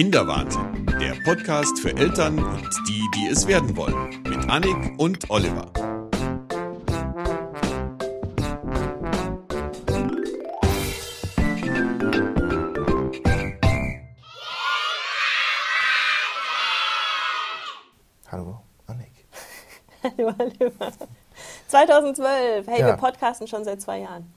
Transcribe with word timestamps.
Kinderwahnsinn, 0.00 0.86
der 0.98 1.14
Podcast 1.24 1.78
für 1.78 1.94
Eltern 1.94 2.38
und 2.38 2.70
die, 2.88 3.02
die 3.16 3.26
es 3.30 3.46
werden 3.46 3.76
wollen, 3.76 4.08
mit 4.26 4.48
Annik 4.48 4.98
und 4.98 5.28
Oliver. 5.28 5.70
Hallo, 18.30 18.60
Annik. 18.86 19.12
Hallo, 20.02 20.32
Oliver. 20.38 20.92
2012. 21.68 22.66
Hey, 22.66 22.80
Ja. 22.80 22.86
wir 22.86 22.94
podcasten 22.94 23.46
schon 23.46 23.64
seit 23.64 23.82
zwei 23.82 23.98
Jahren. 24.00 24.32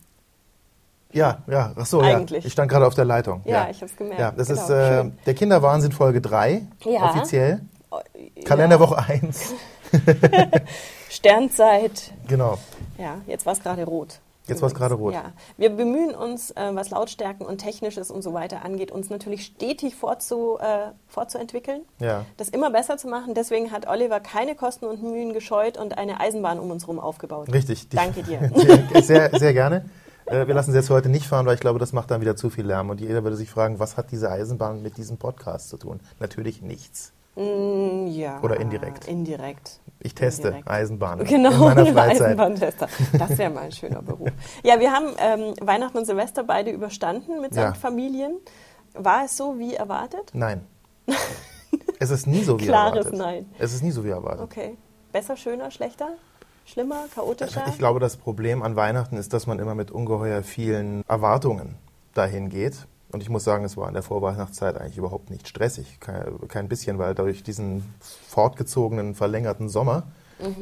Ja, 1.13 1.39
ja, 1.47 1.71
ach 1.75 1.85
so, 1.85 2.01
Eigentlich. 2.01 2.43
ja. 2.43 2.47
Ich 2.47 2.53
stand 2.53 2.69
gerade 2.71 2.85
auf 2.87 2.95
der 2.95 3.05
Leitung. 3.05 3.41
Ja, 3.45 3.67
ich 3.69 3.81
hab's 3.81 3.95
gemerkt. 3.95 4.19
Ja, 4.19 4.31
das 4.31 4.47
Genau, 4.47 4.61
ist 4.61 4.69
äh, 4.69 5.05
der 5.25 5.33
Kinderwahnsinn 5.33 5.91
Folge 5.91 6.21
3, 6.21 6.61
Ja. 6.85 7.09
offiziell. 7.09 7.61
Oh, 7.91 7.99
Kalenderwoche 8.45 8.97
1. 8.97 9.53
Ja. 9.91 9.99
Sternzeit. 11.09 12.11
Genau. 12.27 12.57
Ja, 12.97 13.17
jetzt 13.27 13.45
war 13.45 13.53
es 13.53 13.61
gerade 13.61 13.83
rot. 13.85 14.19
Jetzt 14.45 14.61
war's 14.61 14.75
gerade 14.75 14.95
rot. 14.95 15.13
Ja, 15.13 15.31
wir 15.55 15.69
bemühen 15.69 16.13
uns, 16.13 16.51
äh, 16.51 16.71
was 16.73 16.89
Lautstärken 16.89 17.45
und 17.45 17.59
Technisches 17.59 18.11
und 18.11 18.23
so 18.23 18.33
weiter 18.33 18.65
angeht, 18.65 18.91
uns 18.91 19.09
natürlich 19.09 19.45
stetig 19.45 19.95
fortzu, 19.95 20.57
äh, 20.59 20.91
fortzuentwickeln, 21.07 21.83
Ja. 21.99 22.25
das 22.35 22.49
immer 22.49 22.69
besser 22.69 22.97
zu 22.97 23.07
machen. 23.07 23.35
Deswegen 23.35 23.71
hat 23.71 23.87
Oliver 23.87 24.19
keine 24.19 24.55
Kosten 24.55 24.83
und 24.85 25.01
Mühen 25.01 25.31
gescheut 25.31 25.77
und 25.77 25.97
eine 25.97 26.19
Eisenbahn 26.19 26.59
um 26.59 26.71
uns 26.71 26.83
herum 26.83 26.99
aufgebaut. 26.99 27.53
Richtig. 27.53 27.87
Die- 27.87 27.95
Danke 27.95 28.21
dir. 28.23 28.51
Sehr, 29.01 29.29
sehr 29.39 29.53
gerne. 29.53 29.85
Äh, 30.25 30.47
Wir 30.47 30.53
lassen 30.53 30.71
sie 30.71 30.77
jetzt 30.77 30.89
heute 30.89 31.09
nicht 31.09 31.27
fahren, 31.27 31.45
weil 31.45 31.55
ich 31.55 31.59
glaube, 31.61 31.79
das 31.79 31.93
macht 31.93 32.11
dann 32.11 32.21
wieder 32.21 32.35
zu 32.35 32.49
viel 32.49 32.65
Lärm. 32.65 32.89
Und 32.89 33.01
jeder 33.01 33.23
würde 33.23 33.35
sich 33.35 33.49
fragen, 33.49 33.79
was 33.79 33.97
hat 33.97 34.11
diese 34.11 34.29
Eisenbahn 34.31 34.81
mit 34.81 34.97
diesem 34.97 35.17
Podcast 35.17 35.69
zu 35.69 35.77
tun? 35.77 35.99
Natürlich 36.19 36.61
nichts. 36.61 37.13
Mm, 37.35 38.07
ja. 38.07 38.39
Oder 38.41 38.59
indirekt. 38.59 39.07
Indirekt. 39.07 39.79
Ich 39.99 40.13
teste 40.13 40.49
Indirekt. 40.49 40.69
Eisenbahnen 40.69 41.25
Genau, 41.25 41.49
in 41.69 41.75
meiner 41.75 41.85
Freizeit. 41.93 42.21
Eisenbahntester. 42.27 42.87
Das 43.17 43.37
wäre 43.37 43.49
mal 43.49 43.61
ein 43.63 43.71
schöner 43.71 44.01
Beruf. 44.01 44.29
Ja, 44.63 44.79
wir 44.79 44.91
haben 44.91 45.07
ähm, 45.17 45.53
Weihnachten 45.61 45.97
und 45.97 46.05
Silvester 46.05 46.43
beide 46.43 46.71
überstanden 46.71 47.41
mit 47.41 47.55
Ja. 47.55 47.63
seinen 47.63 47.75
Familien. 47.75 48.37
War 48.93 49.25
es 49.25 49.35
so 49.37 49.57
wie 49.57 49.73
erwartet? 49.75 50.31
Nein. 50.33 50.65
Es 51.99 52.11
ist 52.11 52.27
nie 52.27 52.43
so 52.43 52.59
wie 52.59 52.65
Klares 52.65 53.05
erwartet. 53.05 53.17
Nein. 53.19 53.45
Es 53.57 53.73
ist 53.73 53.81
nie 53.81 53.91
so 53.91 54.03
wie 54.03 54.09
erwartet. 54.09 54.41
Okay. 54.41 54.77
Besser, 55.11 55.37
schöner, 55.37 55.71
schlechter? 55.71 56.09
Schlimmer, 56.65 57.05
chaotischer? 57.13 57.65
Ich 57.67 57.77
glaube, 57.77 57.99
das 57.99 58.17
Problem 58.17 58.63
an 58.63 58.75
Weihnachten 58.75 59.17
ist, 59.17 59.33
dass 59.33 59.47
man 59.47 59.59
immer 59.59 59.75
mit 59.75 59.91
ungeheuer 59.91 60.43
vielen 60.43 61.03
Erwartungen 61.07 61.75
dahin 62.13 62.49
geht. 62.49 62.87
Und 63.11 63.21
ich 63.21 63.29
muss 63.29 63.43
sagen, 63.43 63.63
es 63.63 63.77
war 63.77 63.87
in 63.87 63.93
der 63.93 64.01
Vorweihnachtszeit 64.01 64.77
eigentlich 64.77 64.97
überhaupt 64.97 65.29
nicht 65.29 65.47
stressig. 65.47 65.99
Kein, 65.99 66.47
kein 66.47 66.67
bisschen, 66.67 66.97
weil 66.97 67.13
durch 67.13 67.43
diesen 67.43 67.93
fortgezogenen, 67.99 69.13
verlängerten 69.13 69.69
Sommer 69.69 70.03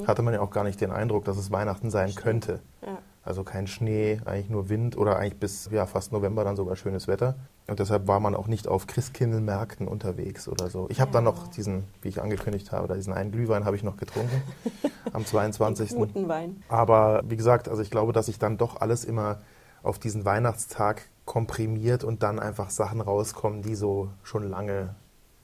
hatte 0.06 0.22
man 0.22 0.34
ja 0.34 0.42
auch 0.42 0.52
gar 0.52 0.64
nicht 0.64 0.82
den 0.82 0.92
Eindruck, 0.92 1.26
dass 1.26 1.38
es 1.38 1.52
Weihnachten 1.52 1.90
sein 1.90 2.14
könnte. 2.14 2.60
Ja. 2.86 2.98
Also 3.24 3.44
kein 3.44 3.68
Schnee, 3.68 4.20
eigentlich 4.26 4.50
nur 4.50 4.70
Wind 4.70 4.98
oder 4.98 5.18
eigentlich 5.18 5.40
bis 5.40 5.70
ja, 5.72 5.86
fast 5.86 6.12
November 6.12 6.44
dann 6.44 6.56
sogar 6.56 6.76
schönes 6.76 7.08
Wetter. 7.08 7.36
Und 7.68 7.80
deshalb 7.80 8.08
war 8.08 8.20
man 8.20 8.36
auch 8.36 8.48
nicht 8.48 8.68
auf 8.68 8.88
Christkindlmärkten 8.88 9.88
unterwegs 9.88 10.48
oder 10.48 10.70
so. 10.70 10.88
Ich 10.90 11.00
habe 11.00 11.12
dann 11.12 11.24
noch 11.24 11.48
diesen, 11.48 11.84
wie 12.02 12.10
ich 12.10 12.22
angekündigt 12.22 12.72
habe, 12.72 12.88
da 12.88 12.96
diesen 12.96 13.14
einen 13.14 13.32
Glühwein 13.32 13.66
habe 13.66 13.76
ich 13.76 13.84
noch 13.84 13.98
getrunken 13.98 14.42
am 15.14 15.26
22. 15.26 15.92
Guten 15.92 16.28
Wein. 16.28 16.64
Aber 16.68 17.22
wie 17.26 17.38
gesagt, 17.38 17.70
also 17.70 17.82
ich 17.84 17.92
glaube, 17.92 18.12
dass 18.12 18.26
sich 18.26 18.40
dann 18.40 18.58
doch 18.58 18.82
alles 18.82 19.06
immer 19.06 19.42
auf 19.84 20.00
diesen 20.00 20.26
Weihnachtstag 20.26 21.04
komprimiert 21.26 22.04
und 22.04 22.24
dann 22.24 22.40
einfach 22.40 22.72
Sachen 22.72 23.02
rauskommen, 23.02 23.62
die 23.62 23.76
so 23.76 24.10
schon 24.24 24.50
lange 24.50 24.96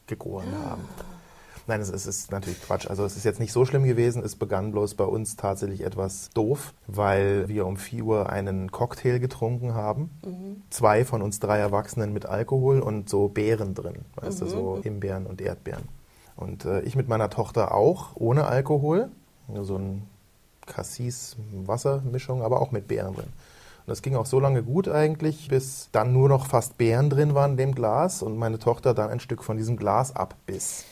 gegoren 0.08 0.52
haben. 0.66 0.82
Nein, 1.68 1.82
es 1.82 1.90
ist, 1.90 2.32
natürlich 2.32 2.62
Quatsch. 2.62 2.88
Also 2.88 3.04
es 3.04 3.18
ist 3.18 3.26
jetzt 3.26 3.42
nicht 3.42 3.52
so 3.52 3.66
schlimm 3.66 3.84
gewesen. 3.84 4.24
Es 4.24 4.38
begann 4.38 4.72
bloß 4.72 4.96
bei 4.96 5.04
uns 5.04 5.36
tatsächlich 5.36 5.82
etwas 5.82 6.30
doof, 6.30 6.74
weil 6.88 7.50
wir 7.50 7.66
um 7.66 7.76
4 7.76 8.04
Uhr 8.06 8.30
einen 8.30 8.72
Cocktail 8.72 9.20
getrunken 9.20 9.74
haben. 9.74 10.10
Zwei 10.70 11.04
von 11.04 11.22
uns 11.22 11.40
drei 11.40 11.58
Erwachsenen 11.60 12.14
mit 12.14 12.26
Alkohol 12.26 12.80
und 12.80 13.10
so 13.10 13.28
Beeren 13.28 13.76
drin. 13.76 14.06
Weißt 14.16 14.42
du, 14.42 14.46
so 14.48 14.80
Himbeeren 14.82 15.26
und 15.26 15.42
Erdbeeren. 15.42 15.84
Und 16.38 16.64
äh, 16.64 16.82
ich 16.82 16.96
mit 16.96 17.10
meiner 17.10 17.30
Tochter 17.30 17.74
auch, 17.74 18.12
ohne 18.16 18.48
Alkohol. 18.48 19.10
So 19.62 19.78
ein 19.78 20.08
Cassis-Wassermischung, 20.68 22.44
aber 22.44 22.62
auch 22.62 22.72
mit 22.72 22.88
Beeren 22.88 23.14
drin. 23.16 23.26
Und 23.26 23.92
das 23.92 24.02
ging 24.02 24.16
auch 24.16 24.26
so 24.26 24.40
lange 24.40 24.64
gut 24.64 24.88
eigentlich, 24.88 25.48
bis 25.50 25.90
dann 25.92 26.14
nur 26.14 26.30
noch 26.30 26.48
fast 26.48 26.78
Beeren 26.78 27.10
drin 27.10 27.36
waren 27.36 27.52
in 27.52 27.58
dem 27.58 27.76
Glas 27.76 28.22
und 28.22 28.38
meine 28.38 28.60
Tochter 28.60 28.94
dann 28.94 29.10
ein 29.10 29.20
Stück 29.20 29.44
von 29.44 29.58
diesem 29.58 29.78
Glas 29.78 30.16
abbiss. 30.16 30.86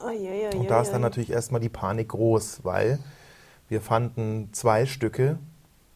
Und 0.00 0.70
da 0.70 0.82
ist 0.82 0.90
dann 0.90 1.02
natürlich 1.02 1.30
erstmal 1.30 1.60
die 1.60 1.68
Panik 1.68 2.08
groß, 2.08 2.60
weil 2.62 2.98
wir 3.68 3.80
fanden 3.80 4.50
zwei 4.52 4.86
Stücke 4.86 5.38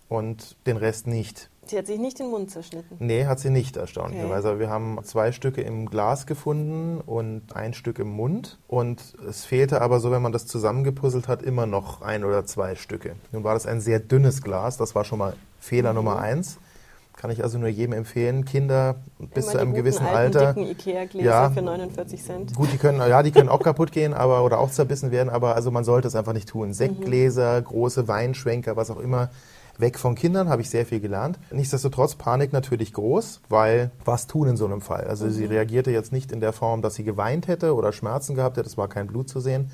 und 0.08 0.56
den 0.66 0.76
Rest 0.76 1.06
nicht. 1.06 1.50
Sie 1.66 1.78
hat 1.78 1.86
sich 1.86 2.00
nicht 2.00 2.18
den 2.18 2.30
Mund 2.30 2.50
zerschnitten. 2.50 2.96
Nee, 2.98 3.26
hat 3.26 3.38
sie 3.38 3.50
nicht, 3.50 3.76
erstaunlicherweise. 3.76 4.48
Aber 4.48 4.58
Wir 4.58 4.70
haben 4.70 4.98
zwei 5.04 5.30
Stücke 5.30 5.60
im 5.60 5.86
Glas 5.86 6.26
gefunden 6.26 7.00
und 7.00 7.54
ein 7.54 7.74
Stück 7.74 8.00
im 8.00 8.10
Mund. 8.10 8.58
Und 8.66 9.14
es 9.28 9.44
fehlte 9.44 9.80
aber 9.80 10.00
so, 10.00 10.10
wenn 10.10 10.20
man 10.20 10.32
das 10.32 10.46
zusammengepuzzelt 10.48 11.28
hat, 11.28 11.42
immer 11.42 11.66
noch 11.66 12.02
ein 12.02 12.24
oder 12.24 12.44
zwei 12.44 12.74
Stücke. 12.74 13.14
Nun 13.30 13.44
war 13.44 13.54
das 13.54 13.66
ein 13.66 13.80
sehr 13.80 14.00
dünnes 14.00 14.42
Glas, 14.42 14.78
das 14.78 14.96
war 14.96 15.04
schon 15.04 15.20
mal 15.20 15.36
Fehler 15.60 15.92
Nummer 15.92 16.18
eins. 16.18 16.58
Kann 17.16 17.30
ich 17.30 17.42
also 17.42 17.58
nur 17.58 17.68
jedem 17.68 17.92
empfehlen, 17.92 18.44
Kinder 18.46 18.96
bis 19.34 19.44
Immer 19.44 19.52
zu 19.52 19.58
einem 19.58 19.74
gewissen 19.74 20.06
alten, 20.06 20.36
Alter. 20.38 20.54
dicken 20.54 20.70
Ikea-Gläser 20.70 21.26
Ja. 21.28 21.50
für 21.50 21.60
49 21.62 22.22
Cent. 22.24 22.54
Gut, 22.54 22.72
die 22.72 22.78
können, 22.78 22.98
ja, 22.98 23.22
die 23.22 23.30
können 23.30 23.50
auch 23.50 23.60
kaputt 23.62 23.92
gehen, 23.92 24.14
aber 24.14 24.42
oder 24.42 24.58
auch 24.58 24.70
zerbissen 24.70 25.10
werden, 25.10 25.28
aber 25.28 25.54
also 25.54 25.70
man 25.70 25.84
sollte 25.84 26.08
es 26.08 26.14
einfach 26.16 26.32
nicht 26.32 26.48
tun. 26.48 26.72
Sektgläser, 26.72 27.60
große 27.60 28.08
Weinschwenker, 28.08 28.76
was 28.76 28.90
auch 28.90 28.98
immer, 29.00 29.28
weg 29.76 29.98
von 29.98 30.14
Kindern, 30.14 30.48
habe 30.48 30.62
ich 30.62 30.70
sehr 30.70 30.86
viel 30.86 31.00
gelernt. 31.00 31.38
Nichtsdestotrotz 31.50 32.14
Panik 32.14 32.52
natürlich 32.52 32.92
groß, 32.92 33.40
weil 33.48 33.90
was 34.04 34.26
tun 34.26 34.48
in 34.48 34.56
so 34.56 34.64
einem 34.66 34.80
Fall? 34.80 35.04
Also 35.04 35.28
sie 35.30 35.44
reagierte 35.44 35.90
jetzt 35.90 36.12
nicht 36.12 36.32
in 36.32 36.40
der 36.40 36.52
Form, 36.52 36.80
dass 36.82 36.94
sie 36.94 37.04
geweint 37.04 37.48
hätte 37.48 37.74
oder 37.74 37.92
Schmerzen 37.92 38.34
gehabt 38.34 38.56
hätte, 38.56 38.66
es 38.68 38.76
war 38.78 38.88
kein 38.88 39.06
Blut 39.06 39.28
zu 39.28 39.40
sehen. 39.40 39.70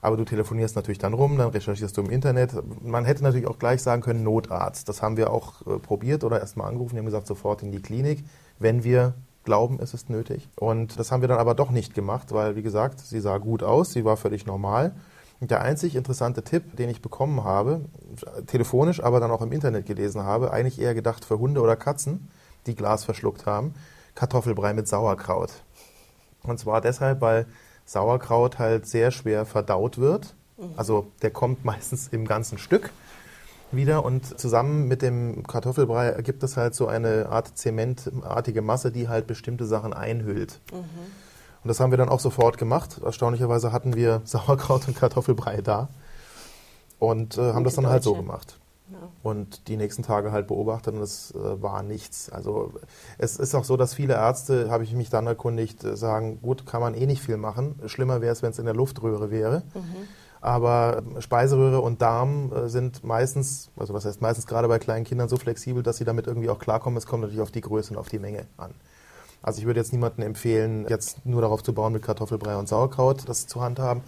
Aber 0.00 0.16
du 0.16 0.24
telefonierst 0.24 0.76
natürlich 0.76 0.98
dann 0.98 1.14
rum, 1.14 1.38
dann 1.38 1.50
recherchierst 1.50 1.96
du 1.96 2.02
im 2.02 2.10
Internet. 2.10 2.52
Man 2.82 3.04
hätte 3.04 3.22
natürlich 3.22 3.46
auch 3.46 3.58
gleich 3.58 3.82
sagen 3.82 4.02
können, 4.02 4.22
Notarzt. 4.22 4.88
Das 4.88 5.02
haben 5.02 5.16
wir 5.16 5.32
auch 5.32 5.66
äh, 5.66 5.78
probiert 5.78 6.24
oder 6.24 6.40
erst 6.40 6.56
mal 6.56 6.66
angerufen. 6.66 6.94
Die 6.94 6.98
haben 6.98 7.06
gesagt, 7.06 7.26
sofort 7.26 7.62
in 7.62 7.72
die 7.72 7.82
Klinik, 7.82 8.24
wenn 8.58 8.84
wir 8.84 9.14
glauben, 9.44 9.78
es 9.80 9.94
ist 9.94 10.10
nötig. 10.10 10.48
Und 10.56 10.98
das 10.98 11.10
haben 11.10 11.22
wir 11.22 11.28
dann 11.28 11.38
aber 11.38 11.54
doch 11.54 11.70
nicht 11.70 11.94
gemacht, 11.94 12.32
weil, 12.32 12.56
wie 12.56 12.62
gesagt, 12.62 13.00
sie 13.00 13.20
sah 13.20 13.38
gut 13.38 13.62
aus, 13.62 13.92
sie 13.92 14.04
war 14.04 14.16
völlig 14.18 14.44
normal. 14.44 14.94
Und 15.40 15.50
der 15.50 15.62
einzig 15.62 15.96
interessante 15.96 16.42
Tipp, 16.42 16.76
den 16.76 16.88
ich 16.88 17.02
bekommen 17.02 17.44
habe, 17.44 17.82
telefonisch, 18.46 19.02
aber 19.02 19.20
dann 19.20 19.30
auch 19.30 19.42
im 19.42 19.52
Internet 19.52 19.86
gelesen 19.86 20.22
habe, 20.22 20.50
eigentlich 20.50 20.80
eher 20.80 20.94
gedacht 20.94 21.24
für 21.24 21.38
Hunde 21.38 21.60
oder 21.60 21.76
Katzen, 21.76 22.28
die 22.66 22.74
Glas 22.74 23.04
verschluckt 23.04 23.46
haben, 23.46 23.74
Kartoffelbrei 24.14 24.72
mit 24.72 24.88
Sauerkraut. 24.88 25.50
Und 26.42 26.58
zwar 26.58 26.80
deshalb, 26.80 27.20
weil 27.20 27.46
Sauerkraut 27.86 28.58
halt 28.58 28.86
sehr 28.86 29.10
schwer 29.10 29.46
verdaut 29.46 29.98
wird. 29.98 30.34
Also 30.76 31.06
der 31.22 31.30
kommt 31.30 31.64
meistens 31.64 32.08
im 32.08 32.26
ganzen 32.26 32.58
Stück 32.58 32.90
wieder 33.72 34.04
und 34.04 34.38
zusammen 34.38 34.86
mit 34.86 35.02
dem 35.02 35.42
Kartoffelbrei 35.44 36.06
ergibt 36.08 36.42
es 36.42 36.56
halt 36.56 36.74
so 36.74 36.86
eine 36.86 37.28
Art 37.30 37.58
zementartige 37.58 38.62
Masse, 38.62 38.92
die 38.92 39.08
halt 39.08 39.26
bestimmte 39.26 39.66
Sachen 39.66 39.92
einhüllt. 39.92 40.60
Und 41.62 41.68
das 41.68 41.80
haben 41.80 41.90
wir 41.90 41.98
dann 41.98 42.08
auch 42.08 42.20
sofort 42.20 42.58
gemacht. 42.58 43.00
Erstaunlicherweise 43.04 43.72
hatten 43.72 43.96
wir 43.96 44.22
Sauerkraut 44.24 44.86
und 44.86 44.96
Kartoffelbrei 44.96 45.62
da 45.62 45.88
und 46.98 47.38
äh, 47.38 47.52
haben 47.52 47.64
das 47.64 47.74
Gute 47.74 47.84
dann 47.84 47.92
halt 47.92 48.02
so 48.04 48.10
Deutsche. 48.12 48.22
gemacht. 48.22 48.58
Ja. 48.92 48.98
Und 49.22 49.66
die 49.68 49.76
nächsten 49.76 50.02
Tage 50.02 50.30
halt 50.30 50.46
beobachtet 50.46 50.94
und 50.94 51.02
es 51.02 51.32
äh, 51.32 51.62
war 51.62 51.82
nichts. 51.82 52.30
Also 52.30 52.72
es 53.18 53.36
ist 53.36 53.54
auch 53.54 53.64
so, 53.64 53.76
dass 53.76 53.94
viele 53.94 54.14
Ärzte, 54.14 54.70
habe 54.70 54.84
ich 54.84 54.94
mich 54.94 55.10
dann 55.10 55.26
erkundigt, 55.26 55.82
äh, 55.82 55.96
sagen, 55.96 56.40
gut, 56.40 56.66
kann 56.66 56.80
man 56.80 56.94
eh 56.94 57.06
nicht 57.06 57.22
viel 57.22 57.36
machen. 57.36 57.80
Schlimmer 57.86 58.20
wäre 58.20 58.32
es, 58.32 58.42
wenn 58.42 58.50
es 58.50 58.58
in 58.58 58.64
der 58.64 58.74
Luftröhre 58.74 59.30
wäre. 59.30 59.62
Aber 60.40 61.02
Speiseröhre 61.18 61.80
und 61.80 62.00
Darm 62.00 62.52
äh, 62.52 62.68
sind 62.68 63.02
meistens, 63.02 63.70
also 63.76 63.94
was 63.94 64.04
heißt 64.04 64.20
meistens 64.20 64.46
gerade 64.46 64.68
bei 64.68 64.78
kleinen 64.78 65.04
Kindern 65.04 65.28
so 65.28 65.36
flexibel, 65.36 65.82
dass 65.82 65.96
sie 65.96 66.04
damit 66.04 66.28
irgendwie 66.28 66.50
auch 66.50 66.60
klarkommen. 66.60 66.96
Es 66.96 67.06
kommt 67.06 67.22
natürlich 67.22 67.42
auf 67.42 67.50
die 67.50 67.62
Größe 67.62 67.92
und 67.92 67.98
auf 67.98 68.08
die 68.08 68.20
Menge 68.20 68.46
an. 68.56 68.72
Also 69.42 69.60
ich 69.60 69.66
würde 69.66 69.80
jetzt 69.80 69.92
niemandem 69.92 70.24
empfehlen, 70.24 70.86
jetzt 70.88 71.24
nur 71.26 71.40
darauf 71.40 71.62
zu 71.62 71.72
bauen, 71.72 71.92
mit 71.92 72.02
Kartoffelbrei 72.02 72.56
und 72.56 72.68
Sauerkraut 72.68 73.28
das 73.28 73.46
zu 73.46 73.60
handhaben, 73.60 74.02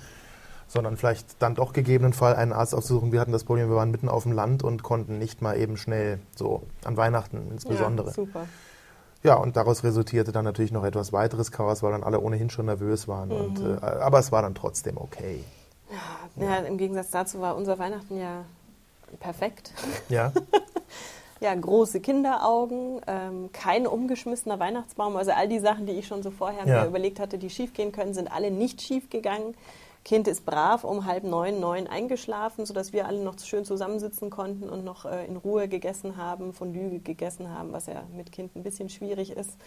sondern 0.68 0.96
vielleicht 0.96 1.42
dann 1.42 1.54
doch 1.54 1.72
gegebenenfalls 1.72 2.36
einen 2.38 2.52
Arzt 2.52 2.74
aufzusuchen. 2.74 3.10
Wir 3.10 3.20
hatten 3.20 3.32
das 3.32 3.44
Problem, 3.44 3.68
wir 3.68 3.76
waren 3.76 3.90
mitten 3.90 4.08
auf 4.08 4.22
dem 4.22 4.32
Land 4.32 4.62
und 4.62 4.82
konnten 4.82 5.18
nicht 5.18 5.42
mal 5.42 5.56
eben 5.58 5.76
schnell, 5.76 6.20
so 6.36 6.62
an 6.84 6.96
Weihnachten 6.96 7.48
insbesondere. 7.50 8.08
Ja, 8.08 8.12
super. 8.14 8.46
Ja, 9.24 9.34
und 9.34 9.56
daraus 9.56 9.82
resultierte 9.82 10.30
dann 10.30 10.44
natürlich 10.44 10.70
noch 10.70 10.84
etwas 10.84 11.12
weiteres 11.12 11.50
Chaos, 11.50 11.82
weil 11.82 11.90
dann 11.90 12.04
alle 12.04 12.20
ohnehin 12.20 12.50
schon 12.50 12.66
nervös 12.66 13.08
waren. 13.08 13.32
Und, 13.32 13.60
Mhm. 13.62 13.78
äh, 13.82 13.86
aber 13.86 14.20
es 14.20 14.30
war 14.30 14.42
dann 14.42 14.54
trotzdem 14.54 14.96
okay. 14.96 15.42
Ja, 16.36 16.58
Im 16.58 16.76
Gegensatz 16.78 17.10
dazu 17.10 17.40
war 17.40 17.56
unser 17.56 17.78
Weihnachten 17.78 18.18
ja 18.18 18.44
perfekt. 19.20 19.72
Ja, 20.08 20.32
Ja, 21.40 21.54
große 21.54 22.00
Kinderaugen, 22.00 23.00
ähm, 23.06 23.50
kein 23.52 23.86
umgeschmissener 23.86 24.58
Weihnachtsbaum. 24.58 25.16
Also 25.16 25.30
all 25.30 25.46
die 25.48 25.60
Sachen, 25.60 25.86
die 25.86 25.92
ich 25.92 26.08
schon 26.08 26.22
so 26.24 26.32
vorher 26.32 26.66
Ja. 26.66 26.82
mir 26.82 26.88
überlegt 26.88 27.20
hatte, 27.20 27.38
die 27.38 27.48
schief 27.48 27.74
gehen 27.74 27.92
können, 27.92 28.12
sind 28.12 28.26
alle 28.30 28.50
nicht 28.50 28.82
schief 28.82 29.08
gegangen. 29.08 29.54
Kind 30.08 30.26
ist 30.26 30.46
brav 30.46 30.84
um 30.84 31.04
halb 31.04 31.22
neun, 31.22 31.60
neun 31.60 31.86
eingeschlafen, 31.86 32.64
sodass 32.64 32.94
wir 32.94 33.06
alle 33.06 33.22
noch 33.22 33.38
schön 33.40 33.66
zusammensitzen 33.66 34.30
konnten 34.30 34.70
und 34.70 34.82
noch 34.82 35.04
äh, 35.04 35.26
in 35.26 35.36
Ruhe 35.36 35.68
gegessen 35.68 36.16
haben, 36.16 36.54
Fondue 36.54 37.00
gegessen 37.00 37.50
haben, 37.50 37.74
was 37.74 37.88
ja 37.88 38.04
mit 38.16 38.32
Kind 38.32 38.56
ein 38.56 38.62
bisschen 38.62 38.88
schwierig 38.88 39.32
ist. 39.32 39.58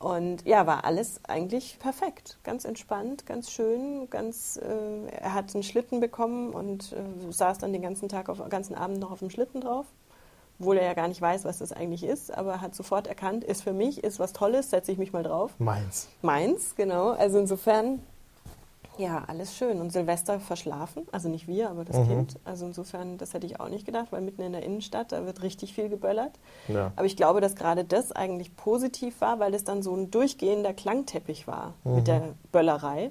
Und 0.00 0.46
ja, 0.46 0.66
war 0.66 0.86
alles 0.86 1.20
eigentlich 1.24 1.78
perfekt. 1.78 2.38
Ganz 2.44 2.64
entspannt, 2.64 3.26
ganz 3.26 3.50
schön. 3.50 4.08
Ganz, 4.08 4.56
äh, 4.56 5.06
er 5.20 5.34
hat 5.34 5.52
einen 5.52 5.62
Schlitten 5.62 6.00
bekommen 6.00 6.54
und 6.54 6.92
äh, 6.92 7.30
saß 7.30 7.58
dann 7.58 7.74
den 7.74 7.82
ganzen 7.82 8.08
Tag, 8.08 8.30
auf, 8.30 8.38
den 8.38 8.48
ganzen 8.48 8.74
Abend 8.74 9.00
noch 9.00 9.10
auf 9.10 9.18
dem 9.18 9.28
Schlitten 9.28 9.60
drauf. 9.60 9.84
Obwohl 10.60 10.78
er 10.78 10.86
ja 10.86 10.94
gar 10.94 11.08
nicht 11.08 11.20
weiß, 11.20 11.44
was 11.44 11.58
das 11.58 11.72
eigentlich 11.72 12.04
ist, 12.04 12.32
aber 12.32 12.62
hat 12.62 12.74
sofort 12.74 13.06
erkannt, 13.06 13.44
ist 13.44 13.62
für 13.62 13.74
mich, 13.74 14.02
ist 14.02 14.18
was 14.18 14.32
Tolles, 14.32 14.70
setze 14.70 14.92
ich 14.92 14.98
mich 14.98 15.12
mal 15.12 15.24
drauf. 15.24 15.50
Meins. 15.58 16.08
Meins, 16.22 16.74
genau. 16.74 17.10
Also 17.10 17.38
insofern, 17.38 18.00
ja, 18.98 19.24
alles 19.26 19.56
schön. 19.56 19.80
Und 19.80 19.92
Silvester 19.92 20.38
verschlafen, 20.38 21.06
also 21.12 21.28
nicht 21.28 21.48
wir, 21.48 21.70
aber 21.70 21.84
das 21.84 21.96
Mhm. 21.96 22.08
Kind. 22.08 22.38
Also 22.44 22.66
insofern, 22.66 23.18
das 23.18 23.32
hätte 23.34 23.46
ich 23.46 23.58
auch 23.58 23.68
nicht 23.68 23.86
gedacht, 23.86 24.08
weil 24.10 24.20
mitten 24.20 24.42
in 24.42 24.52
der 24.52 24.62
Innenstadt, 24.62 25.12
da 25.12 25.24
wird 25.24 25.42
richtig 25.42 25.74
viel 25.74 25.88
geböllert. 25.88 26.32
Ja. 26.68 26.92
Aber 26.96 27.06
ich 27.06 27.16
glaube, 27.16 27.40
dass 27.40 27.56
gerade 27.56 27.84
das 27.84 28.12
eigentlich 28.12 28.56
positiv 28.56 29.20
war, 29.20 29.38
weil 29.38 29.54
es 29.54 29.64
dann 29.64 29.82
so 29.82 29.94
ein 29.94 30.10
durchgehender 30.10 30.74
Klangteppich 30.74 31.46
war 31.46 31.74
mit 31.84 32.06
der 32.06 32.34
Böllerei. 32.52 33.10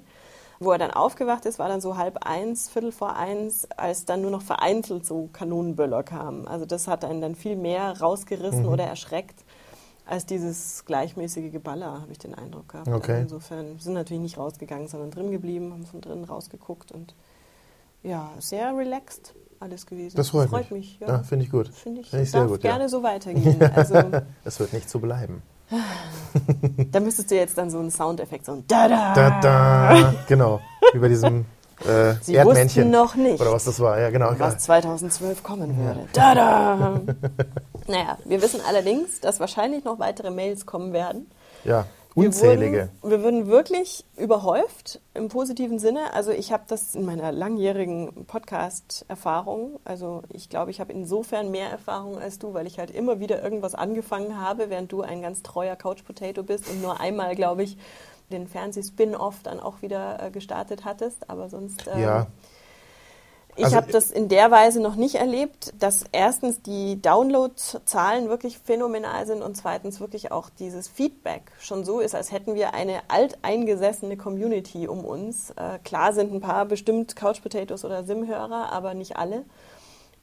Wo 0.59 0.71
er 0.71 0.77
dann 0.77 0.91
aufgewacht 0.91 1.47
ist, 1.47 1.57
war 1.57 1.67
dann 1.69 1.81
so 1.81 1.97
halb 1.97 2.19
eins, 2.23 2.69
Viertel 2.69 2.91
vor 2.91 3.15
eins, 3.15 3.67
als 3.77 4.05
dann 4.05 4.21
nur 4.21 4.29
noch 4.29 4.43
vereinzelt 4.43 5.07
so 5.07 5.27
Kanonenböller 5.33 6.03
kamen. 6.03 6.47
Also 6.47 6.67
das 6.67 6.87
hat 6.87 7.03
einen 7.03 7.19
dann 7.19 7.33
viel 7.33 7.55
mehr 7.55 7.99
rausgerissen 7.99 8.67
oder 8.67 8.83
erschreckt 8.83 9.43
als 10.05 10.25
dieses 10.25 10.83
gleichmäßige 10.85 11.51
Geballer, 11.51 12.01
habe 12.01 12.11
ich 12.11 12.17
den 12.17 12.33
Eindruck 12.33 12.69
gehabt. 12.69 12.87
Okay. 12.87 13.11
Also 13.11 13.21
insofern 13.21 13.79
sind 13.79 13.93
natürlich 13.93 14.21
nicht 14.21 14.37
rausgegangen, 14.37 14.87
sondern 14.87 15.11
drin 15.11 15.31
geblieben, 15.31 15.71
haben 15.71 15.85
von 15.85 16.01
drinnen 16.01 16.23
rausgeguckt 16.23 16.91
und 16.91 17.15
ja, 18.03 18.31
sehr 18.39 18.75
relaxed 18.75 19.35
alles 19.59 19.85
gewesen. 19.85 20.17
Das 20.17 20.29
freut, 20.29 20.71
mich. 20.71 20.99
Ja, 20.99 21.07
ja. 21.07 21.19
finde 21.23 21.45
ich 21.45 21.51
gut. 21.51 21.67
Finde 21.67 22.01
ich, 22.01 22.09
Finde 22.09 22.23
ich 22.23 22.31
sehr 22.31 22.41
darf 22.41 22.51
gut, 22.51 22.61
gerne 22.61 22.83
ja. 22.83 22.89
so 22.89 23.03
weitergehen. 23.03 23.59
Also, 23.75 24.01
Es 24.43 24.59
wird 24.59 24.73
nicht 24.73 24.89
so 24.89 24.99
bleiben. 24.99 25.43
da 26.91 26.99
müsstest 26.99 27.31
du 27.31 27.35
jetzt 27.35 27.57
dann 27.57 27.69
so 27.69 27.79
einen 27.79 27.91
Soundeffekt, 27.91 28.45
so 28.45 28.53
ein 28.53 28.63
Da-da. 28.67 29.13
Da, 29.13 29.39
da. 29.39 30.13
Genau. 30.27 30.59
Wie 30.93 30.99
bei 30.99 31.07
diesem 31.07 31.45
äh, 31.85 32.15
Sie 32.21 32.35
Erdmännchen. 32.35 32.65
wussten 32.65 32.89
noch 32.91 33.15
nicht, 33.15 33.39
Oder 33.39 33.53
was 33.53 33.65
das 33.65 33.79
war. 33.79 33.99
Ja, 33.99 34.09
genau. 34.09 34.33
was 34.37 34.57
2012 34.57 35.43
kommen 35.43 35.77
würde. 35.77 36.07
Da-da. 36.13 37.01
Naja, 37.87 38.17
wir 38.25 38.41
wissen 38.41 38.61
allerdings, 38.67 39.19
dass 39.19 39.39
wahrscheinlich 39.39 39.83
noch 39.83 39.99
weitere 39.99 40.31
Mails 40.31 40.65
kommen 40.65 40.93
werden. 40.93 41.29
Ja, 41.63 41.85
Wir 42.15 42.25
unzählige. 42.27 42.89
Wurden, 43.01 43.11
wir 43.11 43.23
wurden 43.23 43.47
wirklich 43.47 44.05
überhäuft 44.17 44.99
im 45.13 45.29
positiven 45.29 45.79
Sinne. 45.79 46.13
Also 46.13 46.31
ich 46.31 46.51
habe 46.51 46.63
das 46.67 46.95
in 46.95 47.05
meiner 47.05 47.31
langjährigen 47.31 48.25
Podcast-Erfahrung, 48.25 49.79
also 49.85 50.23
ich 50.29 50.49
glaube, 50.49 50.71
ich 50.71 50.79
habe 50.79 50.91
insofern 50.91 51.51
mehr 51.51 51.69
Erfahrung 51.69 52.17
als 52.17 52.39
du, 52.39 52.53
weil 52.53 52.67
ich 52.67 52.79
halt 52.79 52.91
immer 52.91 53.19
wieder 53.19 53.41
irgendwas 53.43 53.75
angefangen 53.75 54.39
habe, 54.39 54.69
während 54.69 54.91
du 54.91 55.01
ein 55.01 55.21
ganz 55.21 55.43
treuer 55.43 55.75
Couch-Potato 55.75 56.43
bist 56.43 56.69
und 56.69 56.81
nur 56.81 56.99
einmal, 56.99 57.35
glaube 57.35 57.63
ich, 57.63 57.77
den 58.31 58.47
Fernseh-Spin-Off 58.47 59.41
dann 59.43 59.59
auch 59.59 59.81
wieder 59.81 60.21
äh, 60.21 60.31
gestartet 60.31 60.85
hattest. 60.85 61.29
Aber 61.29 61.49
sonst... 61.49 61.87
ähm, 61.93 62.01
Ja. 62.01 62.27
Ich 63.55 63.65
Also- 63.65 63.75
habe 63.77 63.91
das 63.91 64.11
in 64.11 64.29
der 64.29 64.49
Weise 64.51 64.79
noch 64.81 64.95
nicht 64.95 65.15
erlebt, 65.15 65.73
dass 65.79 66.05
erstens 66.11 66.61
die 66.61 67.01
Download-Zahlen 67.01 68.29
wirklich 68.29 68.57
phänomenal 68.59 69.25
sind 69.25 69.41
und 69.41 69.55
zweitens 69.57 69.99
wirklich 69.99 70.31
auch 70.31 70.49
dieses 70.49 70.87
Feedback 70.87 71.51
schon 71.59 71.83
so 71.85 71.99
ist, 71.99 72.15
als 72.15 72.31
hätten 72.31 72.55
wir 72.55 72.73
eine 72.73 73.01
alteingesessene 73.09 74.17
Community 74.17 74.87
um 74.87 75.03
uns. 75.05 75.51
Äh, 75.51 75.79
klar 75.83 76.13
sind 76.13 76.33
ein 76.33 76.41
paar 76.41 76.65
bestimmt 76.65 77.15
Couch 77.15 77.41
Potatoes 77.41 77.83
oder 77.85 78.03
Sim-Hörer, 78.03 78.71
aber 78.71 78.93
nicht 78.93 79.17
alle. 79.17 79.43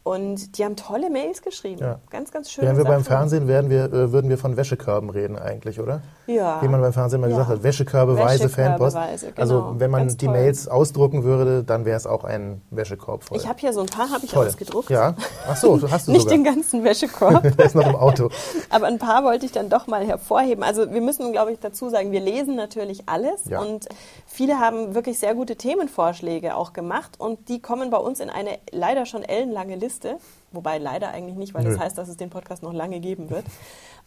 Und 0.08 0.56
die 0.56 0.64
haben 0.64 0.74
tolle 0.74 1.10
Mails 1.10 1.42
geschrieben. 1.42 1.80
Ja. 1.82 1.98
Ganz, 2.08 2.30
ganz 2.32 2.50
schön. 2.50 2.64
Wären 2.64 2.78
wir 2.78 2.84
beim 2.84 3.04
Fernsehen, 3.04 3.46
werden 3.46 3.68
wir, 3.68 3.92
äh, 3.92 4.10
würden 4.10 4.30
wir 4.30 4.38
von 4.38 4.56
Wäschekörben 4.56 5.10
reden 5.10 5.38
eigentlich, 5.38 5.80
oder? 5.80 6.00
Ja. 6.26 6.62
Wie 6.62 6.68
man 6.68 6.80
beim 6.80 6.94
Fernsehen 6.94 7.20
mal 7.20 7.28
Ja. 7.28 7.36
gesagt 7.36 7.50
hat, 7.50 7.62
Wäschekörbeweise 7.62 8.44
Wäschekörbeweise, 8.44 8.48
Fanpost. 8.48 9.36
genau. 9.36 9.40
Also 9.40 9.74
wenn 9.78 9.90
man 9.90 10.00
Ganz 10.02 10.16
die 10.16 10.24
toll. 10.24 10.34
Mails 10.34 10.66
ausdrucken 10.66 11.24
würde, 11.24 11.62
dann 11.62 11.84
wäre 11.84 11.98
es 11.98 12.06
auch 12.06 12.24
ein 12.24 12.62
Wäschekorb 12.70 13.24
voll. 13.24 13.36
Ich 13.36 13.46
habe 13.46 13.58
hier 13.58 13.74
so 13.74 13.80
ein 13.80 13.86
paar 13.86 14.10
habe 14.10 14.24
ich 14.24 14.30
Toll. 14.30 14.46
ausgedruckt. 14.46 14.88
Ja. 14.88 15.14
Ach 15.46 15.56
so, 15.56 15.78
hast 15.90 16.08
du 16.08 16.12
Nicht 16.12 16.22
sogar. 16.22 16.36
den 16.38 16.44
ganzen 16.44 16.84
Wäschekorb. 16.84 17.42
Der 17.58 17.66
ist 17.66 17.74
noch 17.74 17.86
im 17.86 17.96
Auto. 17.96 18.30
Aber 18.70 18.86
ein 18.86 18.98
paar 18.98 19.24
wollte 19.24 19.44
ich 19.44 19.52
dann 19.52 19.68
doch 19.68 19.88
mal 19.88 20.06
hervorheben. 20.06 20.64
Also 20.64 20.90
wir 20.90 21.02
müssen, 21.02 21.32
glaube 21.32 21.52
ich, 21.52 21.58
dazu 21.60 21.90
sagen, 21.90 22.12
wir 22.12 22.20
lesen 22.20 22.56
natürlich 22.56 23.02
alles 23.10 23.44
Ja. 23.44 23.60
und 23.60 23.86
viele 24.26 24.58
haben 24.58 24.94
wirklich 24.94 25.18
sehr 25.18 25.34
gute 25.34 25.56
Themenvorschläge 25.56 26.54
auch 26.56 26.72
gemacht 26.72 27.16
und 27.18 27.50
die 27.50 27.60
kommen 27.60 27.90
bei 27.90 27.98
uns 27.98 28.20
in 28.20 28.30
eine 28.30 28.58
leider 28.70 29.04
schon 29.04 29.22
ellenlange 29.22 29.76
Liste. 29.76 29.97
Wobei 30.52 30.78
leider 30.78 31.08
eigentlich 31.10 31.36
nicht, 31.36 31.54
weil 31.54 31.64
Nö. 31.64 31.70
das 31.70 31.78
heißt, 31.78 31.98
dass 31.98 32.08
es 32.08 32.16
den 32.16 32.30
Podcast 32.30 32.62
noch 32.62 32.72
lange 32.72 33.00
geben 33.00 33.28
wird. 33.30 33.44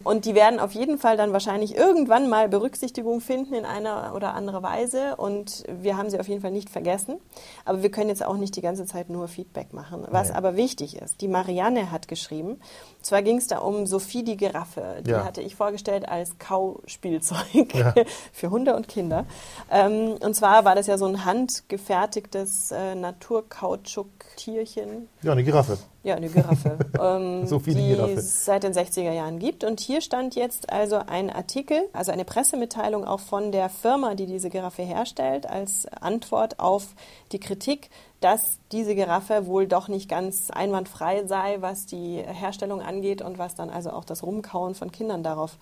Und 0.04 0.26
die 0.26 0.34
werden 0.34 0.60
auf 0.60 0.72
jeden 0.72 0.98
Fall 0.98 1.16
dann 1.16 1.32
wahrscheinlich 1.32 1.76
irgendwann 1.76 2.28
mal 2.28 2.50
Berücksichtigung 2.50 3.22
finden 3.22 3.54
in 3.54 3.66
einer 3.66 4.14
oder 4.16 4.34
anderer 4.34 4.64
Weise. 4.64 5.16
Und 5.18 5.64
wir 5.70 5.96
haben 5.98 6.10
sie 6.10 6.20
auf 6.20 6.28
jeden 6.28 6.42
Fall 6.42 6.50
nicht 6.52 6.72
vergessen. 6.72 7.20
Aber 7.66 7.84
wir 7.84 7.92
können 7.92 8.10
jetzt 8.10 8.26
auch 8.26 8.38
nicht 8.38 8.56
die 8.56 8.62
ganze 8.62 8.86
Zeit 8.88 9.10
nur 9.12 9.28
Feedback 9.28 9.74
machen. 9.74 10.08
Was 10.10 10.30
Nee. 10.30 10.36
aber 10.36 10.56
wichtig 10.56 10.96
ist, 10.98 11.22
die 11.22 11.28
Marianne 11.28 11.92
hat 11.92 12.08
geschrieben, 12.08 12.60
zwar 13.02 13.22
ging 13.22 13.38
es 13.38 13.48
da 13.48 13.60
um 13.60 13.86
Sophie 13.88 14.24
die 14.24 14.38
Giraffe. 14.38 15.02
Die 15.06 15.12
Ja. 15.12 15.24
hatte 15.26 15.42
ich 15.42 15.56
vorgestellt 15.56 16.08
als 16.08 16.38
Kauspielzeug 16.40 17.74
Ja. 17.74 17.94
für 18.34 18.50
Hunde 18.50 18.76
und 18.76 18.88
Kinder. 18.88 19.26
Ähm, 19.70 20.16
und 20.22 20.36
zwar 20.36 20.66
war 20.66 20.76
das 20.76 20.88
ja 20.88 20.98
so 20.98 21.06
ein 21.06 21.26
handgefertigtes 21.26 22.72
äh, 22.72 22.96
Naturkautschuk-Tierchen. 22.96 25.08
Ja, 25.22 25.32
eine 25.34 25.44
Giraffe. 25.44 25.78
Ja, 26.04 26.16
eine 26.16 26.30
Giraffe. 26.30 26.78
ähm, 27.00 27.46
Sophie 27.46 27.76
die 27.76 27.82
die 27.82 27.88
Giraffe. 27.96 28.14
es 28.14 28.46
seit 28.46 28.64
den 28.64 28.74
60er 28.74 29.12
Jahren 29.12 29.38
gibt. 29.40 29.64
Und 29.64 29.80
hier 29.80 30.02
stand 30.02 30.36
jetzt 30.36 30.72
also 30.72 30.98
ein 30.98 31.30
Artikel, 31.30 31.84
also 31.94 32.12
eine 32.12 32.26
Pressemitteilung 32.26 33.06
auch 33.06 33.20
von 33.20 33.52
der 33.52 33.70
Firma, 33.70 34.16
die 34.16 34.26
diese 34.26 34.50
Giraffe 34.50 34.82
herstellt, 34.84 35.46
als 35.48 35.86
Antwort 36.02 36.60
auf 36.60 36.88
die 37.32 37.40
Kritik, 37.40 37.90
dass 38.22 38.60
diese 38.72 38.96
Giraffe 38.96 39.46
wohl 39.48 39.68
doch 39.68 39.88
nicht 39.90 40.08
ganz 40.10 40.50
einwandfrei 40.52 41.26
sei, 41.26 41.58
was 41.60 41.86
die 41.86 42.18
Herstellung 42.26 42.82
angeht 42.82 43.22
und 43.22 43.38
was 43.38 43.56
dann 43.56 43.70
also 43.70 43.92
auch 43.92 44.06
das 44.06 44.24
Rumkauen 44.24 44.74
von 44.76 44.92
Kindern 44.92 45.22
darauf 45.24 45.58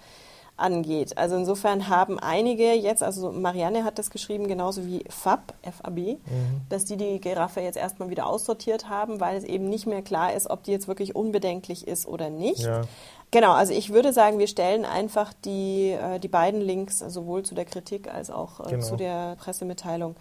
angeht. 0.58 1.18
Also 1.18 1.38
insofern 1.38 1.88
haben 1.88 2.20
einige 2.20 2.74
jetzt, 2.74 3.02
also 3.02 3.32
Marianne 3.32 3.86
hat 3.86 3.98
das 3.98 4.10
geschrieben, 4.12 4.48
genauso 4.50 4.86
wie 4.86 5.06
FAB, 5.08 5.54
FAB, 5.64 5.98
Mhm. 5.98 6.18
dass 6.68 6.84
die 6.84 6.98
die 6.98 7.22
Giraffe 7.22 7.62
jetzt 7.62 7.78
erstmal 7.78 8.10
wieder 8.10 8.28
aussortiert 8.28 8.90
haben, 8.90 9.22
weil 9.22 9.38
es 9.38 9.46
eben 9.46 9.70
nicht 9.70 9.88
mehr 9.88 10.02
klar 10.02 10.34
ist, 10.34 10.50
ob 10.50 10.64
die 10.64 10.72
jetzt 10.72 10.90
wirklich 10.90 11.16
unbedenklich 11.16 11.88
ist 11.88 12.06
oder 12.08 12.30
nicht. 12.30 12.60
Ja. 12.64 12.82
Genau, 13.32 13.52
also 13.54 13.72
ich 13.74 13.94
würde 13.94 14.12
sagen, 14.12 14.38
wir 14.38 14.48
stellen 14.48 14.84
einfach 14.84 15.32
die, 15.46 15.92
äh, 15.92 16.20
die 16.20 16.28
beiden 16.28 16.60
Links 16.60 17.00
sowohl 17.00 17.44
zu 17.44 17.56
der 17.56 17.66
Kritik 17.66 18.14
als 18.14 18.30
auch 18.30 18.60
äh, 18.60 18.72
Genau. 18.72 18.86
zu 18.86 18.98
der 18.98 19.38
Pressemitteilung 19.38 20.16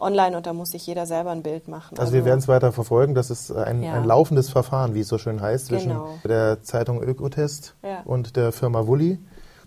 online 0.00 0.36
und 0.36 0.46
da 0.46 0.52
muss 0.52 0.70
sich 0.70 0.86
jeder 0.86 1.06
selber 1.06 1.30
ein 1.30 1.42
Bild 1.42 1.68
machen. 1.68 1.98
Also 1.98 2.12
wir 2.12 2.24
werden 2.24 2.38
es 2.38 2.48
weiter 2.48 2.72
verfolgen. 2.72 3.14
Das 3.14 3.30
ist 3.30 3.50
ein, 3.52 3.82
Ja. 3.82 3.94
ein 3.94 4.04
laufendes 4.04 4.48
Verfahren, 4.50 4.94
wie 4.94 5.00
es 5.00 5.08
so 5.08 5.18
schön 5.18 5.40
heißt, 5.40 5.66
zwischen 5.66 5.90
Genau. 5.90 6.08
der 6.24 6.62
Zeitung 6.62 7.02
Ökotest 7.02 7.74
Ja. 7.82 8.02
und 8.04 8.36
der 8.36 8.52
Firma 8.52 8.86
Wully. 8.86 9.18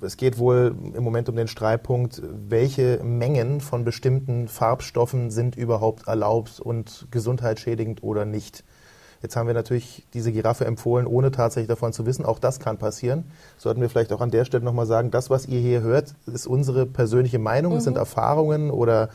Es 0.04 0.18
geht 0.18 0.40
wohl 0.40 0.76
im 0.96 1.04
Moment 1.04 1.30
um 1.30 1.36
den 1.36 1.48
Streitpunkt, 1.48 2.22
welche 2.50 3.00
Mengen 3.04 3.62
von 3.62 3.84
bestimmten 3.84 4.48
Farbstoffen 4.48 5.30
sind 5.30 5.56
überhaupt 5.56 6.08
erlaubt 6.08 6.60
und 6.60 7.06
gesundheitsschädigend 7.12 8.02
oder 8.02 8.26
nicht. 8.26 8.64
Jetzt 9.22 9.36
haben 9.36 9.46
wir 9.46 9.54
natürlich 9.54 10.08
diese 10.16 10.32
Giraffe 10.32 10.66
empfohlen, 10.66 11.06
ohne 11.06 11.30
tatsächlich 11.30 11.68
davon 11.68 11.94
zu 11.94 12.08
wissen. 12.08 12.26
Auch 12.26 12.40
das 12.40 12.60
kann 12.60 12.80
passieren. 12.80 13.26
Sollten 13.60 13.80
wir 13.80 13.88
vielleicht 13.88 14.12
auch 14.14 14.22
an 14.22 14.32
der 14.32 14.46
Stelle 14.46 14.64
nochmal 14.64 14.88
sagen, 14.88 15.12
das, 15.12 15.30
was 15.30 15.46
ihr 15.46 15.60
hier 15.60 15.82
hört, 15.82 16.16
ist 16.26 16.48
unsere 16.48 16.88
persönliche 16.88 17.38
Meinung. 17.38 17.74
Es 17.78 17.84
sind 17.84 17.98
Erfahrungen 17.98 18.72
oder 18.72 19.10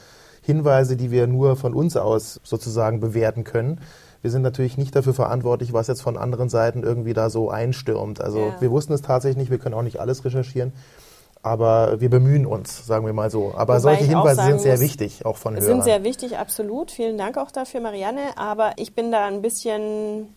Hinweise, 0.46 0.96
die 0.96 1.10
wir 1.10 1.26
nur 1.26 1.56
von 1.56 1.74
uns 1.74 1.96
aus 1.96 2.40
sozusagen 2.44 3.00
bewerten 3.00 3.44
können. 3.44 3.80
Wir 4.22 4.30
sind 4.30 4.42
natürlich 4.42 4.78
nicht 4.78 4.94
dafür 4.96 5.12
verantwortlich, 5.12 5.72
was 5.72 5.88
jetzt 5.88 6.02
von 6.02 6.16
anderen 6.16 6.48
Seiten 6.48 6.82
irgendwie 6.82 7.12
da 7.12 7.28
so 7.30 7.50
einstürmt. 7.50 8.20
Also 8.20 8.38
Ja. 8.38 8.60
wir 8.60 8.70
wussten 8.70 8.92
es 8.92 9.02
tatsächlich 9.02 9.36
nicht, 9.36 9.50
wir 9.50 9.58
können 9.58 9.74
auch 9.74 9.82
nicht 9.82 10.00
alles 10.00 10.24
recherchieren. 10.24 10.72
Aber 11.42 12.00
wir 12.00 12.10
bemühen 12.10 12.44
uns, 12.46 12.86
sagen 12.86 13.06
wir 13.06 13.12
mal 13.12 13.30
so. 13.30 13.52
Aber 13.54 13.74
Wobei 13.74 13.78
solche 13.80 14.04
Hinweise 14.04 14.42
sind 14.42 14.60
sehr 14.60 14.72
muss, 14.72 14.80
wichtig, 14.80 15.26
auch 15.26 15.36
von 15.36 15.54
Hörern. 15.54 15.66
sind 15.66 15.84
sehr 15.84 16.02
wichtig, 16.02 16.38
absolut. 16.38 16.90
Vielen 16.90 17.18
Dank 17.18 17.38
auch 17.38 17.52
dafür, 17.52 17.80
Marianne. 17.80 18.20
Aber 18.36 18.72
ich 18.76 18.94
bin 18.96 19.12
da 19.12 19.26
ein 19.26 19.42
bisschen, 19.42 20.34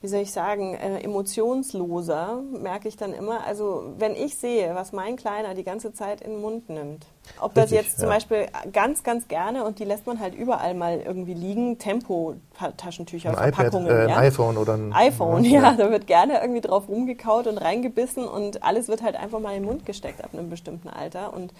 wie 0.00 0.06
soll 0.06 0.20
ich 0.20 0.30
sagen, 0.32 0.74
äh, 0.74 1.00
emotionsloser, 1.02 2.40
merke 2.62 2.86
ich 2.88 2.96
dann 2.96 3.12
immer. 3.14 3.44
Also 3.46 3.94
wenn 3.98 4.14
ich 4.14 4.36
sehe, 4.36 4.74
was 4.76 4.92
mein 4.92 5.16
Kleiner 5.16 5.54
die 5.54 5.64
ganze 5.64 5.92
Zeit 5.92 6.20
in 6.20 6.32
den 6.32 6.40
Mund 6.40 6.68
nimmt, 6.68 7.06
ob 7.40 7.54
das 7.54 7.70
Richtig, 7.70 7.86
jetzt 7.86 7.98
zum 7.98 8.08
ja. 8.08 8.14
Beispiel 8.14 8.46
ganz, 8.72 9.02
ganz 9.02 9.28
gerne 9.28 9.64
und 9.64 9.78
die 9.78 9.84
lässt 9.84 10.06
man 10.06 10.20
halt 10.20 10.34
überall 10.34 10.74
mal 10.74 11.00
irgendwie 11.00 11.34
liegen, 11.34 11.78
Tempo-Taschentücher, 11.78 13.30
Ein 13.30 13.48
iPad, 13.48 13.54
Verpackungen. 13.54 13.88
äh, 13.88 14.02
ein 14.02 14.08
ja? 14.10 14.16
iPhone 14.18 14.56
oder 14.56 14.74
ein 14.74 14.92
iPhone, 14.92 15.44
ja, 15.44 15.72
da 15.74 15.90
wird 15.90 16.06
gerne 16.06 16.40
irgendwie 16.40 16.60
drauf 16.60 16.88
rumgekaut 16.88 17.46
und 17.46 17.58
reingebissen 17.58 18.26
und 18.26 18.62
alles 18.62 18.88
wird 18.88 19.02
halt 19.02 19.16
einfach 19.16 19.40
mal 19.40 19.54
in 19.56 19.62
den 19.62 19.70
Mund 19.70 19.86
gesteckt 19.86 20.22
ab 20.22 20.30
einem 20.32 20.50
bestimmten 20.50 20.88
Alter. 20.88 21.32
Und 21.32 21.52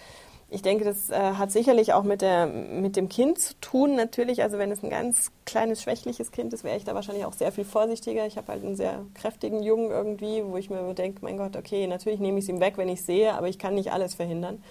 ich 0.50 0.62
denke, 0.62 0.85
das 0.85 1.11
äh, 1.11 1.14
hat 1.14 1.50
sicherlich 1.50 1.94
auch 1.94 2.04
mit, 2.04 2.23
der, 2.23 2.47
mit 2.47 2.97
dem 2.97 3.09
Kind 3.09 3.40
zu 3.40 3.54
tun, 3.61 3.97
natürlich. 3.97 4.42
Also, 4.42 4.59
wenn 4.59 4.71
es 4.71 4.85
ein 4.85 4.90
ganz 4.90 5.33
kleines, 5.47 5.83
schwächliches 5.83 6.30
Kind 6.30 6.52
ist, 6.52 6.62
wäre 6.62 6.76
ich 6.76 6.85
da 6.85 6.94
wahrscheinlich 6.94 7.25
auch 7.25 7.33
sehr 7.33 7.50
viel 7.50 7.64
vorsichtiger. 7.64 8.26
Ich 8.26 8.37
habe 8.37 8.52
halt 8.52 8.64
einen 8.64 8.76
sehr 8.76 9.00
kräftigen 9.14 9.62
Jungen 9.62 9.90
irgendwie, 9.90 10.44
wo 10.44 10.56
ich 10.56 10.71
mir 10.71 10.94
denke, 10.94 11.21
mein 11.23 11.38
Gott, 11.38 11.56
okay, 11.56 11.87
natürlich 11.87 12.21
nehme 12.21 12.38
ich 12.38 12.44
es 12.44 12.49
ihm 12.49 12.61
weg, 12.61 12.75
wenn 12.76 12.88
ich 12.88 13.02
sehe, 13.02 13.35
aber 13.35 13.49
ich 13.49 13.59
kann 13.59 13.75
nicht 13.75 13.92
alles 13.92 14.14
verhindern. 14.14 14.62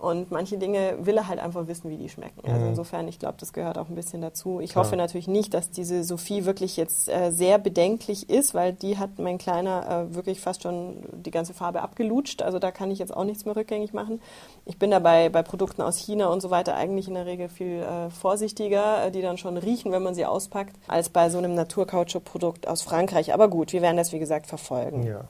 Und 0.00 0.30
manche 0.30 0.56
Dinge 0.56 0.96
will 1.02 1.18
er 1.18 1.28
halt 1.28 1.38
einfach 1.38 1.66
wissen, 1.66 1.90
wie 1.90 1.98
die 1.98 2.08
schmecken. 2.08 2.40
Also 2.50 2.64
insofern, 2.64 3.06
ich 3.06 3.18
glaube, 3.18 3.34
das 3.38 3.52
gehört 3.52 3.76
auch 3.76 3.90
ein 3.90 3.94
bisschen 3.94 4.22
dazu. 4.22 4.58
Ich 4.58 4.70
Klar. 4.70 4.86
hoffe 4.86 4.96
natürlich 4.96 5.28
nicht, 5.28 5.52
dass 5.52 5.70
diese 5.70 6.04
Sophie 6.04 6.46
wirklich 6.46 6.78
jetzt 6.78 7.10
äh, 7.10 7.30
sehr 7.30 7.58
bedenklich 7.58 8.30
ist, 8.30 8.54
weil 8.54 8.72
die 8.72 8.96
hat 8.96 9.18
mein 9.18 9.36
Kleiner 9.36 10.08
äh, 10.08 10.14
wirklich 10.14 10.40
fast 10.40 10.62
schon 10.62 11.04
die 11.12 11.30
ganze 11.30 11.52
Farbe 11.52 11.82
abgelutscht. 11.82 12.40
Also 12.40 12.58
da 12.58 12.70
kann 12.70 12.90
ich 12.90 12.98
jetzt 12.98 13.14
auch 13.14 13.24
nichts 13.24 13.44
mehr 13.44 13.54
rückgängig 13.54 13.92
machen. 13.92 14.22
Ich 14.64 14.78
bin 14.78 14.90
dabei 14.90 15.28
bei 15.28 15.42
Produkten 15.42 15.82
aus 15.82 15.98
China 15.98 16.28
und 16.28 16.40
so 16.40 16.48
weiter 16.48 16.76
eigentlich 16.76 17.06
in 17.06 17.12
der 17.12 17.26
Regel 17.26 17.50
viel 17.50 17.82
äh, 17.82 18.08
vorsichtiger, 18.08 19.04
äh, 19.04 19.10
die 19.10 19.20
dann 19.20 19.36
schon 19.36 19.58
riechen, 19.58 19.92
wenn 19.92 20.02
man 20.02 20.14
sie 20.14 20.24
auspackt, 20.24 20.74
als 20.88 21.10
bei 21.10 21.28
so 21.28 21.36
einem 21.36 21.54
Naturkautschuk-Produkt 21.54 22.66
aus 22.66 22.80
Frankreich. 22.80 23.34
Aber 23.34 23.48
gut, 23.48 23.74
wir 23.74 23.82
werden 23.82 23.98
das 23.98 24.12
wie 24.12 24.18
gesagt 24.18 24.46
verfolgen. 24.46 25.02
Ja. 25.02 25.24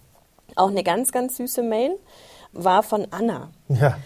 Auch 0.55 0.71
eine 0.71 0.85
ganz, 0.85 1.11
ganz 1.11 1.39
süße 1.39 1.65
Mail 1.65 1.99
war 2.53 2.83
von 2.83 3.07
Anna. 3.11 3.51
Ja. 3.69 3.97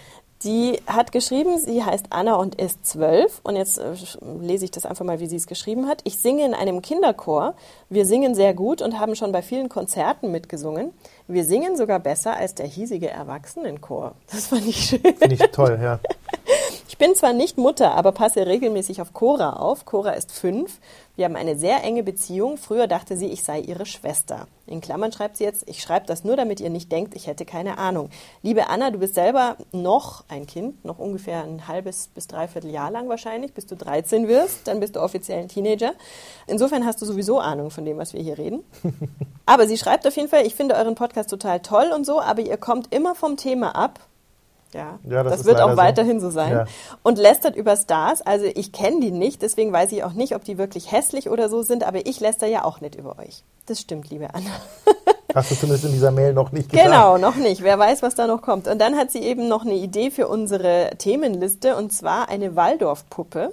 Die 0.45 0.79
hat 0.87 1.11
geschrieben, 1.11 1.59
sie 1.59 1.83
heißt 1.83 2.07
Anna 2.11 2.35
und 2.37 2.57
ist 2.57 2.85
zwölf. 2.85 3.41
Und 3.45 3.57
jetzt 3.57 3.79
äh, 3.79 3.95
lese 4.41 4.67
ich 4.67 4.71
das 4.71 4.85
einfach 4.85 5.05
mal, 5.05 5.19
wie 5.19 5.27
sie 5.27 5.37
es 5.37 5.47
geschrieben 5.47 5.89
hat. 5.89 6.03
Ich 6.05 6.19
singe 6.19 6.45
in 6.45 6.53
einem 6.53 6.83
Kinderchor. 6.83 7.55
Wir 7.89 8.05
singen 8.05 8.35
sehr 8.35 8.53
gut 8.53 8.83
und 8.83 9.01
haben 9.01 9.17
schon 9.17 9.33
bei 9.33 9.41
vielen 9.41 9.71
Konzerten 9.71 10.31
mitgesungen. 10.31 10.93
Wir 11.27 11.45
singen 11.45 11.77
sogar 11.77 11.99
besser 11.99 12.37
als 12.37 12.55
der 12.55 12.67
hiesige 12.67 13.09
Erwachsenenchor. 13.09 14.15
Das 14.31 14.49
fand 14.49 14.67
ich 14.67 14.85
schön. 14.85 15.01
Finde 15.01 15.35
ich 15.35 15.51
toll, 15.51 15.79
ja. 15.83 15.99
Ich 17.05 17.07
bin 17.07 17.17
zwar 17.17 17.35
nicht 17.35 17.59
Mutter, 17.59 17.93
aber 17.93 18.13
passe 18.13 18.47
regelmäßig 18.47 19.03
auf 19.03 19.13
Cora 19.13 19.57
auf. 19.57 19.85
Cora 19.85 20.13
ist 20.13 20.33
fünf. 20.33 20.79
Wir 21.17 21.27
haben 21.27 21.37
eine 21.37 21.55
sehr 21.55 21.85
enge 21.85 22.03
Beziehung. 22.03 22.57
Früher 22.57 22.87
dachte 22.87 23.19
sie, 23.19 23.27
ich 23.27 23.45
sei 23.45 23.61
ihre 23.61 23.85
Schwester. 23.85 24.47
In 24.67 24.81
Klammern 24.81 25.13
schreibt 25.13 25.37
sie 25.37 25.45
jetzt, 25.45 25.69
ich 25.69 25.83
schreibe 25.83 26.07
das 26.07 26.25
nur, 26.25 26.35
damit 26.35 26.61
ihr 26.61 26.71
nicht 26.71 26.91
denkt, 26.91 27.15
ich 27.15 27.27
hätte 27.27 27.45
keine 27.45 27.77
Ahnung. 27.77 28.09
Liebe 28.41 28.71
Anna, 28.71 28.91
du 28.91 29.01
bist 29.01 29.17
selber 29.17 29.59
noch 29.71 30.25
ein 30.29 30.47
Kind, 30.47 30.83
noch 30.83 30.99
ungefähr 30.99 31.45
ein 31.45 31.69
halbes 31.69 32.09
bis 32.09 32.27
dreiviertel 32.27 32.71
Jahr 32.71 32.91
lang 32.91 33.07
wahrscheinlich, 33.11 33.53
bis 33.53 33.67
du 33.67 33.77
13 33.77 34.27
wirst. 34.27 34.67
Dann 34.67 34.81
bist 34.81 34.97
du 34.97 35.03
offiziell 35.03 35.41
ein 35.41 35.49
Teenager. 35.49 35.93
Insofern 36.47 36.87
hast 36.87 37.03
du 37.03 37.05
sowieso 37.05 37.39
Ahnung 37.39 37.71
von 37.71 37.85
dem, 37.85 37.99
was 37.99 38.15
wir 38.15 38.23
hier 38.23 38.39
reden. 38.39 38.65
Aber 39.45 39.67
sie 39.67 39.77
schreibt 39.77 40.07
auf 40.07 40.17
jeden 40.17 40.31
Fall, 40.31 40.47
ich 40.47 40.55
finde 40.55 40.75
euren 40.75 40.95
Podcast 40.95 41.29
total 41.29 41.61
toll 41.61 41.93
und 41.95 42.07
so, 42.07 42.23
aber 42.23 42.41
ihr 42.41 42.57
kommt 42.57 42.95
immer 42.95 43.15
vom 43.15 43.37
Thema 43.37 43.75
ab. 43.75 44.01
Ja, 44.75 44.99
Ja, 45.09 45.23
das 45.23 45.39
das, 45.39 45.47
wird 45.47 45.61
auch 45.61 45.71
so. 45.71 45.77
weiterhin 45.77 46.21
so 46.21 46.31
sein. 46.31 46.53
Ja. 46.53 46.65
Und 47.03 47.19
lästert 47.19 47.57
über 47.57 47.77
Stars. 47.77 48.23
Also 48.23 48.45
ich 48.47 48.73
kenne 48.73 49.01
die 49.01 49.11
nicht, 49.11 49.41
deswegen 49.43 49.73
weiß 49.73 49.93
ich 49.93 50.05
auch 50.05 50.13
nicht, 50.13 50.35
ob 50.35 50.45
die 50.45 50.59
wirklich 50.59 50.93
hässlich 50.93 51.31
oder 51.31 51.49
so 51.49 51.63
sind, 51.63 51.85
aber 51.85 52.07
ich 52.07 52.21
läster 52.21 52.47
ja 52.47 52.65
auch 52.65 52.81
nicht 52.81 52.97
über 52.97 53.19
euch. 53.19 53.45
Das 53.67 53.81
stimmt, 53.81 54.11
liebe 54.11 54.35
Anna. 54.35 54.51
Hast 55.35 55.51
du 55.51 55.57
zumindest 55.57 55.85
in 55.87 55.93
dieser 55.93 56.13
Mail 56.13 56.33
noch 56.33 56.53
nicht 56.53 56.71
gesagt. 56.71 56.87
Genau, 56.87 57.19
noch 57.19 57.35
nicht. 57.35 57.63
Wer 57.63 57.77
weiß, 57.77 58.03
was 58.03 58.15
da 58.15 58.29
noch 58.29 58.41
kommt. 58.41 58.69
Und 58.69 58.81
dann 58.81 58.97
hat 58.97 59.11
sie 59.11 59.19
eben 59.19 59.49
noch 59.49 59.65
eine 59.65 59.75
Idee 59.75 60.11
für 60.13 60.29
unsere 60.29 60.91
Themenliste 60.99 61.77
und 61.77 61.93
zwar 61.93 62.29
eine 62.29 62.55
Waldorfpuppe. 62.55 63.53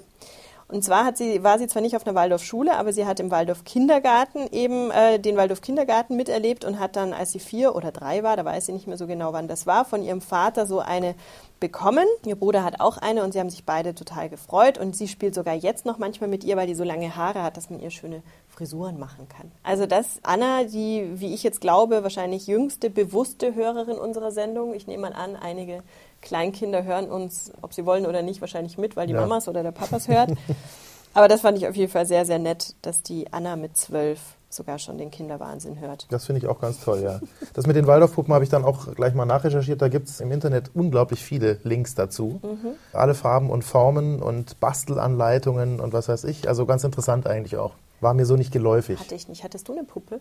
Und 0.71 0.83
zwar 0.83 1.15
sie, 1.15 1.43
war 1.43 1.59
sie 1.59 1.67
zwar 1.67 1.81
nicht 1.81 1.95
auf 1.95 2.05
einer 2.05 2.15
Waldorfschule, 2.15 2.77
aber 2.77 2.93
sie 2.93 3.05
hat 3.05 3.19
im 3.19 3.31
Waldorf 3.31 3.63
Kindergarten 3.63 4.47
eben 4.51 4.91
äh, 4.91 5.19
den 5.19 5.37
Waldorf 5.37 5.61
Kindergarten 5.61 6.15
miterlebt 6.15 6.65
und 6.65 6.79
hat 6.79 6.95
dann, 6.95 7.13
als 7.13 7.31
sie 7.31 7.39
vier 7.39 7.75
oder 7.75 7.91
drei 7.91 8.23
war, 8.23 8.37
da 8.37 8.45
weiß 8.45 8.67
sie 8.67 8.71
nicht 8.71 8.87
mehr 8.87 8.97
so 8.97 9.07
genau, 9.07 9.33
wann 9.33 9.47
das 9.47 9.67
war, 9.67 9.85
von 9.85 10.03
ihrem 10.03 10.21
Vater 10.21 10.65
so 10.65 10.79
eine 10.79 11.15
bekommen. 11.61 12.05
Ihr 12.25 12.35
Bruder 12.35 12.65
hat 12.65 12.81
auch 12.81 12.97
eine 12.97 13.23
und 13.23 13.31
sie 13.31 13.39
haben 13.39 13.49
sich 13.49 13.65
beide 13.65 13.95
total 13.95 14.27
gefreut. 14.27 14.77
Und 14.77 14.95
sie 14.97 15.07
spielt 15.07 15.35
sogar 15.35 15.53
jetzt 15.53 15.85
noch 15.85 15.97
manchmal 15.97 16.29
mit 16.29 16.43
ihr, 16.43 16.57
weil 16.57 16.67
die 16.67 16.75
so 16.75 16.83
lange 16.83 17.15
Haare 17.15 17.43
hat, 17.43 17.55
dass 17.55 17.69
man 17.69 17.79
ihr 17.79 17.91
schöne 17.91 18.23
Frisuren 18.49 18.99
machen 18.99 19.29
kann. 19.29 19.51
Also 19.63 19.85
das 19.85 20.19
Anna, 20.23 20.65
die, 20.65 21.07
wie 21.13 21.33
ich 21.33 21.43
jetzt 21.43 21.61
glaube, 21.61 22.03
wahrscheinlich 22.03 22.47
jüngste 22.47 22.89
bewusste 22.89 23.55
Hörerin 23.55 23.97
unserer 23.97 24.31
Sendung. 24.31 24.73
Ich 24.73 24.87
nehme 24.87 25.09
mal 25.09 25.13
an, 25.13 25.37
einige 25.37 25.83
Kleinkinder 26.21 26.83
hören 26.83 27.09
uns, 27.09 27.51
ob 27.61 27.73
sie 27.73 27.85
wollen 27.85 28.05
oder 28.05 28.21
nicht, 28.21 28.41
wahrscheinlich 28.41 28.77
mit, 28.77 28.95
weil 28.95 29.07
die 29.07 29.13
Ja. 29.13 29.21
Mamas 29.21 29.47
oder 29.47 29.63
der 29.63 29.71
Papas 29.71 30.07
hört. 30.07 30.31
Aber 31.13 31.27
das 31.27 31.41
fand 31.41 31.57
ich 31.57 31.67
auf 31.67 31.75
jeden 31.75 31.91
Fall 31.91 32.05
sehr, 32.05 32.25
sehr 32.25 32.39
nett, 32.39 32.75
dass 32.83 33.01
die 33.03 33.31
Anna 33.33 33.55
mit 33.57 33.75
zwölf 33.75 34.19
sogar 34.49 34.79
schon 34.79 34.97
den 34.97 35.11
Kinderwahnsinn 35.11 35.79
hört. 35.79 36.07
Das 36.09 36.25
finde 36.25 36.39
ich 36.39 36.47
auch 36.47 36.59
ganz 36.59 36.79
toll, 36.83 37.01
ja. 37.01 37.19
Das 37.53 37.67
mit 37.67 37.75
den 37.75 37.87
Waldorfpuppen 37.87 38.33
habe 38.33 38.43
ich 38.43 38.49
dann 38.49 38.63
auch 38.65 38.93
gleich 38.95 39.13
mal 39.13 39.25
nachrecherchiert. 39.25 39.81
Da 39.81 39.87
gibt 39.87 40.09
es 40.09 40.19
im 40.19 40.31
Internet 40.31 40.71
unglaublich 40.73 41.23
viele 41.23 41.59
Links 41.63 41.95
dazu. 41.95 42.39
Mhm. 42.43 42.73
Alle 42.93 43.13
Farben 43.13 43.49
und 43.49 43.63
Formen 43.63 44.21
und 44.21 44.59
Bastelanleitungen 44.59 45.79
und 45.79 45.93
was 45.93 46.07
weiß 46.09 46.25
ich. 46.25 46.47
Also 46.47 46.65
ganz 46.65 46.83
interessant 46.83 47.27
eigentlich 47.27 47.57
auch. 47.57 47.73
War 48.01 48.13
mir 48.13 48.25
so 48.25 48.35
nicht 48.35 48.51
geläufig. 48.51 48.99
Hatte 48.99 49.15
ich 49.15 49.27
nicht. 49.27 49.43
Hattest 49.43 49.67
du 49.67 49.73
eine 49.73 49.83
Puppe? 49.83 50.19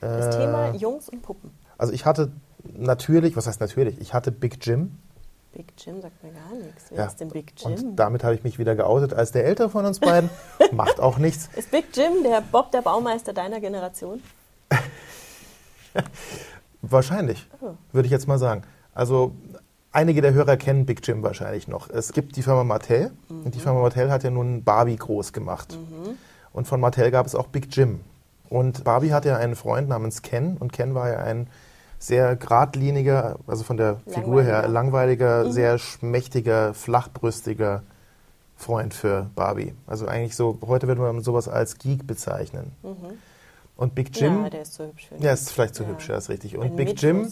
Das 0.00 0.34
Äh, 0.34 0.38
Thema 0.40 0.74
Jungs 0.74 1.08
und 1.08 1.22
Puppen. 1.22 1.50
Also 1.78 1.92
ich 1.92 2.04
hatte 2.04 2.32
natürlich, 2.76 3.36
was 3.36 3.46
heißt 3.46 3.60
natürlich, 3.60 4.00
ich 4.00 4.12
hatte 4.14 4.30
Big 4.32 4.58
Jim. 4.64 4.98
Big 5.54 5.72
Jim 5.78 6.00
sagt 6.02 6.22
mir 6.24 6.32
gar 6.32 6.52
nichts. 6.60 6.86
Wer 6.90 6.98
Ja. 6.98 7.06
ist 7.06 7.20
denn 7.20 7.28
Big 7.28 7.52
Jim? 7.56 7.72
Und 7.72 7.96
damit 7.96 8.24
habe 8.24 8.34
ich 8.34 8.42
mich 8.44 8.58
wieder 8.58 8.74
geoutet 8.74 9.14
als 9.14 9.30
der 9.32 9.44
ältere 9.44 9.70
von 9.70 9.84
uns 9.86 10.00
beiden. 10.00 10.28
Macht 10.72 10.98
auch 11.00 11.18
nichts. 11.18 11.48
ist 11.56 11.70
Big 11.70 11.86
Jim 11.94 12.22
der 12.24 12.40
Bob, 12.40 12.70
der 12.72 12.82
Baumeister 12.82 13.32
deiner 13.32 13.60
Generation? 13.60 14.20
Wahrscheinlich, 16.82 17.48
Oh. 17.60 17.70
würde 17.92 18.06
ich 18.06 18.12
jetzt 18.12 18.26
mal 18.28 18.38
sagen. 18.38 18.62
Also 18.94 19.32
einige 19.92 20.20
der 20.20 20.34
Hörer 20.34 20.56
kennen 20.56 20.86
Big 20.86 21.06
Jim 21.06 21.22
wahrscheinlich 21.22 21.66
noch. 21.68 21.88
Es 21.88 22.12
gibt 22.12 22.36
die 22.36 22.42
Firma 22.42 22.64
Mattel 22.64 23.12
und 23.28 23.54
die 23.54 23.60
Firma 23.60 23.80
Mattel 23.80 24.10
hat 24.10 24.22
ja 24.24 24.30
nun 24.30 24.64
Barbie 24.64 24.96
groß 24.96 25.32
gemacht. 25.32 25.78
Und 26.52 26.66
von 26.68 26.80
Mattel 26.80 27.10
gab 27.10 27.26
es 27.26 27.34
auch 27.34 27.46
Big 27.48 27.68
Jim. 27.74 28.00
Und 28.50 28.84
Barbie 28.84 29.12
hatte 29.12 29.28
ja 29.30 29.36
einen 29.36 29.56
Freund 29.56 29.88
namens 29.88 30.22
Ken 30.22 30.56
und 30.58 30.72
Ken 30.72 30.94
war 30.94 31.08
ja 31.08 31.18
ein 31.18 31.48
sehr 32.04 32.36
geradliniger, 32.36 33.36
also 33.46 33.64
von 33.64 33.78
der 33.78 33.96
Figur 34.06 34.42
her 34.42 34.68
langweiliger, 34.68 35.50
sehr 35.50 35.78
schmächtiger, 35.78 36.74
flachbrüstiger 36.74 37.82
Freund 38.56 38.92
für 38.92 39.30
Barbie. 39.34 39.72
Also 39.86 40.06
eigentlich 40.06 40.36
so, 40.36 40.58
heute 40.66 40.86
würde 40.86 41.00
man 41.00 41.22
sowas 41.22 41.48
als 41.48 41.78
Geek 41.78 42.06
bezeichnen. 42.06 42.72
Und 43.76 43.94
Big 43.94 44.14
Jim, 44.16 44.44
Ja, 44.44 44.50
der 44.50 44.62
ist 44.62 44.74
so 44.74 44.84
hübsch. 44.84 45.08
ja, 45.18 45.32
ist 45.32 45.50
vielleicht 45.50 45.74
zu 45.74 45.82
Ja. 45.84 45.88
hübsch, 45.88 46.08
ja, 46.10 46.16
ist 46.18 46.28
richtig. 46.28 46.54
Ein 46.54 46.60
Und 46.60 46.76
Big 46.76 47.00
Jim, 47.00 47.26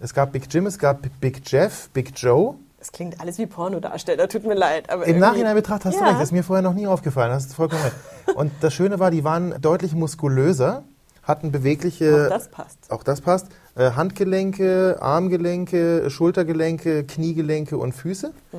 es 0.00 0.14
gab 0.14 0.32
Big 0.32 0.52
Jim, 0.52 0.66
es 0.66 0.78
gab 0.78 0.98
Big 1.20 1.40
Jeff, 1.50 1.88
Big 1.94 2.12
Joe. 2.14 2.54
Das 2.78 2.92
klingt 2.92 3.20
alles 3.20 3.38
wie 3.38 3.46
Pornodarsteller, 3.46 4.28
tut 4.28 4.46
mir 4.46 4.54
leid. 4.54 4.90
Aber 4.90 5.06
Im 5.06 5.18
Nachhinein 5.18 5.54
betrachtet 5.54 5.86
hast 5.86 5.96
du 5.96 6.00
Ja. 6.00 6.08
recht, 6.08 6.16
das 6.20 6.28
ist 6.28 6.32
mir 6.32 6.44
vorher 6.44 6.62
noch 6.62 6.74
nie 6.74 6.86
aufgefallen, 6.86 7.32
hast 7.32 7.50
du 7.50 7.54
vollkommen 7.54 7.82
recht. 7.82 8.36
Und 8.36 8.52
das 8.60 8.72
Schöne 8.74 8.98
war, 8.98 9.10
die 9.10 9.24
waren 9.24 9.54
deutlich 9.60 9.94
muskulöser, 9.94 10.84
hatten 11.30 11.50
bewegliche, 11.52 12.26
Auch 12.26 12.28
das 12.28 12.48
passt. 12.50 12.78
auch 12.90 13.02
das 13.02 13.20
passt, 13.22 13.46
äh, 13.76 13.92
Handgelenke, 13.92 14.98
Armgelenke, 15.00 16.10
Schultergelenke, 16.10 17.04
Kniegelenke 17.04 17.78
und 17.78 17.92
Füße. 17.92 18.32
Mhm. 18.52 18.58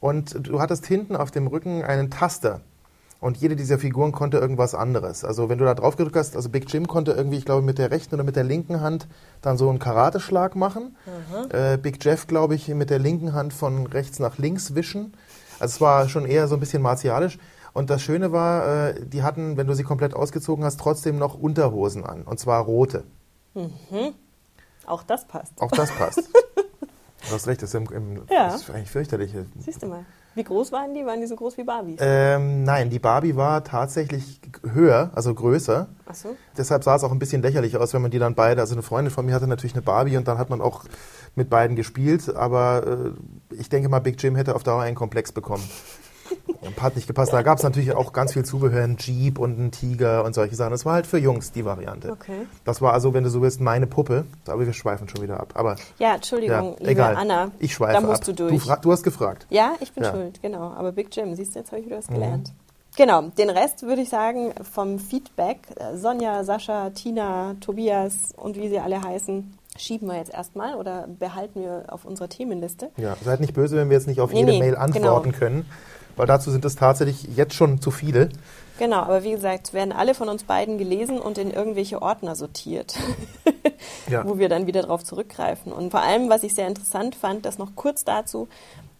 Und 0.00 0.48
du 0.48 0.60
hattest 0.60 0.84
hinten 0.86 1.16
auf 1.16 1.30
dem 1.30 1.46
Rücken 1.46 1.82
einen 1.84 2.10
Taster. 2.10 2.60
Und 3.20 3.36
jede 3.36 3.54
dieser 3.54 3.78
Figuren 3.78 4.10
konnte 4.10 4.38
irgendwas 4.38 4.74
anderes. 4.74 5.24
Also 5.24 5.48
wenn 5.48 5.58
du 5.58 5.64
da 5.64 5.74
drauf 5.74 5.94
gedrückt 5.94 6.16
hast, 6.16 6.34
also 6.34 6.48
Big 6.48 6.68
Jim 6.72 6.88
konnte 6.88 7.12
irgendwie, 7.12 7.36
ich 7.36 7.44
glaube, 7.44 7.62
mit 7.62 7.78
der 7.78 7.92
rechten 7.92 8.16
oder 8.16 8.24
mit 8.24 8.34
der 8.34 8.42
linken 8.42 8.80
Hand 8.80 9.06
dann 9.42 9.56
so 9.56 9.68
einen 9.70 9.78
Karateschlag 9.78 10.56
machen. 10.56 10.96
Äh, 11.50 11.78
Big 11.78 12.04
Jeff, 12.04 12.26
glaube 12.26 12.56
ich, 12.56 12.66
mit 12.66 12.90
der 12.90 12.98
linken 12.98 13.32
Hand 13.32 13.52
von 13.52 13.86
rechts 13.86 14.18
nach 14.18 14.38
links 14.38 14.74
wischen. 14.74 15.12
Also 15.60 15.74
es 15.74 15.80
war 15.80 16.08
schon 16.08 16.26
eher 16.26 16.48
so 16.48 16.56
ein 16.56 16.60
bisschen 16.60 16.82
martialisch. 16.82 17.38
Und 17.72 17.90
das 17.90 18.02
Schöne 18.02 18.32
war, 18.32 18.88
äh, 18.88 19.06
die 19.06 19.22
hatten, 19.22 19.56
wenn 19.56 19.66
du 19.66 19.74
sie 19.74 19.82
komplett 19.82 20.14
ausgezogen 20.14 20.64
hast, 20.64 20.78
trotzdem 20.78 21.18
noch 21.18 21.34
Unterhosen 21.34 22.04
an. 22.04 22.22
Und 22.22 22.38
zwar 22.38 22.62
rote. 22.64 23.04
Auch 24.86 25.02
das 25.02 25.26
passt. 25.26 25.52
Auch 25.60 25.70
das 25.70 25.90
passt. 25.92 26.18
du 27.28 27.34
hast 27.34 27.46
recht, 27.46 27.62
das 27.62 27.70
ist, 27.70 27.74
im, 27.74 27.86
im, 27.92 28.16
Ja. 28.30 28.48
das 28.48 28.62
ist 28.62 28.70
eigentlich 28.70 28.90
fürchterlich. 28.90 29.32
Siehst 29.58 29.82
du 29.82 29.86
mal. 29.86 30.04
Wie 30.34 30.44
groß 30.44 30.72
waren 30.72 30.94
die? 30.94 31.04
Waren 31.04 31.20
die 31.20 31.26
so 31.26 31.36
groß 31.36 31.58
wie 31.58 31.64
Barbies? 31.64 31.98
Ähm, 32.00 32.64
nein, 32.64 32.88
die 32.88 32.98
Barbie 32.98 33.36
war 33.36 33.64
tatsächlich 33.64 34.40
höher, 34.66 35.10
also 35.14 35.34
größer. 35.34 35.88
Ach 36.06 36.14
so. 36.14 36.36
Deshalb 36.56 36.84
sah 36.84 36.96
es 36.96 37.04
auch 37.04 37.12
ein 37.12 37.18
bisschen 37.18 37.42
lächerlich 37.42 37.76
aus, 37.76 37.92
wenn 37.92 38.00
man 38.00 38.10
die 38.10 38.18
dann 38.18 38.34
beide, 38.34 38.62
also 38.62 38.74
eine 38.74 38.82
Freundin 38.82 39.12
von 39.12 39.26
mir 39.26 39.34
hatte 39.34 39.46
natürlich 39.46 39.74
eine 39.74 39.82
Barbie 39.82 40.16
und 40.16 40.26
dann 40.28 40.38
hat 40.38 40.48
man 40.48 40.62
auch 40.62 40.84
mit 41.34 41.50
beiden 41.50 41.76
gespielt, 41.76 42.34
aber 42.34 43.12
äh, 43.50 43.54
ich 43.54 43.68
denke 43.68 43.90
mal, 43.90 44.00
Big 44.00 44.22
Jim 44.22 44.34
hätte 44.34 44.54
auf 44.54 44.62
Dauer 44.62 44.80
einen 44.82 44.96
Komplex 44.96 45.32
bekommen. 45.32 45.64
Hat 46.80 46.96
nicht 46.96 47.06
gepasst. 47.06 47.32
Da 47.32 47.42
gab 47.42 47.58
es 47.58 47.64
natürlich 47.64 47.92
auch 47.92 48.12
ganz 48.12 48.32
viel 48.32 48.44
Zubehör, 48.44 48.82
ein 48.84 48.96
Jeep 48.98 49.38
und 49.38 49.58
ein 49.58 49.70
Tiger 49.70 50.24
und 50.24 50.34
solche 50.34 50.54
Sachen. 50.56 50.70
Das 50.72 50.84
war 50.84 50.94
halt 50.94 51.06
für 51.06 51.18
Jungs 51.18 51.52
die 51.52 51.64
Variante. 51.64 52.10
Okay. 52.10 52.46
Das 52.64 52.80
war 52.82 52.92
also, 52.92 53.14
wenn 53.14 53.22
du 53.24 53.30
so 53.30 53.40
willst, 53.42 53.60
meine 53.60 53.86
Puppe. 53.86 54.24
Aber 54.48 54.66
wir 54.66 54.72
schweifen 54.72 55.08
schon 55.08 55.22
wieder 55.22 55.38
ab. 55.40 55.52
Aber 55.54 55.76
Ja, 55.98 56.14
Entschuldigung, 56.16 56.76
liebe 56.78 56.90
egal. 56.90 57.16
Anna. 57.16 57.50
Ich 57.60 57.74
schweife 57.74 58.00
Da 58.00 58.06
musst 58.06 58.28
ab. 58.28 58.36
du 58.36 58.48
durch. 58.48 58.62
fra- 58.62 58.76
du 58.76 58.90
hast 58.92 59.02
gefragt. 59.04 59.46
Ja, 59.50 59.72
ich 59.80 59.92
bin 59.92 60.02
Ja. 60.04 60.12
Mhm. 60.12 60.16
schuld, 60.16 60.42
genau. 60.42 60.72
Aber 60.72 60.92
Big 60.92 61.14
Jim, 61.14 61.34
siehst 61.34 61.54
du, 61.54 61.60
jetzt 61.60 61.70
habe 61.70 61.80
ich 61.80 61.86
wieder 61.86 61.98
was 61.98 62.08
gelernt. 62.08 62.52
Genau, 62.96 63.22
den 63.22 63.48
Rest 63.48 63.82
würde 63.84 64.02
ich 64.02 64.08
sagen 64.10 64.52
vom 64.70 64.98
Feedback. 64.98 65.58
Sonja, 65.94 66.44
Sascha, 66.44 66.90
Tina, 66.90 67.54
Tobias 67.60 68.34
und 68.36 68.56
wie 68.56 68.68
sie 68.68 68.78
alle 68.80 69.00
heißen, 69.02 69.56
schieben 69.78 70.08
wir 70.08 70.16
jetzt 70.16 70.34
erstmal 70.34 70.74
oder 70.74 71.06
behalten 71.18 71.62
wir 71.62 71.84
auf 71.88 72.04
unserer 72.04 72.28
Themenliste. 72.28 72.90
Ja, 72.98 73.16
seid 73.24 73.40
nicht 73.40 73.54
böse, 73.54 73.76
wenn 73.78 73.88
wir 73.88 73.96
jetzt 73.96 74.08
nicht 74.08 74.20
auf 74.20 74.30
Nee, 74.32 74.40
jede 74.40 74.52
nee, 74.52 74.58
Mail 74.58 74.76
antworten 74.76 75.30
genau. 75.30 75.38
können. 75.38 75.66
Weil 76.16 76.26
dazu 76.26 76.50
sind 76.50 76.64
es 76.64 76.76
tatsächlich 76.76 77.36
jetzt 77.36 77.54
schon 77.54 77.80
zu 77.80 77.90
viele. 77.90 78.28
Genau, 78.78 78.98
aber 78.98 79.22
wie 79.22 79.32
gesagt, 79.32 79.72
werden 79.74 79.92
alle 79.92 80.14
von 80.14 80.28
uns 80.28 80.44
beiden 80.44 80.78
gelesen 80.78 81.20
und 81.20 81.38
in 81.38 81.50
irgendwelche 81.50 82.00
Ordner 82.02 82.34
sortiert, 82.34 82.94
Ja. 84.08 84.26
wo 84.26 84.38
wir 84.38 84.48
dann 84.48 84.66
wieder 84.66 84.82
drauf 84.82 85.04
zurückgreifen. 85.04 85.72
Und 85.72 85.90
vor 85.90 86.00
allem, 86.00 86.28
was 86.30 86.42
ich 86.42 86.54
sehr 86.54 86.66
interessant 86.68 87.14
fand, 87.14 87.44
das 87.46 87.58
noch 87.58 87.74
kurz 87.76 88.04
dazu, 88.04 88.48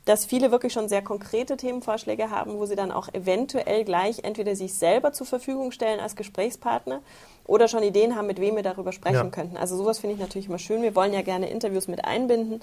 dass 0.04 0.24
viele 0.24 0.50
wirklich 0.50 0.72
schon 0.72 0.88
sehr 0.88 1.02
konkrete 1.02 1.56
Themenvorschläge 1.56 2.30
haben, 2.30 2.58
wo 2.58 2.66
sie 2.66 2.74
dann 2.74 2.90
auch 2.90 3.08
eventuell 3.14 3.84
gleich 3.84 4.24
entweder 4.24 4.56
sich 4.56 4.74
selber 4.74 5.12
zur 5.12 5.26
Verfügung 5.26 5.70
stellen 5.70 6.00
als 6.00 6.16
Gesprächspartner 6.16 7.00
oder 7.44 7.68
schon 7.68 7.82
Ideen 7.84 8.16
haben, 8.16 8.26
mit 8.26 8.40
wem 8.40 8.56
wir 8.56 8.62
darüber 8.64 8.90
sprechen 8.92 9.14
Ja. 9.16 9.24
könnten. 9.30 9.56
Also 9.56 9.76
sowas 9.76 10.00
finde 10.00 10.14
ich 10.14 10.20
natürlich 10.20 10.48
immer 10.48 10.58
schön. 10.58 10.82
Wir 10.82 10.96
wollen 10.96 11.12
ja 11.12 11.22
gerne 11.22 11.48
Interviews 11.50 11.86
mit 11.86 12.04
einbinden 12.04 12.60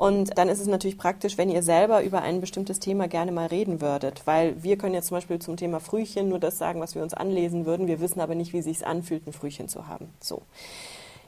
und 0.00 0.38
dann 0.38 0.48
ist 0.48 0.60
es 0.60 0.66
natürlich 0.66 0.96
praktisch, 0.96 1.36
wenn 1.36 1.50
ihr 1.50 1.62
selber 1.62 2.02
über 2.02 2.22
ein 2.22 2.40
bestimmtes 2.40 2.80
Thema 2.80 3.06
gerne 3.06 3.32
mal 3.32 3.48
reden 3.48 3.82
würdet, 3.82 4.22
weil 4.26 4.62
wir 4.62 4.78
können 4.78 4.94
jetzt 4.94 5.08
zum 5.08 5.18
Beispiel 5.18 5.40
zum 5.40 5.58
Thema 5.58 5.78
Frühchen 5.78 6.30
nur 6.30 6.38
das 6.38 6.56
sagen, 6.56 6.80
was 6.80 6.94
wir 6.94 7.02
uns 7.02 7.12
anlesen 7.12 7.66
würden. 7.66 7.86
Wir 7.86 8.00
wissen 8.00 8.18
aber 8.22 8.34
nicht, 8.34 8.54
wie 8.54 8.60
es 8.60 8.64
sich 8.64 8.86
anfühlt, 8.86 9.26
ein 9.26 9.34
Frühchen 9.34 9.68
zu 9.68 9.88
haben. 9.88 10.08
So. 10.18 10.40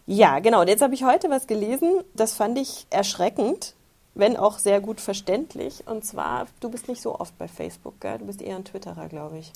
Ja, 0.06 0.38
genau. 0.38 0.62
Und 0.62 0.68
jetzt 0.68 0.80
habe 0.80 0.94
ich 0.94 1.04
heute 1.04 1.28
was 1.28 1.46
gelesen, 1.46 2.00
das 2.14 2.32
fand 2.32 2.58
ich 2.58 2.86
erschreckend, 2.88 3.74
wenn 4.14 4.38
auch 4.38 4.58
sehr 4.58 4.80
gut 4.80 5.02
verständlich. 5.02 5.86
Und 5.86 6.06
zwar, 6.06 6.46
du 6.60 6.70
bist 6.70 6.88
nicht 6.88 7.02
so 7.02 7.20
oft 7.20 7.36
bei 7.36 7.48
Facebook, 7.48 8.00
gell? 8.00 8.16
Du 8.20 8.24
bist 8.24 8.40
eher 8.40 8.56
ein 8.56 8.64
Twitterer, 8.64 9.08
glaube 9.08 9.36
ich. 9.36 9.52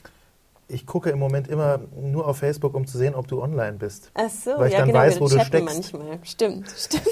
Ich 0.68 0.84
gucke 0.84 1.10
im 1.10 1.18
Moment 1.20 1.46
immer 1.46 1.78
nur 1.96 2.26
auf 2.26 2.38
Facebook, 2.38 2.74
um 2.74 2.86
zu 2.86 2.98
sehen, 2.98 3.14
ob 3.14 3.28
du 3.28 3.40
online 3.40 3.74
bist. 3.74 4.10
Ach 4.14 4.28
so, 4.28 4.50
Weil 4.58 4.66
ich 4.68 4.72
ja 4.72 4.80
dann 4.80 4.88
genau, 4.88 4.98
weiß, 5.00 5.20
wo 5.20 5.28
du 5.28 5.38
steckst. 5.40 5.74
manchmal. 5.74 6.18
Stimmt, 6.24 6.68
stimmt. 6.76 7.06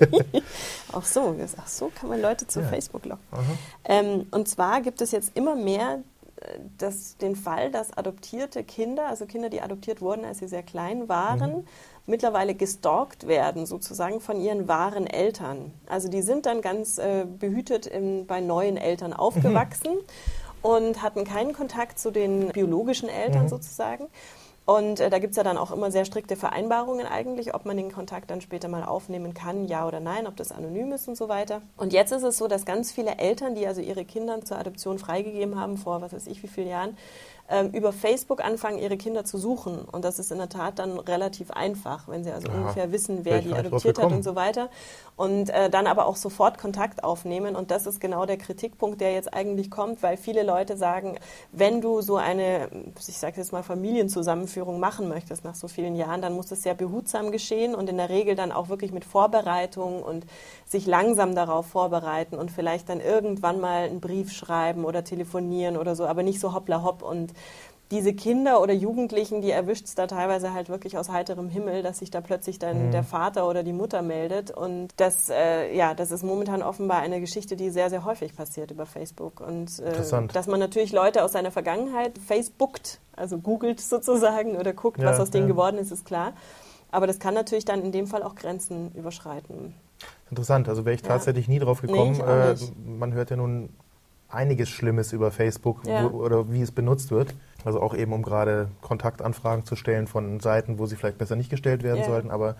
Auch 0.92 1.04
so, 1.04 1.36
ach 1.56 1.68
so 1.68 1.90
kann 1.94 2.08
man 2.08 2.20
Leute 2.20 2.46
zu 2.48 2.60
Ja. 2.60 2.66
Facebook 2.66 3.04
locken. 3.04 3.22
Ähm, 3.84 4.26
und 4.32 4.48
zwar 4.48 4.80
gibt 4.80 5.00
es 5.00 5.12
jetzt 5.12 5.36
immer 5.36 5.54
mehr 5.54 6.00
äh, 6.40 6.58
das, 6.78 7.16
den 7.18 7.36
Fall, 7.36 7.70
dass 7.70 7.96
adoptierte 7.96 8.64
Kinder, 8.64 9.06
also 9.08 9.26
Kinder, 9.26 9.50
die 9.50 9.62
adoptiert 9.62 10.00
wurden, 10.00 10.24
als 10.24 10.38
sie 10.40 10.48
sehr 10.48 10.64
klein 10.64 11.08
waren, 11.08 11.64
mittlerweile 12.06 12.54
gestalkt 12.54 13.26
werden, 13.28 13.66
sozusagen 13.66 14.20
von 14.20 14.40
ihren 14.40 14.66
wahren 14.68 15.06
Eltern. 15.06 15.72
Also 15.86 16.08
die 16.08 16.22
sind 16.22 16.46
dann 16.46 16.60
ganz 16.60 16.98
äh, 16.98 17.24
behütet 17.24 17.86
in, 17.86 18.26
bei 18.26 18.40
neuen 18.40 18.76
Eltern 18.76 19.12
aufgewachsen 19.12 19.90
und 20.66 21.00
hatten 21.00 21.22
keinen 21.22 21.52
Kontakt 21.52 21.98
zu 21.98 22.10
den 22.10 22.48
biologischen 22.48 23.08
Eltern 23.08 23.48
sozusagen. 23.48 24.08
Und 24.64 24.98
äh, 24.98 25.10
da 25.10 25.20
gibt 25.20 25.30
es 25.30 25.36
ja 25.36 25.44
dann 25.44 25.58
auch 25.58 25.70
immer 25.70 25.92
sehr 25.92 26.04
strikte 26.04 26.34
Vereinbarungen 26.34 27.06
eigentlich, 27.06 27.54
ob 27.54 27.66
man 27.66 27.76
den 27.76 27.92
Kontakt 27.92 28.32
dann 28.32 28.40
später 28.40 28.66
mal 28.66 28.82
aufnehmen 28.82 29.32
kann, 29.32 29.68
ja 29.68 29.86
oder 29.86 30.00
nein, 30.00 30.26
ob 30.26 30.34
das 30.34 30.50
anonym 30.50 30.90
ist 30.90 31.06
und 31.06 31.16
so 31.16 31.28
weiter. 31.28 31.62
Und 31.76 31.92
jetzt 31.92 32.10
ist 32.10 32.24
es 32.24 32.36
so, 32.36 32.48
dass 32.48 32.64
ganz 32.64 32.90
viele 32.90 33.18
Eltern, 33.18 33.54
die 33.54 33.64
also 33.64 33.80
ihre 33.80 34.04
Kinder 34.04 34.44
zur 34.44 34.58
Adoption 34.58 34.98
freigegeben 34.98 35.58
haben, 35.58 35.76
vor 35.76 36.02
was 36.02 36.12
weiß 36.12 36.26
ich 36.26 36.42
wie 36.42 36.48
vielen 36.48 36.68
Jahren, 36.68 36.96
ähm, 37.48 37.70
über 37.70 37.92
Facebook 37.92 38.44
anfangen, 38.44 38.78
ihre 38.78 38.96
Kinder 38.96 39.24
zu 39.24 39.38
suchen. 39.38 39.80
Und 39.80 40.04
das 40.04 40.18
ist 40.18 40.32
in 40.32 40.38
der 40.38 40.48
Tat 40.48 40.78
dann 40.78 40.98
relativ 40.98 41.50
einfach, 41.50 42.08
wenn 42.08 42.24
sie 42.24 42.32
also 42.32 42.48
Aha. 42.48 42.56
ungefähr 42.56 42.92
wissen, 42.92 43.24
wer 43.24 43.40
die 43.40 43.54
adoptiert 43.54 43.98
hat 43.98 44.12
und 44.12 44.22
so 44.22 44.34
weiter. 44.34 44.68
Und 45.16 45.50
äh, 45.50 45.70
dann 45.70 45.86
aber 45.86 46.06
auch 46.06 46.16
sofort 46.16 46.58
Kontakt 46.58 47.04
aufnehmen. 47.04 47.56
Und 47.56 47.70
das 47.70 47.86
ist 47.86 48.00
genau 48.00 48.26
der 48.26 48.36
Kritikpunkt, 48.36 49.00
der 49.00 49.12
jetzt 49.12 49.32
eigentlich 49.32 49.70
kommt, 49.70 50.02
weil 50.02 50.16
viele 50.16 50.42
Leute 50.42 50.76
sagen, 50.76 51.18
wenn 51.52 51.80
du 51.80 52.02
so 52.02 52.16
eine, 52.16 52.68
ich 52.98 53.16
sage 53.16 53.36
jetzt 53.36 53.52
mal, 53.52 53.62
Familienzusammenführung 53.62 54.80
machen 54.80 55.08
möchtest 55.08 55.44
nach 55.44 55.54
so 55.54 55.68
vielen 55.68 55.96
Jahren, 55.96 56.20
dann 56.20 56.34
muss 56.34 56.46
das 56.46 56.62
sehr 56.62 56.74
behutsam 56.74 57.30
geschehen 57.30 57.74
und 57.74 57.88
in 57.88 57.96
der 57.96 58.08
Regel 58.08 58.34
dann 58.34 58.52
auch 58.52 58.68
wirklich 58.68 58.92
mit 58.92 59.04
Vorbereitung 59.04 60.02
und 60.02 60.26
sich 60.66 60.86
langsam 60.86 61.34
darauf 61.34 61.66
vorbereiten 61.66 62.36
und 62.36 62.50
vielleicht 62.50 62.88
dann 62.88 63.00
irgendwann 63.00 63.60
mal 63.60 63.84
einen 63.84 64.00
Brief 64.00 64.32
schreiben 64.32 64.84
oder 64.84 65.04
telefonieren 65.04 65.76
oder 65.76 65.94
so, 65.94 66.06
aber 66.06 66.22
nicht 66.22 66.40
so 66.40 66.52
hoppla 66.52 66.82
hopp 66.82 67.02
und 67.02 67.32
diese 67.92 68.14
Kinder 68.14 68.60
oder 68.60 68.72
Jugendlichen, 68.72 69.42
die 69.42 69.50
erwischt 69.52 69.84
es 69.86 69.94
da 69.94 70.08
teilweise 70.08 70.52
halt 70.52 70.68
wirklich 70.68 70.98
aus 70.98 71.08
heiterem 71.08 71.48
Himmel, 71.48 71.84
dass 71.84 71.98
sich 72.00 72.10
da 72.10 72.20
plötzlich 72.20 72.58
dann 72.58 72.90
der 72.90 73.04
Vater 73.04 73.48
oder 73.48 73.62
die 73.62 73.72
Mutter 73.72 74.02
meldet. 74.02 74.50
Und 74.50 74.88
das, 74.96 75.28
äh, 75.30 75.72
ja, 75.76 75.94
das 75.94 76.10
ist 76.10 76.24
momentan 76.24 76.62
offenbar 76.62 76.98
eine 76.98 77.20
Geschichte, 77.20 77.54
die 77.54 77.70
sehr, 77.70 77.88
sehr 77.88 78.04
häufig 78.04 78.34
passiert 78.34 78.72
über 78.72 78.86
Facebook. 78.86 79.40
Und 79.40 79.78
äh, 79.78 80.26
dass 80.32 80.46
man 80.48 80.58
natürlich 80.58 80.90
Leute 80.92 81.22
aus 81.22 81.30
seiner 81.30 81.52
Vergangenheit 81.52 82.18
Facebookt, 82.18 82.98
also 83.14 83.38
googelt 83.38 83.80
sozusagen 83.80 84.56
oder 84.56 84.72
guckt, 84.72 84.98
Ja, 84.98 85.06
was 85.06 85.20
aus 85.20 85.30
denen 85.30 85.46
ja. 85.46 85.52
geworden 85.52 85.78
ist, 85.78 85.92
ist 85.92 86.04
klar. 86.04 86.32
Aber 86.90 87.06
das 87.06 87.20
kann 87.20 87.34
natürlich 87.34 87.64
dann 87.66 87.82
in 87.82 87.92
dem 87.92 88.08
Fall 88.08 88.24
auch 88.24 88.34
Grenzen 88.34 88.90
überschreiten. 88.96 89.74
Interessant, 90.30 90.68
also 90.68 90.84
wäre 90.84 90.96
ich 90.96 91.02
Ja. 91.02 91.08
tatsächlich 91.08 91.46
nie 91.46 91.60
drauf 91.60 91.82
Nee, 91.82 91.88
gekommen. 91.92 92.20
auch 92.20 92.26
äh, 92.26 92.56
man 92.84 93.12
hört 93.12 93.30
ja 93.30 93.36
nun 93.36 93.68
einiges 94.28 94.68
Schlimmes 94.68 95.12
über 95.12 95.30
Facebook 95.30 95.86
Ja. 95.86 96.04
wo, 96.10 96.18
oder 96.18 96.50
wie 96.52 96.62
es 96.62 96.72
benutzt 96.72 97.10
wird. 97.10 97.34
Also 97.64 97.80
auch 97.80 97.94
eben, 97.94 98.12
um 98.12 98.22
gerade 98.22 98.68
Kontaktanfragen 98.80 99.64
zu 99.64 99.76
stellen 99.76 100.06
von 100.06 100.40
Seiten, 100.40 100.78
wo 100.78 100.86
sie 100.86 100.96
vielleicht 100.96 101.18
besser 101.18 101.36
nicht 101.36 101.50
gestellt 101.50 101.82
werden 101.82 102.00
Ja. 102.00 102.06
sollten. 102.06 102.30
Aber 102.30 102.56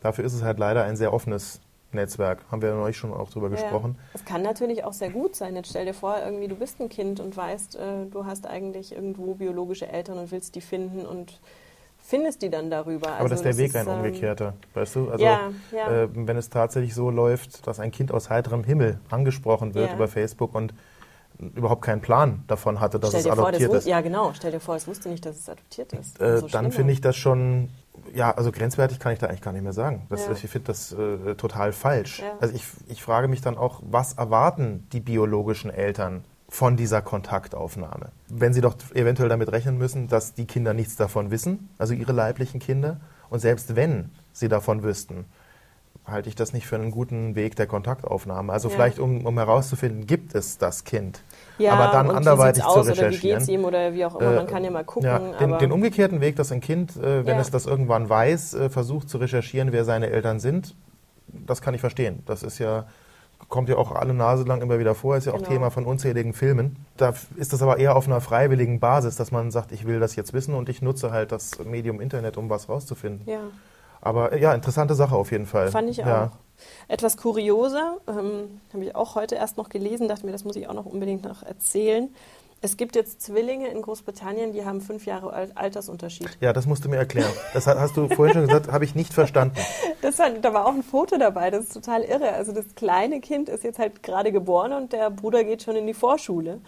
dafür 0.00 0.24
ist 0.24 0.34
es 0.34 0.42
halt 0.42 0.58
leider 0.58 0.84
ein 0.84 0.96
sehr 0.96 1.12
offenes 1.12 1.60
Netzwerk. 1.92 2.40
Haben 2.50 2.60
wir 2.62 2.68
ja 2.70 2.74
neulich 2.74 2.96
schon 2.96 3.12
auch 3.12 3.30
drüber 3.30 3.48
gesprochen. 3.48 3.96
Ja. 3.98 4.04
Es 4.14 4.24
kann 4.24 4.42
natürlich 4.42 4.84
auch 4.84 4.92
sehr 4.92 5.10
gut 5.10 5.34
sein. 5.34 5.56
Jetzt 5.56 5.70
stell 5.70 5.86
dir 5.86 5.94
vor, 5.94 6.16
irgendwie 6.24 6.48
du 6.48 6.54
bist 6.56 6.80
ein 6.80 6.88
Kind 6.88 7.18
und 7.20 7.36
weißt, 7.36 7.76
äh, 7.76 8.06
du 8.10 8.26
hast 8.26 8.46
eigentlich 8.46 8.92
irgendwo 8.92 9.34
biologische 9.34 9.88
Eltern 9.88 10.18
und 10.18 10.30
willst 10.30 10.54
die 10.54 10.60
finden 10.60 11.06
und 11.06 11.40
findest 11.96 12.42
die 12.42 12.50
dann 12.50 12.70
darüber. 12.70 13.12
Aber 13.18 13.28
das 13.28 13.40
ist 13.40 13.44
der 13.44 13.56
Weg 13.56 13.74
ein 13.74 13.86
ähm, 13.86 13.94
umgekehrter, 13.94 14.54
weißt 14.74 14.96
du? 14.96 15.10
Also 15.10 15.24
ja, 15.24 15.50
ja. 15.72 16.02
Äh, 16.04 16.08
wenn 16.12 16.36
es 16.36 16.50
tatsächlich 16.50 16.94
so 16.94 17.10
läuft, 17.10 17.66
dass 17.66 17.80
ein 17.80 17.90
Kind 17.90 18.12
aus 18.12 18.28
heiterem 18.28 18.64
Himmel 18.64 19.00
angesprochen 19.10 19.74
wird 19.74 19.92
über 19.94 20.08
Facebook 20.08 20.54
und 20.54 20.74
überhaupt 21.38 21.82
keinen 21.82 22.00
Plan 22.00 22.42
davon 22.46 22.80
hatte, 22.80 22.98
dass 22.98 23.10
stell 23.10 23.20
es 23.20 23.24
dir 23.26 23.34
vor, 23.34 23.52
das 23.52 23.60
adoptiert 23.60 23.72
ist. 23.74 23.86
Ja, 23.86 24.00
genau. 24.00 24.32
Stell 24.34 24.50
dir 24.52 24.60
vor, 24.60 24.76
es 24.76 24.86
wusste 24.88 25.08
nicht, 25.08 25.24
dass 25.24 25.36
es 25.36 25.48
adoptiert 25.48 25.92
ist. 25.92 26.20
äh, 26.20 26.24
Umso 26.24 26.48
dann 26.48 26.64
schlimmer. 26.64 26.70
finde 26.72 26.92
ich 26.92 27.00
das 27.00 27.16
schon, 27.16 27.70
ja, 28.14 28.32
also 28.32 28.50
grenzwertig 28.52 28.98
kann 28.98 29.12
ich 29.12 29.18
da 29.18 29.26
eigentlich 29.28 29.42
gar 29.42 29.52
nicht 29.52 29.62
mehr 29.62 29.72
sagen. 29.72 30.06
Das, 30.08 30.26
Ja. 30.26 30.32
Ich 30.32 30.40
finde 30.50 30.66
das 30.66 30.92
äh, 30.92 31.34
total 31.36 31.72
falsch. 31.72 32.20
Ja. 32.20 32.32
Also 32.40 32.54
ich, 32.54 32.64
ich 32.88 33.02
frage 33.02 33.28
mich 33.28 33.40
dann 33.40 33.56
auch, 33.56 33.80
was 33.88 34.14
erwarten 34.14 34.86
die 34.92 35.00
biologischen 35.00 35.70
Eltern 35.70 36.24
von 36.48 36.76
dieser 36.76 37.02
Kontaktaufnahme? 37.02 38.10
Wenn 38.28 38.52
sie 38.52 38.60
doch 38.60 38.74
eventuell 38.94 39.28
damit 39.28 39.52
rechnen 39.52 39.76
müssen, 39.78 40.08
dass 40.08 40.34
die 40.34 40.46
Kinder 40.46 40.74
nichts 40.74 40.96
davon 40.96 41.30
wissen, 41.30 41.68
also 41.78 41.94
ihre 41.94 42.12
leiblichen 42.12 42.58
Kinder, 42.60 43.00
und 43.30 43.40
selbst 43.40 43.76
wenn 43.76 44.10
sie 44.32 44.48
davon 44.48 44.82
wüssten, 44.82 45.26
halte 46.10 46.28
ich 46.28 46.34
das 46.34 46.52
nicht 46.52 46.66
für 46.66 46.76
einen 46.76 46.90
guten 46.90 47.34
Weg 47.34 47.56
der 47.56 47.66
Kontaktaufnahme. 47.66 48.52
Also 48.52 48.68
Ja. 48.68 48.74
vielleicht, 48.74 48.98
um, 48.98 49.24
um 49.26 49.36
herauszufinden, 49.38 50.06
gibt 50.06 50.34
es 50.34 50.58
das 50.58 50.84
Kind. 50.84 51.22
ja, 51.58 51.72
aber 51.72 51.92
dann 51.92 52.10
anderweitig 52.10 52.62
zu 52.62 52.68
aus, 52.68 52.76
Oder 52.76 52.84
wie 52.86 52.90
recherchieren. 53.00 53.38
geht's 53.38 53.48
ihm 53.48 53.64
oder 53.64 53.92
wie 53.94 54.04
auch 54.04 54.16
immer. 54.20 54.32
Man 54.32 54.46
kann 54.46 54.64
ja 54.64 54.70
mal 54.70 54.84
gucken. 54.84 55.08
Ja, 55.08 55.18
den, 55.18 55.58
den 55.58 55.72
umgekehrten 55.72 56.20
Weg, 56.20 56.36
dass 56.36 56.52
ein 56.52 56.60
Kind, 56.60 56.96
äh, 56.96 57.24
wenn 57.26 57.34
Ja. 57.36 57.40
es 57.40 57.50
das 57.50 57.66
irgendwann 57.66 58.08
weiß, 58.08 58.54
äh, 58.54 58.70
versucht 58.70 59.08
zu 59.08 59.18
recherchieren, 59.18 59.72
wer 59.72 59.84
seine 59.84 60.10
Eltern 60.10 60.38
sind, 60.40 60.74
das 61.28 61.60
kann 61.60 61.74
ich 61.74 61.80
verstehen. 61.80 62.22
Das 62.26 62.42
ist 62.42 62.58
ja, 62.58 62.86
kommt 63.48 63.68
ja 63.68 63.76
auch 63.76 63.92
alle 63.92 64.14
Nase 64.14 64.44
lang 64.44 64.62
immer 64.62 64.78
wieder 64.78 64.94
vor, 64.94 65.16
ist 65.16 65.26
ja 65.26 65.32
auch 65.32 65.38
Genau. 65.38 65.48
Thema 65.48 65.70
von 65.70 65.84
unzähligen 65.84 66.32
Filmen. 66.32 66.76
Da 66.96 67.14
ist 67.36 67.52
das 67.52 67.62
aber 67.62 67.78
eher 67.78 67.96
auf 67.96 68.06
einer 68.06 68.20
freiwilligen 68.20 68.80
Basis, 68.80 69.16
dass 69.16 69.30
man 69.30 69.50
sagt, 69.50 69.72
ich 69.72 69.86
will 69.86 70.00
das 70.00 70.16
jetzt 70.16 70.32
wissen 70.32 70.54
und 70.54 70.68
ich 70.68 70.80
nutze 70.82 71.10
halt 71.12 71.32
das 71.32 71.58
Medium 71.64 72.00
Internet, 72.00 72.36
um 72.36 72.48
was 72.50 72.68
rauszufinden. 72.68 73.22
ja. 73.30 73.40
Aber 74.00 74.32
äh, 74.32 74.40
ja, 74.40 74.54
interessante 74.54 74.94
Sache 74.94 75.14
auf 75.16 75.30
jeden 75.32 75.46
Fall. 75.46 75.70
Fand 75.70 75.88
ich 75.90 75.98
ja. 75.98 76.26
auch. 76.26 76.30
Etwas 76.88 77.16
kurioser, 77.16 77.98
ähm, 78.08 78.60
habe 78.72 78.84
ich 78.84 78.94
auch 78.96 79.14
heute 79.14 79.36
erst 79.36 79.56
noch 79.58 79.68
gelesen, 79.68 80.08
dachte 80.08 80.26
mir, 80.26 80.32
das 80.32 80.44
muss 80.44 80.56
ich 80.56 80.68
auch 80.68 80.74
noch 80.74 80.86
unbedingt 80.86 81.22
noch 81.24 81.42
erzählen. 81.44 82.08
Es 82.60 82.76
gibt 82.76 82.96
jetzt 82.96 83.22
Zwillinge 83.22 83.68
in 83.68 83.82
Großbritannien, 83.82 84.52
die 84.52 84.64
haben 84.64 84.80
fünf 84.80 85.06
Jahre 85.06 85.32
Al- 85.32 85.52
Altersunterschied. 85.54 86.28
Ja, 86.40 86.52
das 86.52 86.66
musst 86.66 86.84
du 86.84 86.88
mir 86.88 86.96
erklären. 86.96 87.30
Das 87.54 87.68
ha- 87.68 87.78
hast 87.78 87.96
du 87.96 88.08
vorhin 88.08 88.34
schon 88.34 88.46
gesagt, 88.48 88.72
habe 88.72 88.84
ich 88.84 88.94
nicht 88.96 89.12
verstanden. 89.14 89.56
Das 90.00 90.16
war, 90.20 90.30
da 90.30 90.54
war 90.54 90.64
auch 90.66 90.72
ein 90.74 90.84
Foto 90.84 91.18
dabei, 91.18 91.50
das 91.50 91.64
ist 91.64 91.72
total 91.74 92.02
irre. 92.02 92.32
Also 92.32 92.52
das 92.52 92.64
kleine 92.76 93.20
Kind 93.20 93.48
ist 93.48 93.64
jetzt 93.64 93.80
halt 93.80 94.00
gerade 94.04 94.30
geboren 94.30 94.72
und 94.72 94.92
der 94.92 95.10
Bruder 95.10 95.42
geht 95.42 95.64
schon 95.64 95.74
in 95.74 95.88
die 95.88 95.94
Vorschule. 95.94 96.60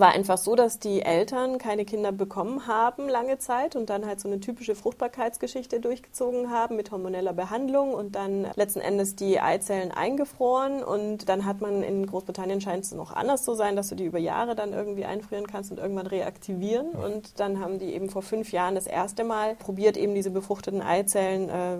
War 0.00 0.10
einfach 0.10 0.38
so, 0.38 0.54
dass 0.54 0.78
die 0.78 1.02
Eltern 1.02 1.58
keine 1.58 1.84
Kinder 1.84 2.12
bekommen 2.12 2.66
haben 2.66 3.08
lange 3.08 3.38
Zeit 3.38 3.76
und 3.76 3.90
dann 3.90 4.06
halt 4.06 4.20
so 4.20 4.28
eine 4.28 4.40
typische 4.40 4.74
Fruchtbarkeitsgeschichte 4.74 5.80
durchgezogen 5.80 6.50
haben 6.50 6.76
mit 6.76 6.90
hormoneller 6.90 7.32
Behandlung 7.32 7.94
und 7.94 8.14
dann 8.14 8.46
letzten 8.56 8.80
Endes 8.80 9.16
die 9.16 9.40
Eizellen 9.40 9.90
eingefroren 9.90 10.82
und 10.82 11.28
dann 11.28 11.44
hat 11.44 11.60
man 11.60 11.82
in 11.82 12.06
Großbritannien 12.06 12.60
scheint 12.60 12.84
es 12.84 12.92
noch 12.92 13.12
anders 13.12 13.44
zu 13.44 13.54
sein, 13.54 13.76
dass 13.76 13.88
du 13.88 13.94
die 13.94 14.04
über 14.04 14.18
Jahre 14.18 14.54
dann 14.54 14.72
irgendwie 14.72 15.04
einfrieren 15.04 15.46
kannst 15.46 15.70
und 15.70 15.78
irgendwann 15.78 16.06
reaktivieren 16.06 16.90
und 16.90 17.40
dann 17.40 17.60
haben 17.60 17.78
die 17.78 17.94
eben 17.94 18.10
vor 18.10 18.22
fünf 18.22 18.52
Jahren 18.52 18.74
das 18.74 18.86
erste 18.86 19.24
Mal 19.24 19.54
probiert 19.56 19.96
eben 19.96 20.14
diese 20.14 20.30
befruchteten 20.30 20.82
Eizellen 20.82 21.48
äh, 21.48 21.76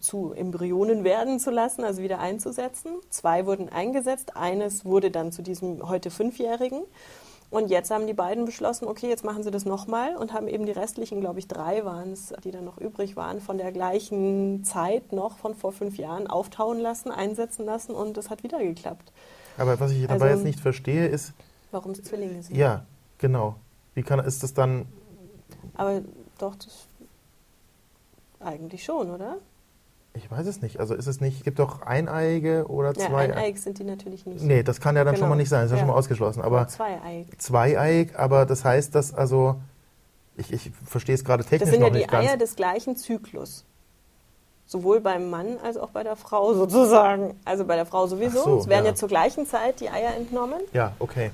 zu 0.00 0.32
Embryonen 0.32 1.04
werden 1.04 1.38
zu 1.38 1.50
lassen, 1.50 1.84
also 1.84 2.02
wieder 2.02 2.20
einzusetzen. 2.20 2.92
Zwei 3.10 3.46
wurden 3.46 3.68
eingesetzt, 3.68 4.36
eines 4.36 4.84
wurde 4.84 5.10
dann 5.10 5.32
zu 5.32 5.42
diesem 5.42 5.88
heute 5.88 6.10
Fünfjährigen. 6.10 6.82
Und 7.50 7.68
jetzt 7.68 7.90
haben 7.90 8.06
die 8.06 8.14
beiden 8.14 8.44
beschlossen, 8.44 8.86
okay, 8.86 9.08
jetzt 9.08 9.24
machen 9.24 9.42
sie 9.42 9.50
das 9.50 9.64
nochmal 9.64 10.16
und 10.16 10.32
haben 10.32 10.46
eben 10.46 10.66
die 10.66 10.72
restlichen, 10.72 11.20
glaube 11.20 11.40
ich, 11.40 11.48
drei 11.48 11.84
waren 11.84 12.12
es, 12.12 12.32
die 12.44 12.52
dann 12.52 12.64
noch 12.64 12.78
übrig 12.78 13.16
waren, 13.16 13.40
von 13.40 13.58
der 13.58 13.72
gleichen 13.72 14.62
Zeit 14.62 15.12
noch, 15.12 15.36
von 15.36 15.56
vor 15.56 15.72
fünf 15.72 15.96
Jahren, 15.96 16.28
auftauen 16.28 16.78
lassen, 16.78 17.10
einsetzen 17.10 17.66
lassen 17.66 17.92
und 17.92 18.16
es 18.18 18.30
hat 18.30 18.44
wieder 18.44 18.60
geklappt. 18.60 19.12
Aber 19.58 19.80
was 19.80 19.90
ich 19.90 20.02
dabei 20.02 20.26
also, 20.26 20.26
jetzt 20.26 20.44
nicht 20.44 20.60
verstehe, 20.60 21.08
ist. 21.08 21.32
Warum 21.72 21.90
es 21.90 22.02
Zwillinge 22.02 22.40
sind. 22.42 22.56
Ja, 22.56 22.86
genau. 23.18 23.56
Wie 23.94 24.02
kann 24.04 24.20
ist 24.20 24.44
das 24.44 24.54
dann. 24.54 24.86
Aber 25.74 26.02
doch, 26.38 26.54
das 26.54 26.86
eigentlich 28.38 28.84
schon, 28.84 29.10
oder? 29.10 29.38
Ich 30.14 30.30
weiß 30.30 30.46
es 30.46 30.60
nicht. 30.60 30.80
Also 30.80 30.94
ist 30.94 31.06
es 31.06 31.20
nicht, 31.20 31.44
gibt 31.44 31.58
doch 31.58 31.82
eineiige 31.82 32.66
oder 32.68 32.94
zwei. 32.94 33.28
Ja, 33.28 33.34
eineig 33.34 33.58
sind 33.58 33.78
die 33.78 33.84
natürlich 33.84 34.26
nicht. 34.26 34.42
Nee, 34.42 34.62
das 34.62 34.80
kann 34.80 34.96
ja 34.96 35.04
dann 35.04 35.14
genau. 35.14 35.24
schon 35.24 35.28
mal 35.30 35.36
nicht 35.36 35.48
sein, 35.48 35.62
das 35.62 35.66
ist 35.66 35.72
ja, 35.72 35.76
ja 35.76 35.80
schon 35.82 35.88
mal 35.88 35.98
ausgeschlossen. 35.98 36.42
Aber 36.42 36.66
zweieig. 36.66 37.26
Zweieig, 37.38 38.18
aber 38.18 38.44
das 38.44 38.64
heißt, 38.64 38.94
dass 38.94 39.14
also, 39.14 39.56
ich, 40.36 40.52
ich 40.52 40.72
verstehe 40.84 41.14
es 41.14 41.24
gerade 41.24 41.44
technisch 41.44 41.60
Das 41.60 41.70
sind 41.70 41.82
ja 41.82 41.90
die 41.90 42.08
Eier 42.08 42.36
des 42.36 42.56
gleichen 42.56 42.96
Zyklus. 42.96 43.64
Sowohl 44.66 45.00
beim 45.00 45.30
Mann 45.30 45.58
als 45.62 45.76
auch 45.76 45.90
bei 45.90 46.02
der 46.02 46.16
Frau 46.16 46.54
sozusagen. 46.54 47.34
Also 47.44 47.64
bei 47.64 47.76
der 47.76 47.86
Frau 47.86 48.06
sowieso. 48.06 48.42
So, 48.42 48.58
es 48.58 48.68
werden 48.68 48.84
ja. 48.84 48.90
ja 48.90 48.96
zur 48.96 49.08
gleichen 49.08 49.46
Zeit 49.46 49.80
die 49.80 49.90
Eier 49.90 50.14
entnommen. 50.16 50.60
Ja, 50.72 50.92
okay. 50.98 51.30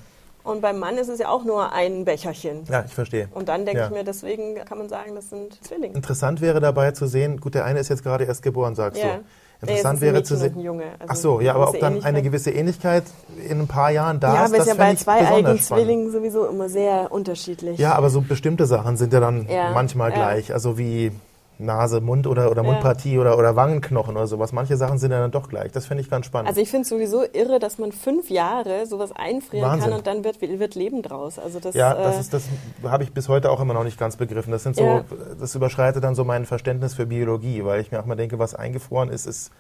Und 0.46 0.60
beim 0.60 0.78
Mann 0.78 0.96
ist 0.96 1.08
es 1.08 1.18
ja 1.18 1.28
auch 1.28 1.44
nur 1.44 1.72
ein 1.72 2.04
Becherchen. 2.04 2.64
Ja, 2.70 2.84
ich 2.86 2.94
verstehe. 2.94 3.28
Und 3.34 3.48
dann 3.48 3.64
denke 3.66 3.80
ja. 3.80 3.86
ich 3.86 3.92
mir, 3.92 4.04
deswegen 4.04 4.54
kann 4.64 4.78
man 4.78 4.88
sagen, 4.88 5.14
das 5.16 5.28
sind 5.28 5.62
Zwillinge. 5.64 5.94
Interessant 5.94 6.40
wäre 6.40 6.60
dabei 6.60 6.92
zu 6.92 7.06
sehen, 7.06 7.40
gut, 7.40 7.54
der 7.54 7.64
eine 7.64 7.80
ist 7.80 7.88
jetzt 7.88 8.04
gerade 8.04 8.24
erst 8.24 8.42
geboren, 8.42 8.76
sagst 8.76 9.02
ja. 9.02 9.16
du. 9.16 9.24
Interessant 9.62 10.00
nee, 10.00 10.06
wäre 10.06 10.22
zu 10.22 10.36
sehen. 10.36 10.60
Junge, 10.60 10.84
also 10.98 11.06
Ach 11.08 11.16
so, 11.16 11.40
ja, 11.40 11.54
aber 11.54 11.70
ob 11.70 11.80
dann 11.80 12.04
eine 12.04 12.22
gewisse 12.22 12.50
Ähnlichkeit 12.50 13.04
in 13.48 13.60
ein 13.60 13.66
paar 13.66 13.90
Jahren 13.90 14.20
da 14.20 14.34
ja, 14.34 14.44
ist, 14.44 14.52
das 14.52 14.60
ist 14.60 14.66
ja 14.68 14.74
bei 14.74 14.94
zwei 14.94 15.26
eigenen 15.26 15.58
Zwillingen 15.58 16.12
sowieso 16.12 16.46
immer 16.46 16.68
sehr 16.68 17.10
unterschiedlich. 17.10 17.78
Ja, 17.78 17.94
aber 17.94 18.10
so 18.10 18.20
bestimmte 18.20 18.66
Sachen 18.66 18.98
sind 18.98 19.14
ja 19.14 19.20
dann 19.20 19.48
ja. 19.48 19.72
manchmal 19.72 20.12
gleich. 20.12 20.52
Also 20.52 20.76
wie 20.78 21.10
Nase, 21.58 22.00
Mund 22.00 22.26
oder, 22.26 22.50
oder 22.50 22.62
Mundpartie 22.62 23.14
ja. 23.14 23.20
oder, 23.20 23.38
oder 23.38 23.56
Wangenknochen 23.56 24.16
oder 24.16 24.26
sowas. 24.26 24.52
Manche 24.52 24.76
Sachen 24.76 24.98
sind 24.98 25.10
ja 25.10 25.20
dann 25.20 25.30
doch 25.30 25.48
gleich. 25.48 25.72
Das 25.72 25.86
finde 25.86 26.02
ich 26.02 26.10
ganz 26.10 26.26
spannend. 26.26 26.48
Also 26.48 26.60
ich 26.60 26.70
finde 26.70 26.82
es 26.82 26.88
sowieso 26.88 27.24
irre, 27.32 27.58
dass 27.58 27.78
man 27.78 27.92
fünf 27.92 28.30
Jahre 28.30 28.86
sowas 28.86 29.12
einfrieren 29.12 29.68
Wahnsinn. 29.68 29.90
kann 29.90 29.98
und 29.98 30.06
dann 30.06 30.24
wird, 30.24 30.40
wird 30.40 30.74
Leben 30.74 31.02
draus. 31.02 31.38
Also 31.38 31.58
das, 31.58 31.74
ja, 31.74 31.94
das, 31.94 32.16
äh, 32.16 32.20
ist, 32.20 32.34
das 32.34 32.44
habe 32.84 33.04
ich 33.04 33.12
bis 33.12 33.28
heute 33.28 33.50
auch 33.50 33.60
immer 33.60 33.74
noch 33.74 33.84
nicht 33.84 33.98
ganz 33.98 34.16
begriffen. 34.16 34.50
Das 34.50 34.62
sind 34.62 34.76
so, 34.76 34.84
ja. 34.84 35.04
das 35.40 35.54
überschreitet 35.54 36.04
dann 36.04 36.14
so 36.14 36.24
mein 36.24 36.44
Verständnis 36.44 36.94
für 36.94 37.06
Biologie, 37.06 37.64
weil 37.64 37.80
ich 37.80 37.90
mir 37.90 38.00
auch 38.00 38.06
mal 38.06 38.16
denke, 38.16 38.38
was 38.38 38.54
eingefroren 38.54 39.08
ist, 39.08 39.26
ist 39.26 39.50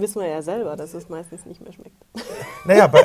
Wissen 0.00 0.22
wir 0.22 0.28
ja 0.28 0.42
selber, 0.42 0.76
dass 0.76 0.94
es 0.94 1.08
meistens 1.08 1.44
nicht 1.44 1.60
mehr 1.60 1.72
schmeckt. 1.72 1.96
Naja, 2.64 2.86
bei, 2.86 3.02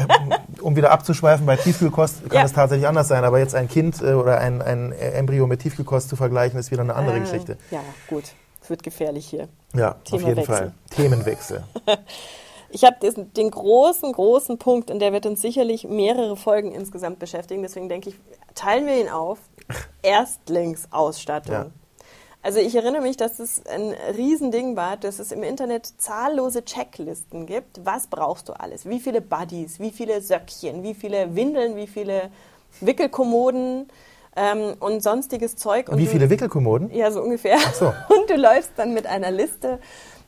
um 0.62 0.76
wieder 0.76 0.92
abzuschweifen, 0.92 1.44
bei 1.46 1.56
Tiefkühlkost 1.56 2.30
kann 2.30 2.40
ja. 2.40 2.46
es 2.46 2.54
tatsächlich 2.54 2.88
anders 2.88 3.08
sein, 3.08 3.24
aber 3.24 3.40
jetzt 3.40 3.56
ein 3.56 3.68
Kind 3.68 4.00
äh, 4.02 4.14
oder 4.14 4.38
ein, 4.38 4.62
ein 4.62 4.92
Embryo 4.92 5.48
mit 5.48 5.62
Tiefkühlkost 5.62 6.10
zu 6.10 6.16
vergleichen, 6.16 6.60
ist 6.60 6.70
wieder 6.70 6.84
eine 6.84 6.96
andere 6.96 7.18
äh, 7.18 7.22
Geschichte. 7.22 7.58
Ja, 7.72 7.80
gut. 8.08 8.26
Es 8.62 8.70
wird 8.70 8.84
gefährlich 8.84 9.26
hier. 9.26 9.50
Ja, 9.74 9.96
Thema 10.04 10.22
auf 10.22 10.28
jeden 10.28 10.38
Wechsel. 10.38 10.56
Fall. 10.56 10.74
Themenwechsel. 10.92 11.64
ich 12.70 12.84
habe 12.84 12.96
den 13.02 13.50
großen, 13.50 14.12
großen 14.12 14.60
Punkt, 14.60 14.92
und 14.92 15.00
der 15.00 15.12
wird 15.14 15.26
uns 15.26 15.42
sicherlich 15.42 15.86
mehrere 15.86 16.38
Folgen 16.38 16.72
insgesamt 16.72 17.18
beschäftigen. 17.18 17.64
Deswegen 17.64 17.90
denke 17.90 18.10
ich, 18.10 18.16
teilen 18.54 18.86
wir 18.86 19.02
ihn 19.02 19.10
auf. 19.10 19.40
Erstlingsausstattung. 20.04 21.56
Ja. 21.56 21.66
Also 22.44 22.60
ich 22.60 22.76
erinnere 22.76 23.02
mich, 23.02 23.18
dass 23.18 23.40
es 23.40 23.66
ein 23.66 23.96
Riesending 24.16 24.76
war, 24.76 24.98
dass 24.98 25.20
es 25.20 25.32
im 25.32 25.44
Internet 25.44 25.86
zahllose 25.98 26.66
Checklisten 26.66 27.46
gibt. 27.46 27.86
Was 27.86 28.08
brauchst 28.08 28.50
du 28.50 28.54
alles? 28.54 28.86
Wie 28.88 29.00
viele 29.00 29.22
Buddies? 29.22 29.80
Wie 29.80 29.92
viele 29.92 30.22
Söckchen? 30.22 30.84
Wie 30.84 30.94
viele 30.94 31.36
Windeln? 31.36 31.78
Wie 31.78 31.88
viele 31.88 32.30
Wickelkommoden? 32.82 33.88
ähm, 34.36 34.76
und 34.80 35.02
sonstiges 35.04 35.56
Zeug. 35.56 35.90
Und 35.90 35.98
Wie 35.98 36.08
viele 36.08 36.30
Wickelkommoden? 36.30 36.94
Ja, 36.94 37.12
so 37.12 37.22
ungefähr. 37.22 37.58
Ach 37.60 37.74
so. 37.74 37.86
Und 38.10 38.30
du 38.30 38.36
läufst 38.36 38.72
dann 38.78 38.94
mit 38.94 39.06
einer 39.06 39.32
Liste 39.32 39.80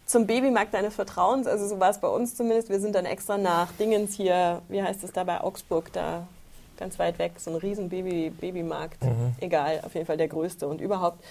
zum 0.05 0.27
Babymarkt 0.27 0.73
deines 0.73 0.93
Vertrauens, 0.93 1.47
also 1.47 1.67
so 1.67 1.79
war 1.79 1.89
es 1.89 1.97
bei 1.97 2.07
uns 2.07 2.35
zumindest. 2.35 2.69
Wir 2.69 2.79
sind 2.79 2.93
dann 2.93 3.05
extra 3.05 3.39
nach 3.39 3.71
Dingens 3.79 4.13
hier, 4.13 4.61
wie 4.69 4.83
heißt 4.83 5.03
es 5.03 5.11
da 5.11 5.23
bei 5.23 5.41
Augsburg, 5.41 5.91
da 5.93 6.27
ganz 6.77 6.99
weit 6.99 7.19
weg, 7.19 7.33
so 7.37 7.51
ein 7.51 7.57
riesen 7.57 7.89
Baby, 7.89 8.29
Babymarkt, 8.29 9.03
mhm. 9.03 9.35
egal, 9.39 9.81
auf 9.85 9.93
jeden 9.93 10.05
Fall 10.05 10.17
der 10.17 10.27
größte 10.27 10.67
und 10.67 10.81
überhaupt, 10.81 11.23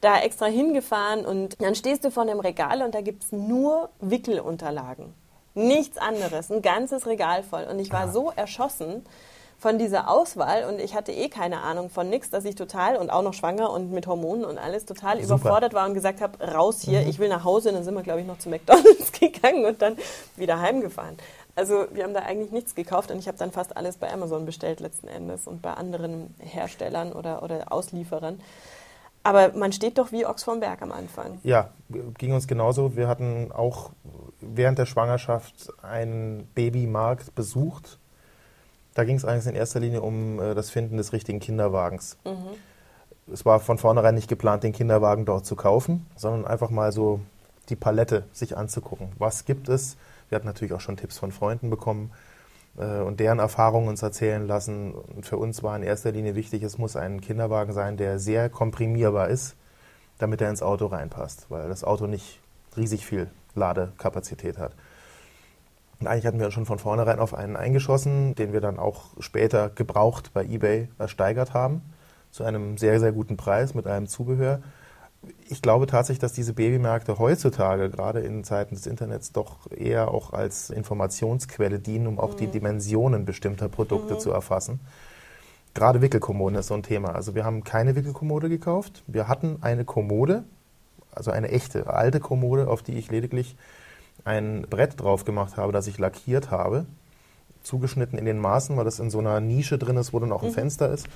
da 0.00 0.20
extra 0.20 0.46
hingefahren 0.46 1.24
und 1.26 1.60
dann 1.60 1.74
stehst 1.74 2.04
du 2.04 2.10
vor 2.10 2.22
einem 2.22 2.40
Regal 2.40 2.82
und 2.82 2.94
da 2.94 3.00
gibt 3.00 3.24
es 3.24 3.32
nur 3.32 3.90
Wickelunterlagen. 4.00 5.12
Nichts 5.54 5.98
anderes, 5.98 6.50
ein 6.50 6.62
ganzes 6.62 7.06
Regal 7.06 7.42
voll. 7.42 7.64
Und 7.64 7.80
ich 7.80 7.92
war 7.92 8.04
ah. 8.04 8.12
so 8.12 8.30
erschossen, 8.34 9.04
von 9.60 9.78
dieser 9.78 10.08
Auswahl 10.08 10.64
und 10.64 10.80
ich 10.80 10.94
hatte 10.94 11.12
eh 11.12 11.28
keine 11.28 11.60
Ahnung 11.60 11.90
von 11.90 12.08
nichts, 12.08 12.30
dass 12.30 12.46
ich 12.46 12.54
total 12.54 12.96
und 12.96 13.10
auch 13.10 13.22
noch 13.22 13.34
schwanger 13.34 13.70
und 13.70 13.92
mit 13.92 14.06
Hormonen 14.06 14.46
und 14.46 14.56
alles 14.56 14.86
total 14.86 15.20
Super. 15.20 15.34
überfordert 15.34 15.74
war 15.74 15.86
und 15.86 15.92
gesagt 15.92 16.22
habe, 16.22 16.42
raus 16.42 16.80
hier, 16.80 17.02
mhm. 17.02 17.10
ich 17.10 17.18
will 17.18 17.28
nach 17.28 17.44
Hause. 17.44 17.68
Und 17.68 17.74
dann 17.74 17.84
sind 17.84 17.94
wir, 17.94 18.02
glaube 18.02 18.22
ich, 18.22 18.26
noch 18.26 18.38
zu 18.38 18.48
McDonalds 18.48 19.12
gegangen 19.20 19.66
und 19.66 19.82
dann 19.82 19.98
wieder 20.36 20.60
heimgefahren. 20.60 21.18
Also 21.60 21.86
wir 21.92 22.04
haben 22.04 22.14
da 22.14 22.20
eigentlich 22.20 22.50
nichts 22.50 22.74
gekauft 22.74 23.10
und 23.10 23.18
ich 23.18 23.28
habe 23.28 23.36
dann 23.36 23.52
fast 23.52 23.76
alles 23.76 23.98
bei 23.98 24.10
Amazon 24.10 24.46
bestellt 24.46 24.80
letzten 24.80 25.08
Endes 25.08 25.46
und 25.46 25.60
bei 25.60 25.74
anderen 25.74 26.34
Herstellern 26.38 27.12
oder, 27.12 27.42
oder 27.42 27.70
Auslieferern. 27.70 28.40
Aber 29.22 29.52
man 29.52 29.70
steht 29.70 29.98
doch 29.98 30.12
wie 30.12 30.24
Ochs 30.24 30.44
vom 30.44 30.60
Berg 30.60 30.80
am 30.80 30.92
Anfang. 30.92 31.38
Ja, 31.42 31.68
ging 32.16 32.32
uns 32.32 32.48
genauso. 32.48 32.96
Wir 32.96 33.06
hatten 33.06 33.52
auch 33.52 33.90
während 34.40 34.78
der 34.78 34.86
Schwangerschaft 34.86 35.70
einen 35.82 36.48
Babymarkt 36.54 37.34
besucht 37.34 37.98
da 38.94 39.04
ging 39.04 39.16
es 39.16 39.24
eigentlich 39.24 39.46
in 39.46 39.54
erster 39.54 39.80
Linie 39.80 40.02
um 40.02 40.40
äh, 40.40 40.54
das 40.54 40.70
Finden 40.70 40.96
des 40.96 41.12
richtigen 41.12 41.40
Kinderwagens. 41.40 42.16
Mhm. 42.24 43.32
Es 43.32 43.44
war 43.44 43.60
von 43.60 43.78
vornherein 43.78 44.14
nicht 44.14 44.28
geplant, 44.28 44.64
den 44.64 44.72
Kinderwagen 44.72 45.24
dort 45.24 45.46
zu 45.46 45.54
kaufen, 45.54 46.06
sondern 46.16 46.46
einfach 46.46 46.70
mal 46.70 46.90
so 46.90 47.20
die 47.68 47.76
Palette 47.76 48.24
sich 48.32 48.56
anzugucken. 48.56 49.12
Was 49.18 49.44
gibt 49.44 49.68
es? 49.68 49.96
Wir 50.30 50.36
hatten 50.36 50.46
natürlich 50.46 50.72
auch 50.72 50.80
schon 50.80 50.96
Tipps 50.96 51.18
von 51.18 51.32
Freunden 51.32 51.68
bekommen 51.68 52.12
äh, 52.78 53.00
und 53.00 53.20
deren 53.20 53.40
Erfahrungen 53.40 53.88
uns 53.88 54.02
erzählen 54.02 54.46
lassen. 54.46 54.92
Und 54.92 55.26
für 55.26 55.36
uns 55.36 55.62
war 55.62 55.76
in 55.76 55.82
erster 55.82 56.12
Linie 56.12 56.34
wichtig, 56.34 56.62
es 56.62 56.78
muss 56.78 56.96
ein 56.96 57.20
Kinderwagen 57.20 57.72
sein, 57.72 57.96
der 57.96 58.18
sehr 58.18 58.48
komprimierbar 58.48 59.28
ist, 59.28 59.56
damit 60.18 60.40
er 60.40 60.48
ins 60.50 60.62
Auto 60.62 60.86
reinpasst, 60.86 61.46
weil 61.50 61.68
das 61.68 61.84
Auto 61.84 62.06
nicht 62.06 62.40
riesig 62.76 63.04
viel 63.04 63.28
Ladekapazität 63.54 64.56
hat. 64.56 64.72
Und 65.98 66.06
eigentlich 66.06 66.26
hatten 66.26 66.40
wir 66.40 66.50
schon 66.50 66.64
von 66.64 66.78
vornherein 66.78 67.18
auf 67.18 67.34
einen 67.34 67.56
eingeschossen, 67.56 68.34
den 68.34 68.52
wir 68.52 68.60
dann 68.60 68.78
auch 68.78 69.10
später 69.18 69.68
gebraucht 69.68 70.32
bei 70.32 70.44
eBay 70.44 70.88
ersteigert 70.98 71.52
haben, 71.52 71.82
zu 72.30 72.44
einem 72.44 72.78
sehr, 72.78 73.00
sehr 73.00 73.12
guten 73.12 73.36
Preis 73.36 73.74
mit 73.74 73.86
einem 73.86 74.06
Zubehör. 74.06 74.62
Ich 75.48 75.60
glaube 75.60 75.86
tatsächlich, 75.86 76.20
dass 76.20 76.32
diese 76.32 76.54
Babymärkte 76.54 77.18
heutzutage, 77.18 77.90
gerade 77.90 78.20
in 78.20 78.42
Zeiten 78.44 78.74
des 78.74 78.86
Internets, 78.86 79.32
doch 79.32 79.70
eher 79.70 80.10
auch 80.10 80.32
als 80.32 80.70
Informationsquelle 80.70 81.78
dienen, 81.78 82.06
um 82.06 82.18
auch 82.18 82.34
mhm. 82.34 82.36
die 82.38 82.46
Dimensionen 82.46 83.24
bestimmter 83.24 83.68
Produkte 83.68 84.14
mhm. 84.14 84.20
zu 84.20 84.30
erfassen. 84.30 84.80
Gerade 85.74 86.00
Wickelkommoden 86.00 86.58
ist 86.58 86.68
so 86.68 86.74
ein 86.74 86.82
Thema. 86.82 87.14
Also 87.14 87.34
wir 87.34 87.44
haben 87.44 87.64
keine 87.64 87.94
Wickelkommode 87.94 88.48
gekauft. 88.48 89.02
Wir 89.06 89.28
hatten 89.28 89.58
eine 89.60 89.84
Kommode, 89.84 90.44
also 91.12 91.30
eine 91.30 91.50
echte 91.50 91.86
alte 91.88 92.18
Kommode, 92.18 92.68
auf 92.68 92.82
die 92.82 92.96
ich 92.96 93.10
lediglich 93.10 93.56
ein 94.24 94.66
Brett 94.68 95.00
drauf 95.00 95.24
gemacht 95.24 95.56
habe, 95.56 95.72
das 95.72 95.86
ich 95.86 95.98
lackiert 95.98 96.50
habe, 96.50 96.86
zugeschnitten 97.62 98.18
in 98.18 98.24
den 98.24 98.38
Maßen, 98.38 98.76
weil 98.76 98.84
das 98.84 98.98
in 98.98 99.10
so 99.10 99.18
einer 99.18 99.40
Nische 99.40 99.78
drin 99.78 99.96
ist, 99.96 100.12
wo 100.12 100.18
dann 100.18 100.32
auch 100.32 100.42
ein 100.42 100.50
mhm. 100.50 100.54
Fenster 100.54 100.90
ist. 100.90 101.06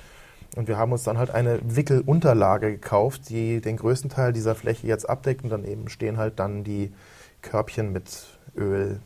Und 0.55 0.67
wir 0.67 0.77
haben 0.77 0.91
uns 0.91 1.03
dann 1.03 1.17
halt 1.17 1.31
eine 1.31 1.59
Wickelunterlage 1.63 2.71
gekauft, 2.71 3.29
die 3.29 3.61
den 3.61 3.77
größten 3.77 4.09
Teil 4.09 4.33
dieser 4.33 4.55
Fläche 4.55 4.87
jetzt 4.87 5.09
abdeckt. 5.09 5.43
Und 5.43 5.49
dann 5.49 5.65
eben 5.65 5.89
stehen 5.89 6.17
halt 6.17 6.39
dann 6.39 6.63
die 6.63 6.93
Körbchen 7.41 7.91
mit 7.91 8.27
Öl, 8.57 8.99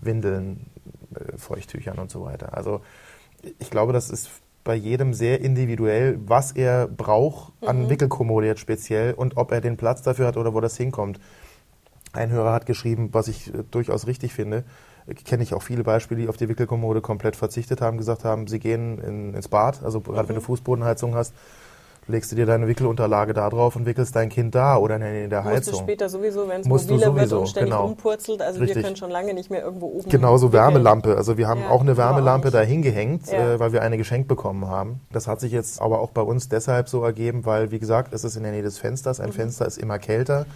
Windeln, 0.00 0.66
äh, 1.14 1.36
Feuchttüchern 1.36 1.98
und 1.98 2.10
so 2.10 2.22
weiter. 2.24 2.56
Also 2.56 2.82
ich 3.58 3.70
glaube, 3.70 3.92
das 3.92 4.10
ist 4.10 4.30
bei 4.64 4.74
jedem 4.74 5.14
sehr 5.14 5.40
individuell, 5.40 6.18
was 6.26 6.52
er 6.52 6.86
braucht 6.86 7.52
an 7.66 7.84
mhm. 7.84 7.90
Wickelkommode 7.90 8.46
jetzt 8.46 8.60
speziell 8.60 9.14
und 9.14 9.36
ob 9.36 9.52
er 9.52 9.60
den 9.60 9.76
Platz 9.76 10.02
dafür 10.02 10.26
hat 10.26 10.36
oder 10.36 10.54
wo 10.54 10.60
das 10.60 10.76
hinkommt. 10.76 11.18
Ein 12.12 12.30
Hörer 12.30 12.52
hat 12.52 12.66
geschrieben, 12.66 13.10
was 13.12 13.28
ich 13.28 13.54
äh, 13.54 13.64
durchaus 13.70 14.06
richtig 14.06 14.34
finde. 14.34 14.64
Kenne 15.24 15.42
ich 15.42 15.54
auch 15.54 15.62
viele 15.62 15.84
Beispiele, 15.84 16.22
die 16.22 16.28
auf 16.28 16.36
die 16.36 16.48
Wickelkommode 16.48 17.00
komplett 17.00 17.36
verzichtet 17.36 17.80
haben, 17.80 17.98
gesagt 17.98 18.24
haben, 18.24 18.46
sie 18.46 18.58
gehen 18.58 18.98
in, 18.98 19.34
ins 19.34 19.48
Bad, 19.48 19.82
also 19.82 20.00
gerade 20.00 20.28
wenn 20.28 20.36
du 20.36 20.40
Fußbodenheizung 20.40 21.14
hast, 21.14 21.34
legst 22.10 22.32
du 22.32 22.36
dir 22.36 22.46
deine 22.46 22.66
Wickelunterlage 22.66 23.32
da 23.32 23.48
drauf 23.48 23.76
und 23.76 23.86
wickelst 23.86 24.14
dein 24.14 24.28
Kind 24.28 24.54
da 24.54 24.76
oder 24.76 24.96
in 24.96 25.30
der 25.30 25.44
Heizung. 25.44 25.72
Musst 25.72 25.80
du 25.80 25.84
später 25.84 26.08
sowieso, 26.08 26.48
wenn 26.48 26.60
es 26.60 26.66
mobiler 26.66 27.14
wird 27.14 27.32
und 27.32 27.48
ständig 27.48 27.72
genau. 27.72 27.86
rumpurzelt. 27.86 28.42
Also 28.42 28.60
Richtig. 28.60 28.76
wir 28.76 28.82
können 28.82 28.96
schon 28.96 29.10
lange 29.10 29.34
nicht 29.34 29.50
mehr 29.50 29.62
irgendwo 29.62 29.86
oben 29.86 30.08
Genauso. 30.08 30.52
Wärmelampe. 30.52 31.16
Also 31.16 31.38
wir 31.38 31.48
haben 31.48 31.60
ja, 31.60 31.70
auch 31.70 31.80
eine 31.80 31.96
Wärmelampe 31.96 32.50
da 32.50 32.60
hingehängt, 32.60 33.30
ja. 33.30 33.54
äh, 33.54 33.60
weil 33.60 33.72
wir 33.72 33.82
eine 33.82 33.96
geschenkt 33.96 34.28
bekommen 34.28 34.66
haben. 34.66 35.00
Das 35.12 35.26
hat 35.26 35.40
sich 35.40 35.52
jetzt 35.52 35.80
aber 35.80 36.00
auch 36.00 36.10
bei 36.10 36.22
uns 36.22 36.48
deshalb 36.48 36.88
so 36.88 37.02
ergeben, 37.04 37.44
weil, 37.46 37.70
wie 37.70 37.78
gesagt, 37.78 38.12
es 38.12 38.24
ist 38.24 38.36
in 38.36 38.42
der 38.42 38.52
Nähe 38.52 38.62
des 38.62 38.78
Fensters. 38.78 39.20
Ein 39.20 39.28
mhm. 39.28 39.34
Fenster 39.34 39.66
ist 39.66 39.78
immer 39.78 39.98
kälter. 39.98 40.46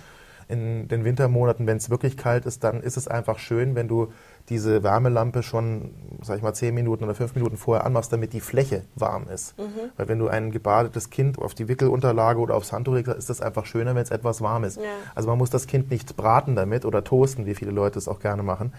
In 0.47 0.89
den 0.89 1.05
Wintermonaten, 1.05 1.67
wenn 1.67 1.79
es 1.79 1.89
wirklich 1.89 2.19
kalt 2.19 2.45
ist, 2.45 2.65
dann 2.65 2.83
ist 2.83 2.99
es 2.99 3.09
einfach 3.09 3.39
schön, 3.39 3.75
wenn 3.75 3.89
du 3.89 4.09
diese 4.51 4.83
Wärmelampe 4.83 5.43
schon, 5.43 5.91
sag 6.23 6.37
ich 6.37 6.43
mal, 6.43 6.53
zehn 6.53 6.75
Minuten 6.75 7.05
oder 7.05 7.15
fünf 7.15 7.35
Minuten 7.35 7.57
vorher 7.57 7.87
anmachst, 7.87 8.13
damit 8.13 8.33
die 8.35 8.41
Fläche 8.41 8.83
warm 8.95 9.27
ist. 9.29 9.59
Mhm. 9.59 9.91
Weil 9.97 10.09
wenn 10.09 10.19
du 10.19 10.29
ein 10.29 10.51
gebadetes 10.51 11.09
Kind 11.11 11.39
auf 11.39 11.55
die 11.55 11.69
Wickelunterlage 11.69 12.39
oder 12.39 12.55
aufs 12.55 12.73
Handtuch 12.73 12.95
legst, 12.95 13.13
ist 13.15 13.31
das 13.31 13.41
einfach 13.41 13.65
schöner, 13.65 13.95
wenn 13.95 14.03
es 14.03 14.11
etwas 14.11 14.43
warm 14.43 14.65
ist. 14.65 14.77
Ja. 14.77 14.83
Also 15.15 15.29
man 15.29 15.39
muss 15.39 15.51
das 15.51 15.67
Kind 15.67 15.91
nicht 15.91 16.17
braten 16.17 16.57
damit 16.57 16.85
oder 16.85 17.03
toasten, 17.03 17.47
wie 17.47 17.55
viele 17.55 17.71
Leute 17.71 17.99
es 17.99 18.07
auch 18.07 18.21
gerne 18.21 18.43
machen. 18.43 18.73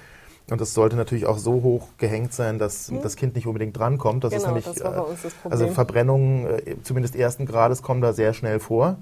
Und 0.52 0.62
das 0.62 0.76
sollte 0.76 0.96
natürlich 0.96 1.26
auch 1.26 1.40
so 1.40 1.64
hoch 1.64 1.88
gehängt 1.98 2.32
sein, 2.32 2.60
dass 2.60 2.90
hm. 2.90 3.02
das 3.02 3.16
Kind 3.16 3.34
nicht 3.36 3.48
unbedingt 3.48 3.78
drankommt. 3.78 4.24
Das 4.24 4.30
genau, 4.30 4.44
ist 4.44 4.48
nämlich, 4.48 4.66
das 4.66 4.84
war 4.84 4.92
bei 4.92 5.02
uns 5.02 5.24
das 5.24 5.34
Problem. 5.34 5.52
Also 5.52 5.74
Verbrennungen, 5.74 6.46
äh, 6.46 6.76
zumindest 6.84 7.16
ersten 7.16 7.48
Grades, 7.48 7.82
kommen 7.82 8.02
da 8.02 8.14
sehr 8.14 8.34
schnell 8.34 8.60
vor 8.60 8.98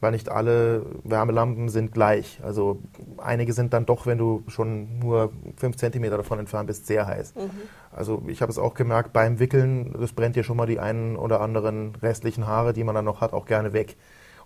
weil 0.00 0.12
nicht 0.12 0.28
alle 0.28 0.86
Wärmelampen 1.04 1.68
sind 1.68 1.92
gleich. 1.92 2.40
Also 2.42 2.78
einige 3.18 3.52
sind 3.52 3.72
dann 3.72 3.86
doch, 3.86 4.06
wenn 4.06 4.18
du 4.18 4.44
schon 4.48 4.98
nur 4.98 5.32
fünf 5.56 5.76
Zentimeter 5.76 6.16
davon 6.16 6.38
entfernt 6.38 6.68
bist, 6.68 6.86
sehr 6.86 7.06
heiß. 7.06 7.34
Mhm. 7.34 7.50
Also 7.90 8.22
ich 8.26 8.42
habe 8.42 8.52
es 8.52 8.58
auch 8.58 8.74
gemerkt 8.74 9.12
beim 9.12 9.38
Wickeln, 9.38 9.96
das 9.98 10.12
brennt 10.12 10.36
dir 10.36 10.44
schon 10.44 10.56
mal 10.56 10.66
die 10.66 10.78
einen 10.78 11.16
oder 11.16 11.40
anderen 11.40 11.94
restlichen 11.96 12.46
Haare, 12.46 12.72
die 12.72 12.84
man 12.84 12.94
dann 12.94 13.04
noch 13.04 13.20
hat, 13.20 13.32
auch 13.32 13.46
gerne 13.46 13.72
weg. 13.72 13.96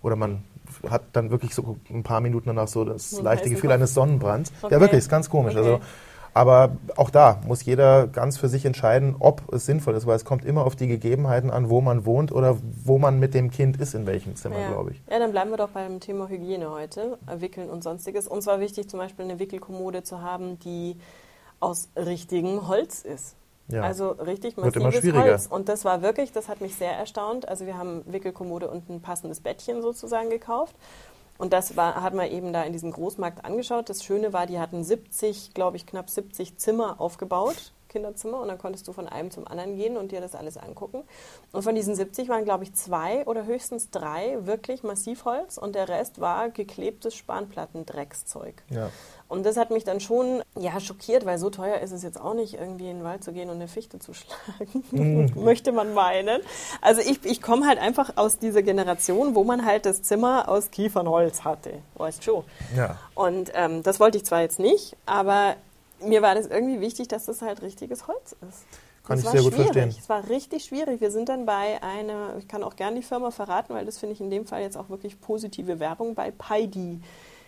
Oder 0.01 0.15
man 0.15 0.43
hat 0.89 1.03
dann 1.13 1.31
wirklich 1.31 1.55
so 1.55 1.77
ein 1.89 2.03
paar 2.03 2.19
Minuten 2.19 2.47
danach 2.47 2.67
so 2.67 2.83
das 2.83 3.21
leichte 3.21 3.49
Gefühl 3.49 3.69
Kopf. 3.69 3.75
eines 3.75 3.93
Sonnenbrands. 3.93 4.51
Okay. 4.61 4.73
Ja, 4.73 4.81
wirklich, 4.81 4.99
ist 4.99 5.09
ganz 5.09 5.29
komisch. 5.29 5.55
Okay. 5.55 5.65
Also 5.65 5.79
aber 6.33 6.77
auch 6.95 7.09
da 7.09 7.39
muss 7.45 7.63
jeder 7.63 8.07
ganz 8.07 8.37
für 8.37 8.47
sich 8.47 8.65
entscheiden, 8.65 9.15
ob 9.19 9.53
es 9.53 9.65
sinnvoll 9.65 9.95
ist, 9.95 10.07
weil 10.07 10.15
es 10.15 10.25
kommt 10.25 10.45
immer 10.45 10.65
auf 10.65 10.75
die 10.75 10.87
Gegebenheiten 10.87 11.51
an, 11.51 11.69
wo 11.69 11.79
man 11.81 12.05
wohnt 12.05 12.31
oder 12.31 12.57
wo 12.83 12.97
man 12.97 13.19
mit 13.19 13.33
dem 13.33 13.51
Kind 13.51 13.79
ist, 13.79 13.93
in 13.93 14.07
welchem 14.07 14.35
Zimmer, 14.35 14.59
ja. 14.59 14.69
glaube 14.69 14.91
ich. 14.91 15.01
Ja, 15.09 15.19
dann 15.19 15.31
bleiben 15.31 15.51
wir 15.51 15.57
doch 15.57 15.69
beim 15.69 15.99
Thema 15.99 16.29
Hygiene 16.29 16.71
heute, 16.71 17.17
Wickeln 17.37 17.69
und 17.69 17.83
sonstiges. 17.83 18.27
Uns 18.27 18.47
war 18.47 18.59
wichtig, 18.59 18.89
zum 18.89 18.99
Beispiel 18.99 19.25
eine 19.25 19.39
Wickelkommode 19.39 20.03
zu 20.03 20.21
haben, 20.21 20.57
die 20.59 20.97
aus 21.59 21.89
richtigem 21.95 22.67
Holz 22.67 23.01
ist. 23.03 23.35
Ja. 23.69 23.83
Also 23.83 24.09
richtig 24.09 24.57
massives 24.57 25.13
Holz. 25.13 25.47
Und 25.47 25.69
das 25.69 25.85
war 25.85 26.01
wirklich, 26.01 26.31
das 26.31 26.49
hat 26.49 26.61
mich 26.61 26.75
sehr 26.75 26.91
erstaunt. 26.91 27.47
Also 27.47 27.65
wir 27.65 27.77
haben 27.77 28.01
Wickelkommode 28.05 28.69
und 28.69 28.89
ein 28.89 29.01
passendes 29.01 29.39
Bettchen 29.39 29.81
sozusagen 29.81 30.29
gekauft. 30.29 30.75
Und 31.37 31.53
das 31.53 31.75
war, 31.75 32.01
hat 32.01 32.13
man 32.13 32.29
eben 32.29 32.53
da 32.53 32.63
in 32.63 32.73
diesem 32.73 32.91
Großmarkt 32.91 33.43
angeschaut. 33.43 33.89
Das 33.89 34.03
Schöne 34.03 34.33
war, 34.33 34.45
die 34.45 34.59
hatten 34.59 34.83
70, 34.83 35.53
glaube 35.53 35.77
ich, 35.77 35.85
knapp 35.85 36.09
70 36.09 36.57
Zimmer 36.57 37.01
aufgebaut, 37.01 37.73
Kinderzimmer. 37.93 38.41
Und 38.41 38.49
dann 38.49 38.57
konntest 38.57 38.87
du 38.87 38.93
von 38.93 39.07
einem 39.07 39.31
zum 39.31 39.47
anderen 39.47 39.77
gehen 39.77 39.95
und 39.95 40.11
dir 40.11 40.19
das 40.19 40.35
alles 40.35 40.57
angucken. 40.57 41.03
Und 41.53 41.63
von 41.63 41.75
diesen 41.75 41.95
70 41.95 42.27
waren, 42.27 42.43
glaube 42.43 42.65
ich, 42.65 42.73
zwei 42.73 43.25
oder 43.25 43.45
höchstens 43.45 43.91
drei 43.91 44.37
wirklich 44.41 44.83
Massivholz. 44.83 45.57
Und 45.57 45.75
der 45.75 45.87
Rest 45.87 46.19
war 46.19 46.49
geklebtes 46.49 47.15
Spanplattendreckszeug. 47.15 48.63
Ja. 48.69 48.89
Und 49.33 49.47
das 49.47 49.57
hat 49.57 49.71
mich 49.71 49.83
dann 49.83 49.99
schon 49.99 50.43
ja, 50.59 50.79
schockiert, 50.79 51.25
weil 51.25 51.39
so 51.39 51.49
teuer 51.49 51.79
ist 51.79 51.91
es 51.91 52.03
jetzt 52.03 52.21
auch 52.21 52.35
nicht, 52.35 52.53
irgendwie 52.53 52.89
in 52.89 52.97
den 52.97 53.03
Wald 53.03 53.23
zu 53.23 53.31
gehen 53.31 53.49
und 53.49 53.55
eine 53.55 53.67
Fichte 53.67 53.97
zu 53.97 54.13
schlagen, 54.13 54.83
mhm. 54.91 55.43
möchte 55.43 55.71
man 55.71 55.95
meinen. 55.95 56.41
Also 56.81 57.01
ich, 57.01 57.25
ich 57.25 57.41
komme 57.41 57.65
halt 57.65 57.79
einfach 57.79 58.17
aus 58.17 58.37
dieser 58.37 58.61
Generation, 58.61 59.33
wo 59.33 59.43
man 59.43 59.65
halt 59.65 59.87
das 59.87 60.03
Zimmer 60.03 60.49
aus 60.49 60.69
Kiefernholz 60.69 61.43
hatte, 61.43 61.79
weißt 61.95 62.23
schon. 62.23 62.43
Ja. 62.75 62.99
Und 63.15 63.51
ähm, 63.55 63.81
das 63.81 63.99
wollte 63.99 64.17
ich 64.17 64.25
zwar 64.25 64.41
jetzt 64.41 64.59
nicht, 64.59 64.95
aber 65.07 65.55
mir 66.05 66.21
war 66.21 66.35
das 66.35 66.47
irgendwie 66.47 66.79
wichtig, 66.81 67.07
dass 67.07 67.25
das 67.25 67.41
halt 67.41 67.61
richtiges 67.61 68.07
Holz 68.07 68.35
ist. 68.47 68.65
Kann 69.05 69.17
das 69.17 69.25
ich 69.25 69.31
sehr 69.31 69.41
gut 69.41 69.53
schwierig. 69.53 69.73
verstehen. 69.73 69.95
Es 69.99 70.09
war 70.09 70.29
richtig 70.29 70.63
schwierig. 70.63 71.01
Wir 71.01 71.11
sind 71.11 71.27
dann 71.27 71.45
bei 71.45 71.81
einer, 71.83 72.35
ich 72.37 72.47
kann 72.47 72.63
auch 72.63 72.75
gerne 72.75 72.97
die 72.97 73.05
Firma 73.05 73.31
verraten, 73.31 73.73
weil 73.73 73.85
das 73.85 73.97
finde 73.97 74.13
ich 74.13 74.21
in 74.21 74.29
dem 74.29 74.45
Fall 74.45 74.61
jetzt 74.61 74.77
auch 74.77 74.89
wirklich 74.89 75.19
positive 75.19 75.79
Werbung, 75.79 76.15
bei 76.15 76.31
Paidi 76.31 77.01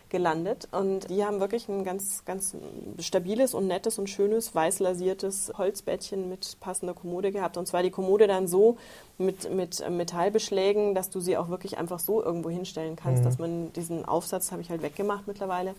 gelandet. 0.10 0.68
Und 0.72 1.10
die 1.10 1.24
haben 1.24 1.40
wirklich 1.40 1.68
ein 1.70 1.84
ganz, 1.84 2.26
ganz 2.26 2.56
stabiles 3.00 3.54
und 3.54 3.68
nettes 3.68 3.98
und 4.00 4.10
schönes 4.10 4.54
weiß 4.54 4.80
lasiertes 4.80 5.54
Holzbettchen 5.58 6.30
mit 6.30 6.58
passender 6.60 6.94
Kommode 6.94 7.32
gehabt. 7.32 7.58
Und 7.58 7.68
zwar 7.68 7.84
die 7.84 7.92
Kommode 7.92 8.28
dann 8.28 8.48
so 8.48 8.78
mit, 9.18 9.50
mit 9.52 9.90
Metallbeschlägen, 9.90 10.94
dass 10.94 11.10
du 11.10 11.20
sie 11.20 11.38
auch 11.38 11.50
wirklich 11.50 11.78
einfach 11.78 12.00
so 12.00 12.22
irgendwo 12.22 12.50
hinstellen 12.50 12.96
kannst, 12.96 13.22
mhm. 13.22 13.26
dass 13.26 13.40
man 13.40 13.74
diesen 13.74 14.06
Aufsatz 14.06 14.52
habe 14.52 14.62
ich 14.62 14.70
halt 14.70 14.82
weggemacht 14.82 15.26
mittlerweile. 15.26 15.74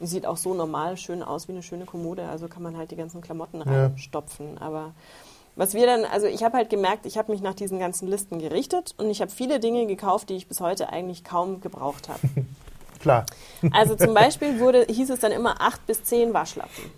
Sieht 0.00 0.26
auch 0.26 0.36
so 0.36 0.54
normal 0.54 0.96
schön 0.96 1.22
aus 1.22 1.48
wie 1.48 1.52
eine 1.52 1.62
schöne 1.62 1.86
Kommode, 1.86 2.28
also 2.28 2.48
kann 2.48 2.62
man 2.62 2.76
halt 2.76 2.90
die 2.90 2.96
ganzen 2.96 3.20
Klamotten 3.20 3.62
reinstopfen. 3.62 4.54
Ja. 4.54 4.60
Aber 4.60 4.92
was 5.56 5.74
wir 5.74 5.86
dann, 5.86 6.04
also 6.04 6.26
ich 6.26 6.42
habe 6.42 6.56
halt 6.56 6.68
gemerkt, 6.68 7.06
ich 7.06 7.16
habe 7.16 7.30
mich 7.30 7.40
nach 7.40 7.54
diesen 7.54 7.78
ganzen 7.78 8.08
Listen 8.08 8.38
gerichtet 8.38 8.94
und 8.98 9.08
ich 9.08 9.20
habe 9.20 9.30
viele 9.30 9.60
Dinge 9.60 9.86
gekauft, 9.86 10.28
die 10.28 10.34
ich 10.34 10.48
bis 10.48 10.60
heute 10.60 10.88
eigentlich 10.88 11.22
kaum 11.22 11.60
gebraucht 11.60 12.08
habe. 12.08 12.20
Klar. 13.00 13.26
Also 13.70 13.94
zum 13.96 14.14
Beispiel 14.14 14.58
wurde, 14.60 14.86
hieß 14.88 15.10
es 15.10 15.20
dann 15.20 15.30
immer 15.30 15.60
acht 15.60 15.86
bis 15.86 16.04
zehn 16.04 16.32
Waschlappen. 16.32 16.90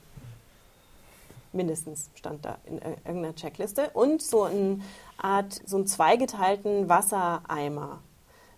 Mindestens 1.52 2.10
stand 2.14 2.44
da 2.44 2.58
in 2.64 2.78
irgendeiner 2.78 3.34
Checkliste. 3.34 3.90
Und 3.92 4.22
so 4.22 4.44
eine 4.44 4.80
Art, 5.18 5.60
so 5.66 5.76
einen 5.76 5.86
zweigeteilten 5.86 6.88
Wassereimer 6.88 7.98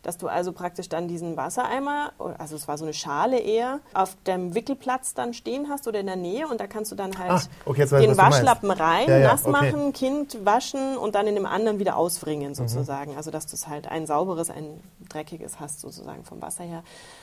dass 0.02 0.18
du 0.18 0.28
also 0.28 0.52
praktisch 0.52 0.88
dann 0.88 1.08
diesen 1.08 1.36
Wassereimer, 1.36 2.12
also 2.38 2.56
es 2.56 2.68
war 2.68 2.78
so 2.78 2.84
eine 2.84 2.94
Schale 2.94 3.38
eher, 3.38 3.80
auf 3.94 4.16
dem 4.26 4.54
Wickelplatz 4.54 5.14
dann 5.14 5.34
stehen 5.34 5.68
hast 5.68 5.88
oder 5.88 6.00
in 6.00 6.06
der 6.06 6.16
Nähe 6.16 6.48
und 6.48 6.60
da 6.60 6.66
kannst 6.66 6.92
du 6.92 6.96
dann 6.96 7.18
halt 7.18 7.30
ah, 7.30 7.42
okay, 7.64 7.86
den 7.86 8.16
Waschlappen 8.16 8.70
rein, 8.70 9.08
ja, 9.08 9.18
ja, 9.18 9.28
nass 9.28 9.44
okay. 9.44 9.52
machen, 9.52 9.92
Kind 9.92 10.44
waschen 10.44 10.96
und 10.96 11.14
dann 11.14 11.26
in 11.26 11.34
dem 11.34 11.46
anderen 11.46 11.78
wieder 11.78 11.96
auswringen 11.96 12.50
mhm. 12.50 12.54
sozusagen. 12.54 13.12
Mhm. 13.12 13.16
Also 13.16 13.30
dass 13.30 13.46
du 13.46 13.54
es 13.54 13.68
halt 13.68 13.88
ein 13.88 14.06
sauberes, 14.06 14.50
ein 14.50 14.80
dreckiges 15.08 15.60
hast 15.60 15.80
sozusagen 15.80 16.24
vom 16.24 16.40
Wasser 16.42 16.64
her. 16.64 16.82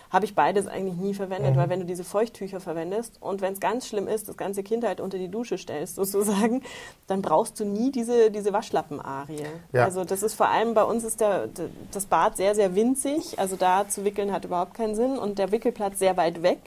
Habe 0.09 0.25
ich 0.25 0.35
beides 0.35 0.67
eigentlich 0.67 0.95
nie 0.95 1.13
verwendet, 1.13 1.53
mhm. 1.53 1.59
weil 1.59 1.69
wenn 1.69 1.79
du 1.79 1.85
diese 1.85 2.03
Feuchttücher 2.03 2.59
verwendest 2.59 3.21
und 3.21 3.41
wenn 3.41 3.53
es 3.53 3.59
ganz 3.59 3.87
schlimm 3.87 4.07
ist, 4.07 4.27
das 4.29 4.37
ganze 4.37 4.63
Kind 4.63 4.83
halt 4.83 5.01
unter 5.01 5.17
die 5.17 5.29
Dusche 5.29 5.57
stellst 5.57 5.95
sozusagen, 5.95 6.63
dann 7.07 7.21
brauchst 7.21 7.59
du 7.59 7.65
nie 7.65 7.91
diese, 7.91 8.31
diese 8.31 8.53
Waschlappen-Arie. 8.53 9.45
Ja. 9.73 9.83
Also 9.83 10.03
das 10.03 10.23
ist 10.23 10.33
vor 10.33 10.49
allem 10.49 10.73
bei 10.73 10.83
uns 10.83 11.03
ist 11.03 11.21
der, 11.21 11.49
das 11.91 12.05
Bad 12.05 12.37
sehr, 12.37 12.55
sehr 12.55 12.75
winzig, 12.75 13.39
also 13.39 13.55
da 13.55 13.87
zu 13.87 14.03
wickeln 14.05 14.31
hat 14.31 14.45
überhaupt 14.45 14.73
keinen 14.73 14.95
Sinn 14.95 15.17
und 15.17 15.39
der 15.39 15.51
Wickelplatz 15.51 15.99
sehr 15.99 16.17
weit 16.17 16.41
weg 16.41 16.59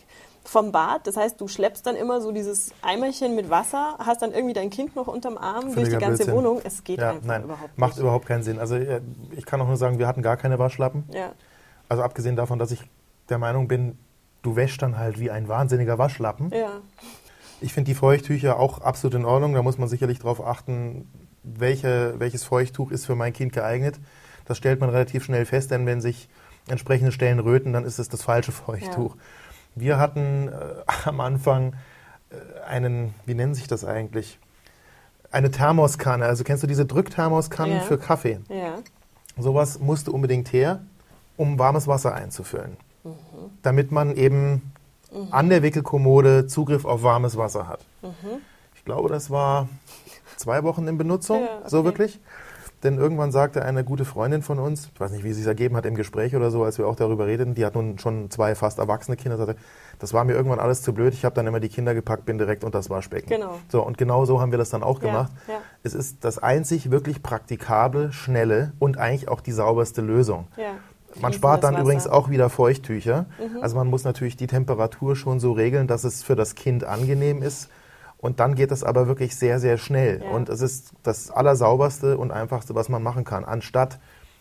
vom 0.48 0.72
Bad. 0.72 1.06
Das 1.06 1.16
heißt, 1.16 1.40
du 1.40 1.46
schleppst 1.46 1.86
dann 1.86 1.94
immer 1.94 2.20
so 2.20 2.32
dieses 2.32 2.70
Eimerchen 2.80 3.34
mit 3.34 3.50
Wasser, 3.50 3.96
hast 3.98 4.22
dann 4.22 4.32
irgendwie 4.32 4.54
dein 4.54 4.70
Kind 4.70 4.96
noch 4.96 5.06
unterm 5.06 5.36
Arm 5.36 5.70
Völliger 5.70 5.74
durch 5.74 5.88
die 5.88 5.96
ganze 5.96 6.24
Blödsinn. 6.24 6.34
Wohnung. 6.34 6.60
Es 6.64 6.84
geht 6.84 6.98
ja, 6.98 7.10
einfach 7.10 7.26
nein, 7.26 7.44
überhaupt 7.44 7.62
nicht. 7.68 7.78
Macht 7.78 7.98
überhaupt 7.98 8.26
keinen 8.26 8.42
Sinn. 8.42 8.58
Also 8.58 8.76
äh, 8.76 9.02
ich 9.36 9.44
kann 9.44 9.60
auch 9.60 9.66
nur 9.66 9.76
sagen, 9.76 9.98
wir 9.98 10.08
hatten 10.08 10.22
gar 10.22 10.38
keine 10.38 10.58
Waschlappen. 10.58 11.04
Ja. 11.12 11.32
Also 11.88 12.02
abgesehen 12.02 12.34
davon, 12.34 12.58
dass 12.58 12.70
ich 12.70 12.82
der 13.28 13.38
Meinung 13.38 13.68
bin, 13.68 13.98
du 14.42 14.56
wäschst 14.56 14.80
dann 14.80 14.96
halt 14.96 15.20
wie 15.20 15.30
ein 15.30 15.48
wahnsinniger 15.48 15.98
Waschlappen. 15.98 16.50
Ja. 16.54 16.80
Ich 17.60 17.74
finde 17.74 17.88
die 17.88 17.94
Feuchttücher 17.94 18.58
auch 18.58 18.80
absolut 18.80 19.14
in 19.14 19.24
Ordnung. 19.26 19.52
Da 19.52 19.62
muss 19.62 19.76
man 19.76 19.88
sicherlich 19.88 20.20
darauf 20.20 20.44
achten, 20.44 21.08
welche, 21.42 22.14
welches 22.18 22.44
Feuchttuch 22.44 22.90
ist 22.90 23.04
für 23.04 23.14
mein 23.14 23.34
Kind 23.34 23.52
geeignet. 23.52 24.00
Das 24.46 24.56
stellt 24.56 24.80
man 24.80 24.88
relativ 24.88 25.24
schnell 25.24 25.44
fest, 25.44 25.70
denn 25.70 25.84
wenn 25.84 26.00
sich 26.00 26.28
entsprechende 26.68 27.12
Stellen 27.12 27.38
röten, 27.38 27.74
dann 27.74 27.84
ist 27.84 27.98
es 27.98 28.08
das 28.08 28.22
falsche 28.22 28.52
Feuchttuch. 28.52 29.14
Ja. 29.14 29.22
Wir 29.74 29.98
hatten 29.98 30.48
äh, 30.48 30.52
am 31.04 31.20
Anfang 31.20 31.74
äh, 32.30 32.66
einen, 32.66 33.14
wie 33.26 33.34
nennen 33.34 33.54
sich 33.54 33.66
das 33.68 33.84
eigentlich? 33.84 34.38
Eine 35.30 35.50
Thermoskanne. 35.50 36.24
Also 36.24 36.44
kennst 36.44 36.62
du 36.62 36.66
diese 36.66 36.86
Drückthermoskannen 36.86 37.76
ja. 37.76 37.82
für 37.82 37.98
Kaffee? 37.98 38.40
Ja. 38.48 38.78
Sowas 39.36 39.78
musste 39.78 40.10
unbedingt 40.10 40.52
her, 40.52 40.80
um 41.36 41.58
warmes 41.58 41.86
Wasser 41.86 42.14
einzufüllen 42.14 42.76
mhm. 43.08 43.50
damit 43.62 43.92
man 43.92 44.16
eben 44.16 44.72
mhm. 45.12 45.28
an 45.30 45.48
der 45.48 45.62
Wickelkommode 45.62 46.46
Zugriff 46.46 46.84
auf 46.84 47.02
warmes 47.02 47.36
Wasser 47.36 47.66
hat. 47.66 47.80
Mhm. 48.02 48.40
Ich 48.74 48.84
glaube, 48.84 49.08
das 49.08 49.30
war 49.30 49.68
zwei 50.36 50.62
Wochen 50.62 50.86
in 50.86 50.98
Benutzung, 50.98 51.42
ja, 51.42 51.58
okay. 51.58 51.68
so 51.68 51.84
wirklich. 51.84 52.20
Denn 52.84 52.96
irgendwann 52.96 53.32
sagte 53.32 53.64
eine 53.64 53.82
gute 53.82 54.04
Freundin 54.04 54.42
von 54.42 54.60
uns, 54.60 54.90
ich 54.94 55.00
weiß 55.00 55.10
nicht, 55.10 55.24
wie 55.24 55.30
es 55.30 55.36
sich 55.36 55.46
ergeben 55.46 55.76
hat 55.76 55.84
im 55.84 55.96
Gespräch 55.96 56.36
oder 56.36 56.50
so, 56.50 56.62
als 56.62 56.78
wir 56.78 56.86
auch 56.86 56.94
darüber 56.94 57.26
redeten, 57.26 57.54
die 57.54 57.64
hat 57.64 57.74
nun 57.74 57.98
schon 57.98 58.30
zwei 58.30 58.54
fast 58.54 58.78
erwachsene 58.78 59.16
Kinder, 59.16 59.36
sagte, 59.36 59.56
das 59.98 60.14
war 60.14 60.24
mir 60.24 60.34
irgendwann 60.34 60.60
alles 60.60 60.82
zu 60.82 60.92
blöd, 60.92 61.12
ich 61.12 61.24
habe 61.24 61.34
dann 61.34 61.46
immer 61.48 61.58
die 61.58 61.68
Kinder 61.68 61.92
gepackt, 61.92 62.24
bin 62.24 62.38
direkt 62.38 62.62
unter 62.62 62.78
das 62.78 62.88
Waschbecken. 62.88 63.30
Genau. 63.30 63.58
So, 63.68 63.84
und 63.84 63.98
genau 63.98 64.24
so 64.26 64.40
haben 64.40 64.52
wir 64.52 64.58
das 64.58 64.70
dann 64.70 64.84
auch 64.84 65.00
gemacht. 65.00 65.32
Ja, 65.48 65.54
ja. 65.54 65.60
Es 65.82 65.94
ist 65.94 66.24
das 66.24 66.38
einzig 66.38 66.92
wirklich 66.92 67.22
praktikable, 67.22 68.12
schnelle 68.12 68.72
und 68.78 68.96
eigentlich 68.96 69.28
auch 69.28 69.40
die 69.40 69.52
sauberste 69.52 70.00
Lösung. 70.00 70.46
Ja. 70.56 70.74
Man 71.20 71.32
spart 71.32 71.64
dann 71.64 71.76
übrigens 71.76 72.06
auch 72.06 72.30
wieder 72.30 72.48
Feuchttücher. 72.48 73.26
Mhm. 73.38 73.62
Also 73.62 73.76
man 73.76 73.88
muss 73.88 74.04
natürlich 74.04 74.36
die 74.36 74.46
Temperatur 74.46 75.16
schon 75.16 75.40
so 75.40 75.52
regeln, 75.52 75.86
dass 75.86 76.04
es 76.04 76.22
für 76.22 76.36
das 76.36 76.54
Kind 76.54 76.84
angenehm 76.84 77.42
ist. 77.42 77.70
Und 78.18 78.40
dann 78.40 78.54
geht 78.56 78.72
es 78.72 78.82
aber 78.82 79.06
wirklich 79.06 79.36
sehr, 79.36 79.60
sehr 79.60 79.78
schnell. 79.78 80.22
Ja. 80.24 80.30
Und 80.30 80.48
es 80.48 80.60
ist 80.60 80.90
das 81.04 81.30
Allersauberste 81.30 82.18
und 82.18 82.32
Einfachste, 82.32 82.74
was 82.74 82.88
man 82.88 83.02
machen 83.02 83.24
kann. 83.24 83.44
Anstatt 83.44 83.98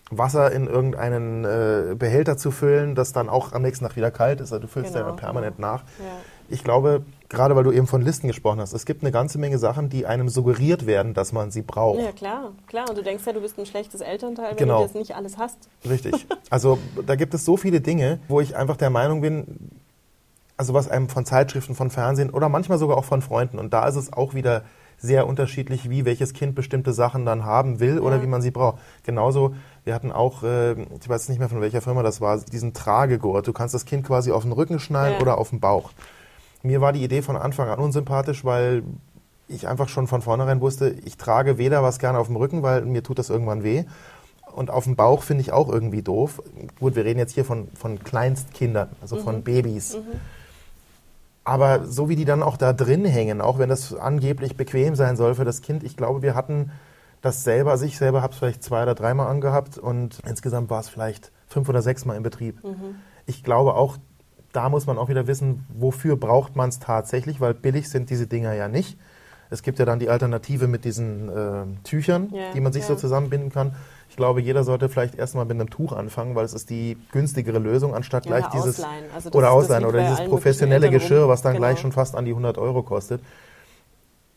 Wasser 0.09 0.51
in 0.51 0.67
irgendeinen 0.67 1.43
äh, 1.45 1.95
Behälter 1.95 2.37
zu 2.37 2.49
füllen, 2.51 2.95
das 2.95 3.11
dann 3.13 3.27
auch 3.29 3.51
am 3.51 3.61
nächsten 3.61 3.85
Tag 3.85 3.95
wieder 3.97 4.09
kalt 4.09 4.39
ist. 4.41 4.51
Also 4.53 4.61
du 4.63 4.67
füllst 4.67 4.93
Genau, 4.93 5.07
ja 5.07 5.11
permanent 5.13 5.59
nach. 5.59 5.81
Ja. 5.99 6.05
Ich 6.49 6.63
glaube, 6.63 7.03
gerade 7.27 7.57
weil 7.57 7.65
du 7.65 7.73
eben 7.73 7.87
von 7.87 8.01
Listen 8.01 8.27
gesprochen 8.27 8.61
hast, 8.61 8.71
es 8.71 8.85
gibt 8.85 9.03
eine 9.03 9.11
ganze 9.11 9.37
Menge 9.37 9.57
Sachen, 9.57 9.89
die 9.89 10.05
einem 10.05 10.29
suggeriert 10.29 10.85
werden, 10.85 11.13
dass 11.13 11.33
man 11.33 11.51
sie 11.51 11.61
braucht. 11.61 11.99
Ja, 11.99 12.13
klar, 12.13 12.53
klar. 12.67 12.89
Und 12.89 12.97
du 12.97 13.03
denkst 13.03 13.25
ja, 13.27 13.33
du 13.33 13.41
bist 13.41 13.59
ein 13.59 13.65
schlechtes 13.65 13.99
Elternteil, 13.99 14.51
wenn 14.51 14.57
Genau. 14.57 14.77
du 14.79 14.83
das 14.85 14.93
nicht 14.93 15.13
alles 15.13 15.37
hast. 15.37 15.57
Richtig. 15.87 16.25
Also 16.49 16.77
da 17.05 17.15
gibt 17.15 17.33
es 17.33 17.43
so 17.43 17.57
viele 17.57 17.81
Dinge, 17.81 18.19
wo 18.29 18.39
ich 18.39 18.55
einfach 18.55 18.77
der 18.77 18.89
Meinung 18.89 19.19
bin, 19.19 19.71
also 20.57 20.73
was 20.73 20.89
einem 20.89 21.07
von 21.09 21.25
Zeitschriften, 21.25 21.75
von 21.75 21.89
Fernsehen 21.89 22.29
oder 22.31 22.49
manchmal 22.49 22.77
sogar 22.79 22.97
auch 22.97 23.05
von 23.05 23.21
Freunden. 23.21 23.59
Und 23.59 23.73
da 23.73 23.87
ist 23.87 23.95
es 23.95 24.11
auch 24.11 24.33
wieder 24.33 24.63
sehr 24.99 25.27
unterschiedlich, 25.27 25.89
wie 25.91 26.05
welches 26.05 26.33
Kind 26.33 26.55
bestimmte 26.55 26.91
Sachen 26.91 27.23
dann 27.25 27.45
haben 27.45 27.79
will 27.79 27.99
oder 27.99 28.15
Ja. 28.15 28.23
wie 28.23 28.27
man 28.27 28.41
sie 28.41 28.49
braucht. 28.49 28.79
Genauso, 29.03 29.53
wir 29.83 29.93
hatten 29.93 30.11
auch, 30.11 30.41
äh, 30.41 30.71
ich 30.73 31.07
weiß 31.07 31.29
nicht 31.29 31.37
mehr 31.37 31.49
von 31.49 31.61
welcher 31.61 31.81
Firma 31.81 32.01
das 32.01 32.19
war, 32.19 32.39
diesen 32.39 32.73
Tragegurt. 32.73 33.47
Du 33.47 33.53
kannst 33.53 33.75
das 33.75 33.85
Kind 33.85 34.05
quasi 34.07 34.31
auf 34.31 34.41
den 34.41 34.51
Rücken 34.51 34.79
schnallen 34.79 35.13
Ja. 35.13 35.19
oder 35.21 35.37
auf 35.37 35.51
den 35.51 35.59
Bauch. 35.59 35.91
Mir 36.63 36.81
war 36.81 36.91
die 36.93 37.03
Idee 37.03 37.21
von 37.21 37.37
Anfang 37.37 37.69
an 37.69 37.77
unsympathisch, 37.77 38.43
weil 38.43 38.81
ich 39.47 39.67
einfach 39.67 39.87
schon 39.87 40.07
von 40.07 40.23
vornherein 40.23 40.59
wusste, 40.61 40.89
ich 41.05 41.15
trage 41.17 41.59
weder 41.59 41.83
was 41.83 41.99
gerne 41.99 42.17
auf 42.17 42.27
dem 42.27 42.35
Rücken, 42.35 42.63
weil 42.63 42.81
mir 42.81 43.03
tut 43.03 43.19
das 43.19 43.29
irgendwann 43.29 43.63
weh. 43.63 43.83
Und 44.55 44.71
auf 44.71 44.85
dem 44.85 44.95
Bauch 44.95 45.21
finde 45.21 45.41
ich 45.41 45.51
auch 45.53 45.69
irgendwie 45.69 46.01
doof. 46.01 46.41
Gut, 46.79 46.95
wir 46.95 47.05
reden 47.05 47.19
jetzt 47.19 47.33
hier 47.35 47.45
von, 47.45 47.67
von 47.75 48.03
Kleinstkindern, 48.03 48.89
also 48.99 49.17
von 49.17 49.43
Babys. 49.43 49.95
Aber 51.47 51.85
so 51.85 52.09
wie 52.09 52.17
die 52.17 52.25
dann 52.25 52.43
auch 52.43 52.57
da 52.57 52.73
drin 52.73 53.05
hängen, 53.05 53.39
auch 53.39 53.57
wenn 53.57 53.69
das 53.69 53.95
angeblich 53.95 54.57
bequem 54.57 54.95
sein 54.95 55.15
soll 55.15 55.33
für 55.33 55.45
das 55.45 55.61
Kind, 55.61 55.81
ich 55.81 55.95
glaube, 55.95 56.21
wir 56.21 56.35
hatten 56.35 56.71
das 57.21 57.45
selber, 57.45 57.71
also 57.71 57.85
ich 57.85 57.97
selber 57.97 58.21
habe 58.21 58.33
es 58.33 58.39
vielleicht 58.39 58.63
zwei 58.63 58.83
oder 58.83 58.95
dreimal 58.95 59.27
angehabt 59.27 59.77
und 59.77 60.19
insgesamt 60.27 60.69
war 60.69 60.81
es 60.81 60.89
vielleicht 60.89 61.31
fünf 61.47 61.69
oder 61.69 61.81
sechs 61.81 62.03
Mal 62.03 62.17
im 62.17 62.23
Betrieb. 62.23 62.61
Ich 63.25 63.45
glaube 63.45 63.75
auch, 63.75 63.95
da 64.51 64.67
muss 64.67 64.87
man 64.87 64.97
auch 64.97 65.07
wieder 65.07 65.25
wissen, 65.27 65.65
wofür 65.69 66.17
braucht 66.17 66.57
man 66.57 66.67
es 66.67 66.79
tatsächlich, 66.79 67.39
weil 67.39 67.53
billig 67.53 67.87
sind 67.89 68.09
diese 68.09 68.27
Dinger 68.27 68.51
ja 68.51 68.67
nicht. 68.67 68.97
Es 69.49 69.63
gibt 69.63 69.79
ja 69.79 69.85
dann 69.85 69.99
die 69.99 70.09
Alternative 70.09 70.67
mit 70.67 70.83
diesen 70.83 71.29
äh, 71.29 71.63
Tüchern, 71.85 72.29
Ja, 72.33 72.51
die 72.53 72.59
man 72.59 72.73
sich 72.73 72.83
so 72.83 72.93
ja. 72.93 72.99
zusammenbinden 72.99 73.53
kann. 73.53 73.73
Ich 74.17 74.19
glaube, 74.19 74.41
jeder 74.41 74.63
sollte 74.63 74.89
vielleicht 74.89 75.13
erstmal 75.13 75.45
mit 75.45 75.53
einem 75.59 75.69
Tuch 75.69 75.93
anfangen, 75.93 76.33
weil 76.33 76.43
es 76.43 76.55
ist 76.55 76.71
die 76.71 76.97
günstigere 77.11 77.59
Lösung, 77.59 77.93
anstatt 77.93 78.25
Ja, 78.25 78.31
gleich 78.39 78.47
dieses 78.49 78.79
ausleihen. 78.79 79.05
Also 79.13 79.29
oder 79.29 79.51
ausleihen 79.51 79.85
oder 79.85 80.01
dieses 80.01 80.25
professionelle 80.25 80.89
Geschirr, 80.89 81.21
rum. 81.21 81.29
was 81.29 81.43
dann 81.43 81.55
gleich 81.55 81.73
Genau. 81.75 81.81
schon 81.83 81.91
fast 81.91 82.15
an 82.15 82.25
die 82.25 82.31
100 82.33 82.57
Euro 82.57 82.81
kostet. 82.81 83.21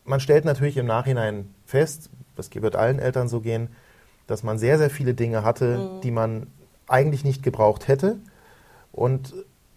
Man 0.05 0.21
stellt 0.21 0.45
natürlich 0.45 0.77
im 0.77 0.85
Nachhinein 0.85 1.49
fest, 1.65 2.11
das 2.37 2.51
wird 2.55 2.77
allen 2.77 2.99
Eltern 2.99 3.31
so 3.31 3.41
gehen, 3.41 3.69
dass 4.27 4.43
man 4.43 4.59
sehr, 4.59 4.77
sehr 4.77 4.91
viele 4.91 5.15
Dinge 5.15 5.45
hatte, 5.45 5.79
Mhm. 5.79 6.01
die 6.03 6.11
man 6.11 6.47
eigentlich 6.87 7.25
nicht 7.25 7.43
gebraucht 7.43 7.89
hätte 7.89 8.19
und 8.93 9.33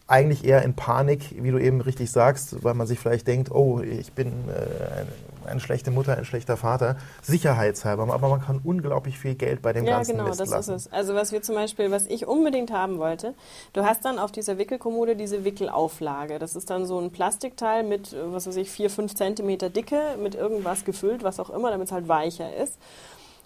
eigentlich 0.08 0.44
eher 0.44 0.64
in 0.64 0.74
Panik, 0.74 1.34
wie 1.42 1.52
du 1.52 1.60
eben 1.60 1.80
richtig 1.80 2.12
sagst, 2.12 2.62
weil 2.62 2.74
man 2.74 2.88
sich 2.88 3.00
vielleicht 3.00 3.26
denkt, 3.26 3.52
oh, 3.52 3.80
ich 3.80 4.12
bin 4.12 4.28
äh, 4.50 5.06
eine, 5.46 5.60
schlechte 5.60 5.92
Mutter, 5.92 6.18
ein 6.18 6.26
schlechter 6.26 6.58
Vater, 6.58 6.96
sicherheitshalber, 7.22 8.14
aber 8.14 8.30
man 8.30 8.42
kann 8.42 8.62
unglaublich 8.64 9.18
viel 9.18 9.36
Geld 9.36 9.62
bei 9.62 9.74
dem 9.74 9.86
Ja, 9.86 9.98
ganzen 9.98 10.12
genau, 10.14 10.30
Mist 10.30 10.40
das 10.40 10.50
lassen. 10.50 10.76
ist 10.76 10.88
es. 10.88 10.94
Also 10.94 11.16
was 11.16 11.32
wir 11.32 11.42
zum 11.42 11.56
Beispiel, 11.56 11.92
was 11.92 12.06
ich 12.08 12.28
unbedingt 12.28 12.72
haben 12.72 12.98
wollte, 13.00 13.34
du 13.74 13.84
hast 13.84 14.06
dann 14.06 14.20
auf 14.20 14.32
dieser 14.32 14.58
Wickelkommode 14.58 15.16
diese 15.16 15.44
Wickelauflage. 15.44 16.40
Das 16.40 16.56
ist 16.56 16.70
dann 16.70 16.86
so 16.86 17.00
ein 17.00 17.12
Plastikteil 17.12 17.84
mit, 17.84 18.14
äh, 18.14 18.32
was 18.32 18.48
weiß 18.48 18.56
ich, 18.58 18.70
vier, 18.70 18.90
fünf 18.90 19.16
Zentimeter 19.16 19.70
Dicke, 19.70 20.00
mit 20.22 20.36
irgendwas 20.36 20.86
gefüllt, 20.86 21.24
was 21.24 21.40
auch 21.40 21.50
immer, 21.50 21.72
damit 21.72 21.88
es 21.88 21.92
halt 21.92 22.08
weicher 22.08 22.56
ist. 22.56 22.78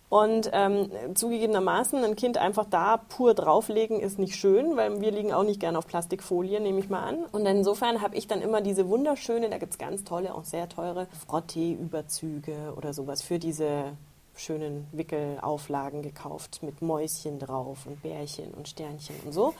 Und 0.10 0.50
ähm, 0.54 0.90
zugegebenermaßen 1.16 2.02
ein 2.04 2.16
Kind 2.16 2.38
einfach 2.38 2.66
da 2.70 2.96
pur 2.96 3.34
drauflegen 3.34 4.00
ist 4.00 4.20
nicht 4.20 4.36
schön, 4.36 4.78
weil 4.78 5.02
wir 5.02 5.12
liegen 5.12 5.34
auch 5.34 5.44
nicht 5.44 5.60
gerne 5.60 5.78
auf 5.78 5.86
Plastikfolie, 5.86 6.62
nehme 6.62 6.80
ich 6.80 6.90
mal 6.90 7.04
an. 7.04 7.26
Und 7.32 7.46
insofern 7.46 8.02
habe 8.02 8.16
ich 8.16 8.26
dann 8.28 8.42
immer 8.42 8.62
diese 8.62 8.88
wunderschöne, 8.88 9.50
da 9.50 9.58
gibt 9.58 9.74
es 9.74 9.78
ganz 9.78 10.06
tolle, 10.06 10.34
auch 10.34 10.46
sehr 10.46 10.70
teure 10.70 11.08
Frottee-Überzüge 11.28 12.74
oder 12.78 12.94
sowas 12.94 13.22
für 13.22 13.38
diese 13.38 13.98
schönen 14.40 14.88
Wickelauflagen 14.92 16.02
gekauft 16.02 16.62
mit 16.62 16.82
Mäuschen 16.82 17.40
drauf 17.40 17.86
und 17.86 18.02
Bärchen 18.02 18.54
und 18.54 18.68
Sternchen 18.68 19.16
und 19.26 19.34
so. 19.34 19.54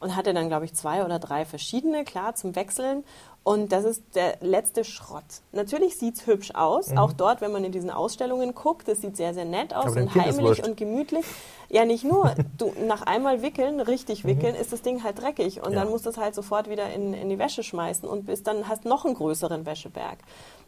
Und 0.00 0.16
hatte 0.16 0.34
dann, 0.34 0.48
glaube 0.48 0.64
ich, 0.64 0.74
zwei 0.74 1.04
oder 1.04 1.18
drei 1.18 1.44
verschiedene, 1.44 2.04
klar, 2.04 2.34
zum 2.34 2.56
Wechseln. 2.56 3.04
Und 3.44 3.72
das 3.72 3.84
ist 3.84 4.02
der 4.14 4.36
letzte 4.40 4.84
Schrott. 4.84 5.24
Natürlich 5.50 5.98
sieht 5.98 6.14
es 6.16 6.26
hübsch 6.28 6.52
aus, 6.54 6.92
auch 6.96 7.12
dort, 7.12 7.40
wenn 7.40 7.50
man 7.50 7.64
in 7.64 7.72
diesen 7.72 7.90
Ausstellungen 7.90 8.54
guckt. 8.54 8.86
Das 8.86 9.00
sieht 9.00 9.16
sehr, 9.16 9.34
sehr 9.34 9.44
nett 9.44 9.74
aus 9.74 9.94
Mhm. 9.94 10.02
Und 10.02 10.14
heimlich 10.14 10.62
und 10.64 10.76
gemütlich. 10.76 11.24
Ja, 11.68 11.84
nicht 11.84 12.04
nur. 12.04 12.34
Du, 12.58 12.72
nach 12.86 13.02
einmal 13.02 13.42
wickeln, 13.42 13.80
richtig 13.80 14.24
wickeln, 14.24 14.54
ist 14.54 14.72
das 14.72 14.82
Ding 14.82 15.02
halt 15.02 15.20
dreckig. 15.20 15.58
Und 15.60 15.70
Mhm. 15.70 15.74
Ja. 15.74 15.80
dann 15.80 15.90
musst 15.90 16.06
du 16.06 16.10
es 16.10 16.18
halt 16.18 16.34
sofort 16.36 16.68
wieder 16.70 16.92
in, 16.92 17.14
in 17.14 17.28
die 17.30 17.38
Wäsche 17.38 17.64
schmeißen 17.64 18.08
und 18.08 18.26
bis 18.26 18.44
dann 18.44 18.68
hast 18.68 18.84
noch 18.84 19.04
einen 19.04 19.14
größeren 19.14 19.66
Wäscheberg. 19.66 20.18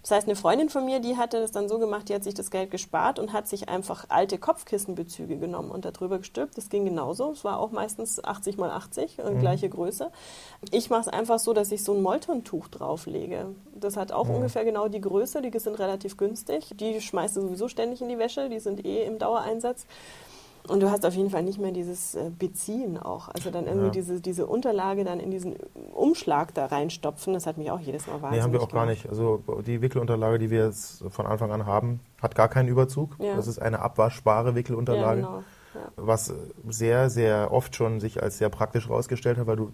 Das 0.04 0.10
heißt, 0.10 0.28
eine 0.28 0.36
Freundin 0.36 0.68
von 0.68 0.84
mir, 0.84 1.00
die 1.00 1.16
hatte 1.16 1.40
das 1.40 1.50
dann 1.50 1.66
so 1.66 1.78
gemacht, 1.78 2.10
die 2.10 2.14
hat 2.14 2.24
sich 2.24 2.34
das 2.34 2.50
Geld 2.50 2.70
gespart 2.70 3.18
und 3.18 3.32
hat 3.32 3.48
sich 3.48 3.70
einfach 3.70 4.04
alte 4.10 4.36
Kopfkissenbezüge 4.36 5.38
genommen 5.38 5.70
und 5.70 5.86
darüber 5.86 6.18
gestülpt. 6.18 6.58
Das 6.58 6.68
ging 6.68 6.84
genauso. 6.84 7.32
Es 7.32 7.42
war 7.42 7.58
auch 7.58 7.70
meistens 7.70 8.22
80 8.22 8.58
mal 8.58 8.70
80, 8.70 9.18
äh, 9.18 9.34
gleiche 9.40 9.70
Größe. 9.70 10.12
Ich 10.72 10.90
mache 10.90 11.00
es 11.00 11.08
einfach 11.08 11.38
so, 11.38 11.54
dass 11.54 11.72
ich 11.72 11.82
so 11.82 11.94
ein 11.94 12.02
Moltontuch 12.02 12.68
drauflege. 12.68 13.54
Das 13.74 13.96
hat 13.96 14.12
auch 14.12 14.28
ungefähr 14.28 14.66
genau 14.66 14.88
die 14.88 15.00
Größe, 15.00 15.40
die 15.40 15.58
sind 15.58 15.78
relativ 15.78 16.18
günstig. 16.18 16.72
Die 16.78 17.00
schmeißt 17.00 17.38
du 17.38 17.40
sowieso 17.40 17.68
ständig 17.68 18.02
in 18.02 18.10
die 18.10 18.18
Wäsche, 18.18 18.50
die 18.50 18.60
sind 18.60 18.84
eh 18.84 19.06
im 19.06 19.18
Dauereinsatz. 19.18 19.86
Und 20.66 20.80
du 20.80 20.90
hast 20.90 21.04
auf 21.04 21.12
jeden 21.14 21.28
Fall 21.28 21.42
nicht 21.42 21.58
mehr 21.60 21.72
dieses 21.72 22.14
äh, 22.14 22.30
Beziehen 22.38 22.96
auch. 22.96 23.28
Also 23.28 23.50
dann 23.50 23.66
irgendwie 23.66 23.86
Ja. 23.86 23.90
diese, 23.92 24.20
diese 24.20 24.46
Unterlage 24.46 25.04
dann 25.04 25.20
in 25.20 25.30
diesen 25.30 25.56
Umschlag 25.92 26.54
da 26.54 26.66
reinstopfen, 26.66 27.34
das 27.34 27.46
hat 27.46 27.58
mich 27.58 27.70
auch 27.70 27.80
jedes 27.80 28.06
Mal 28.06 28.14
wahnsinnig 28.14 28.36
Nee, 28.36 28.42
haben 28.42 28.52
wir 28.52 28.62
auch 28.62 28.70
gar 28.70 28.86
gemacht. 28.86 29.04
nicht. 29.04 29.08
Also 29.10 29.42
die 29.66 29.82
Wickelunterlage, 29.82 30.38
die 30.38 30.50
wir 30.50 30.64
jetzt 30.66 31.04
von 31.10 31.26
Anfang 31.26 31.52
an 31.52 31.66
haben, 31.66 32.00
hat 32.22 32.34
gar 32.34 32.48
keinen 32.48 32.68
Überzug. 32.68 33.10
Ja. 33.18 33.36
Das 33.36 33.46
ist 33.46 33.58
eine 33.60 33.80
abwaschbare 33.80 34.54
Wickelunterlage, 34.54 35.20
Ja, 35.20 35.26
genau. 35.26 35.42
Was 35.96 36.32
sehr, 36.68 37.10
sehr 37.10 37.52
oft 37.52 37.74
schon 37.76 38.00
sich 38.00 38.22
als 38.22 38.38
sehr 38.38 38.48
praktisch 38.48 38.88
herausgestellt 38.88 39.38
hat, 39.38 39.46
weil 39.48 39.56
du 39.56 39.72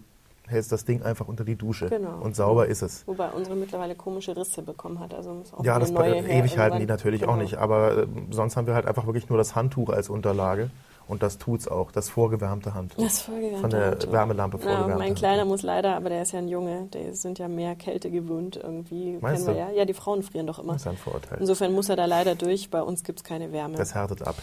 hältst 0.51 0.71
das 0.71 0.85
Ding 0.85 1.01
einfach 1.01 1.27
unter 1.27 1.43
die 1.43 1.55
Dusche 1.55 1.89
Genau. 1.89 2.19
und 2.21 2.35
sauber 2.35 2.67
ist 2.67 2.81
es. 2.81 3.07
Wobei 3.07 3.29
unsere 3.31 3.55
mittlerweile 3.55 3.95
komische 3.95 4.35
Risse 4.37 4.61
bekommen 4.61 4.99
hat. 4.99 5.13
Also 5.13 5.31
muss 5.33 5.53
auch 5.53 5.63
Ja, 5.63 5.79
das 5.79 5.91
neue 5.91 6.17
ewig 6.27 6.57
halten 6.57 6.79
die 6.79 6.85
natürlich 6.85 7.21
Genau. 7.21 7.33
auch 7.33 7.37
nicht, 7.37 7.55
aber 7.57 7.97
äh, 8.03 8.07
sonst 8.29 8.57
haben 8.57 8.67
wir 8.67 8.75
halt 8.75 8.85
einfach 8.85 9.05
wirklich 9.05 9.29
nur 9.29 9.37
das 9.37 9.55
Handtuch 9.55 9.89
als 9.89 10.09
Unterlage 10.09 10.69
und 11.07 11.23
das 11.23 11.37
tut's 11.39 11.67
auch, 11.67 11.91
das 11.91 12.09
vorgewärmte 12.09 12.73
Handtuch. 12.73 13.03
Das 13.03 13.21
vorgewärmte 13.23 13.59
Von 13.61 13.69
der 13.71 13.85
Handtuch. 13.91 14.11
Wärmelampe 14.11 14.57
Ja, 14.57 14.63
vorgewärmte 14.63 14.97
mein. 14.97 15.15
Kleiner 15.15 15.45
muss 15.45 15.61
leider, 15.63 15.95
aber 15.95 16.09
der 16.09 16.21
ist 16.21 16.31
ja 16.31 16.39
ein 16.39 16.47
Junge, 16.47 16.87
die 16.93 17.13
sind 17.13 17.39
ja 17.39 17.47
mehr 17.47 17.75
Kälte 17.75 18.09
gewöhnt 18.11 18.57
irgendwie. 18.61 19.17
Meinst 19.19 19.47
du? 19.47 19.51
ja. 19.51 19.69
Ja, 19.71 19.85
die 19.85 19.93
Frauen 19.93 20.21
frieren 20.23 20.47
doch 20.47 20.59
immer. 20.59 20.73
Das 20.73 20.83
ist 20.83 20.87
ein 20.87 20.97
Vorurteil. 20.97 21.39
Insofern 21.39 21.73
muss 21.73 21.89
er 21.89 21.95
da 21.95 22.05
leider 22.05 22.35
durch. 22.35 22.69
Bei 22.69 22.81
uns 22.81 23.03
gibt 23.03 23.19
es 23.19 23.23
keine 23.23 23.51
Wärme. 23.51 23.75
Das 23.77 23.93
härtet 23.95 24.25
ab. 24.25 24.35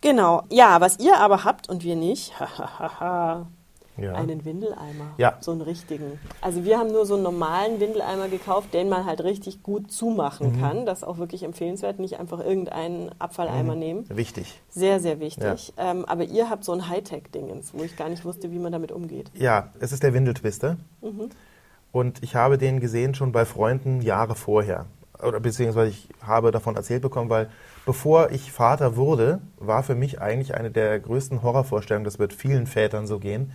genau. 0.00 0.42
Ja, 0.50 0.80
was 0.80 0.98
ihr 1.00 1.18
aber 1.18 1.42
habt 1.44 1.68
und 1.68 1.82
wir 1.82 1.96
nicht, 1.96 2.32
Ja. 4.00 4.14
einen 4.14 4.44
Windeleimer. 4.44 5.12
Ja. 5.16 5.36
So 5.40 5.50
einen 5.52 5.60
richtigen. 5.60 6.18
Also 6.40 6.64
wir 6.64 6.78
haben 6.78 6.92
nur 6.92 7.04
so 7.06 7.14
einen 7.14 7.22
normalen 7.22 7.80
Windeleimer 7.80 8.28
gekauft, 8.28 8.72
den 8.74 8.88
man 8.88 9.04
halt 9.06 9.22
richtig 9.24 9.62
gut 9.62 9.90
zumachen 9.90 10.52
Mhm. 10.56 10.60
kann. 10.60 10.86
Das 10.86 10.98
ist 10.98 11.04
auch 11.04 11.18
wirklich 11.18 11.42
empfehlenswert. 11.42 11.98
Nicht 11.98 12.18
einfach 12.20 12.40
irgendeinen 12.40 13.10
Abfalleimer 13.18 13.74
Mhm. 13.74 13.78
nehmen. 13.80 14.04
Wichtig. 14.08 14.60
Sehr, 14.68 15.00
sehr 15.00 15.20
wichtig. 15.20 15.72
Ähm, 15.76 16.04
aber 16.04 16.24
ihr 16.24 16.48
habt 16.50 16.64
so 16.64 16.72
ein 16.72 16.88
Hightech-Dingens, 16.88 17.72
wo 17.74 17.82
ich 17.82 17.96
gar 17.96 18.08
nicht 18.08 18.24
wusste, 18.24 18.50
wie 18.52 18.58
man 18.58 18.72
damit 18.72 18.92
umgeht. 18.92 19.30
Ja, 19.34 19.72
es 19.80 19.92
ist 19.92 20.02
der 20.02 20.14
Windeltwister. 20.14 20.76
Mhm. 21.02 21.30
Und 21.90 22.22
ich 22.22 22.34
habe 22.34 22.58
den 22.58 22.80
gesehen 22.80 23.14
schon 23.14 23.32
bei 23.32 23.44
Freunden 23.44 24.02
Jahre 24.02 24.34
vorher. 24.34 24.86
Oder 25.26 25.40
beziehungsweise 25.40 25.90
ich 25.90 26.08
habe 26.24 26.52
davon 26.52 26.76
erzählt 26.76 27.02
bekommen, 27.02 27.28
weil 27.28 27.48
bevor 27.86 28.30
ich 28.30 28.52
Vater 28.52 28.94
wurde, 28.96 29.40
war 29.58 29.82
für 29.82 29.96
mich 29.96 30.20
eigentlich 30.20 30.54
eine 30.54 30.70
der 30.70 31.00
größten 31.00 31.42
Horrorvorstellungen, 31.42 32.04
das 32.04 32.20
wird 32.20 32.32
vielen 32.32 32.68
Vätern 32.68 33.06
so 33.08 33.18
gehen, 33.18 33.50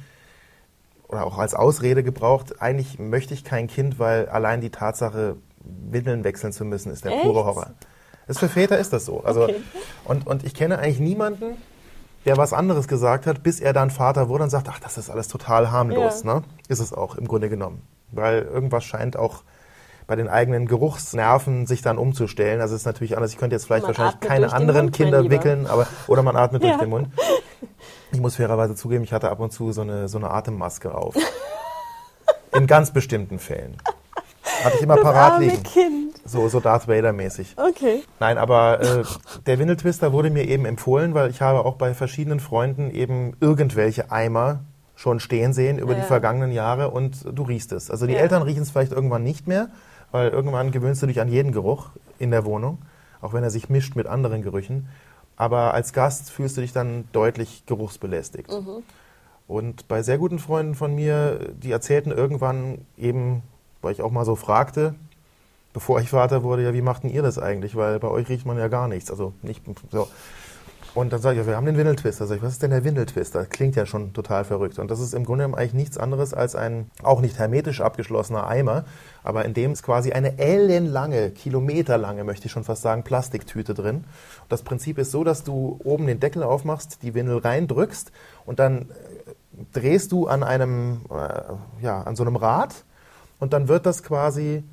oder 1.14 1.26
auch 1.26 1.38
als 1.38 1.54
Ausrede 1.54 2.04
gebraucht, 2.04 2.62
eigentlich 2.62 3.00
möchte 3.00 3.34
ich 3.34 3.44
kein 3.44 3.68
Kind, 3.68 4.00
weil 4.00 4.28
allein 4.30 4.62
die 4.62 4.70
Tatsache, 4.70 5.38
Windeln 5.64 6.24
wechseln 6.24 6.52
zu 6.52 6.66
müssen, 6.66 6.92
ist 6.92 7.06
der 7.06 7.14
Echt? 7.14 7.24
pure 7.24 7.46
Horror. 7.46 7.72
Das 8.28 8.40
für 8.40 8.50
Väter 8.50 8.78
ist 8.78 8.94
das 8.94 9.06
so. 9.06 9.24
Also, 9.24 9.44
Okay. 9.44 9.62
und, 10.06 10.28
und 10.28 10.44
ich 10.44 10.54
kenne 10.54 10.80
eigentlich 10.80 11.00
niemanden, 11.00 11.58
der 12.26 12.38
was 12.38 12.54
anderes 12.54 12.88
gesagt 12.88 13.28
hat, 13.28 13.44
bis 13.44 13.60
er 13.60 13.74
dann 13.74 13.92
Vater 13.92 14.30
wurde 14.30 14.46
und 14.46 14.50
sagt, 14.50 14.68
ach, 14.70 14.80
das 14.80 14.98
ist 14.98 15.10
alles 15.10 15.28
total 15.28 15.72
harmlos. 15.72 16.24
Ja. 16.24 16.36
Ne? 16.36 16.44
Ist 16.68 16.80
es 16.80 16.94
auch 16.94 17.16
im 17.16 17.28
Grunde 17.28 17.50
genommen. 17.50 17.82
Weil 18.12 18.44
irgendwas 18.44 18.84
scheint 18.86 19.18
auch 19.18 19.44
bei 20.08 20.16
den 20.16 20.28
eigenen 20.28 20.68
Geruchsnerven 20.68 21.66
sich 21.66 21.82
dann 21.82 21.98
umzustellen. 21.98 22.62
Also 22.62 22.76
es 22.76 22.82
ist 22.82 22.86
natürlich 22.86 23.16
anders. 23.16 23.32
Ich 23.32 23.38
könnte 23.38 23.56
jetzt 23.56 23.66
vielleicht 23.66 23.84
Man 23.88 23.98
wahrscheinlich 23.98 24.20
keine 24.20 24.52
anderen 24.54 24.86
Mund, 24.86 24.96
Kinder 24.96 25.30
wickeln, 25.30 25.68
aber 25.68 25.88
oder 26.08 26.24
man 26.24 26.36
atmet 26.36 26.64
Ja. 26.64 26.70
durch 26.72 26.82
den 26.82 26.90
Mund. 26.90 27.08
Ich 28.12 28.20
muss 28.20 28.36
fairerweise 28.36 28.76
zugeben, 28.76 29.04
ich 29.04 29.14
hatte 29.14 29.30
ab 29.32 29.40
und 29.40 29.52
zu 29.52 29.72
so 29.72 29.82
eine, 29.82 30.08
so 30.08 30.18
eine 30.18 30.30
Atemmaske 30.30 30.94
auf. 30.94 31.16
In 32.56 32.68
ganz 32.68 32.92
bestimmten 32.92 33.40
Fällen. 33.40 33.78
Hatte 34.64 34.76
ich 34.78 34.84
immer 34.84 34.96
Das 34.96 35.04
parat 35.04 35.34
arme 35.34 35.46
liegen. 35.46 35.64
Kind. 35.64 36.14
So, 36.26 36.48
so 36.48 36.60
Darth 36.60 36.88
Vader-mäßig. 36.88 37.56
Okay. 37.58 38.04
Nein, 38.20 38.38
aber 38.38 38.80
äh, 38.82 39.04
der 39.48 39.58
Windeltwister 39.60 40.14
wurde 40.14 40.30
mir 40.30 40.48
eben 40.48 40.66
empfohlen, 40.66 41.14
weil 41.16 41.30
ich 41.32 41.42
habe 41.42 41.66
auch 41.66 41.76
bei 41.76 41.94
verschiedenen 41.94 42.40
Freunden 42.40 42.92
eben 42.92 43.36
irgendwelche 43.42 44.12
Eimer 44.12 44.60
schon 44.96 45.20
stehen 45.20 45.54
sehen 45.54 45.80
über 45.80 45.94
Ja. 45.94 46.00
die 46.02 46.06
vergangenen 46.06 46.52
Jahre 46.52 46.92
und 46.92 47.26
du 47.30 47.44
riechst 47.44 47.72
es. 47.72 47.90
Also 47.90 48.06
die 48.06 48.14
Ja. 48.14 48.20
Eltern 48.20 48.44
riechen 48.44 48.62
es 48.62 48.70
vielleicht 48.72 48.92
irgendwann 48.92 49.24
nicht 49.24 49.48
mehr, 49.48 49.70
weil 50.14 50.30
irgendwann 50.30 50.72
gewöhnst 50.72 51.02
du 51.02 51.08
dich 51.08 51.20
an 51.20 51.28
jeden 51.28 51.52
Geruch 51.52 51.90
in 52.20 52.30
der 52.30 52.46
Wohnung, 52.46 52.78
auch 53.20 53.34
wenn 53.34 53.44
er 53.44 53.50
sich 53.50 53.68
mischt 53.68 53.96
mit 53.96 54.06
anderen 54.06 54.44
Gerüchen. 54.44 54.88
Aber 55.36 55.74
als 55.74 55.92
Gast 55.92 56.30
fühlst 56.30 56.56
du 56.56 56.62
dich 56.62 56.72
dann 56.72 57.06
deutlich 57.14 57.66
geruchsbelästigt. 57.66 58.50
Und 59.48 59.88
bei 59.88 60.04
sehr 60.04 60.20
guten 60.20 60.38
Freunden 60.38 60.76
von 60.76 60.94
mir, 60.94 61.40
die 61.62 61.72
erzählten 61.72 62.12
irgendwann 62.12 62.86
eben, 62.96 63.42
weil 63.82 63.92
ich 63.92 64.04
auch 64.04 64.12
mal 64.12 64.24
so 64.24 64.36
fragte, 64.36 64.94
bevor 65.74 66.00
ich 66.00 66.10
Vater 66.10 66.44
wurde, 66.44 66.64
ja, 66.64 66.76
wie 66.76 66.84
machten 66.84 67.10
ihr 67.10 67.24
das 67.24 67.40
eigentlich? 67.40 67.76
Weil 67.76 68.00
bei 68.00 68.08
euch 68.08 68.30
riecht 68.30 68.46
man 68.46 68.60
ja 68.60 68.68
gar 68.68 68.88
nichts. 68.88 69.10
Also 69.10 69.34
nicht 69.42 69.64
so. 69.92 70.08
Und 70.96 71.12
dann 71.12 71.22
sage 71.22 71.42
ich, 71.42 71.48
wir 71.48 71.56
haben 71.56 71.66
den 71.66 71.78
Windeltwister. 71.78 72.28
Sag 72.28 72.38
ich, 72.38 72.44
was 72.44 72.54
ist 72.54 72.62
denn 72.62 72.70
der 72.70 72.84
Windeltwister? 72.84 73.46
Klingt 73.46 73.76
ja 73.76 73.88
schon 73.88 74.14
total 74.14 74.46
verrückt. 74.46 74.78
Und 74.78 74.92
das 74.92 75.00
ist 75.00 75.14
im 75.14 75.26
Grunde 75.26 75.44
genommen 75.44 75.60
eigentlich 75.60 75.74
nichts 75.74 75.98
anderes 75.98 76.36
als 76.36 76.56
ein 76.56 76.92
auch 77.02 77.20
nicht 77.20 77.40
hermetisch 77.40 77.82
abgeschlossener 77.82 78.46
Eimer, 78.46 78.86
aber 79.24 79.44
in 79.46 79.56
dem 79.56 79.72
ist 79.72 79.82
quasi 79.82 80.12
eine 80.12 80.38
ellenlange, 80.38 81.32
kilometerlange, 81.32 82.24
möchte 82.24 82.46
ich 82.46 82.52
schon 82.52 82.64
fast 82.64 82.84
sagen, 82.84 83.04
Plastiktüte 83.04 83.74
drin. 83.74 83.98
Und 83.98 84.52
das 84.52 84.62
Prinzip 84.62 85.00
ist 85.00 85.10
so, 85.10 85.24
dass 85.24 85.44
du 85.44 85.80
oben 85.84 86.06
den 86.06 86.20
Deckel 86.20 86.44
aufmachst, 86.44 87.00
die 87.02 87.16
Windel 87.16 87.40
reindrückst 87.40 88.12
und 88.46 88.60
dann 88.60 88.82
äh, 88.82 88.86
drehst 89.74 90.12
du 90.12 90.28
an 90.28 90.44
einem, 90.44 91.02
äh, 91.10 91.84
ja, 91.84 92.04
an 92.04 92.16
so 92.16 92.24
einem 92.24 92.36
Rad 92.36 92.84
und 93.40 93.54
dann 93.54 93.68
wird 93.68 93.88
das 93.88 94.04
quasi 94.04 94.64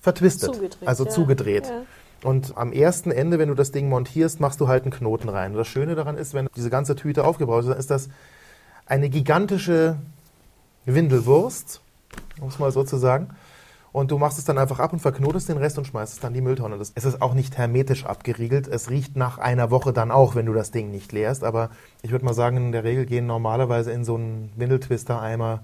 vertwistet, 0.00 0.54
Zugedreht, 0.54 0.88
also 0.88 1.04
ja. 1.04 1.10
zugedreht. 1.10 1.66
Ja. 1.66 1.82
Und 2.22 2.56
am 2.56 2.72
ersten 2.72 3.10
Ende, 3.10 3.38
wenn 3.38 3.48
du 3.48 3.54
das 3.54 3.72
Ding 3.72 3.88
montierst, 3.88 4.40
machst 4.40 4.60
du 4.60 4.68
halt 4.68 4.84
einen 4.84 4.92
Knoten 4.92 5.28
rein. 5.28 5.52
Und 5.52 5.58
das 5.58 5.68
Schöne 5.68 5.94
daran 5.94 6.16
ist, 6.16 6.34
wenn 6.34 6.48
diese 6.56 6.70
ganze 6.70 6.96
Tüte 6.96 7.24
aufgebaut 7.24 7.64
ist, 7.64 7.70
dann 7.70 7.78
ist 7.78 7.90
das 7.90 8.08
eine 8.86 9.08
gigantische 9.08 9.96
Windelwurst, 10.86 11.80
um 12.40 12.48
es 12.48 12.58
mal 12.58 12.70
so 12.72 12.84
zu 12.84 12.96
sagen. 12.96 13.30
Und 13.92 14.10
du 14.10 14.18
machst 14.18 14.38
es 14.38 14.44
dann 14.44 14.58
einfach 14.58 14.78
ab 14.78 14.92
und 14.92 14.98
verknotest 15.00 15.48
den 15.48 15.56
Rest 15.56 15.78
und 15.78 15.86
schmeißt 15.86 16.12
es 16.12 16.20
dann 16.20 16.32
in 16.32 16.34
die 16.34 16.40
Mülltonne. 16.42 16.76
Das, 16.76 16.92
es 16.94 17.06
ist 17.06 17.22
auch 17.22 17.32
nicht 17.32 17.56
hermetisch 17.56 18.04
abgeriegelt. 18.04 18.68
Es 18.68 18.90
riecht 18.90 19.16
nach 19.16 19.38
einer 19.38 19.70
Woche 19.70 19.92
dann 19.94 20.10
auch, 20.10 20.34
wenn 20.34 20.44
du 20.44 20.52
das 20.52 20.70
Ding 20.70 20.90
nicht 20.90 21.12
leerst. 21.12 21.42
Aber 21.42 21.70
ich 22.02 22.10
würde 22.10 22.24
mal 22.24 22.34
sagen, 22.34 22.58
in 22.58 22.72
der 22.72 22.84
Regel 22.84 23.06
gehen 23.06 23.26
normalerweise 23.26 23.92
in 23.92 24.04
so 24.04 24.16
einen 24.16 24.52
Windeltwister-Eimer, 24.56 25.60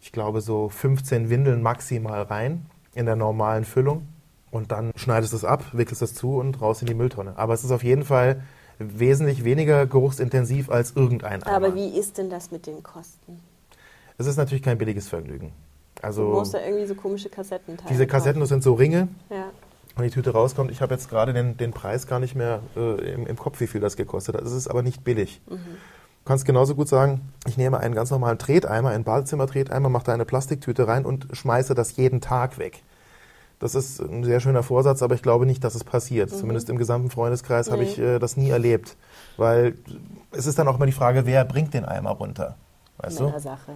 ich 0.00 0.12
glaube, 0.12 0.40
so 0.40 0.68
15 0.68 1.30
Windeln 1.30 1.62
maximal 1.62 2.22
rein 2.22 2.66
in 2.94 3.06
der 3.06 3.16
normalen 3.16 3.64
Füllung. 3.64 4.06
Und 4.54 4.70
dann 4.70 4.92
schneidest 4.94 5.32
du 5.32 5.36
es 5.36 5.44
ab, 5.44 5.64
wickelst 5.72 6.00
es 6.00 6.14
zu 6.14 6.36
und 6.36 6.60
raus 6.60 6.80
in 6.80 6.86
die 6.86 6.94
Mülltonne. 6.94 7.36
Aber 7.36 7.54
es 7.54 7.64
ist 7.64 7.72
auf 7.72 7.82
jeden 7.82 8.04
Fall 8.04 8.40
wesentlich 8.78 9.42
weniger 9.42 9.84
geruchsintensiv 9.84 10.70
als 10.70 10.92
irgendein 10.94 11.42
Eimer. 11.42 11.56
Aber 11.56 11.74
wie 11.74 11.88
ist 11.88 12.18
denn 12.18 12.30
das 12.30 12.52
mit 12.52 12.68
den 12.68 12.84
Kosten? 12.84 13.40
Es 14.16 14.26
ist 14.26 14.36
natürlich 14.36 14.62
kein 14.62 14.78
billiges 14.78 15.08
Vergnügen. 15.08 15.52
Du 15.96 16.04
Also 16.04 16.22
musst 16.28 16.54
da 16.54 16.60
irgendwie 16.64 16.86
so 16.86 16.94
komische 16.94 17.30
Kassettenteile 17.30 17.88
diese 17.90 18.06
Kassetten, 18.06 18.38
das 18.38 18.48
sind 18.48 18.62
so 18.62 18.74
Ringe. 18.74 19.08
Ja. 19.28 19.46
wenn 19.96 20.04
die 20.04 20.10
Tüte 20.10 20.30
rauskommt. 20.30 20.70
Ich 20.70 20.80
habe 20.80 20.94
jetzt 20.94 21.10
gerade 21.10 21.32
den, 21.32 21.56
den 21.56 21.72
Preis 21.72 22.06
gar 22.06 22.20
nicht 22.20 22.36
mehr 22.36 22.60
äh, 22.76 23.12
im, 23.12 23.26
im 23.26 23.36
Kopf, 23.36 23.58
wie 23.58 23.66
viel 23.66 23.80
das 23.80 23.96
gekostet 23.96 24.36
hat. 24.36 24.42
Es 24.44 24.52
ist 24.52 24.68
aber 24.68 24.82
nicht 24.84 25.02
billig. 25.02 25.40
Mhm. 25.48 25.56
Du 25.56 26.28
kannst 26.28 26.44
genauso 26.44 26.76
gut 26.76 26.86
sagen, 26.88 27.32
ich 27.48 27.56
nehme 27.56 27.80
einen 27.80 27.94
ganz 27.96 28.12
normalen 28.12 28.38
Treteimer, 28.38 28.90
einen 28.90 29.02
Badezimmer-Treteimer, 29.02 29.88
mache 29.88 30.04
da 30.04 30.14
eine 30.14 30.24
Plastiktüte 30.24 30.86
rein 30.86 31.04
und 31.04 31.26
schmeiße 31.32 31.74
das 31.74 31.96
jeden 31.96 32.20
Tag 32.20 32.56
weg. 32.58 32.82
Das 33.58 33.74
ist 33.74 34.00
ein 34.00 34.24
sehr 34.24 34.40
schöner 34.40 34.62
Vorsatz, 34.62 35.02
aber 35.02 35.14
ich 35.14 35.22
glaube 35.22 35.46
nicht, 35.46 35.62
dass 35.64 35.74
es 35.74 35.84
passiert. 35.84 36.30
Zumindest 36.30 36.68
im 36.70 36.76
gesamten 36.76 37.10
Freundeskreis 37.10 37.70
habe 37.70 37.82
Mhm. 37.82 37.88
Ich 37.88 37.98
äh, 37.98 38.18
das 38.18 38.36
nie 38.36 38.50
erlebt. 38.50 38.96
Weil 39.36 39.74
es 40.32 40.46
ist 40.46 40.58
dann 40.58 40.68
auch 40.68 40.76
immer 40.76 40.86
die 40.86 40.92
Frage, 40.92 41.26
wer 41.26 41.44
bringt 41.44 41.72
den 41.74 41.84
Eimer 41.84 42.10
runter? 42.10 42.56
Weißt 42.98 43.20
du? 43.20 43.24
Männersache. 43.24 43.72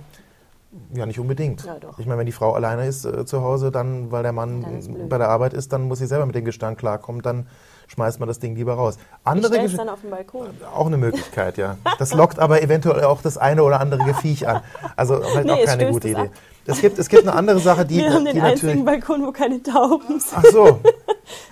Ja, 0.92 1.06
nicht 1.06 1.18
unbedingt. 1.18 1.64
Ja. 1.64 1.76
Ich 1.96 2.06
meine, 2.06 2.18
wenn 2.18 2.26
die 2.26 2.32
Frau 2.32 2.52
alleine 2.52 2.86
ist 2.86 3.04
äh, 3.04 3.24
zu 3.24 3.42
Hause, 3.42 3.70
dann, 3.70 4.10
weil 4.10 4.22
der 4.22 4.32
Mann 4.32 4.64
bei 5.08 5.16
der 5.16 5.30
Arbeit 5.30 5.54
ist, 5.54 5.72
dann 5.72 5.82
muss 5.82 5.98
sie 5.98 6.06
selber 6.06 6.26
mit 6.26 6.34
dem 6.34 6.44
Gestank 6.44 6.78
klarkommen, 6.78 7.22
dann 7.22 7.46
schmeißt 7.88 8.20
man 8.20 8.28
das 8.28 8.38
Ding 8.38 8.54
lieber 8.54 8.74
raus. 8.74 8.96
Ich 8.98 9.26
Andere 9.26 9.56
Gesch- 9.56 9.76
dann 9.76 9.88
auf 9.88 10.00
den 10.00 10.10
Balkon. 10.10 10.46
auch 10.74 10.86
eine 10.86 10.96
Möglichkeit, 10.96 11.58
ja. 11.58 11.76
Das 11.98 12.14
lockt 12.14 12.38
aber 12.38 12.62
eventuell 12.62 13.04
auch 13.04 13.20
das 13.22 13.36
eine 13.38 13.62
oder 13.64 13.80
andere 13.80 14.04
Gefiech 14.04 14.46
an. 14.46 14.62
Also 14.96 15.22
halt 15.34 15.44
Nee, 15.46 15.52
auch 15.52 15.64
keine 15.64 15.90
gute 15.90 16.08
Idee. 16.08 16.20
ab. 16.20 16.28
Es 16.70 16.82
gibt, 16.82 16.98
es 16.98 17.08
gibt 17.08 17.22
eine 17.22 17.32
andere 17.34 17.60
Sache, 17.60 17.86
die, 17.86 17.96
Wir 17.96 18.12
haben 18.12 18.26
den 18.26 18.40
einzigen 18.42 18.84
Balkon, 18.84 19.24
wo 19.26 19.32
keine 19.32 19.62
Tauben 19.62 20.20
sind. 20.20 20.34
Ach 20.36 20.44
so. 20.52 20.80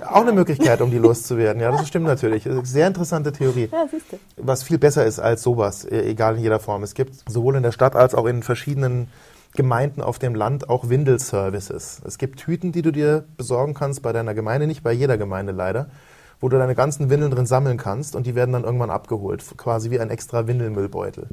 Auch 0.06 0.20
eine 0.20 0.32
Möglichkeit, 0.32 0.82
um 0.82 0.90
die 0.90 0.98
loszuwerden. 0.98 1.60
Ja, 1.62 1.70
das 1.70 1.88
stimmt 1.88 2.04
natürlich. 2.06 2.46
Sehr 2.64 2.86
interessante 2.86 3.32
Theorie. 3.32 3.70
Ja, 3.72 3.86
siehst 3.90 4.12
du. 4.12 4.18
was 4.36 4.62
viel 4.62 4.76
besser 4.78 5.06
ist 5.06 5.18
als 5.18 5.42
sowas, 5.42 5.84
äh, 5.86 6.02
egal 6.02 6.36
in 6.36 6.42
jeder 6.42 6.60
Form. 6.60 6.82
Es 6.82 6.92
gibt 6.92 7.14
sowohl 7.30 7.56
in 7.56 7.62
der 7.62 7.72
Stadt 7.72 7.96
als 7.96 8.14
auch 8.14 8.26
in 8.26 8.42
verschiedenen 8.42 9.08
Gemeinden 9.54 10.02
auf 10.02 10.18
dem 10.18 10.34
Land 10.34 10.68
auch 10.68 10.90
Windelservices. 10.90 12.02
Es 12.06 12.18
gibt 12.18 12.38
Tüten, 12.40 12.72
die 12.72 12.82
du 12.82 12.90
dir 12.90 13.24
besorgen 13.38 13.72
kannst 13.72 14.02
bei 14.02 14.12
deiner 14.12 14.34
Gemeinde, 14.34 14.66
nicht 14.66 14.82
bei 14.82 14.92
jeder 14.92 15.16
Gemeinde 15.16 15.52
leider, 15.52 15.86
wo 16.40 16.48
du 16.48 16.58
deine 16.58 16.74
ganzen 16.74 17.10
Windeln 17.10 17.30
drin 17.30 17.46
sammeln 17.46 17.76
kannst 17.76 18.14
und 18.16 18.26
die 18.26 18.34
werden 18.34 18.52
dann 18.52 18.64
irgendwann 18.64 18.90
abgeholt, 18.90 19.42
quasi 19.56 19.90
wie 19.90 20.00
ein 20.00 20.10
extra 20.10 20.46
Windelmüllbeutel. 20.46 21.28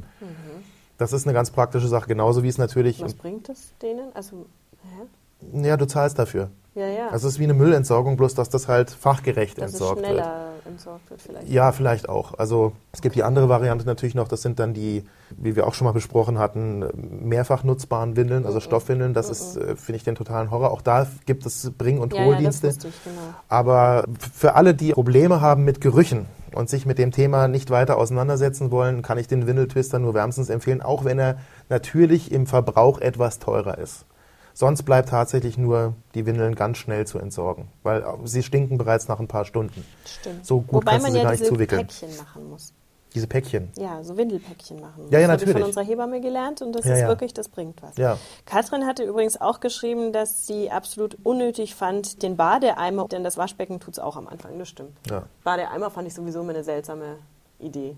Das 0.98 1.12
ist 1.12 1.26
eine 1.26 1.34
ganz 1.34 1.50
praktische 1.50 1.88
Sache, 1.88 2.06
genauso 2.06 2.42
wie 2.42 2.48
es 2.48 2.58
natürlich, 2.58 3.02
Was 3.02 3.14
bringt 3.14 3.48
das 3.48 3.72
denen? 3.82 4.14
Also, 4.14 4.46
hä? 4.82 5.06
Ja, 5.52 5.76
du 5.76 5.86
zahlst 5.86 6.18
dafür. 6.18 6.50
Ja, 6.74 6.88
ja. 6.88 7.08
Also 7.10 7.28
es 7.28 7.34
ist 7.34 7.38
wie 7.38 7.44
eine 7.44 7.54
Müllentsorgung, 7.54 8.16
bloß 8.16 8.34
dass 8.34 8.48
das 8.48 8.66
halt 8.66 8.90
fachgerecht 8.90 9.58
dass 9.58 9.66
es 9.66 9.72
entsorgt 9.74 9.98
wird. 9.98 10.08
schneller 10.08 10.54
entsorgt 10.66 11.08
wird 11.10 11.22
vielleicht. 11.22 11.48
Ja, 11.48 11.70
vielleicht 11.70 12.08
auch. 12.08 12.36
Also 12.38 12.72
es 12.92 13.00
gibt 13.00 13.14
die 13.14 13.22
andere 13.22 13.48
Variante 13.48 13.86
natürlich 13.86 14.16
noch, 14.16 14.26
das 14.26 14.42
sind 14.42 14.58
dann 14.58 14.74
die, 14.74 15.04
wie 15.36 15.54
wir 15.54 15.66
auch 15.68 15.74
schon 15.74 15.84
mal 15.84 15.92
besprochen 15.92 16.38
hatten, 16.38 16.84
mehrfach 16.94 17.62
nutzbaren 17.62 18.16
Windeln, 18.16 18.44
also 18.44 18.58
Stoffwindeln. 18.58 19.14
Das 19.14 19.30
ist, 19.30 19.56
äh, 19.56 19.76
finde 19.76 19.96
ich, 19.96 20.04
den 20.04 20.16
totalen 20.16 20.50
Horror. 20.50 20.72
Auch 20.72 20.82
da 20.82 21.06
gibt 21.26 21.46
es 21.46 21.70
Bring- 21.78 21.98
und 22.00 22.12
ja, 22.12 22.24
ja, 22.24 22.40
das 22.40 22.62
wusste 22.62 22.88
ich, 22.88 23.04
genau. 23.04 23.20
Aber 23.48 24.04
für 24.32 24.54
alle, 24.54 24.74
die 24.74 24.92
Probleme 24.92 25.40
haben 25.40 25.64
mit 25.64 25.80
Gerüchen 25.80 26.26
und 26.54 26.68
sich 26.68 26.86
mit 26.86 26.98
dem 26.98 27.12
Thema 27.12 27.46
nicht 27.46 27.70
weiter 27.70 27.98
auseinandersetzen 27.98 28.72
wollen, 28.72 29.02
kann 29.02 29.18
ich 29.18 29.28
den 29.28 29.46
Windeltwister 29.46 30.00
nur 30.00 30.14
wärmstens 30.14 30.48
empfehlen, 30.48 30.82
auch 30.82 31.04
wenn 31.04 31.20
er 31.20 31.38
natürlich 31.68 32.32
im 32.32 32.46
Verbrauch 32.46 33.00
etwas 33.00 33.38
teurer 33.38 33.78
ist. 33.78 34.06
Sonst 34.54 34.84
bleibt 34.84 35.08
tatsächlich 35.08 35.58
nur 35.58 35.94
die 36.14 36.26
Windeln 36.26 36.54
ganz 36.54 36.78
schnell 36.78 37.06
zu 37.06 37.18
entsorgen, 37.18 37.68
weil 37.82 38.04
sie 38.24 38.42
stinken 38.44 38.78
bereits 38.78 39.08
nach 39.08 39.18
ein 39.18 39.26
paar 39.28 39.44
Stunden. 39.44 39.84
Stimmt. 40.06 40.46
So 40.46 40.60
gut 40.60 40.74
Wobei 40.74 40.92
kannst 40.92 41.06
du 41.06 41.08
man 41.08 41.12
sie 41.12 41.18
ja 41.18 41.24
gar 41.24 41.30
nicht 41.32 41.40
diese 41.42 41.52
zuwickeln. 41.52 41.86
Päckchen 41.86 42.16
machen 42.16 42.48
muss. 42.48 42.72
Diese 43.14 43.26
Päckchen. 43.28 43.70
Ja, 43.78 44.02
so 44.02 44.16
Windelpäckchen 44.16 44.80
machen. 44.80 45.06
Ja, 45.10 45.20
ja, 45.20 45.26
das 45.28 45.34
habe 45.34 45.42
ich 45.42 45.46
natürlich. 45.48 45.52
von 45.54 45.62
unserer 45.62 45.84
Hebamme 45.84 46.20
gelernt 46.20 46.62
und 46.62 46.72
das 46.72 46.84
Ja, 46.84 46.94
ist 46.94 47.00
ja. 47.02 47.08
wirklich, 47.08 47.32
das 47.32 47.48
bringt 47.48 47.80
was. 47.80 47.96
Ja. 47.96 48.18
Katrin 48.44 48.86
hatte 48.86 49.04
übrigens 49.04 49.40
auch 49.40 49.60
geschrieben, 49.60 50.12
dass 50.12 50.46
sie 50.48 50.70
absolut 50.70 51.16
unnötig 51.22 51.76
fand, 51.76 52.22
den 52.24 52.36
Badeeimer, 52.36 53.06
denn 53.06 53.22
das 53.22 53.36
Waschbecken 53.36 53.78
tut 53.78 53.94
es 53.94 53.98
auch 54.00 54.16
am 54.16 54.26
Anfang, 54.26 54.58
das 54.58 54.68
stimmt. 54.68 54.96
Ja. 55.08 55.24
Badeeimer 55.44 55.90
fand 55.90 56.08
ich 56.08 56.14
sowieso 56.14 56.40
immer 56.40 56.50
eine 56.50 56.64
seltsame 56.64 57.18
Idee. 57.60 57.96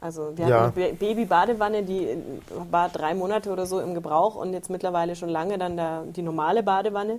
Also 0.00 0.36
wir 0.36 0.46
Ja. 0.46 0.60
hatten 0.66 0.80
eine 0.80 0.90
Ba- 0.90 0.96
Baby-Badewanne, 0.98 1.82
die 1.82 2.04
äh, 2.06 2.16
war 2.70 2.88
drei 2.88 3.14
Monate 3.14 3.50
oder 3.50 3.66
so 3.66 3.80
im 3.80 3.94
Gebrauch 3.94 4.36
und 4.36 4.52
jetzt 4.52 4.70
mittlerweile 4.70 5.16
schon 5.16 5.28
lange 5.28 5.58
dann 5.58 5.76
der, 5.76 6.04
die 6.04 6.22
normale 6.22 6.62
Badewanne. 6.62 7.18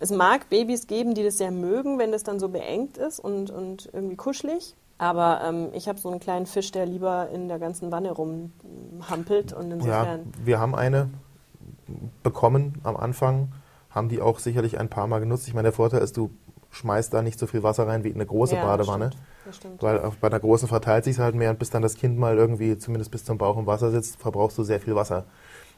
Es 0.00 0.10
mag 0.10 0.48
Babys 0.48 0.86
geben, 0.86 1.14
die 1.14 1.22
das 1.22 1.38
sehr 1.38 1.50
mögen, 1.50 1.98
wenn 1.98 2.10
das 2.10 2.22
dann 2.24 2.40
so 2.40 2.48
beengt 2.48 2.96
ist 2.98 3.20
und, 3.20 3.50
und 3.50 3.88
irgendwie 3.92 4.16
kuschelig. 4.16 4.74
Aber 4.98 5.40
ähm, 5.44 5.68
ich 5.72 5.88
habe 5.88 5.98
so 5.98 6.10
einen 6.10 6.20
kleinen 6.20 6.46
Fisch, 6.46 6.72
der 6.72 6.84
lieber 6.86 7.28
in 7.32 7.48
der 7.48 7.58
ganzen 7.58 7.90
Wanne 7.92 8.10
rumhampelt 8.12 9.52
und 9.52 9.68
Ja, 9.70 9.74
insofern. 9.76 10.32
wir 10.44 10.58
haben 10.58 10.74
eine 10.74 11.08
bekommen 12.22 12.74
am 12.82 12.96
Anfang, 12.96 13.52
haben 13.90 14.08
die 14.08 14.20
auch 14.20 14.38
sicherlich 14.38 14.78
ein 14.78 14.88
paar 14.88 15.06
Mal 15.06 15.18
genutzt. 15.20 15.48
Ich 15.48 15.54
meine, 15.54 15.64
der 15.66 15.72
Vorteil 15.72 16.00
ist, 16.02 16.16
du 16.16 16.30
schmeißt 16.70 17.12
da 17.12 17.22
nicht 17.22 17.38
so 17.38 17.46
viel 17.46 17.62
Wasser 17.62 17.86
rein 17.86 18.04
wie 18.04 18.08
in 18.08 18.14
eine 18.14 18.26
große 18.26 18.56
Ja, 18.56 18.64
Badewanne. 18.64 19.08
Stimmt. 19.12 19.22
Weil 19.80 20.12
bei 20.20 20.28
einer 20.28 20.40
großen 20.40 20.68
verteilt 20.68 21.04
sich 21.04 21.18
halt 21.18 21.34
mehr 21.34 21.50
und 21.50 21.58
bis 21.58 21.70
dann 21.70 21.82
das 21.82 21.94
Kind 21.94 22.18
mal 22.18 22.36
irgendwie 22.36 22.76
zumindest 22.78 23.10
bis 23.10 23.24
zum 23.24 23.38
Bauch 23.38 23.56
im 23.56 23.66
Wasser 23.66 23.90
sitzt, 23.90 24.20
verbrauchst 24.20 24.58
du 24.58 24.62
sehr 24.62 24.80
viel 24.80 24.94
Wasser. 24.94 25.24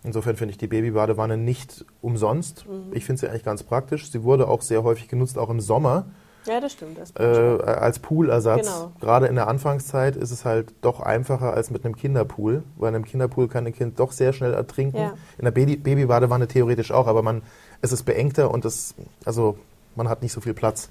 Insofern 0.04 0.36
finde 0.36 0.50
ich 0.50 0.58
die 0.58 0.66
Babybadewanne 0.66 1.36
nicht 1.36 1.84
umsonst. 2.00 2.66
Mhm. 2.66 2.90
Ich 2.92 3.04
finde 3.04 3.20
sie 3.20 3.28
eigentlich 3.28 3.44
ganz 3.44 3.62
praktisch. 3.62 4.10
Sie 4.10 4.24
wurde 4.24 4.48
auch 4.48 4.62
sehr 4.62 4.82
häufig 4.82 5.08
genutzt, 5.08 5.38
auch 5.38 5.48
im 5.48 5.60
Sommer, 5.60 6.06
ja, 6.46 6.60
das 6.60 6.72
stimmt. 6.72 6.98
Das 6.98 7.12
äh, 7.16 7.62
als 7.62 7.98
Poolersatz. 8.00 8.66
Genau. 8.66 8.92
Gerade 9.00 9.26
in 9.26 9.36
der 9.36 9.48
Anfangszeit 9.48 10.16
ist 10.16 10.30
es 10.30 10.44
halt 10.44 10.74
doch 10.80 11.00
einfacher 11.00 11.54
als 11.54 11.70
mit 11.70 11.84
einem 11.84 11.96
Kinderpool, 11.96 12.64
weil 12.76 12.88
in 12.90 12.96
einem 12.96 13.04
Kinderpool 13.04 13.48
kann 13.48 13.66
ein 13.66 13.72
Kind 13.72 14.00
doch 14.00 14.12
sehr 14.12 14.32
schnell 14.32 14.54
ertrinken. 14.54 14.96
Ja. 14.96 15.14
In 15.38 15.44
der 15.44 15.52
Baby 15.52 15.76
Babybadewanne 15.76 16.48
theoretisch 16.48 16.90
auch, 16.90 17.06
aber 17.06 17.22
man, 17.22 17.42
es 17.80 17.92
ist 17.92 18.02
beengter 18.04 18.50
und 18.50 18.64
es, 18.64 18.94
also 19.24 19.56
man 19.94 20.08
hat 20.08 20.22
nicht 20.22 20.32
so 20.32 20.40
viel 20.40 20.54
Platz. 20.54 20.88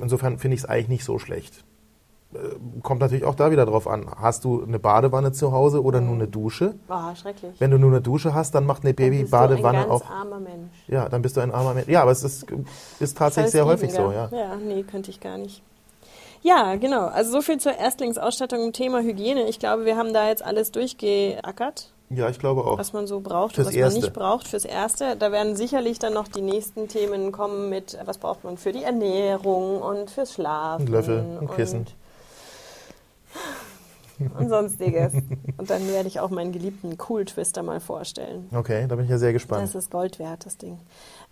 Insofern 0.00 0.38
finde 0.38 0.54
ich 0.56 0.62
es 0.62 0.68
eigentlich 0.68 0.88
nicht 0.88 1.04
so 1.04 1.18
schlecht. 1.18 1.64
äh, 2.34 2.38
kommt 2.82 3.00
natürlich 3.00 3.24
auch 3.24 3.34
da 3.36 3.50
wieder 3.50 3.64
drauf 3.66 3.86
an. 3.88 4.06
Hast 4.20 4.44
du 4.44 4.62
eine 4.64 4.78
Badewanne 4.78 5.32
zu 5.32 5.52
Hause 5.52 5.82
oder 5.82 6.00
nur 6.00 6.14
eine 6.16 6.26
Dusche? 6.28 6.74
Oh, 6.88 7.14
schrecklich. 7.14 7.54
Wenn 7.60 7.70
du 7.70 7.78
nur 7.78 7.90
eine 7.90 8.00
Dusche 8.00 8.34
hast, 8.34 8.54
dann 8.54 8.66
macht 8.66 8.84
eine 8.84 8.94
Dann 8.94 9.10
bist 9.10 9.12
du 9.12 9.24
Babybadewanne 9.30 9.78
ein 9.84 9.88
ganz 9.88 10.02
auch. 10.02 10.10
armer 10.10 10.40
Mensch. 10.40 10.70
Ja, 10.88 11.08
dann 11.08 11.22
bist 11.22 11.36
du 11.36 11.40
ein 11.40 11.52
armer 11.52 11.74
Mensch. 11.74 11.88
Ja, 11.88 12.02
aber 12.02 12.10
es 12.10 12.22
ist, 12.24 12.46
ist 13.00 13.16
tatsächlich 13.16 13.52
sehr 13.52 13.64
häufig 13.66 13.92
so, 13.92 14.10
ja. 14.12 14.28
Ja, 14.32 14.56
nee, 14.56 14.82
könnte 14.82 15.10
ich 15.10 15.20
gar 15.20 15.38
nicht. 15.38 15.62
Ja, 16.42 16.76
genau. 16.76 17.06
Also 17.06 17.32
so 17.32 17.40
viel 17.42 17.58
zur 17.58 17.72
Erstlingsausstattung 17.76 18.62
im 18.66 18.72
Thema 18.72 19.00
Hygiene. 19.00 19.48
Ich 19.48 19.58
glaube, 19.58 19.84
wir 19.84 19.96
haben 19.96 20.12
da 20.12 20.28
jetzt 20.28 20.44
alles 20.44 20.70
durchgeackert, 20.72 21.90
Ja, 22.10 22.28
ich 22.28 22.38
glaube 22.38 22.64
auch. 22.64 22.78
was 22.78 22.92
man 22.92 23.06
so 23.06 23.20
braucht 23.20 23.56
Fürs 23.56 23.66
und 23.66 23.72
was 23.72 23.76
Erste. 23.76 24.00
man 24.00 24.04
nicht 24.04 24.14
braucht 24.14 24.48
fürs 24.48 24.64
Erste. 24.64 25.16
Da 25.16 25.32
werden 25.32 25.56
sicherlich 25.56 25.98
dann 25.98 26.14
noch 26.14 26.28
die 26.28 26.40
nächsten 26.40 26.88
Themen 26.88 27.32
kommen 27.32 27.68
mit, 27.68 27.98
was 28.04 28.18
braucht 28.18 28.44
man 28.44 28.58
für 28.58 28.72
die 28.72 28.84
Ernährung 28.84 29.80
und 29.82 30.10
fürs 30.10 30.34
Schlafen. 30.34 30.86
Ein 30.86 30.92
Löffel, 30.92 31.38
ein 31.40 31.50
Kissen. 31.50 31.86
Und, 34.18 34.30
und 34.38 34.48
sonstiges. 34.48 35.12
und 35.58 35.68
dann 35.68 35.86
werde 35.88 36.08
ich 36.08 36.20
auch 36.20 36.30
meinen 36.30 36.52
geliebten 36.52 36.96
Cool-Twister 37.08 37.62
mal 37.62 37.80
vorstellen. 37.80 38.48
Okay, 38.54 38.86
da 38.86 38.94
bin 38.96 39.04
ich 39.04 39.10
ja 39.10 39.18
sehr 39.18 39.32
gespannt. 39.32 39.64
Das 39.64 39.74
ist 39.74 39.90
Gold 39.90 40.18
wert, 40.18 40.46
das 40.46 40.56
Ding. 40.56 40.78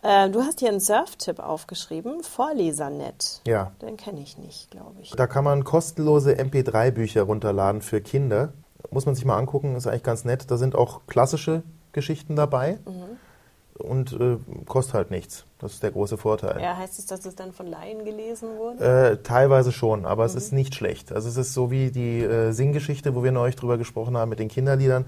Äh, 0.02 0.28
du 0.28 0.42
hast 0.42 0.60
hier 0.60 0.68
einen 0.68 0.80
Surf-Tipp 0.80 1.38
aufgeschrieben, 1.38 2.22
Vorlesernet. 2.22 3.40
Ja. 3.46 3.72
Den 3.80 3.96
kenne 3.96 4.20
ich 4.20 4.38
nicht, 4.38 4.70
glaube 4.70 4.96
ich. 5.00 5.12
Da 5.12 5.26
kann 5.26 5.44
man 5.44 5.64
kostenlose 5.64 6.34
MP3-Bücher 6.34 7.22
runterladen 7.22 7.80
für 7.80 8.00
Kinder. 8.00 8.52
Muss 8.90 9.06
man 9.06 9.14
sich 9.14 9.24
mal 9.24 9.38
angucken, 9.38 9.76
ist 9.76 9.86
eigentlich 9.86 10.02
ganz 10.02 10.24
nett. 10.24 10.50
Da 10.50 10.56
sind 10.56 10.74
auch 10.74 11.02
klassische 11.06 11.62
Geschichten 11.92 12.36
dabei 12.36 12.78
und 13.78 14.12
äh, 14.12 14.36
kostet 14.66 14.94
halt 14.94 15.10
nichts. 15.10 15.44
Das 15.58 15.72
ist 15.72 15.82
der 15.82 15.90
große 15.90 16.16
Vorteil. 16.16 16.60
Ja, 16.60 16.76
heißt 16.76 16.98
es, 16.98 17.06
dass 17.06 17.24
es 17.26 17.34
dann 17.34 17.52
von 17.52 17.66
Laien 17.66 18.04
gelesen 18.04 18.56
wurde? 18.56 19.12
Äh, 19.12 19.16
teilweise 19.22 19.72
schon, 19.72 20.06
aber 20.06 20.24
es 20.24 20.34
ist 20.34 20.52
nicht 20.52 20.74
schlecht. 20.74 21.12
Also 21.12 21.28
es 21.28 21.36
ist 21.36 21.54
so 21.54 21.70
wie 21.70 21.90
die 21.90 22.20
äh, 22.20 22.52
Singgeschichte, 22.52 23.14
wo 23.14 23.24
wir 23.24 23.32
neulich 23.32 23.56
drüber 23.56 23.78
gesprochen 23.78 24.16
haben 24.16 24.28
mit 24.28 24.38
den 24.38 24.48
Kinderliedern. 24.48 25.06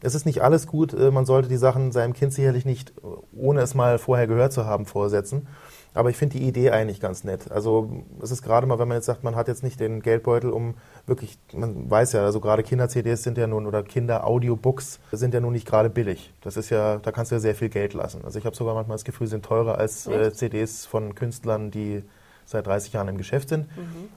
Es 0.00 0.14
ist 0.14 0.26
nicht 0.26 0.42
alles 0.42 0.66
gut. 0.66 0.92
Äh, 0.92 1.10
man 1.10 1.26
sollte 1.26 1.48
die 1.48 1.56
Sachen 1.56 1.90
seinem 1.90 2.12
Kind 2.12 2.32
sicherlich 2.32 2.64
nicht, 2.64 2.90
äh, 2.90 3.02
ohne 3.36 3.62
es 3.62 3.74
mal 3.74 3.98
vorher 3.98 4.26
gehört 4.26 4.52
zu 4.52 4.64
haben, 4.64 4.86
vorsetzen. 4.86 5.48
Aber 5.94 6.10
ich 6.10 6.16
finde 6.16 6.38
die 6.38 6.46
Idee 6.46 6.70
eigentlich 6.70 7.00
ganz 7.00 7.22
nett. 7.22 7.50
Also 7.52 8.04
es 8.20 8.32
ist 8.32 8.42
gerade 8.42 8.66
mal, 8.66 8.80
wenn 8.80 8.88
man 8.88 8.96
jetzt 8.96 9.06
sagt, 9.06 9.22
man 9.22 9.36
hat 9.36 9.46
jetzt 9.46 9.62
nicht 9.62 9.78
den 9.78 10.02
Geldbeutel, 10.02 10.50
um 10.50 10.74
wirklich, 11.06 11.38
man 11.52 11.88
weiß 11.88 12.12
ja, 12.12 12.24
also 12.24 12.40
gerade 12.40 12.64
Kinder-CDs 12.64 13.22
sind 13.22 13.38
ja 13.38 13.46
nun 13.46 13.64
oder 13.66 13.84
Kinder-Audiobooks 13.84 14.98
sind 15.12 15.34
ja 15.34 15.40
nun 15.40 15.52
nicht 15.52 15.66
gerade 15.66 15.90
billig. 15.90 16.32
Das 16.40 16.56
ist 16.56 16.70
ja, 16.70 16.96
da 16.96 17.12
kannst 17.12 17.30
du 17.30 17.36
ja 17.36 17.40
sehr 17.40 17.54
viel 17.54 17.68
Geld 17.68 17.94
lassen. 17.94 18.22
Also 18.24 18.40
ich 18.40 18.44
habe 18.44 18.56
sogar 18.56 18.74
manchmal 18.74 18.96
das 18.96 19.04
Gefühl, 19.04 19.28
sie 19.28 19.32
sind 19.32 19.44
teurer 19.44 19.78
als 19.78 20.08
äh? 20.08 20.32
CDs 20.32 20.84
von 20.84 21.14
Künstlern, 21.14 21.70
die 21.70 22.02
seit 22.44 22.66
30 22.66 22.92
Jahren 22.92 23.08
im 23.08 23.16
Geschäft 23.16 23.48
sind. 23.48 23.66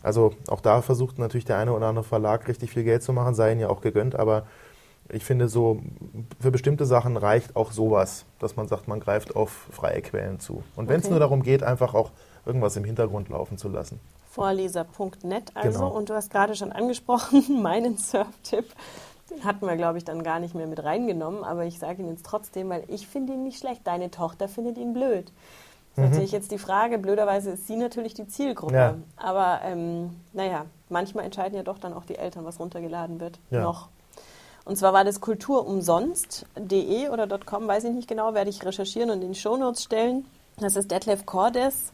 Also 0.01 0.33
auch 0.47 0.61
da 0.61 0.81
versucht 0.81 1.19
natürlich 1.19 1.45
der 1.45 1.57
eine 1.57 1.73
oder 1.73 1.87
andere 1.87 2.03
Verlag 2.03 2.47
richtig 2.47 2.71
viel 2.71 2.83
Geld 2.83 3.03
zu 3.03 3.13
machen, 3.13 3.35
sei 3.35 3.51
ihnen 3.51 3.61
ja 3.61 3.69
auch 3.69 3.81
gegönnt, 3.81 4.15
aber 4.15 4.47
ich 5.09 5.23
finde 5.23 5.47
so, 5.47 5.79
für 6.39 6.51
bestimmte 6.51 6.85
Sachen 6.85 7.17
reicht 7.17 7.55
auch 7.55 7.71
sowas, 7.71 8.25
dass 8.39 8.55
man 8.55 8.67
sagt, 8.67 8.87
man 8.87 8.99
greift 8.99 9.35
auf 9.35 9.67
freie 9.71 10.01
Quellen 10.01 10.39
zu. 10.39 10.63
Und 10.75 10.89
wenn 10.89 10.99
es 10.99 11.05
Okay. 11.05 11.11
nur 11.11 11.19
darum 11.19 11.43
geht, 11.43 11.63
einfach 11.63 11.93
auch 11.93 12.11
irgendwas 12.45 12.75
im 12.75 12.83
Hintergrund 12.83 13.29
laufen 13.29 13.57
zu 13.57 13.69
lassen. 13.69 13.99
Vorleser.net 14.29 15.51
also. 15.55 15.79
Genau. 15.79 15.91
Und 15.91 16.09
du 16.09 16.13
hast 16.13 16.29
gerade 16.31 16.55
schon 16.55 16.71
angesprochen, 16.71 17.43
meinen 17.61 17.97
Surf-Tipp. 17.97 18.65
Den 19.29 19.43
hatten 19.43 19.65
wir, 19.65 19.75
glaube 19.75 19.97
ich, 19.97 20.05
dann 20.05 20.23
gar 20.23 20.39
nicht 20.39 20.55
mehr 20.55 20.67
mit 20.67 20.83
reingenommen, 20.83 21.43
aber 21.43 21.65
ich 21.65 21.79
sage 21.79 22.01
ihn 22.01 22.09
jetzt 22.09 22.25
trotzdem, 22.25 22.69
weil 22.69 22.83
ich 22.87 23.07
finde 23.07 23.33
ihn 23.33 23.43
nicht 23.43 23.59
schlecht. 23.59 23.81
Deine 23.85 24.09
Tochter 24.09 24.47
findet 24.47 24.77
ihn 24.77 24.93
blöd. 24.93 25.31
Das 25.95 26.05
ist 26.05 26.11
natürlich 26.11 26.31
jetzt 26.31 26.51
die 26.51 26.59
Frage, 26.59 26.99
blöderweise 26.99 27.51
ist 27.51 27.65
sie 27.65 27.75
natürlich 27.75 28.13
die 28.13 28.27
Zielgruppe. 28.27 28.71
Mhm. 28.73 28.77
Ja. 28.77 28.95
Aber 29.17 29.61
ähm, 29.63 30.11
naja, 30.31 30.65
manchmal 30.89 31.25
entscheiden 31.25 31.55
ja 31.57 31.63
doch 31.63 31.79
dann 31.79 31.91
auch 31.93 32.05
die 32.05 32.15
Eltern, 32.17 32.45
was 32.45 32.59
runtergeladen 32.59 33.19
wird. 33.19 33.39
Ja. 33.49 33.61
Noch. 33.63 33.89
Und 34.67 34.75
zwar 34.75 34.91
war 34.91 35.05
das 35.05 35.21
kulturumsonst.de 35.21 37.07
oder 37.07 37.39
.com, 37.39 37.69
weiß 37.69 37.85
ich 37.85 37.93
nicht 37.93 38.09
genau, 38.09 38.33
werde 38.33 38.49
ich 38.49 38.65
recherchieren 38.65 39.09
und 39.11 39.21
in 39.21 39.31
die 39.31 39.39
Shownotes 39.39 39.81
stellen. 39.83 40.25
Das 40.57 40.75
ist 40.75 40.91
Detlef 40.91 41.25
Cordes, 41.25 41.93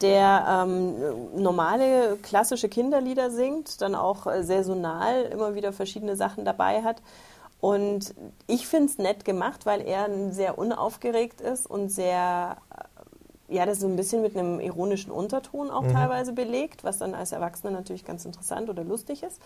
der 0.00 0.64
ähm, 0.66 0.94
normale 1.36 2.16
klassische 2.22 2.70
Kinderlieder 2.70 3.30
singt, 3.30 3.82
dann 3.82 3.94
auch 3.94 4.26
äh, 4.26 4.42
saisonal 4.42 5.24
immer 5.24 5.54
wieder 5.54 5.74
verschiedene 5.74 6.16
Sachen 6.16 6.46
dabei 6.46 6.82
hat. 6.82 7.02
Und 7.60 8.14
ich 8.46 8.66
finde 8.66 8.86
es 8.86 8.96
nett 8.96 9.26
gemacht, 9.26 9.66
weil 9.66 9.82
er 9.82 10.08
sehr 10.32 10.56
unaufgeregt 10.56 11.42
ist 11.42 11.68
und 11.68 11.90
sehr, 11.90 12.56
äh, 13.50 13.54
ja, 13.54 13.66
das 13.66 13.80
so 13.80 13.86
ein 13.86 13.96
bisschen 13.96 14.22
mit 14.22 14.34
einem 14.34 14.60
ironischen 14.60 15.12
Unterton 15.12 15.70
auch 15.70 15.86
teilweise 15.92 16.32
belegt, 16.32 16.84
was 16.84 16.96
dann 16.96 17.14
als 17.14 17.32
Erwachsener 17.32 17.72
natürlich 17.72 18.06
ganz 18.06 18.24
interessant 18.24 18.70
oder 18.70 18.82
lustig 18.82 19.22
ist. 19.22 19.42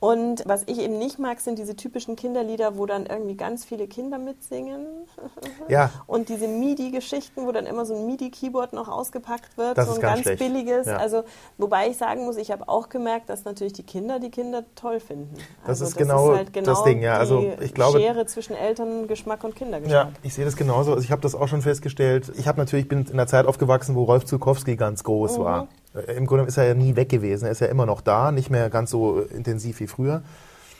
Und 0.00 0.44
was 0.46 0.62
ich 0.66 0.78
eben 0.78 0.98
nicht 0.98 1.18
mag, 1.18 1.40
sind 1.40 1.58
diese 1.58 1.74
typischen 1.74 2.14
Kinderlieder, 2.14 2.76
wo 2.78 2.86
dann 2.86 3.06
irgendwie 3.06 3.36
ganz 3.36 3.64
viele 3.64 3.88
Kinder 3.88 4.18
mitsingen. 4.18 4.86
Ja, 5.68 5.90
Und 6.06 6.30
diese 6.30 6.48
MIDI-Geschichten, 6.48 7.44
wo 7.46 7.52
dann 7.52 7.66
immer 7.66 7.84
so 7.84 7.94
ein 7.94 8.06
MIDI-Keyboard 8.06 8.72
noch 8.72 8.88
ausgepackt 8.88 9.58
wird, 9.58 9.76
Das 9.76 9.86
so 9.86 9.92
ist 9.92 9.98
ein 9.98 10.02
ganz 10.02 10.24
ganz 10.24 10.38
billiges. 10.38 10.86
Ja. 10.86 10.96
Also, 10.96 11.24
wobei 11.58 11.88
ich 11.90 11.98
sagen 11.98 12.24
muss, 12.24 12.36
ich 12.36 12.50
habe 12.50 12.68
auch 12.68 12.88
gemerkt, 12.88 13.28
dass 13.28 13.44
natürlich 13.44 13.74
die 13.74 13.82
Kinder 13.82 14.18
die 14.18 14.30
Kinder 14.30 14.64
toll 14.76 15.00
finden. 15.00 15.34
Das 15.62 15.82
also, 15.82 15.84
ist 15.86 15.96
genau 15.96 16.34
das 16.62 16.84
Ding, 16.84 17.02
ja. 17.02 17.18
Also, 17.18 17.40
die 17.40 17.64
ich 17.64 17.74
glaube- 17.74 17.98
Schere 17.98 18.24
zwischen 18.26 18.56
Elterngeschmack 18.56 19.44
und 19.44 19.50
Ja, 19.50 19.56
Kindergeschmack. 19.58 20.08
ich 20.22 20.32
sehe 20.34 20.44
das 20.44 20.56
genauso. 20.56 20.92
Also 20.92 21.04
ich 21.04 21.10
habe 21.10 21.20
das 21.22 21.34
auch 21.34 21.48
schon 21.48 21.60
festgestellt. 21.60 22.32
Ich 22.36 22.48
habe 22.48 22.58
natürlich 22.58 22.88
bin 22.88 23.04
in 23.04 23.16
der 23.16 23.26
Zeit 23.26 23.46
aufgewachsen, 23.46 23.94
wo 23.94 24.04
Rolf 24.04 24.24
Zukowski 24.24 24.76
ganz 24.76 25.04
groß 25.04 25.38
war. 25.38 25.68
Äh, 26.06 26.12
Im 26.14 26.26
Grunde 26.26 26.44
ist 26.44 26.56
er 26.56 26.64
ja 26.66 26.74
nie 26.74 26.96
weg 26.96 27.08
gewesen. 27.08 27.46
Er 27.46 27.50
ist 27.52 27.60
ja 27.60 27.66
immer 27.68 27.86
noch 27.86 28.00
da, 28.00 28.32
nicht 28.32 28.50
mehr 28.50 28.70
ganz 28.70 28.90
so 28.90 29.20
intensiv 29.20 29.80
wie 29.80 29.86
früher. 29.86 30.22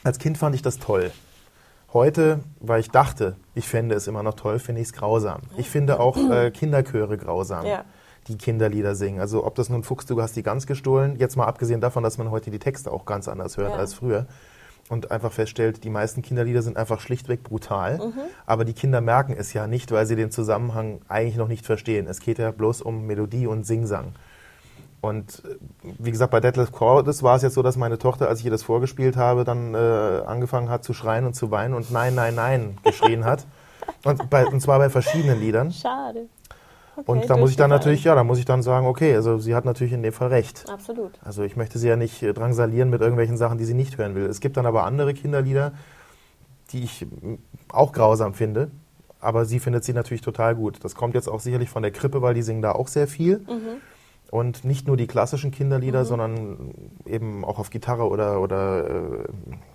Als 0.04 0.18
Kind 0.18 0.38
fand 0.38 0.54
ich 0.54 0.62
das 0.62 0.78
toll. 0.78 1.10
Heute, 1.92 2.40
weil 2.60 2.80
ich 2.80 2.90
dachte, 2.90 3.36
ich 3.54 3.66
fände 3.66 3.94
es 3.94 4.06
immer 4.06 4.22
noch 4.22 4.34
toll, 4.34 4.58
finde 4.58 4.82
ich 4.82 4.88
es 4.88 4.92
grausam. 4.92 5.40
Ich 5.56 5.70
finde 5.70 6.00
auch 6.00 6.16
äh, 6.30 6.50
Kinderchöre 6.50 7.16
grausam, 7.16 7.64
Ja. 7.64 7.84
die 8.28 8.36
Kinderlieder 8.36 8.94
singen. 8.94 9.20
Also 9.20 9.44
ob 9.46 9.54
das 9.54 9.70
nun 9.70 9.82
Fuchs, 9.84 10.04
du 10.04 10.20
hast 10.20 10.36
die 10.36 10.42
Gans 10.42 10.66
gestohlen, 10.66 11.16
jetzt 11.18 11.36
mal 11.36 11.46
abgesehen 11.46 11.80
davon, 11.80 12.02
dass 12.02 12.18
man 12.18 12.30
heute 12.30 12.50
die 12.50 12.58
Texte 12.58 12.92
auch 12.92 13.06
ganz 13.06 13.26
anders 13.26 13.56
hört 13.56 13.70
Ja. 13.72 13.76
als 13.78 13.94
früher 13.94 14.26
und 14.90 15.10
einfach 15.10 15.32
feststellt, 15.32 15.82
die 15.82 15.88
meisten 15.90 16.20
Kinderlieder 16.20 16.60
sind 16.60 16.76
einfach 16.76 17.00
schlichtweg 17.00 17.42
brutal. 17.42 18.12
Aber 18.44 18.66
die 18.66 18.74
Kinder 18.74 19.00
merken 19.00 19.34
es 19.38 19.54
ja 19.54 19.66
nicht, 19.66 19.90
weil 19.90 20.04
sie 20.04 20.16
den 20.16 20.30
Zusammenhang 20.30 21.00
eigentlich 21.08 21.36
noch 21.36 21.48
nicht 21.48 21.64
verstehen. 21.64 22.06
Es 22.06 22.20
geht 22.20 22.38
ja 22.38 22.50
bloß 22.50 22.82
um 22.82 23.06
Melodie 23.06 23.46
und 23.46 23.64
Singsang. 23.66 24.12
Und 25.01 25.42
äh, 25.44 25.57
wie 25.99 26.11
gesagt, 26.11 26.30
bei 26.30 26.40
Detlef 26.40 26.72
Cordes 26.72 27.22
war 27.22 27.36
es 27.36 27.42
jetzt 27.42 27.55
so, 27.55 27.62
dass 27.62 27.76
meine 27.76 27.99
Tochter, 27.99 28.28
als 28.28 28.40
ich 28.40 28.46
ihr 28.46 28.51
das 28.51 28.62
vorgespielt 28.62 29.16
habe, 29.16 29.44
dann 29.44 29.74
äh, 29.74 29.78
angefangen 30.26 30.68
hat 30.70 30.84
zu 30.84 30.92
schreien 30.92 31.24
und 31.24 31.34
zu 31.34 31.51
weinen 31.51 31.74
und 31.74 31.90
Nein, 31.90 32.14
Nein, 32.14 32.34
Nein 32.34 32.78
geschrien 32.82 33.24
hat. 33.24 33.46
Und, 34.05 34.28
bei, 34.28 34.46
und 34.46 34.61
zwar 34.61 34.78
bei 34.78 34.90
verschiedenen 34.90 35.40
Liedern. 35.40 35.72
Schade. 35.72 36.26
Okay, 36.94 37.11
Und 37.11 37.30
da 37.30 37.36
muss 37.36 37.51
ich 37.51 37.57
dann 37.57 37.70
natürlich, 37.70 38.05
ja, 38.05 38.14
da 38.14 38.22
muss 38.22 38.38
ich 38.38 38.44
dann 38.44 38.62
sagen, 38.62 38.86
okay, 38.86 39.14
also 39.14 39.38
sie 39.38 39.55
hat 39.55 39.64
natürlich 39.64 39.92
in 39.92 40.03
dem 40.03 40.12
Fall 40.12 40.28
recht. 40.28 40.64
Absolut. 40.68 41.12
Also 41.24 41.42
ich 41.42 41.57
möchte 41.57 41.78
sie 41.78 41.88
ja 41.88 41.96
nicht 41.96 42.22
äh, 42.22 42.34
drangsalieren 42.34 42.90
mit 42.90 43.01
irgendwelchen 43.01 43.36
Sachen, 43.36 43.57
die 43.57 43.64
sie 43.64 43.74
nicht 43.74 43.96
hören 43.96 44.14
will. 44.14 44.26
Es 44.26 44.40
gibt 44.40 44.57
dann 44.57 44.66
aber 44.66 44.84
andere 44.84 45.14
Kinderlieder, 45.14 45.72
die 46.70 46.84
ich 46.84 47.07
auch 47.72 47.92
grausam 47.92 48.34
finde, 48.34 48.70
aber 49.20 49.44
sie 49.44 49.59
findet 49.59 49.84
sie 49.84 49.92
natürlich 49.92 50.22
total 50.22 50.55
gut. 50.55 50.84
Das 50.84 50.94
kommt 50.94 51.14
jetzt 51.14 51.28
auch 51.28 51.40
sicherlich 51.40 51.70
von 51.70 51.82
der 51.82 51.92
Krippe, 51.92 52.20
weil 52.20 52.34
die 52.34 52.42
singen 52.42 52.62
da 52.62 52.72
auch 52.72 52.88
sehr 52.88 53.09
viel. 53.09 53.40
Und 54.31 54.64
nicht 54.64 54.87
nur 54.87 54.97
die 54.99 55.07
klassischen 55.07 55.51
Kinderlieder, 55.51 56.05
sondern 56.05 56.74
eben 57.07 57.45
auch 57.45 57.59
auf 57.59 57.70
Gitarre 57.70 58.09
oder, 58.09 58.41
oder 58.43 58.87
äh, 58.87 59.24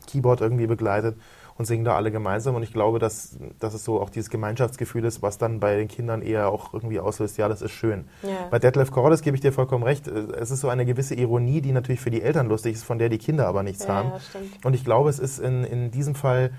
Keyboard 0.06 0.42
irgendwie 0.42 0.68
begleitet 0.68 1.18
und 1.58 1.66
singen 1.66 1.84
da 1.86 1.96
alle 1.96 2.12
gemeinsam. 2.12 2.54
Und 2.56 2.62
ich 2.64 2.72
glaube, 2.72 3.00
dass, 3.00 3.38
dass 3.60 3.74
es 3.74 3.84
so 3.84 4.00
auch 4.00 4.12
dieses 4.12 4.30
Gemeinschaftsgefühl 4.30 5.06
ist, 5.06 5.24
was 5.24 5.40
dann 5.40 5.60
bei 5.60 5.76
den 5.76 5.88
Kindern 5.88 6.22
eher 6.22 6.50
auch 6.50 6.74
irgendwie 6.74 7.00
auslöst, 7.00 7.38
ja, 7.38 7.48
das 7.48 7.64
ist 7.64 7.72
schön. 7.72 8.06
Ja. 8.22 8.48
Bei 8.52 8.60
Detlef 8.60 8.92
Cordes 8.92 9.22
gebe 9.24 9.36
ich 9.36 9.42
dir 9.42 9.54
vollkommen 9.54 9.84
recht. 9.84 10.08
Es 10.08 10.52
ist 10.52 10.62
so 10.62 10.70
eine 10.70 10.86
gewisse 10.86 11.16
Ironie, 11.16 11.62
die 11.62 11.72
natürlich 11.72 12.02
für 12.02 12.12
die 12.12 12.22
Eltern 12.22 12.48
lustig 12.48 12.74
ist, 12.74 12.84
von 12.84 13.00
der 13.00 13.10
die 13.10 13.18
Kinder 13.18 13.48
aber 13.48 13.64
nichts 13.64 13.86
Ja, 13.86 13.94
haben. 13.96 14.10
ja. 14.10 14.40
Und 14.64 14.76
ich 14.76 14.84
glaube, 14.86 15.10
es 15.10 15.18
ist 15.18 15.40
in, 15.40 15.64
in 15.64 15.90
diesem 15.90 16.14
Fall 16.14 16.52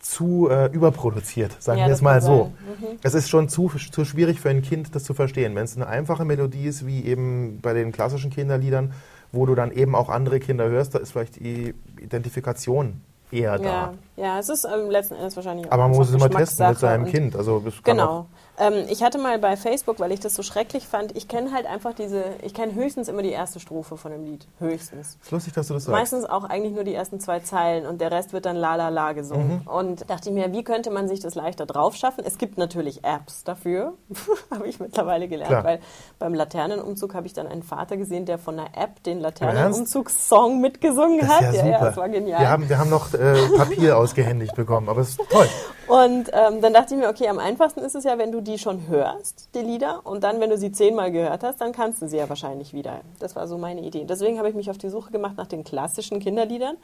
zu 0.00 0.48
äh, 0.48 0.66
überproduziert, 0.66 1.60
sagen 1.60 1.80
Ja, 1.80 1.86
wir 1.86 1.94
es 1.94 2.02
mal 2.02 2.20
so. 2.22 2.52
Mhm. 2.80 2.98
Es 3.02 3.14
ist 3.14 3.28
schon 3.28 3.48
zu, 3.48 3.68
zu 3.68 4.04
schwierig 4.04 4.40
für 4.40 4.48
ein 4.48 4.62
Kind, 4.62 4.94
das 4.94 5.04
zu 5.04 5.12
verstehen. 5.12 5.54
Wenn 5.54 5.64
es 5.64 5.76
eine 5.76 5.86
einfache 5.86 6.24
Melodie 6.24 6.66
ist, 6.66 6.86
wie 6.86 7.04
eben 7.04 7.60
bei 7.60 7.74
den 7.74 7.90
klassischen 7.92 8.30
Kinderliedern, 8.30 8.92
wo 9.32 9.44
du 9.44 9.54
dann 9.54 9.72
eben 9.72 9.94
auch 9.94 10.08
andere 10.08 10.40
Kinder 10.40 10.68
hörst, 10.68 10.94
da 10.94 10.98
ist 10.98 11.12
vielleicht 11.12 11.36
die 11.40 11.74
Identifikation 12.00 13.00
eher 13.30 13.58
da. 13.58 13.94
Ja, 14.16 14.38
es 14.38 14.48
ist 14.48 14.64
ähm, 14.64 14.90
letzten 14.90 15.14
Endes 15.14 15.36
wahrscheinlich 15.36 15.66
auch 15.66 15.72
Aber 15.72 15.88
man 15.88 15.96
muss 15.96 16.08
es 16.08 16.14
immer 16.14 16.30
testen 16.30 16.68
mit 16.68 16.78
seinem 16.78 17.06
Kind. 17.06 17.36
Also 17.36 17.62
es 17.66 17.82
kann 17.82 17.96
Genau. 17.96 18.26
Ähm, 18.58 18.84
ich 18.88 19.02
hatte 19.02 19.18
mal 19.18 19.38
bei 19.38 19.56
Facebook, 19.56 20.00
weil 20.00 20.12
ich 20.12 20.20
das 20.20 20.34
so 20.34 20.42
schrecklich 20.42 20.86
fand, 20.86 21.16
ich 21.16 21.28
kenne 21.28 21.52
halt 21.52 21.66
einfach 21.66 21.94
diese, 21.94 22.24
ich 22.42 22.54
kenne 22.54 22.74
höchstens 22.74 23.08
immer 23.08 23.22
die 23.22 23.30
erste 23.30 23.60
Strophe 23.60 23.96
von 23.96 24.10
dem 24.12 24.24
Lied. 24.24 24.46
Höchstens. 24.58 25.18
Ist 25.22 25.30
lustig, 25.30 25.52
dass 25.52 25.68
du 25.68 25.74
das 25.74 25.84
sagst. 25.84 25.98
Meistens 25.98 26.24
auch 26.24 26.44
eigentlich 26.44 26.74
nur 26.74 26.84
die 26.84 26.94
ersten 26.94 27.20
zwei 27.20 27.40
Zeilen 27.40 27.86
und 27.86 28.00
der 28.00 28.10
Rest 28.10 28.32
wird 28.32 28.46
dann 28.46 28.56
la 28.56 28.74
la 28.74 28.88
la 28.88 29.12
gesungen. 29.12 29.62
Mhm. 29.64 29.70
Und 29.70 30.10
dachte 30.10 30.28
ich 30.30 30.34
mir, 30.34 30.52
wie 30.52 30.64
könnte 30.64 30.90
man 30.90 31.08
sich 31.08 31.20
das 31.20 31.34
leichter 31.34 31.66
drauf 31.66 31.94
schaffen? 31.94 32.24
Es 32.26 32.38
gibt 32.38 32.58
natürlich 32.58 33.04
Apps 33.04 33.44
dafür, 33.44 33.94
habe 34.50 34.66
ich 34.66 34.80
mittlerweile 34.80 35.28
gelernt, 35.28 35.50
Klar. 35.50 35.64
weil 35.64 35.80
beim 36.18 36.34
Laternenumzug 36.34 37.14
habe 37.14 37.26
ich 37.26 37.32
dann 37.32 37.46
einen 37.46 37.62
Vater 37.62 37.96
gesehen, 37.96 38.26
der 38.26 38.38
von 38.38 38.58
einer 38.58 38.76
App 38.76 39.02
den? 39.04 39.20
Laternenumzugssong 39.20 40.60
mitgesungen 40.60 41.20
Das 41.20 41.28
hat. 41.28 41.54
ja 41.54 41.64
super. 41.64 41.78
das 41.80 41.96
war 41.96 42.08
genial. 42.08 42.40
Wir 42.40 42.48
haben, 42.50 42.68
wir 42.68 42.78
haben 42.78 42.90
noch 42.90 43.14
äh, 43.14 43.36
Papier 43.56 43.96
ausgehändigt 43.98 44.54
bekommen, 44.54 44.88
aber 44.88 45.00
es 45.02 45.10
ist 45.10 45.20
toll. 45.30 45.48
Und 45.86 46.30
ähm, 46.32 46.60
dann 46.60 46.72
dachte 46.74 46.94
ich 46.94 47.00
mir, 47.00 47.08
okay, 47.08 47.28
am 47.28 47.38
einfachsten 47.38 47.80
ist 47.80 47.94
es 47.94 48.04
ja, 48.04 48.18
wenn 48.18 48.30
du 48.30 48.40
die 48.48 48.58
schon 48.58 48.88
hörst, 48.88 49.50
die 49.54 49.60
Lieder, 49.60 50.00
und 50.04 50.24
dann, 50.24 50.40
wenn 50.40 50.50
du 50.50 50.58
sie 50.58 50.72
zehnmal 50.72 51.12
gehört 51.12 51.42
hast, 51.42 51.60
dann 51.60 51.72
kannst 51.72 52.02
du 52.02 52.08
sie 52.08 52.16
ja 52.16 52.28
wahrscheinlich 52.28 52.72
wieder. 52.72 53.00
Das 53.20 53.36
war 53.36 53.46
so 53.46 53.58
meine 53.58 53.82
Idee. 53.82 54.04
Deswegen 54.04 54.38
habe 54.38 54.48
ich 54.48 54.54
mich 54.54 54.70
auf 54.70 54.78
die 54.78 54.88
Suche 54.88 55.10
gemacht 55.10 55.36
nach 55.36 55.46
den 55.46 55.64
klassischen 55.64 56.18
Kinderliedern 56.18 56.76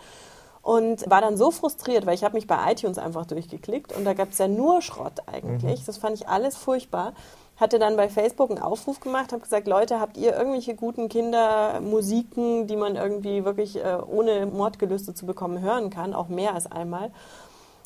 und 0.63 1.09
war 1.11 1.21
dann 1.21 1.37
so 1.37 1.51
frustriert, 1.51 2.07
weil 2.07 2.15
ich 2.15 2.25
habe 2.25 2.35
mich 2.35 2.47
bei 2.47 2.73
iTunes 2.73 2.99
einfach 2.99 3.27
durchgeklickt 3.27 3.95
und 3.97 4.05
da 4.05 4.15
gab 4.15 4.31
es 4.31 4.39
ja 4.39 4.49
nur 4.49 4.81
Schrott 4.83 5.21
eigentlich. 5.27 5.85
Das 5.85 5.99
fand 5.99 6.15
ich 6.15 6.29
alles 6.29 6.57
furchtbar. 6.57 7.13
Hatte 7.57 7.79
dann 7.79 7.97
bei 7.97 8.09
Facebook 8.09 8.51
einen 8.51 8.61
Aufruf 8.61 8.99
gemacht, 8.99 9.33
habe 9.33 9.43
gesagt, 9.43 9.69
Leute, 9.69 10.01
habt 10.01 10.17
ihr 10.17 10.37
irgendwelche 10.37 10.75
guten 10.75 11.09
Kindermusiken, 11.09 12.67
die 12.67 12.77
man 12.77 12.97
irgendwie 12.97 13.45
wirklich 13.45 13.77
äh, 13.77 13.99
ohne 14.07 14.47
Mordgelüste 14.47 15.15
zu 15.15 15.25
bekommen 15.25 15.61
hören 15.61 15.91
kann, 15.91 16.15
auch 16.15 16.29
mehr 16.29 16.55
als 16.55 16.71
einmal? 16.71 17.13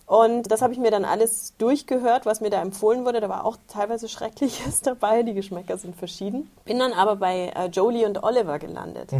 Und 0.08 0.50
das 0.50 0.62
habe 0.62 0.72
ich 0.72 0.78
mir 0.78 0.90
dann 0.90 1.04
alles 1.04 1.54
durchgehört, 1.58 2.24
was 2.24 2.40
mir 2.40 2.48
da 2.48 2.62
empfohlen 2.62 3.04
wurde. 3.04 3.20
Da 3.20 3.28
war 3.28 3.44
auch 3.44 3.58
teilweise 3.68 4.08
Schreckliches 4.08 4.80
dabei. 4.82 5.22
Die 5.22 5.34
Geschmäcker 5.34 5.76
sind 5.76 5.94
verschieden. 5.94 6.50
Bin 6.64 6.78
dann 6.78 6.94
aber 6.94 7.16
bei 7.16 7.52
äh, 7.54 7.66
Jolie 7.66 8.06
und 8.06 8.22
Oliver 8.22 8.58
gelandet. 8.58 9.12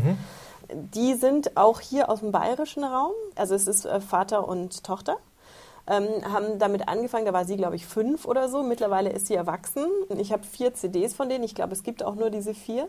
Die 0.71 1.15
sind 1.15 1.59
auch 1.59 1.81
hier 1.81 2.09
aus 2.09 2.21
dem 2.21 2.33
bayerischen 2.33 2.85
Raum. 2.85 3.13
Also 3.37 3.55
es 3.55 3.67
ist 3.67 3.85
äh, 3.85 4.01
Vater 4.01 4.49
und 4.49 4.83
Tochter. 4.83 5.19
Ähm, 5.87 6.07
haben 6.25 6.59
damit 6.59 6.89
angefangen, 6.89 7.27
da 7.27 7.35
war 7.35 7.45
sie, 7.45 7.57
glaube 7.59 7.77
ich, 7.77 7.87
fünf 7.87 8.25
oder 8.25 8.49
so. 8.49 8.63
Mittlerweile 8.63 9.11
ist 9.11 9.27
sie 9.27 9.35
erwachsen. 9.35 9.87
Ich 10.17 10.33
habe 10.33 10.43
vier 10.43 10.73
CDs 10.73 11.13
von 11.13 11.29
denen. 11.29 11.45
Ich 11.45 11.55
glaube, 11.55 11.75
es 11.75 11.83
gibt 11.83 12.03
auch 12.03 12.15
nur 12.15 12.31
diese 12.31 12.55
vier. 12.55 12.89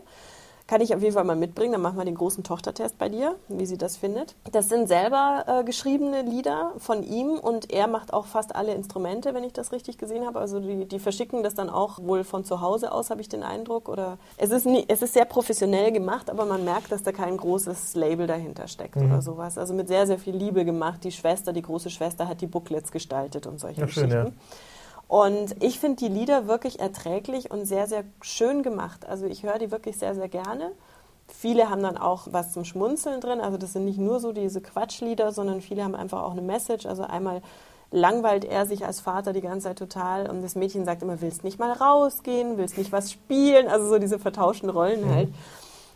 Kann 0.70 0.82
ich 0.82 0.94
auf 0.94 1.02
jeden 1.02 1.14
Fall 1.14 1.24
mal 1.24 1.34
mitbringen. 1.34 1.72
Dann 1.72 1.82
machen 1.82 1.98
wir 1.98 2.04
den 2.04 2.14
großen 2.14 2.44
Tochtertest 2.44 2.96
bei 2.96 3.08
dir, 3.08 3.34
wie 3.48 3.66
sie 3.66 3.76
das 3.76 3.96
findet. 3.96 4.36
Das 4.52 4.68
sind 4.68 4.86
selber 4.86 5.44
äh, 5.48 5.64
geschriebene 5.64 6.22
Lieder 6.22 6.74
von 6.78 7.02
ihm 7.02 7.30
und 7.30 7.72
er 7.72 7.88
macht 7.88 8.12
auch 8.12 8.26
fast 8.26 8.54
alle 8.54 8.72
Instrumente, 8.74 9.34
wenn 9.34 9.42
ich 9.42 9.52
das 9.52 9.72
richtig 9.72 9.98
gesehen 9.98 10.24
habe. 10.24 10.38
Also 10.38 10.60
die, 10.60 10.84
die 10.84 11.00
verschicken 11.00 11.42
das 11.42 11.54
dann 11.54 11.70
auch 11.70 11.98
wohl 11.98 12.22
von 12.22 12.44
zu 12.44 12.60
Hause 12.60 12.92
aus, 12.92 13.10
habe 13.10 13.20
ich 13.20 13.28
den 13.28 13.42
Eindruck. 13.42 13.88
Oder 13.88 14.18
es 14.36 14.52
ist, 14.52 14.64
nie, 14.64 14.84
es 14.86 15.02
ist 15.02 15.12
sehr 15.14 15.24
professionell 15.24 15.90
gemacht, 15.90 16.30
aber 16.30 16.44
man 16.46 16.64
merkt, 16.64 16.92
dass 16.92 17.02
da 17.02 17.10
kein 17.10 17.36
großes 17.36 17.96
Label 17.96 18.28
dahinter 18.28 18.68
steckt 18.68 18.96
oder 18.96 19.22
sowas. 19.22 19.58
Also 19.58 19.74
mit 19.74 19.88
sehr, 19.88 20.06
sehr 20.06 20.20
viel 20.20 20.36
Liebe 20.36 20.64
gemacht. 20.64 21.02
Die 21.02 21.10
Schwester, 21.10 21.52
die 21.52 21.62
große 21.62 21.90
Schwester 21.90 22.28
hat 22.28 22.42
die 22.42 22.46
Booklets 22.46 22.92
gestaltet 22.92 23.48
und 23.48 23.58
solche 23.58 23.80
Ja, 23.80 23.88
schön, 23.88 24.04
Geschichten. 24.04 24.26
ja. 24.26 24.32
Und 25.10 25.56
ich 25.60 25.80
finde 25.80 25.96
die 25.96 26.06
Lieder 26.06 26.46
wirklich 26.46 26.78
erträglich 26.78 27.50
und 27.50 27.66
sehr, 27.66 27.88
sehr 27.88 28.04
schön 28.22 28.62
gemacht. 28.62 29.04
Also 29.08 29.26
ich 29.26 29.42
höre 29.42 29.58
die 29.58 29.72
wirklich 29.72 29.98
sehr, 29.98 30.14
sehr 30.14 30.28
gerne. 30.28 30.70
Viele 31.26 31.68
haben 31.68 31.82
dann 31.82 31.98
auch 31.98 32.28
was 32.30 32.52
zum 32.52 32.64
Schmunzeln 32.64 33.20
drin. 33.20 33.40
Also 33.40 33.58
das 33.58 33.72
sind 33.72 33.86
nicht 33.86 33.98
nur 33.98 34.20
so 34.20 34.30
diese 34.32 34.60
Quatschlieder, 34.60 35.32
sondern 35.32 35.62
viele 35.62 35.82
haben 35.82 35.96
einfach 35.96 36.22
auch 36.22 36.30
eine 36.30 36.42
Message. 36.42 36.86
Also 36.86 37.02
einmal 37.02 37.42
langweilt 37.90 38.44
er 38.44 38.66
sich 38.66 38.86
als 38.86 39.00
Vater 39.00 39.32
die 39.32 39.40
ganze 39.40 39.66
Zeit 39.66 39.80
total 39.80 40.30
und 40.30 40.42
das 40.42 40.54
Mädchen 40.54 40.84
sagt 40.84 41.02
immer, 41.02 41.20
willst 41.20 41.42
nicht 41.42 41.58
mal 41.58 41.72
rausgehen, 41.72 42.56
willst 42.56 42.78
nicht 42.78 42.92
was 42.92 43.10
spielen. 43.10 43.66
Also 43.66 43.88
so 43.88 43.98
diese 43.98 44.20
vertauschten 44.20 44.70
Rollen 44.70 45.04
Mhm. 45.06 45.12
halt. 45.12 45.28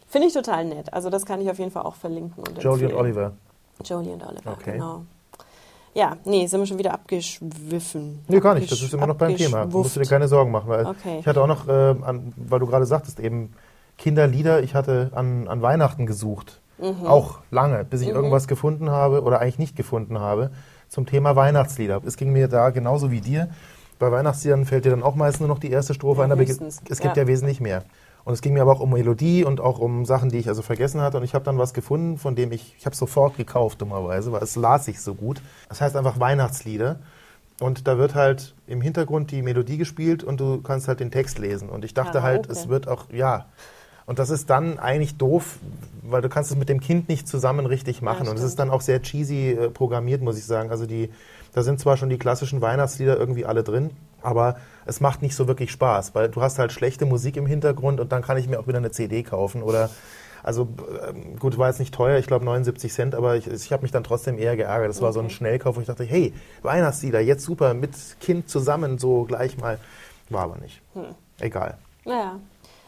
Finde 0.08 0.26
ich 0.26 0.34
total 0.34 0.64
nett. 0.64 0.92
Also 0.92 1.08
das 1.08 1.24
kann 1.24 1.40
ich 1.40 1.48
auf 1.52 1.60
jeden 1.60 1.70
Fall 1.70 1.84
auch 1.84 1.94
verlinken. 1.94 2.42
Und 2.42 2.60
Jolie 2.60 2.86
und. 2.88 2.94
Oliver. 2.94 3.30
Jolie 3.84 4.12
und 4.12 4.26
Oliver, 4.26 4.52
Okay. 4.54 4.72
genau. 4.72 5.02
Ja, 5.94 6.16
nee, 6.24 6.46
sind 6.46 6.60
wir 6.60 6.66
schon 6.66 6.78
wieder 6.78 6.92
abgeschwiffen. 6.92 8.24
Nee, 8.26 8.40
gar 8.40 8.54
nicht. 8.54 8.70
Das 8.70 8.82
ist 8.82 8.92
immer 8.92 9.06
noch 9.06 9.16
beim 9.16 9.36
Thema. 9.36 9.64
Du 9.66 9.78
musst 9.78 9.96
dir 9.96 10.02
keine 10.02 10.26
Sorgen 10.28 10.50
machen. 10.50 10.68
Weil 10.68 10.86
Okay. 10.86 11.18
Ich 11.20 11.26
hatte 11.26 11.40
auch 11.40 11.46
noch, 11.46 11.68
äh, 11.68 11.94
an, 12.02 12.32
weil 12.36 12.58
du 12.58 12.66
gerade 12.66 12.84
sagtest, 12.84 13.20
eben 13.20 13.52
Kinderlieder, 13.96 14.62
ich 14.62 14.74
hatte 14.74 15.10
an, 15.14 15.46
an 15.46 15.62
Weihnachten 15.62 16.06
gesucht. 16.06 16.60
Mhm. 16.78 17.06
Auch 17.06 17.38
lange, 17.52 17.84
bis 17.84 18.00
ich 18.00 18.08
irgendwas 18.08 18.48
gefunden 18.48 18.90
habe 18.90 19.22
oder 19.22 19.40
eigentlich 19.40 19.60
nicht 19.60 19.76
gefunden 19.76 20.18
habe 20.18 20.50
zum 20.88 21.06
Thema 21.06 21.36
Weihnachtslieder. 21.36 22.02
Es 22.04 22.16
ging 22.16 22.32
mir 22.32 22.48
da 22.48 22.70
genauso 22.70 23.12
wie 23.12 23.20
dir. 23.20 23.48
Bei 24.00 24.10
Weihnachtsliedern 24.10 24.64
fällt 24.64 24.84
dir 24.84 24.90
dann 24.90 25.04
auch 25.04 25.14
meist 25.14 25.38
nur 25.38 25.48
noch 25.48 25.60
die 25.60 25.70
erste 25.70 25.94
Strophe 25.94 26.20
Ja, 26.20 26.24
ein, 26.24 26.32
aber 26.32 26.42
es 26.42 26.58
gibt 26.58 27.04
Ja. 27.04 27.14
ja. 27.14 27.26
wesentlich 27.28 27.60
mehr. 27.60 27.84
Und 28.24 28.32
es 28.32 28.40
ging 28.40 28.54
mir 28.54 28.62
aber 28.62 28.72
auch 28.72 28.80
um 28.80 28.90
Melodie 28.90 29.44
und 29.44 29.60
auch 29.60 29.78
um 29.78 30.06
Sachen, 30.06 30.30
die 30.30 30.38
ich 30.38 30.48
also 30.48 30.62
vergessen 30.62 31.00
hatte. 31.00 31.18
Und 31.18 31.24
ich 31.24 31.34
habe 31.34 31.44
dann 31.44 31.58
was 31.58 31.74
gefunden, 31.74 32.16
von 32.16 32.34
dem 32.34 32.52
ich, 32.52 32.74
ich 32.78 32.86
habe 32.86 32.96
sofort 32.96 33.36
gekauft, 33.36 33.82
dummerweise, 33.82 34.32
weil 34.32 34.42
es 34.42 34.56
las 34.56 34.86
sich 34.86 35.00
so 35.00 35.14
gut. 35.14 35.42
Das 35.68 35.80
heißt 35.80 35.94
einfach 35.94 36.18
Weihnachtslieder. 36.18 37.00
Und 37.60 37.86
da 37.86 37.98
wird 37.98 38.14
halt 38.14 38.54
im 38.66 38.80
Hintergrund 38.80 39.30
die 39.30 39.42
Melodie 39.42 39.76
gespielt 39.76 40.24
und 40.24 40.40
du 40.40 40.60
kannst 40.62 40.88
halt 40.88 41.00
den 41.00 41.10
Text 41.10 41.38
lesen. 41.38 41.68
Und 41.68 41.84
ich 41.84 41.94
dachte 41.94 42.22
halt, 42.22 42.44
Karaoke. 42.44 42.52
es 42.52 42.68
wird 42.68 42.88
auch, 42.88 43.10
ja. 43.12 43.46
Und 44.06 44.18
das 44.18 44.30
ist 44.30 44.50
dann 44.50 44.78
eigentlich 44.78 45.16
doof, 45.16 45.58
weil 46.02 46.20
du 46.20 46.28
kannst 46.28 46.50
es 46.50 46.56
mit 46.56 46.68
dem 46.68 46.80
Kind 46.80 47.08
nicht 47.08 47.28
zusammen 47.28 47.66
richtig 47.66 48.02
machen. 48.02 48.28
und 48.28 48.36
es 48.36 48.42
ist 48.42 48.58
dann 48.58 48.70
auch 48.70 48.80
sehr 48.80 49.00
cheesy 49.02 49.50
äh, 49.50 49.70
programmiert, 49.70 50.22
muss 50.22 50.36
ich 50.36 50.44
sagen. 50.44 50.70
Also 50.70 50.86
die, 50.86 51.10
da 51.52 51.62
sind 51.62 51.78
zwar 51.78 51.96
schon 51.96 52.08
die 52.08 52.18
klassischen 52.18 52.60
Weihnachtslieder 52.60 53.18
irgendwie 53.18 53.44
alle 53.46 53.62
drin, 53.62 53.90
aber 54.24 54.56
es 54.86 55.00
macht 55.00 55.22
nicht 55.22 55.34
so 55.36 55.46
wirklich 55.48 55.70
Spaß, 55.70 56.14
weil 56.14 56.28
du 56.28 56.42
hast 56.42 56.58
halt 56.58 56.72
schlechte 56.72 57.06
Musik 57.06 57.36
im 57.36 57.46
Hintergrund 57.46 58.00
und 58.00 58.12
dann 58.12 58.22
kann 58.22 58.36
ich 58.36 58.48
mir 58.48 58.58
auch 58.58 58.66
wieder 58.66 58.78
eine 58.78 58.90
CD 58.90 59.22
kaufen 59.22 59.62
oder 59.62 59.90
also 60.42 60.68
ähm, 61.08 61.38
gut, 61.38 61.56
war 61.56 61.68
jetzt 61.68 61.78
nicht 61.78 61.94
teuer, 61.94 62.18
ich 62.18 62.26
glaube 62.26 62.44
79 62.44 62.92
Cent, 62.92 63.14
aber 63.14 63.36
ich, 63.36 63.46
ich 63.46 63.72
habe 63.72 63.82
mich 63.82 63.92
dann 63.92 64.04
trotzdem 64.04 64.36
eher 64.38 64.56
geärgert. 64.56 64.90
Das 64.90 65.00
war 65.00 65.12
so 65.14 65.20
ein 65.20 65.30
Schnellkauf, 65.30 65.76
wo 65.76 65.80
ich 65.80 65.86
dachte, 65.86 66.04
hey, 66.04 66.34
Weihnachtslieder, 66.60 67.20
jetzt 67.20 67.44
super, 67.44 67.72
mit 67.72 67.92
Kind 68.20 68.50
zusammen, 68.50 68.98
so 68.98 69.24
gleich 69.24 69.56
mal. 69.56 69.78
War 70.28 70.42
aber 70.42 70.58
nicht. 70.58 70.82
Egal. 71.40 71.78
Naja, 72.04 72.38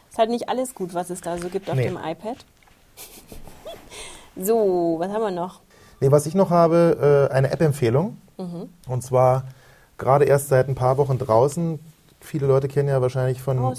ist 0.07 0.19
halt 0.19 0.29
nicht 0.29 0.49
alles 0.49 0.75
gut, 0.75 0.93
was 0.93 1.09
es 1.09 1.21
da 1.21 1.39
so 1.39 1.49
gibt 1.49 1.67
auf 1.67 1.75
Nee. 1.75 1.85
dem 1.85 1.97
iPad. 1.97 2.37
So, 4.39 4.97
was 4.99 5.11
haben 5.11 5.21
wir 5.21 5.31
noch? 5.31 5.61
Nee, 5.99 6.11
was 6.11 6.27
ich 6.27 6.35
noch 6.35 6.51
habe, 6.51 7.27
äh, 7.31 7.33
eine 7.33 7.49
App-Empfehlung. 7.51 8.17
Mhm. 8.37 8.69
Und 8.87 9.01
zwar 9.01 9.45
gerade 9.97 10.25
erst 10.25 10.49
seit 10.49 10.67
ein 10.67 10.75
paar 10.75 10.97
Wochen 10.97 11.17
draußen. 11.17 11.79
Viele 12.19 12.47
Leute 12.47 12.67
kennen 12.67 12.89
ja 12.89 13.01
wahrscheinlich 13.01 13.41
von 13.41 13.59
Oh, 13.59 13.73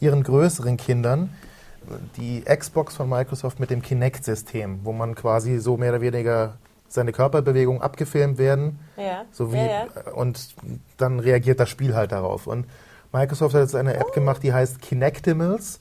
ihren 0.00 0.22
größeren 0.22 0.76
Kindern 0.76 1.30
die 2.16 2.42
Xbox 2.42 2.94
von 2.94 3.08
Microsoft 3.08 3.58
mit 3.58 3.70
dem 3.70 3.82
Kinect-System, 3.82 4.80
wo 4.84 4.92
man 4.92 5.14
quasi 5.14 5.58
so 5.58 5.76
mehr 5.76 5.90
oder 5.90 6.00
weniger 6.00 6.54
seine 6.88 7.12
Körperbewegungen 7.12 7.82
abgefilmt 7.82 8.38
werden. 8.38 8.78
Ja, 8.96 9.24
So 9.32 9.52
wie, 9.52 9.56
ja, 9.56 9.86
ja. 9.86 10.12
Und 10.14 10.54
dann 10.98 11.18
reagiert 11.18 11.58
das 11.58 11.70
Spiel 11.70 11.94
halt 11.94 12.12
darauf. 12.12 12.46
Und 12.46 12.66
Microsoft 13.12 13.54
hat 13.54 13.62
jetzt 13.62 13.74
eine 13.74 13.94
App 13.94 14.12
gemacht, 14.12 14.42
die 14.42 14.52
heißt 14.52 14.80
Kinectimals. 14.80 15.80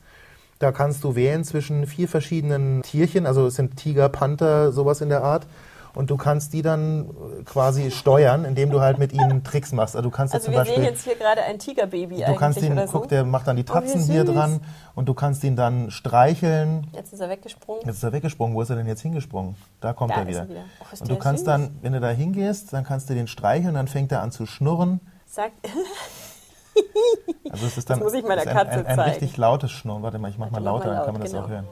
Da 0.60 0.72
kannst 0.72 1.04
du 1.04 1.16
wählen 1.16 1.44
zwischen 1.44 1.86
vier 1.88 2.08
verschiedenen 2.08 2.82
Tierchen, 2.84 3.26
also 3.26 3.48
es 3.48 3.56
sind 3.56 3.78
Tiger, 3.78 4.10
Panther, 4.10 4.72
sowas 4.72 5.02
in 5.02 5.10
der 5.10 5.24
Art. 5.24 5.48
Und 5.94 6.10
du 6.10 6.18
kannst 6.18 6.54
die 6.54 6.62
dann 6.62 7.10
äh, 7.40 7.44
quasi 7.44 7.92
steuern, 7.92 8.46
indem 8.46 8.70
du 8.70 8.80
halt 8.82 8.98
mit 8.98 9.12
ihnen 9.14 9.44
Tricks 9.44 9.72
machst. 9.74 9.96
Also 9.96 10.10
du 10.10 10.16
kannst 10.16 10.34
jetzt 10.34 10.44
Also 10.44 10.46
zum 10.46 10.54
wir 10.54 10.60
Beispiel 10.60 10.76
sehen 10.84 10.86
jetzt 10.86 11.04
hier 11.04 11.16
gerade 11.16 11.42
ein 11.44 11.60
Tigerbaby 11.60 12.24
Du 12.26 12.36
kannst 12.36 12.62
ihn, 12.62 12.76
so. 12.88 13.00
guck, 13.00 13.10
der 13.10 13.26
macht 13.26 13.48
dann 13.48 13.56
die 13.58 13.64
Oh, 13.70 13.74
Tatzen 13.74 14.02
hier 14.04 14.26
süß. 14.26 14.34
dran 14.34 14.62
und 14.96 15.08
du 15.10 15.14
kannst 15.14 15.44
ihn 15.44 15.56
dann 15.56 15.92
streicheln. 15.92 16.88
Jetzt 16.94 17.12
ist 17.14 17.20
er 17.20 17.30
weggesprungen. 17.30 17.82
Jetzt 17.86 17.96
ist 17.98 18.04
er 18.04 18.14
weggesprungen. 18.14 18.56
Wo 18.56 18.62
ist 18.62 18.70
er 18.70 18.76
denn 18.78 18.88
jetzt 18.88 19.02
hingesprungen? 19.02 19.56
Da 19.82 19.94
kommt 19.94 20.12
Da 20.12 20.16
er 20.16 20.22
ist 20.24 20.28
wieder. 20.30 20.40
er 20.40 20.50
wieder. 20.50 20.64
Oh, 20.80 20.86
ist 20.94 21.02
und 21.02 21.12
du 21.12 21.16
kannst 21.18 21.40
süß. 21.42 21.46
dann, 21.48 21.78
wenn 21.82 21.94
du 21.94 22.00
da 22.00 22.10
hingehst, 22.10 22.72
dann 22.74 22.84
kannst 22.84 23.10
du 23.10 23.14
den 23.14 23.28
streicheln, 23.28 23.74
dann 23.74 23.88
fängt 23.88 24.12
er 24.12 24.22
an 24.22 24.32
zu 24.32 24.46
schnurren. 24.46 25.02
Sagt, 25.26 25.54
Also 27.52 27.66
es 27.66 27.78
ist 27.78 27.90
dann 27.90 28.00
Das 28.00 28.06
muss 28.06 28.14
ich 28.14 28.24
meiner 28.26 28.44
ist 28.44 28.50
Katze 28.50 28.72
ein, 28.80 28.86
ein, 28.86 29.00
ein 29.00 29.10
richtig 29.10 29.36
lautes 29.38 29.72
Schnurren. 29.72 30.04
Warte 30.04 30.20
mal, 30.20 30.30
ich 30.30 30.38
mach 30.38 30.52
mal 30.52 30.60
mach 30.60 30.66
lauter, 30.66 30.94
dann 30.94 31.04
kann 31.04 31.14
man 31.14 31.22
das 31.22 31.32
genau. 31.32 31.44
auch 31.44 31.50
hören. 31.50 31.68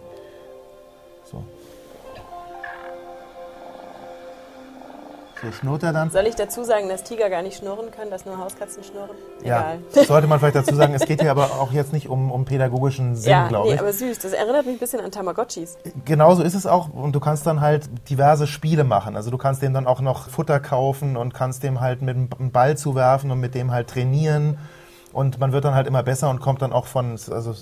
So 5.41 5.51
schnurrt 5.51 5.83
er 5.83 5.93
dann. 5.93 6.09
soll 6.09 6.27
ich 6.27 6.35
dazu 6.35 6.63
sagen, 6.63 6.89
dass 6.89 7.03
Tiger 7.03 7.29
gar 7.29 7.41
nicht 7.41 7.57
schnurren 7.57 7.91
können, 7.91 8.11
dass 8.11 8.25
nur 8.25 8.37
Hauskatzen 8.37 8.83
schnurren? 8.83 9.15
Ja, 9.43 9.59
Egal. 9.59 9.77
das 9.93 10.07
sollte 10.07 10.27
man 10.27 10.39
vielleicht 10.39 10.55
dazu 10.55 10.75
sagen. 10.75 10.93
Es 10.93 11.05
geht 11.05 11.21
hier 11.21 11.31
aber 11.31 11.45
auch 11.61 11.71
jetzt 11.71 11.93
nicht 11.93 12.09
um, 12.09 12.31
um 12.31 12.45
pädagogischen 12.45 13.15
Sinn, 13.15 13.31
Ja, 13.31 13.47
glaube 13.47 13.69
nee, 13.69 13.75
ich. 13.75 13.79
aber 13.79 13.93
süß. 13.93 14.19
Das 14.19 14.33
erinnert 14.33 14.65
mich 14.65 14.75
ein 14.75 14.79
bisschen 14.79 14.99
an 14.99 15.11
Tamagotchis. 15.11 15.77
Genauso 16.05 16.43
ist 16.43 16.55
es 16.55 16.65
auch 16.67 16.89
und 16.93 17.13
du 17.13 17.19
kannst 17.19 17.45
dann 17.47 17.61
halt 17.61 17.89
diverse 18.09 18.47
Spiele 18.47 18.83
machen. 18.83 19.15
Also 19.15 19.31
du 19.31 19.37
kannst 19.37 19.61
dem 19.61 19.73
dann 19.73 19.87
auch 19.87 20.01
noch 20.01 20.29
Futter 20.29 20.59
kaufen 20.59 21.15
und 21.17 21.33
kannst 21.33 21.63
dem 21.63 21.79
halt 21.79 22.01
mit 22.01 22.15
einem 22.15 22.51
Ball 22.51 22.77
zuwerfen 22.77 23.31
und 23.31 23.39
mit 23.39 23.55
dem 23.55 23.71
halt 23.71 23.87
trainieren. 23.89 24.57
Und 25.11 25.39
man 25.39 25.51
wird 25.51 25.65
dann 25.65 25.73
halt 25.73 25.87
immer 25.87 26.03
besser 26.03 26.29
und 26.29 26.39
kommt 26.39 26.61
dann 26.61 26.71
auch 26.71 26.85
von, 26.85 27.11
also 27.11 27.55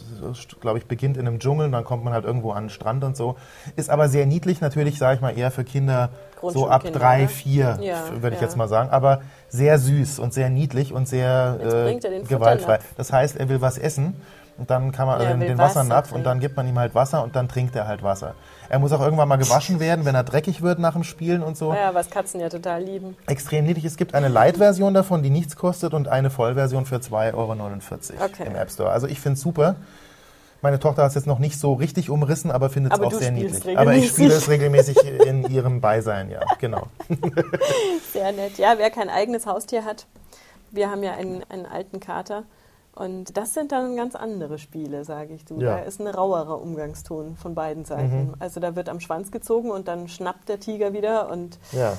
glaube 0.59 0.79
ich, 0.79 0.85
beginnt 0.85 1.15
in 1.15 1.27
einem 1.27 1.39
Dschungel 1.39 1.67
und 1.67 1.71
dann 1.71 1.85
kommt 1.85 2.03
man 2.03 2.13
halt 2.13 2.25
irgendwo 2.25 2.51
an 2.51 2.65
den 2.65 2.69
Strand 2.69 3.03
und 3.05 3.15
so. 3.15 3.37
Ist 3.77 3.89
aber 3.89 4.09
sehr 4.09 4.25
niedlich 4.25 4.59
natürlich, 4.59 4.97
sage 4.97 5.15
ich 5.15 5.21
mal, 5.21 5.37
eher 5.37 5.49
für 5.49 5.63
Kinder 5.63 6.09
so 6.41 6.67
ab 6.67 6.83
drei, 6.83 7.21
ne? 7.21 7.27
vier, 7.29 7.79
Ja, 7.81 8.03
würde 8.21 8.35
ich 8.35 8.41
ja. 8.41 8.47
jetzt 8.47 8.57
mal 8.57 8.67
sagen. 8.67 8.89
Aber 8.89 9.21
sehr 9.49 9.79
süß 9.79 10.19
und 10.19 10.33
sehr 10.33 10.49
niedlich 10.49 10.91
und 10.93 11.07
sehr 11.07 11.57
äh, 11.61 11.99
den 11.99 12.27
gewaltfrei. 12.27 12.79
Das 12.97 13.13
heißt, 13.13 13.37
er 13.37 13.47
will 13.47 13.61
was 13.61 13.77
essen 13.77 14.15
und 14.57 14.69
dann 14.69 14.91
kann 14.91 15.07
man 15.07 15.21
Ja, 15.21 15.39
will 15.39 15.47
den 15.47 15.57
Wasser 15.57 15.79
Wassernapf 15.79 16.11
und 16.11 16.23
dann 16.25 16.39
gibt 16.39 16.57
man 16.57 16.67
ihm 16.67 16.77
halt 16.77 16.95
Wasser 16.95 17.23
und 17.23 17.35
dann 17.35 17.47
trinkt 17.47 17.75
er 17.75 17.87
halt 17.87 18.03
Wasser. 18.03 18.35
Er 18.69 18.79
muss 18.79 18.91
auch 18.91 19.01
irgendwann 19.01 19.27
mal 19.27 19.37
gewaschen 19.37 19.79
werden, 19.79 20.05
wenn 20.05 20.15
er 20.15 20.23
dreckig 20.23 20.61
wird 20.61 20.79
nach 20.79 20.93
dem 20.93 21.03
Spielen 21.03 21.41
und 21.43 21.57
so. 21.57 21.71
Naja, 21.71 21.93
was 21.93 22.09
Katzen 22.09 22.39
ja 22.39 22.49
total 22.49 22.83
lieben. 22.83 23.15
Extrem 23.27 23.65
niedlich. 23.65 23.85
Es 23.85 23.97
gibt 23.97 24.13
eine 24.13 24.27
Light-Version 24.27 24.93
davon, 24.93 25.23
die 25.23 25.29
nichts 25.29 25.55
kostet 25.55 25.93
und 25.93 26.07
eine 26.07 26.29
Vollversion 26.29 26.85
für 26.85 26.97
2,49 26.97 27.33
Euro 27.33 28.25
Okay. 28.25 28.43
im 28.45 28.55
App 28.55 28.69
Store. 28.71 28.89
Also 28.89 29.07
ich 29.07 29.19
finde 29.19 29.35
es 29.37 29.41
super. 29.41 29.75
Meine 30.61 30.79
Tochter 30.79 31.03
hat 31.03 31.09
es 31.09 31.15
jetzt 31.15 31.27
noch 31.27 31.37
nicht 31.39 31.59
so 31.59 31.73
richtig 31.73 32.09
umrissen, 32.09 32.49
aber 32.51 32.69
findet 32.69 32.91
es 32.93 32.99
auch 32.99 33.13
sehr 33.13 33.31
niedlich. 33.31 33.77
Aber 33.77 33.93
ich 33.93 34.05
regelmäßig. 34.05 34.09
spiele 34.11 34.33
es 34.33 34.49
regelmäßig 34.49 34.97
in 35.27 35.43
ihrem 35.51 35.81
Beisein, 35.81 36.31
ja, 36.31 36.39
genau. 36.59 36.87
Sehr 38.11 38.31
nett. 38.31 38.57
Ja, 38.57 38.73
wer 38.77 38.89
kein 38.89 39.09
eigenes 39.09 39.45
Haustier 39.45 39.85
hat, 39.85 40.07
wir 40.71 40.89
haben 40.89 41.03
ja 41.03 41.13
einen, 41.13 41.43
einen 41.49 41.65
alten 41.67 41.99
Kater. 41.99 42.43
Und 42.97 43.37
das 43.37 43.53
sind 43.53 43.71
dann 43.71 43.95
ganz 43.95 44.15
andere 44.15 44.57
Spiele, 44.57 45.05
sage 45.05 45.33
ich 45.35 45.45
du. 45.45 45.59
Ja. 45.59 45.77
Da 45.77 45.79
ist 45.83 46.01
ein 46.01 46.07
rauerer 46.07 46.59
Umgangston 46.61 47.35
von 47.35 47.53
beiden 47.53 47.85
Seiten. 47.85 48.29
Mhm. 48.29 48.33
Also 48.39 48.59
da 48.59 48.75
wird 48.75 48.89
am 48.89 48.99
Schwanz 48.99 49.29
gezogen 49.31 49.69
und 49.69 49.87
dann 49.87 50.07
schnappt 50.07 50.49
der 50.49 50.59
Tiger 50.59 50.93
wieder 50.93 51.29
und 51.29 51.59
Ja. 51.73 51.93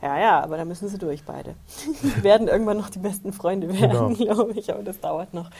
ja, 0.00 0.18
ja, 0.18 0.40
aber 0.40 0.56
da 0.56 0.64
müssen 0.64 0.88
sie 0.88 0.96
durch 0.96 1.24
beide. 1.24 1.54
Die 2.02 2.22
werden 2.24 2.48
irgendwann 2.48 2.78
noch 2.78 2.88
die 2.88 2.98
besten 2.98 3.34
Freunde 3.34 3.68
werden, 3.68 4.14
Genau. 4.16 4.34
glaube 4.34 4.52
ich, 4.54 4.72
aber 4.72 4.82
das 4.82 5.00
dauert 5.00 5.34
noch. 5.34 5.50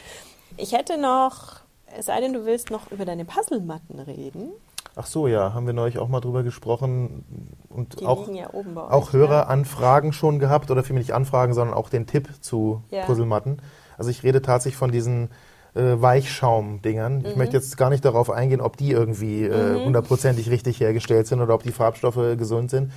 Ich 0.57 0.73
hätte 0.73 0.99
noch, 0.99 1.57
es 1.97 2.07
sei 2.07 2.19
denn, 2.19 2.33
du 2.33 2.45
willst 2.45 2.71
noch 2.71 2.89
über 2.91 3.05
deine 3.05 3.25
Puzzlematten 3.25 3.99
reden. 3.99 4.49
Ach 4.95 5.05
so, 5.05 5.27
ja, 5.27 5.53
haben 5.53 5.67
wir 5.67 5.73
neulich 5.73 5.99
auch 5.99 6.07
mal 6.07 6.19
drüber 6.19 6.41
gesprochen 6.41 7.23
und 7.69 8.01
Die 8.01 8.05
auch, 8.07 8.27
ja 8.29 8.51
euch. 8.53 8.65
auch? 8.75 9.13
Höreranfragen 9.13 10.13
schon 10.13 10.39
gehabt 10.39 10.71
oder 10.71 10.83
vielmehr 10.83 11.01
nicht 11.03 11.13
Anfragen, 11.13 11.53
sondern 11.53 11.77
auch 11.77 11.89
den 11.89 12.07
Tipp 12.07 12.27
zu 12.41 12.81
Ja. 12.89 13.05
Puzzlematten. 13.05 13.61
Also 13.99 14.09
ich 14.09 14.23
rede 14.23 14.41
tatsächlich 14.41 14.77
von 14.77 14.91
diesen 14.91 15.29
äh, 15.75 16.01
Weichschaum-Dingern. 16.01 17.19
Mhm. 17.19 17.25
Ich 17.25 17.35
möchte 17.35 17.57
jetzt 17.57 17.77
gar 17.77 17.89
nicht 17.91 18.03
darauf 18.03 18.31
eingehen, 18.31 18.61
ob 18.61 18.77
die 18.77 18.91
irgendwie 18.91 19.45
äh, 19.45 19.83
hundertprozentig 19.83 20.49
richtig 20.49 20.79
hergestellt 20.79 21.27
sind 21.27 21.41
oder 21.41 21.53
ob 21.53 21.63
die 21.63 21.71
Farbstoffe 21.71 22.37
gesund 22.37 22.71
sind. 22.71 22.91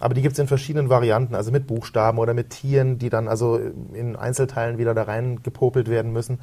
Aber 0.00 0.14
die 0.14 0.22
gibt 0.22 0.34
es 0.34 0.38
in 0.38 0.46
verschiedenen 0.46 0.90
Varianten, 0.90 1.34
also 1.34 1.50
mit 1.50 1.66
Buchstaben 1.66 2.18
oder 2.18 2.34
mit 2.34 2.50
Tieren, 2.50 2.98
die 2.98 3.10
dann 3.10 3.28
also 3.28 3.58
in 3.92 4.16
Einzelteilen 4.16 4.78
wieder 4.78 4.94
da 4.94 5.02
rein 5.02 5.42
gepopelt 5.42 5.88
werden 5.88 6.12
müssen. 6.12 6.38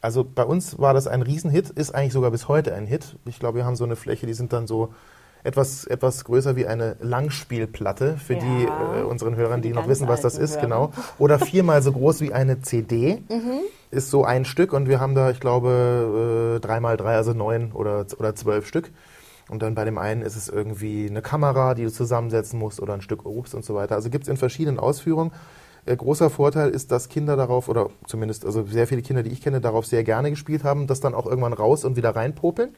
Also 0.00 0.24
bei 0.24 0.44
uns 0.44 0.78
war 0.78 0.94
das 0.94 1.06
ein 1.06 1.22
Riesenhit, 1.22 1.70
ist 1.70 1.94
eigentlich 1.94 2.12
sogar 2.12 2.30
bis 2.30 2.48
heute 2.48 2.74
ein 2.74 2.86
Hit. 2.86 3.16
Ich 3.26 3.38
glaube, 3.38 3.58
wir 3.58 3.64
haben 3.64 3.76
so 3.76 3.84
eine 3.84 3.96
Fläche, 3.96 4.26
die 4.26 4.34
sind 4.34 4.52
dann 4.52 4.66
so 4.66 4.94
etwas, 5.44 5.84
etwas 5.84 6.24
größer 6.24 6.56
wie 6.56 6.66
eine 6.66 6.96
Langspielplatte 7.00 8.16
für 8.16 8.34
Ja. 8.34 8.40
die 8.40 8.64
äh, 9.00 9.02
unseren 9.02 9.36
Hörern, 9.36 9.62
die 9.62 9.68
die 9.68 9.74
noch 9.74 9.88
wissen, 9.88 10.08
was 10.08 10.20
das 10.20 10.36
ist, 10.38 10.52
Hörer. 10.56 10.62
genau. 10.62 10.92
Oder 11.18 11.38
viermal 11.38 11.82
so 11.82 11.92
groß 11.92 12.20
wie 12.20 12.32
eine 12.32 12.60
CD. 12.62 13.22
Mhm. 13.28 13.60
Ist 13.90 14.10
so 14.10 14.24
ein 14.24 14.44
Stück 14.44 14.72
und 14.72 14.88
wir 14.88 15.00
haben 15.00 15.14
da, 15.14 15.30
ich 15.30 15.40
glaube, 15.40 16.56
äh, 16.56 16.60
drei 16.60 16.80
mal 16.80 16.96
drei, 16.96 17.14
also 17.16 17.32
neun 17.32 17.72
oder, 17.72 18.04
oder 18.18 18.34
zwölf 18.34 18.66
Stück. 18.66 18.90
Und 19.48 19.62
dann 19.62 19.74
bei 19.74 19.84
dem 19.86 19.96
einen 19.96 20.20
ist 20.22 20.36
es 20.36 20.48
irgendwie 20.50 21.06
eine 21.08 21.22
Kamera, 21.22 21.74
die 21.74 21.84
du 21.84 21.90
zusammensetzen 21.90 22.58
musst 22.58 22.80
oder 22.82 22.92
ein 22.92 23.00
Stück 23.00 23.24
Obst 23.24 23.54
und 23.54 23.64
so 23.64 23.74
weiter. 23.74 23.94
Also 23.94 24.10
gibt 24.10 24.24
es 24.24 24.28
in 24.28 24.36
verschiedenen 24.36 24.78
Ausführungen. 24.78 25.32
Äh, 25.86 25.96
großer 25.96 26.28
Vorteil 26.28 26.68
ist, 26.68 26.92
dass 26.92 27.08
Kinder 27.08 27.34
darauf, 27.36 27.68
oder 27.70 27.88
zumindest 28.06 28.44
also 28.44 28.66
sehr 28.66 28.86
viele 28.86 29.00
Kinder, 29.00 29.22
die 29.22 29.30
ich 29.30 29.40
kenne, 29.40 29.62
darauf 29.62 29.86
sehr 29.86 30.04
gerne 30.04 30.28
gespielt 30.30 30.64
haben, 30.64 30.86
das 30.86 31.00
dann 31.00 31.14
auch 31.14 31.24
irgendwann 31.26 31.54
raus 31.54 31.84
und 31.86 31.96
wieder 31.96 32.14
reinpopeln. 32.14 32.74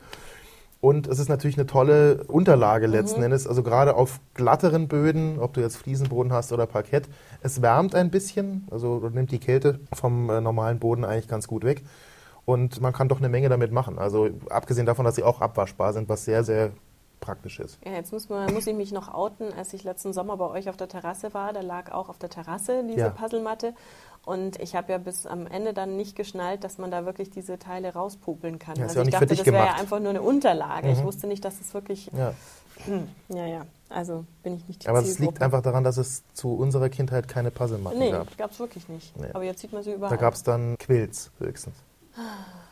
Und 0.80 1.06
es 1.08 1.18
ist 1.18 1.28
natürlich 1.28 1.58
eine 1.58 1.66
tolle 1.66 2.24
Unterlage 2.24 2.86
letzten 2.86 3.22
Endes, 3.22 3.46
also 3.46 3.62
gerade 3.62 3.94
auf 3.96 4.18
glatteren 4.32 4.88
Böden, 4.88 5.38
ob 5.38 5.52
du 5.52 5.60
jetzt 5.60 5.76
Fliesenboden 5.76 6.32
hast 6.32 6.52
oder 6.52 6.66
Parkett. 6.66 7.06
Es 7.42 7.60
wärmt 7.60 7.94
ein 7.94 8.10
bisschen, 8.10 8.66
also 8.70 9.10
nimmt 9.12 9.30
die 9.30 9.40
Kälte 9.40 9.80
vom 9.92 10.30
äh, 10.30 10.40
normalen 10.40 10.78
Boden 10.78 11.04
eigentlich 11.04 11.28
ganz 11.28 11.46
gut 11.46 11.64
weg. 11.64 11.82
Und 12.46 12.80
man 12.80 12.94
kann 12.94 13.08
doch 13.08 13.18
eine 13.18 13.28
Menge 13.28 13.50
damit 13.50 13.72
machen. 13.72 13.98
Also 13.98 14.30
abgesehen 14.48 14.86
davon, 14.86 15.04
dass 15.04 15.16
sie 15.16 15.22
auch 15.22 15.42
abwaschbar 15.42 15.92
sind, 15.92 16.08
was 16.08 16.24
sehr, 16.24 16.44
sehr 16.44 16.72
praktisch 17.20 17.60
ist. 17.60 17.78
Ja, 17.84 17.92
jetzt 17.92 18.12
muss, 18.12 18.28
man, 18.30 18.52
muss 18.52 18.66
ich 18.66 18.74
mich 18.74 18.92
noch 18.92 19.12
outen. 19.12 19.52
Als 19.52 19.74
ich 19.74 19.84
letzten 19.84 20.12
Sommer 20.14 20.38
bei 20.38 20.48
euch 20.48 20.68
auf 20.70 20.76
der 20.78 20.88
Terrasse 20.88 21.34
war, 21.34 21.52
da 21.52 21.60
lag 21.60 21.92
auch 21.92 22.08
auf 22.08 22.18
der 22.18 22.30
Terrasse 22.30 22.82
diese 22.88 23.00
Ja. 23.00 23.08
Puzzlematte. 23.10 23.74
Und 24.24 24.60
ich 24.60 24.74
habe 24.74 24.92
ja 24.92 24.98
bis 24.98 25.26
am 25.26 25.46
Ende 25.46 25.72
dann 25.72 25.96
nicht 25.96 26.14
geschnallt, 26.14 26.62
dass 26.62 26.78
man 26.78 26.90
da 26.90 27.06
wirklich 27.06 27.30
diese 27.30 27.58
Teile 27.58 27.92
rauspopeln 27.94 28.58
kann. 28.58 28.76
Ja, 28.76 28.84
also 28.84 29.00
ich 29.00 29.06
nicht 29.06 29.16
für 29.16 29.26
dachte, 29.26 29.36
das 29.36 29.46
wäre 29.46 29.56
ja. 29.56 29.72
Mhm. 29.72 29.80
einfach 29.80 30.00
nur 30.00 30.10
eine 30.10 30.22
Unterlage. 30.22 30.90
Ich 30.90 31.02
wusste 31.02 31.26
nicht, 31.26 31.44
dass 31.44 31.60
es 31.60 31.72
wirklich. 31.74 32.10
Ja. 32.16 32.34
Ja, 33.28 33.46
ja. 33.46 33.66
Also 33.90 34.24
bin 34.42 34.54
ich 34.54 34.66
nicht 34.68 34.84
die 34.84 34.88
Aber 34.88 35.00
es 35.00 35.18
liegt 35.18 35.42
einfach 35.42 35.60
daran, 35.60 35.84
dass 35.84 35.98
es 35.98 36.22
zu 36.32 36.54
unserer 36.54 36.88
Kindheit 36.88 37.28
keine 37.28 37.50
Puzzlematten 37.50 37.98
Nee, 37.98 38.10
gab. 38.12 38.38
gab 38.38 38.52
es 38.52 38.58
wirklich 38.58 38.88
nicht. 38.88 39.14
Nee. 39.18 39.26
Aber 39.34 39.44
jetzt 39.44 39.60
sieht 39.60 39.72
man 39.72 39.82
sie 39.82 39.92
überall. 39.92 40.08
Da 40.08 40.16
gab 40.16 40.32
es 40.32 40.42
dann 40.44 40.78
Quills 40.78 41.30
höchstens. 41.38 41.74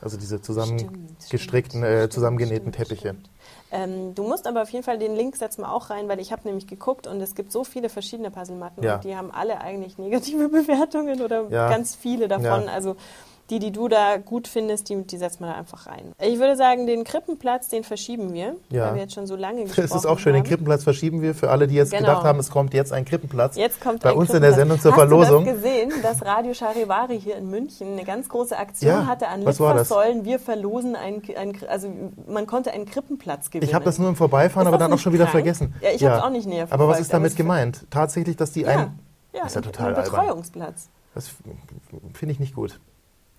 Also 0.01 0.17
diese 0.17 0.41
zusammengestrickten, 0.41 1.83
äh, 1.83 2.09
zusammengenähten 2.09 2.73
stimmt, 2.73 2.89
Teppiche. 2.89 3.09
stimmt. 3.11 3.31
Ähm, 3.71 4.15
du 4.15 4.23
musst 4.23 4.47
aber 4.47 4.63
auf 4.63 4.71
jeden 4.71 4.85
Fall 4.85 4.99
den 4.99 5.15
Link 5.15 5.37
setzen 5.37 5.61
wir 5.63 5.71
auch 5.73 5.91
rein, 5.91 6.09
weil 6.09 6.21
ich 6.21 6.33
habe 6.33 6.43
nämlich 6.47 6.67
geguckt 6.67 7.07
und 7.07 7.21
es 7.21 7.35
gibt 7.35 7.53
so 7.53 7.65
viele 7.65 7.89
verschiedene 7.91 8.31
Puzzlematten 8.31 8.83
Ja. 8.83 8.95
und 8.95 9.05
die 9.05 9.15
haben 9.15 9.31
alle 9.31 9.61
eigentlich 9.61 9.99
negative 9.99 10.49
Bewertungen 10.49 11.21
oder 11.21 11.45
Ja. 11.51 11.69
ganz 11.69 11.95
viele 11.95 12.29
davon. 12.29 12.65
Ja. 12.65 12.73
Also 12.73 12.97
die, 13.51 13.59
die 13.59 13.71
du 13.73 13.89
da 13.89 14.19
gut 14.19 14.47
findest, 14.47 14.89
die, 14.91 15.03
die 15.05 15.17
setzen 15.17 15.41
wir 15.45 15.49
da 15.53 15.55
einfach 15.55 15.87
rein. 15.87 16.13
Ich 16.21 16.39
würde 16.39 16.57
sagen, 16.57 16.87
den 16.87 17.05
Krippenplatz, 17.05 17.69
den 17.69 17.83
verschieben 17.85 18.35
wir, 18.35 18.57
Ja. 18.71 18.87
weil 18.89 18.95
wir 18.97 19.03
jetzt 19.03 19.15
schon 19.15 19.27
so 19.27 19.37
lange 19.37 19.63
gesprochen 19.65 19.85
Es 19.85 19.95
ist 19.95 20.05
auch 20.07 20.19
schön, 20.19 20.35
den 20.35 20.41
haben. 20.43 20.49
Krippenplatz 20.49 20.85
verschieben 20.85 21.23
wir 21.23 21.35
für 21.35 21.51
alle, 21.51 21.67
die 21.67 21.75
jetzt 21.75 21.91
Genau. 21.93 22.03
gedacht 22.09 22.25
haben, 22.25 22.39
es 22.39 22.51
kommt 22.51 22.75
jetzt 22.75 22.93
ein 22.93 23.05
Krippenplatz. 23.05 23.57
Jetzt 23.57 23.81
kommt 23.81 24.03
bei 24.03 24.13
uns 24.13 24.31
in 24.31 24.43
der. 24.43 24.53
Sendung 24.53 24.81
zur 24.81 24.91
Hast 24.93 24.99
Verlosung. 24.99 25.45
Du 25.45 25.53
das 25.53 25.63
gesehen, 25.63 25.93
dass 26.03 26.25
Radio 26.25 26.53
Charivari 26.53 27.21
hier 27.21 27.37
in 27.37 27.49
München 27.49 27.93
eine 27.93 28.05
ganz 28.05 28.29
große 28.29 28.57
Aktion 28.59 28.91
Ja, 28.91 29.07
hatte 29.07 29.29
an 29.29 29.45
das? 29.45 29.59
Litfaßsäulen. 29.59 30.25
Wir 30.25 30.39
verlosen 30.41 30.97
einen, 30.97 31.23
einen, 31.37 31.57
also 31.69 31.89
man 32.27 32.47
konnte 32.47 32.73
einen 32.73 32.87
Krippenplatz 32.87 33.51
gewinnen. 33.51 33.69
Ich 33.69 33.75
habe 33.75 33.85
das 33.85 33.99
nur 33.99 34.09
im 34.09 34.17
Vorbeifahren, 34.17 34.67
Ist 34.67 34.69
aber 34.69 34.79
das 34.79 34.87
dann 34.89 34.93
auch 34.95 35.01
schon 35.01 35.13
wieder 35.13 35.25
krank? 35.25 35.33
vergessen. 35.33 35.75
Ja, 35.81 35.91
ich 35.91 36.05
hab's 36.05 36.23
auch 36.23 36.31
nicht 36.31 36.47
näher 36.47 36.65
Aber 36.71 36.89
was 36.89 36.97
verfolgt, 36.97 37.01
ist 37.01 37.13
damit 37.15 37.31
es- 37.31 37.37
gemeint? 37.37 37.87
Tatsächlich, 37.91 38.37
dass 38.37 38.53
die 38.53 38.63
ja, 38.63 38.69
ein... 38.69 38.99
ja, 39.33 39.47
ist 39.47 39.55
ja 39.55 39.61
total 39.61 39.95
ein. 39.95 40.03
Betreuungsplatz. 40.03 40.89
Das 41.15 41.29
finde 42.15 42.33
ich 42.33 42.41
nicht 42.41 42.55
gut. 42.55 42.79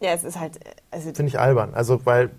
Ja, 0.01 0.11
es 0.13 0.23
ist 0.23 0.39
halt, 0.39 0.65
äh, 0.65 0.71
also 0.91 1.13
Finde 1.13 1.29
ich 1.29 1.39
albern. 1.39 1.73
Also, 1.73 2.05
weil 2.05 2.31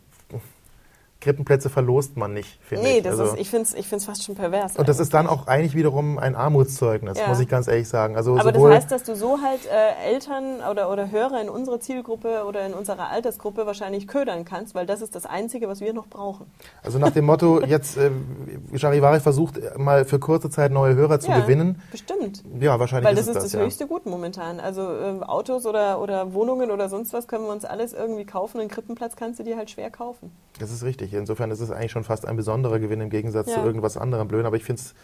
Krippenplätze 1.21 1.68
verlost 1.68 2.16
man 2.16 2.33
nicht, 2.33 2.59
finde 2.62 2.85
nee, 2.85 2.99
ich. 2.99 3.03
das 3.03 3.18
also, 3.18 3.35
ist, 3.35 3.41
ich 3.41 3.51
finde 3.51 3.66
es 3.66 3.75
ich 3.75 3.87
find's 3.87 4.07
fast 4.07 4.25
schon 4.25 4.35
pervers. 4.35 4.77
und 4.77 4.89
das 4.89 4.99
ist 5.01 5.12
dann 5.12 5.27
auch 5.27 5.47
eigentlich 5.47 5.75
wiederum 5.75 6.18
ein 6.18 6.35
Armutszeugnis, 6.35 7.18
Ja. 7.18 7.29
muss 7.29 7.41
ich 7.41 7.49
ganz 7.49 7.68
ehrlich 7.68 7.89
sagen. 7.89 8.16
Also 8.16 8.39
Aber 8.39 8.53
das 8.53 8.62
heißt, 8.62 8.91
dass 8.91 9.03
du 9.05 9.14
so 9.14 9.39
halt 9.43 9.61
äh, 9.66 10.12
Eltern 10.12 10.61
oder, 10.71 10.91
oder 10.91 11.11
Hörer 11.11 11.41
in 11.43 11.51
unserer 11.51 11.79
Zielgruppe 11.79 12.45
oder 12.47 12.64
in 12.64 12.73
unserer 12.73 13.11
Altersgruppe 13.11 13.66
wahrscheinlich 13.66 14.09
ködern 14.09 14.47
kannst, 14.47 14.75
weil 14.75 14.87
das 14.87 15.03
ist 15.03 15.14
das 15.14 15.27
Einzige, 15.27 15.68
was 15.68 15.81
wir 15.81 15.93
noch 15.93 16.07
brauchen. 16.07 16.47
also 16.83 16.99
nach 16.99 17.11
dem 17.11 17.27
Motto, 17.27 17.62
jetzt 17.66 17.99
äh, 17.99 18.11
Charivari 18.77 19.21
versucht 19.21 19.59
äh, 19.59 19.77
mal 19.77 20.07
für 20.07 20.18
kurze 20.18 20.49
Zeit 20.49 20.73
neue 20.73 20.95
Hörer 20.95 21.21
zu 21.21 21.31
ja, 21.31 21.41
gewinnen. 21.41 21.83
Bestimmt. 21.91 22.43
Ja, 22.59 22.79
wahrscheinlich 22.81 23.07
Weil 23.07 23.18
ist 23.18 23.29
das 23.29 23.37
ist 23.37 23.37
das, 23.37 23.45
das 23.45 23.53
ja. 23.53 23.61
höchste 23.61 23.87
Gut 23.87 24.07
momentan. 24.07 24.59
Also 24.59 24.83
ähm, 24.83 25.23
Autos 25.23 25.66
oder, 25.66 26.01
oder 26.01 26.33
Wohnungen 26.33 26.71
oder 26.71 26.89
sonst 26.89 27.12
was 27.12 27.29
können 27.29 27.45
wir 27.45 27.53
uns 27.53 27.66
alles 27.66 27.93
irgendwie 27.93 28.25
kaufen. 28.25 28.61
Einen 28.61 28.71
Krippenplatz 28.71 29.16
kannst 29.16 29.39
du 29.39 29.45
dir 29.45 29.57
halt 29.59 29.71
schwer 29.71 29.91
kaufen. 29.91 30.33
Das 30.59 30.71
ist 30.71 30.83
richtig. 30.83 31.10
Insofern 31.19 31.51
ist 31.51 31.61
es 31.61 31.71
eigentlich 31.71 31.93
schon 31.93 32.05
fast 32.05 32.27
ein 32.27 32.37
besonderer 32.37 32.79
Gewinn 32.79 33.01
im 33.01 33.11
Gegensatz 33.11 33.49
Ja. 33.49 33.55
zu 33.55 33.61
irgendwas 33.61 33.97
anderem 33.97 34.29
Blöden. 34.29 34.47
Aber 34.47 34.57
ich 34.57 34.65
finde 34.65 34.83
es 34.83 34.95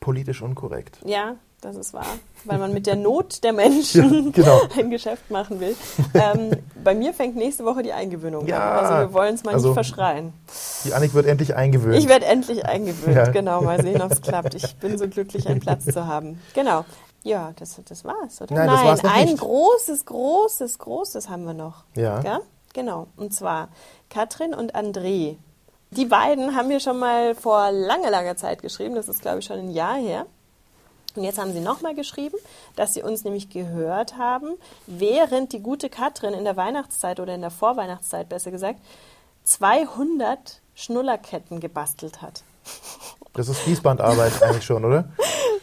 politisch 0.00 0.42
unkorrekt. 0.42 0.98
Ja, 1.04 1.36
das 1.60 1.76
ist 1.76 1.94
wahr. 1.94 2.06
Weil 2.44 2.58
man 2.58 2.72
mit 2.74 2.86
der 2.86 2.96
Not 2.96 3.42
der 3.44 3.52
Menschen 3.52 4.24
Ja, 4.26 4.30
genau. 4.32 4.60
ein 4.78 4.90
Geschäft 4.90 5.30
machen 5.30 5.60
will. 5.60 5.76
Ähm, 6.14 6.50
bei 6.82 6.94
mir 6.94 7.14
fängt 7.14 7.36
nächste 7.36 7.64
Woche 7.64 7.82
die 7.82 7.92
Eingewöhnung 7.92 8.46
Ja, 8.46 8.78
an. 8.78 8.84
Also 8.84 8.94
wir 9.08 9.12
wollen 9.14 9.34
es 9.34 9.44
mal 9.44 9.54
also- 9.54 9.68
nicht 9.68 9.74
verschreien. 9.74 10.32
Die 10.84 10.92
Annik 10.92 11.14
wird 11.14 11.26
endlich 11.26 11.54
eingewöhnt. 11.54 11.96
Ich 11.96 12.08
werde 12.08 12.26
endlich 12.26 12.66
eingewöhnt. 12.66 13.16
Ja. 13.16 13.30
Genau, 13.30 13.62
mal 13.62 13.80
sehen, 13.80 14.02
ob 14.02 14.10
es 14.12 14.20
klappt. 14.20 14.54
Ich 14.54 14.76
bin 14.76 14.98
so 14.98 15.08
glücklich, 15.08 15.46
einen 15.48 15.60
Platz 15.60 15.84
zu 15.86 16.06
haben. 16.06 16.40
Genau. 16.54 16.84
Ja, 17.22 17.52
das, 17.58 17.80
das 17.88 18.04
war's, 18.04 18.42
oder? 18.42 18.54
Nein, 18.54 18.66
das 18.66 18.84
war's 18.84 19.04
ein 19.04 19.24
nicht. 19.26 19.38
großes, 19.38 20.04
großes, 20.04 20.78
großes 20.78 21.30
haben 21.30 21.44
wir 21.46 21.54
noch. 21.54 21.84
Ja. 21.96 22.20
Ja, 22.20 22.40
genau. 22.74 23.06
Und 23.16 23.32
zwar 23.32 23.68
Katrin 24.10 24.54
und 24.54 24.74
André. 24.74 25.36
Die 25.90 26.06
beiden 26.06 26.56
haben 26.56 26.68
wir 26.68 26.80
schon 26.80 26.98
mal 26.98 27.34
vor 27.34 27.70
langer, 27.70 28.10
langer 28.10 28.36
Zeit 28.36 28.62
geschrieben. 28.62 28.94
Das 28.94 29.08
ist, 29.08 29.22
glaube 29.22 29.38
ich, 29.38 29.44
schon 29.44 29.58
ein 29.58 29.70
Jahr 29.70 29.96
her. 29.96 30.26
Und 31.14 31.22
jetzt 31.22 31.38
haben 31.38 31.52
sie 31.52 31.60
nochmal 31.60 31.94
geschrieben, 31.94 32.36
dass 32.74 32.94
sie 32.94 33.02
uns 33.02 33.22
nämlich 33.22 33.48
gehört 33.48 34.18
haben, 34.18 34.54
während 34.86 35.52
die 35.52 35.60
gute 35.60 35.88
Katrin 35.88 36.34
in 36.34 36.44
der 36.44 36.56
Weihnachtszeit 36.56 37.20
oder 37.20 37.34
in 37.34 37.40
der 37.40 37.50
Vorweihnachtszeit 37.50 38.28
besser 38.28 38.50
gesagt 38.50 38.80
200 39.44 40.60
Schnullerketten 40.74 41.60
gebastelt 41.60 42.20
hat. 42.20 42.42
Das 43.34 43.48
ist 43.48 43.58
Fließbandarbeit 43.58 44.42
eigentlich 44.42 44.64
schon, 44.64 44.84
oder? 44.84 45.04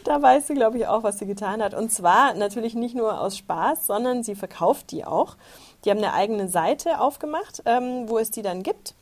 Da 0.04 0.22
weiß 0.22 0.46
sie, 0.46 0.54
glaube 0.54 0.78
ich, 0.78 0.86
auch, 0.86 1.02
was 1.02 1.18
sie 1.18 1.26
getan 1.26 1.62
hat. 1.62 1.74
Und 1.74 1.92
zwar 1.92 2.34
natürlich 2.34 2.74
nicht 2.74 2.94
nur 2.94 3.20
aus 3.20 3.36
Spaß, 3.36 3.86
sondern 3.86 4.22
sie 4.22 4.34
verkauft 4.34 4.90
die 4.90 5.04
auch. 5.04 5.36
Die 5.84 5.90
haben 5.90 5.98
eine 5.98 6.12
eigene 6.14 6.48
Seite 6.48 7.00
aufgemacht, 7.00 7.62
ähm, 7.66 8.08
wo 8.08 8.18
es 8.18 8.30
die 8.30 8.42
dann 8.42 8.62
gibt. 8.62 8.94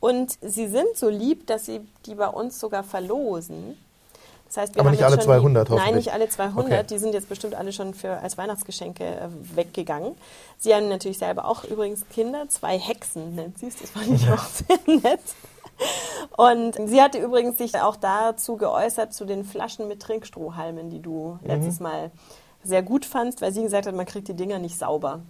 Und 0.00 0.36
sie 0.42 0.68
sind 0.68 0.96
so 0.96 1.08
lieb, 1.08 1.46
dass 1.46 1.66
sie 1.66 1.80
die 2.06 2.14
bei 2.14 2.28
uns 2.28 2.60
sogar 2.60 2.82
verlosen. 2.84 3.78
Das 4.48 4.58
heißt, 4.58 4.74
wir 4.74 4.80
Aber 4.80 4.90
haben 4.90 4.96
nicht 4.96 5.04
alle 5.04 5.16
schon 5.16 5.24
200 5.24 5.66
die, 5.68 5.72
Nein, 5.72 5.80
hoffentlich. 5.80 6.04
nicht 6.06 6.14
alle 6.14 6.28
200. 6.28 6.64
Okay. 6.66 6.84
Die 6.90 6.98
sind 6.98 7.12
jetzt 7.14 7.28
bestimmt 7.28 7.54
alle 7.54 7.72
schon 7.72 7.94
für, 7.94 8.18
als 8.18 8.36
Weihnachtsgeschenke 8.38 9.04
äh, 9.04 9.28
weggegangen. 9.56 10.14
Sie 10.58 10.74
haben 10.74 10.88
natürlich 10.88 11.18
selber 11.18 11.46
auch 11.46 11.64
übrigens 11.64 12.04
Kinder. 12.12 12.48
Zwei 12.48 12.78
Hexen 12.78 13.34
nennt 13.34 13.58
sie 13.58 13.66
es. 13.68 13.76
Das 13.78 13.90
fand 13.90 14.08
ich 14.10 14.28
auch 14.30 14.44
sehr 14.44 14.78
nett. 15.02 15.20
Und 16.36 16.88
sie 16.88 17.00
hatte 17.02 17.18
übrigens 17.18 17.58
sich 17.58 17.76
auch 17.80 17.96
dazu 17.96 18.56
geäußert, 18.56 19.12
zu 19.12 19.24
den 19.24 19.44
Flaschen 19.44 19.88
mit 19.88 20.00
Trinkstrohhalmen, 20.00 20.90
die 20.90 21.00
du 21.00 21.38
Mhm. 21.42 21.48
letztes 21.48 21.80
Mal 21.80 22.10
sehr 22.62 22.82
gut 22.82 23.04
fandst, 23.04 23.40
weil 23.42 23.52
sie 23.52 23.62
gesagt 23.62 23.86
hat, 23.86 23.94
man 23.94 24.06
kriegt 24.06 24.28
die 24.28 24.34
Dinger 24.34 24.58
nicht 24.58 24.78
sauber. 24.78 25.20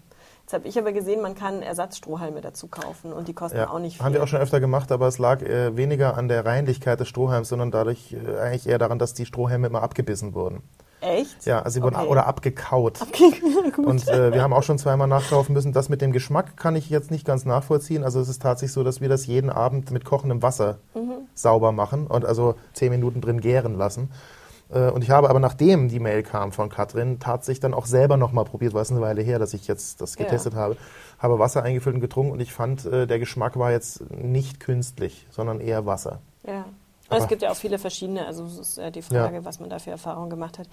Jetzt 0.45 0.53
habe 0.53 0.69
ich 0.69 0.79
aber 0.79 0.93
gesehen, 0.93 1.23
man 1.23 1.35
kann 1.35 1.63
Ersatzstrohhalme 1.63 2.43
dazu 2.43 2.67
kaufen 2.69 3.15
und 3.15 3.29
die 3.29 3.33
kosten 3.33 3.57
Ja, 3.57 3.71
auch 3.71 3.79
nicht 3.79 3.97
viel. 3.97 4.05
haben 4.05 4.13
wir 4.13 4.23
auch 4.23 4.27
schon 4.29 4.41
öfter 4.41 4.61
gemacht, 4.61 4.93
aber 4.93 5.09
es 5.09 5.19
lag 5.19 5.41
äh, 5.41 5.75
weniger 5.75 6.19
an 6.19 6.29
der 6.29 6.45
Reinlichkeit 6.45 7.01
des 7.01 7.09
Strohhalms, 7.09 7.49
sondern 7.49 7.71
dadurch 7.71 8.13
äh, 8.13 8.39
eigentlich 8.39 8.69
eher 8.69 8.77
daran, 8.77 8.99
dass 8.99 9.15
die 9.15 9.25
Strohhalme 9.25 9.69
immer 9.69 9.83
abgebissen 9.83 10.35
wurden. 10.35 10.63
Echt? 11.01 11.47
Ja, 11.47 11.61
also 11.63 11.71
sie 11.75 11.83
wurden 11.83 11.97
Okay. 11.97 12.09
oder 12.09 12.27
abgekaut. 12.27 12.99
Gut. 13.75 13.87
Und 13.87 14.07
äh, 14.09 14.35
wir 14.35 14.43
haben 14.43 14.53
auch 14.53 14.63
schon 14.63 14.79
zweimal 14.79 15.09
nachkaufen 15.09 15.55
müssen. 15.55 15.73
Das 15.73 15.89
mit 15.89 16.03
dem 16.03 16.13
Geschmack 16.13 16.59
kann 16.59 16.77
ich 16.77 16.91
jetzt 16.91 17.11
nicht 17.11 17.27
ganz 17.27 17.47
nachvollziehen. 17.47 18.05
Also 18.05 18.21
es 18.21 18.29
ist 18.29 18.43
tatsächlich 18.43 18.73
so, 18.73 18.85
dass 18.85 19.01
wir 19.01 19.09
das 19.09 19.27
jeden 19.27 19.49
Abend 19.49 19.91
mit 19.93 20.05
kochendem 20.05 20.43
Wasser 20.43 20.77
Mhm. 20.95 21.27
sauber 21.35 21.73
machen 21.73 22.07
und 22.07 22.27
also 22.27 22.55
zehn 22.75 22.91
Minuten 22.91 23.23
drin 23.23 23.41
gären 23.41 23.77
lassen. 23.79 24.11
Äh, 24.73 24.91
Und 24.91 25.03
ich 25.05 25.11
habe 25.11 25.29
aber, 25.31 25.41
nachdem 25.41 25.89
die 25.89 26.01
Mail 26.01 26.23
kam 26.23 26.53
von 26.53 26.69
Katrin, 26.69 27.19
tatsächlich 27.21 27.61
dann 27.61 27.75
auch 27.75 27.87
selber 27.87 28.17
nochmal 28.17 28.45
probiert, 28.45 28.75
weil 28.75 28.83
es 28.83 28.91
eine 28.91 29.01
Weile 29.01 29.23
her, 29.23 29.39
dass 29.39 29.55
ich 29.55 29.67
jetzt 29.67 30.01
das 30.01 30.17
Ja. 30.17 30.25
getestet 30.25 30.55
habe, 30.55 30.77
habe 31.19 31.39
Wasser 31.39 31.63
eingefüllt 31.63 31.95
und 31.97 32.01
getrunken 32.01 32.33
und 32.33 32.41
ich 32.41 32.53
fand, 32.53 32.85
äh, 32.87 33.07
der 33.07 33.19
Geschmack 33.19 33.59
war 33.59 33.71
jetzt 33.73 34.11
nicht 34.11 34.61
künstlich, 34.61 35.27
sondern 35.31 35.61
eher 35.61 35.87
Wasser. 35.87 36.21
Ja. 36.47 36.65
Und 37.11 37.19
es 37.19 37.25
Aber- 37.25 37.29
gibt 37.29 37.43
ja 37.43 37.51
auch 37.51 37.57
viele 37.57 37.79
verschiedene, 37.79 38.27
also 38.27 38.45
es 38.47 38.57
ist 38.59 38.79
äh, 38.79 38.91
die 38.91 39.03
Frage, 39.03 39.37
Ja. 39.37 39.45
was 39.45 39.61
man 39.61 39.69
da 39.69 39.79
für 39.79 39.91
Erfahrungen 39.91 40.31
gemacht 40.31 40.59
hat. 40.59 40.67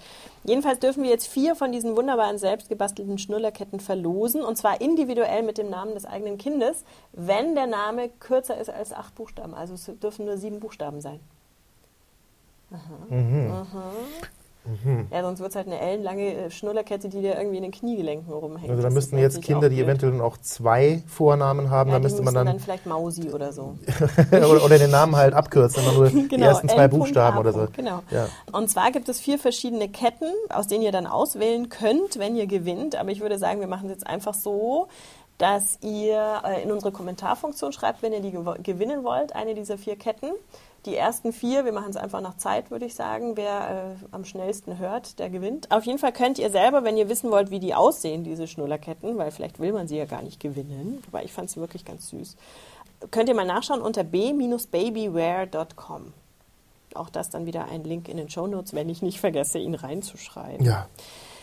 Jedenfalls 0.44 0.78
dürfen 0.78 1.02
wir 1.02 1.10
jetzt 1.10 1.26
vier 1.28 1.54
von 1.54 1.72
diesen 1.72 1.94
wunderbaren 1.94 2.38
selbstgebastelten 2.38 3.18
Schnullerketten 3.18 3.80
verlosen 3.80 4.42
und 4.42 4.56
zwar 4.56 4.80
individuell 4.80 5.42
mit 5.42 5.58
dem 5.58 5.68
Namen 5.68 5.92
des 5.94 6.06
eigenen 6.06 6.38
Kindes, 6.38 6.84
wenn 7.12 7.54
der 7.54 7.66
Name 7.66 8.08
kürzer 8.08 8.58
ist 8.58 8.70
als 8.70 8.94
acht 8.94 9.14
Buchstaben. 9.14 9.52
Also 9.52 9.74
es 9.74 9.84
dürfen 10.02 10.24
nur 10.24 10.38
sieben 10.38 10.58
Buchstaben 10.58 11.02
sein. 11.02 11.20
Mhm. 13.08 13.52
Ja, 15.10 15.22
sonst 15.22 15.40
wird 15.40 15.50
es 15.50 15.56
halt 15.56 15.66
eine 15.66 15.80
ellenlange 15.80 16.34
äh, 16.34 16.50
Schnullerkette, 16.52 17.08
die 17.08 17.20
dir 17.20 17.34
irgendwie 17.36 17.56
in 17.56 17.64
den 17.64 17.72
Kniegelenken 17.72 18.32
rumhängt. 18.32 18.70
Also 18.70 18.80
da 18.80 18.86
Das 18.86 18.94
müssten 18.94 19.18
jetzt 19.18 19.42
Kinder, 19.42 19.68
die 19.68 19.80
eventuell 19.80 20.20
auch 20.20 20.36
zwei 20.36 21.02
Vornamen 21.08 21.68
haben, 21.68 21.90
ja, 21.90 21.96
da 21.96 21.98
die 21.98 22.02
müsste 22.04 22.22
man 22.22 22.34
müssen 22.34 22.46
dann, 22.46 22.60
vielleicht 22.60 22.86
Mausi 22.86 23.30
oder 23.30 23.52
so. 23.52 23.74
oder, 24.30 24.64
oder 24.64 24.78
den 24.78 24.92
Namen 24.92 25.16
halt 25.16 25.34
abkürzen, 25.34 25.82
nur 25.92 26.06
die 26.10 26.28
Genau, 26.28 26.46
ersten 26.46 26.68
zwei. 26.68 26.86
Buchstaben 26.86 27.38
A. 27.38 27.40
oder 27.40 27.52
so. 27.52 27.66
Genau. 27.74 28.02
Ja. 28.12 28.28
Und 28.52 28.70
zwar 28.70 28.92
gibt 28.92 29.08
es 29.08 29.18
vier 29.18 29.40
verschiedene 29.40 29.88
Ketten, 29.88 30.28
aus 30.48 30.68
denen 30.68 30.82
ihr 30.84 30.92
dann 30.92 31.08
auswählen 31.08 31.68
könnt, 31.68 32.20
wenn 32.20 32.36
ihr 32.36 32.46
gewinnt. 32.46 32.94
Aber 32.94 33.10
ich 33.10 33.20
würde 33.20 33.38
sagen, 33.38 33.58
wir 33.58 33.66
machen 33.66 33.86
es 33.86 33.94
jetzt 33.94 34.06
einfach 34.06 34.34
so, 34.34 34.86
dass 35.38 35.78
ihr 35.80 36.40
äh, 36.46 36.62
in 36.62 36.70
unsere 36.70 36.92
Kommentarfunktion 36.92 37.72
schreibt, 37.72 38.00
wenn 38.02 38.12
ihr 38.12 38.20
die 38.20 38.30
gew- 38.30 38.62
gewinnen 38.62 39.02
wollt, 39.02 39.34
eine 39.34 39.54
dieser 39.56 39.76
vier 39.76 39.96
Ketten. 39.96 40.28
Die 40.86 40.96
ersten 40.96 41.32
vier, 41.32 41.64
wir 41.64 41.70
machen 41.72 41.90
es 41.90 41.96
einfach 41.96 42.20
nach 42.20 42.36
Zeit, 42.36 42.72
würde 42.72 42.86
ich 42.86 42.96
sagen. 42.96 43.36
Wer 43.36 43.96
äh, 44.00 44.04
am 44.10 44.24
schnellsten 44.24 44.78
hört, 44.78 45.20
der 45.20 45.30
gewinnt. 45.30 45.70
Auf 45.70 45.84
jeden 45.84 45.98
Fall 45.98 46.12
könnt 46.12 46.40
ihr 46.40 46.50
selber, 46.50 46.82
wenn 46.82 46.96
ihr 46.96 47.08
wissen 47.08 47.30
wollt, 47.30 47.52
wie 47.52 47.60
die 47.60 47.72
aussehen, 47.74 48.24
diese 48.24 48.48
Schnullerketten, 48.48 49.16
weil 49.16 49.30
vielleicht 49.30 49.60
will 49.60 49.72
man 49.72 49.86
sie 49.86 49.96
ja 49.96 50.06
gar 50.06 50.22
nicht 50.22 50.40
gewinnen, 50.40 51.00
wobei 51.06 51.22
ich 51.24 51.32
fand 51.32 51.50
sie 51.50 51.60
wirklich 51.60 51.84
ganz 51.84 52.08
süß, 52.08 52.36
könnt 53.12 53.28
ihr 53.28 53.36
mal 53.36 53.46
nachschauen 53.46 53.80
unter 53.80 54.02
b-babywear.com. 54.02 56.12
Auch 56.94 57.10
das 57.10 57.30
dann 57.30 57.46
wieder 57.46 57.66
ein 57.66 57.84
Link 57.84 58.08
in 58.08 58.16
den 58.16 58.28
Shownotes, 58.28 58.74
wenn 58.74 58.88
ich 58.88 59.02
nicht 59.02 59.20
vergesse, 59.20 59.58
ihn 59.58 59.76
reinzuschreiben. 59.76 60.66
Ja. 60.66 60.88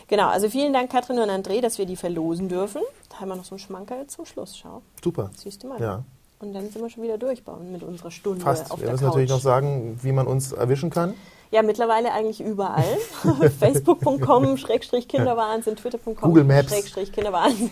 Genau, 0.07 0.27
also 0.27 0.49
vielen 0.49 0.73
Dank, 0.73 0.91
Katrin 0.91 1.19
und 1.19 1.29
André, 1.29 1.61
dass 1.61 1.77
wir 1.77 1.85
die 1.85 1.95
verlosen 1.95 2.49
dürfen. 2.49 2.81
Da 3.09 3.19
haben 3.19 3.29
wir 3.29 3.35
noch 3.35 3.45
so 3.45 3.53
einen 3.55 3.59
Schmankerl 3.59 4.07
zum 4.07 4.25
Schluss. 4.25 4.57
Schau, 4.57 4.81
Super. 5.03 5.29
siehst 5.35 5.61
du 5.63 5.67
mal. 5.67 5.79
Ja. 5.79 6.03
Und 6.39 6.53
dann 6.53 6.69
sind 6.69 6.81
wir 6.81 6.89
schon 6.89 7.03
wieder 7.03 7.17
durch 7.17 7.43
mit 7.69 7.83
unserer 7.83 8.11
Stunde 8.11 8.41
Fast. 8.41 8.71
auf 8.71 8.79
Wir 8.79 8.85
der 8.85 8.91
müssen 8.93 9.03
Couch. 9.03 9.09
natürlich 9.09 9.29
noch 9.29 9.41
sagen, 9.41 9.99
wie 10.01 10.11
man 10.13 10.25
uns 10.25 10.53
erwischen 10.53 10.89
kann. 10.89 11.13
Ja, 11.51 11.63
mittlerweile 11.63 12.13
eigentlich 12.13 12.41
überall. 12.41 12.97
Facebook.com, 13.59 14.55
Schrägstrich 14.57 15.07
Kinderwahnsinn, 15.07 15.75
Twitter.com, 15.75 16.15
Google 16.15 16.43
Maps. 16.43 16.69
Schrägstrich 16.69 17.11
Kinderwahnsinn. 17.11 17.69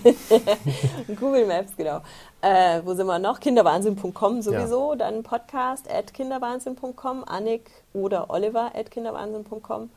Google 1.20 1.46
Maps, 1.46 1.78
genau. 1.78 2.02
Äh, 2.42 2.82
wo 2.84 2.96
sind 2.96 3.06
wir 3.06 3.20
noch? 3.20 3.40
Kinderwahnsinn.com 3.40 4.42
sowieso, 4.42 4.96
dann 4.96 5.22
Podcast 5.22 5.90
at 5.92 6.14
kinderwahnsinn.com, 6.14 7.24
Annik 7.24 7.70
oder 7.94 8.32
Oliver 8.32 8.72
at 8.74 8.90
kinderwahnsinn.com. 8.90 9.92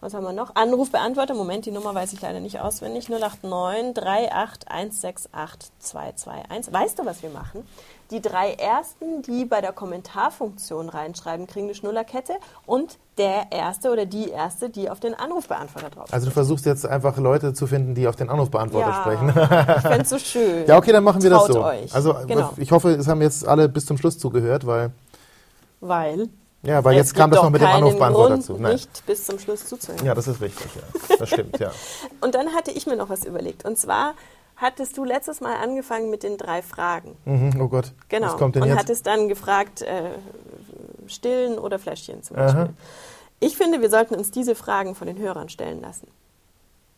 Was 0.00 0.14
haben 0.14 0.24
wir 0.24 0.32
noch? 0.32 0.56
Anrufbeantworter. 0.56 1.34
Moment, 1.34 1.66
die 1.66 1.72
Nummer 1.72 1.94
weiß 1.94 2.14
ich 2.14 2.22
leider 2.22 2.40
nicht 2.40 2.58
auswendig. 2.60 3.10
089 3.10 3.94
38168 4.02 5.70
221. 5.78 6.72
Weißt 6.72 6.98
du, 6.98 7.04
was 7.04 7.22
wir 7.22 7.28
machen? 7.28 7.66
Die 8.10 8.20
drei 8.20 8.54
ersten, 8.54 9.22
die 9.22 9.44
bei 9.44 9.60
der 9.60 9.72
Kommentarfunktion 9.72 10.88
reinschreiben, 10.88 11.46
kriegen 11.46 11.66
eine 11.66 11.74
Schnullerkette 11.74 12.32
und 12.66 12.98
der 13.18 13.52
erste 13.52 13.90
oder 13.92 14.04
die 14.06 14.30
erste, 14.30 14.68
die 14.68 14.90
auf 14.90 14.98
den 14.98 15.14
Anrufbeantworter 15.14 15.90
drauf. 15.90 16.12
Also 16.12 16.26
du 16.26 16.32
versuchst 16.32 16.66
jetzt 16.66 16.84
einfach 16.86 17.16
Leute 17.18 17.52
zu 17.54 17.66
finden, 17.66 17.94
die 17.94 18.08
auf 18.08 18.16
den 18.16 18.28
Anrufbeantworter 18.28 18.88
ja, 18.88 19.00
sprechen. 19.00 19.28
ich 19.28 19.82
fände 19.82 20.04
so 20.06 20.18
schön. 20.18 20.66
Ja, 20.66 20.76
okay, 20.78 20.90
dann 20.92 21.04
machen 21.04 21.22
wir 21.22 21.30
das 21.30 21.44
Traut 21.44 21.52
so. 21.52 21.64
euch. 21.64 21.94
Also 21.94 22.16
Genau. 22.26 22.52
ich 22.56 22.72
hoffe, 22.72 22.90
es 22.90 23.06
haben 23.06 23.22
jetzt 23.22 23.46
alle 23.46 23.68
bis 23.68 23.86
zum 23.86 23.96
Schluss 23.96 24.18
zugehört, 24.18 24.66
weil 24.66 24.90
Weil, 25.80 26.28
ja, 26.62 26.82
weil 26.84 26.94
es 26.94 26.98
jetzt 27.08 27.14
kam 27.14 27.30
das 27.30 27.42
noch 27.42 27.50
mit 27.50 27.60
dem 27.62 27.68
Anrufbeantworter 27.68 28.36
dazu. 28.36 28.56
Nein. 28.58 28.72
nicht 28.72 29.06
bis 29.06 29.24
zum 29.24 29.38
Schluss 29.38 29.66
zuzuhören. 29.66 30.04
Ja, 30.04 30.14
das 30.14 30.26
ist 30.28 30.40
richtig. 30.40 30.66
Ja. 30.74 31.16
Das 31.16 31.28
stimmt, 31.28 31.58
ja. 31.58 31.70
Und 32.20 32.34
dann 32.34 32.48
hatte 32.54 32.70
ich 32.72 32.86
mir 32.86 32.96
noch 32.96 33.08
was 33.08 33.24
überlegt. 33.24 33.64
Und 33.64 33.78
zwar 33.78 34.14
hattest 34.60 34.96
du 34.96 35.04
letztes 35.04 35.40
Mal 35.40 35.56
angefangen 35.56 36.10
mit 36.10 36.22
den 36.22 36.36
drei 36.36 36.62
Fragen. 36.62 37.16
Mhm, 37.24 37.60
oh 37.60 37.68
Gott. 37.68 37.92
Genau. 38.08 38.28
Was 38.28 38.36
kommt 38.36 38.56
denn 38.56 38.62
und 38.62 38.68
jetzt? 38.68 38.78
hattest 38.78 39.06
dann 39.06 39.28
gefragt, 39.28 39.82
äh, 39.82 40.10
stillen 41.06 41.58
oder 41.58 41.78
Fläschchen 41.78 42.22
zum 42.22 42.36
Aha. 42.36 42.44
Beispiel. 42.44 42.74
Ich 43.40 43.56
finde, 43.56 43.80
wir 43.80 43.88
sollten 43.88 44.14
uns 44.14 44.30
diese 44.30 44.54
Fragen 44.54 44.94
von 44.94 45.06
den 45.06 45.18
Hörern 45.18 45.48
stellen 45.48 45.80
lassen. 45.80 46.08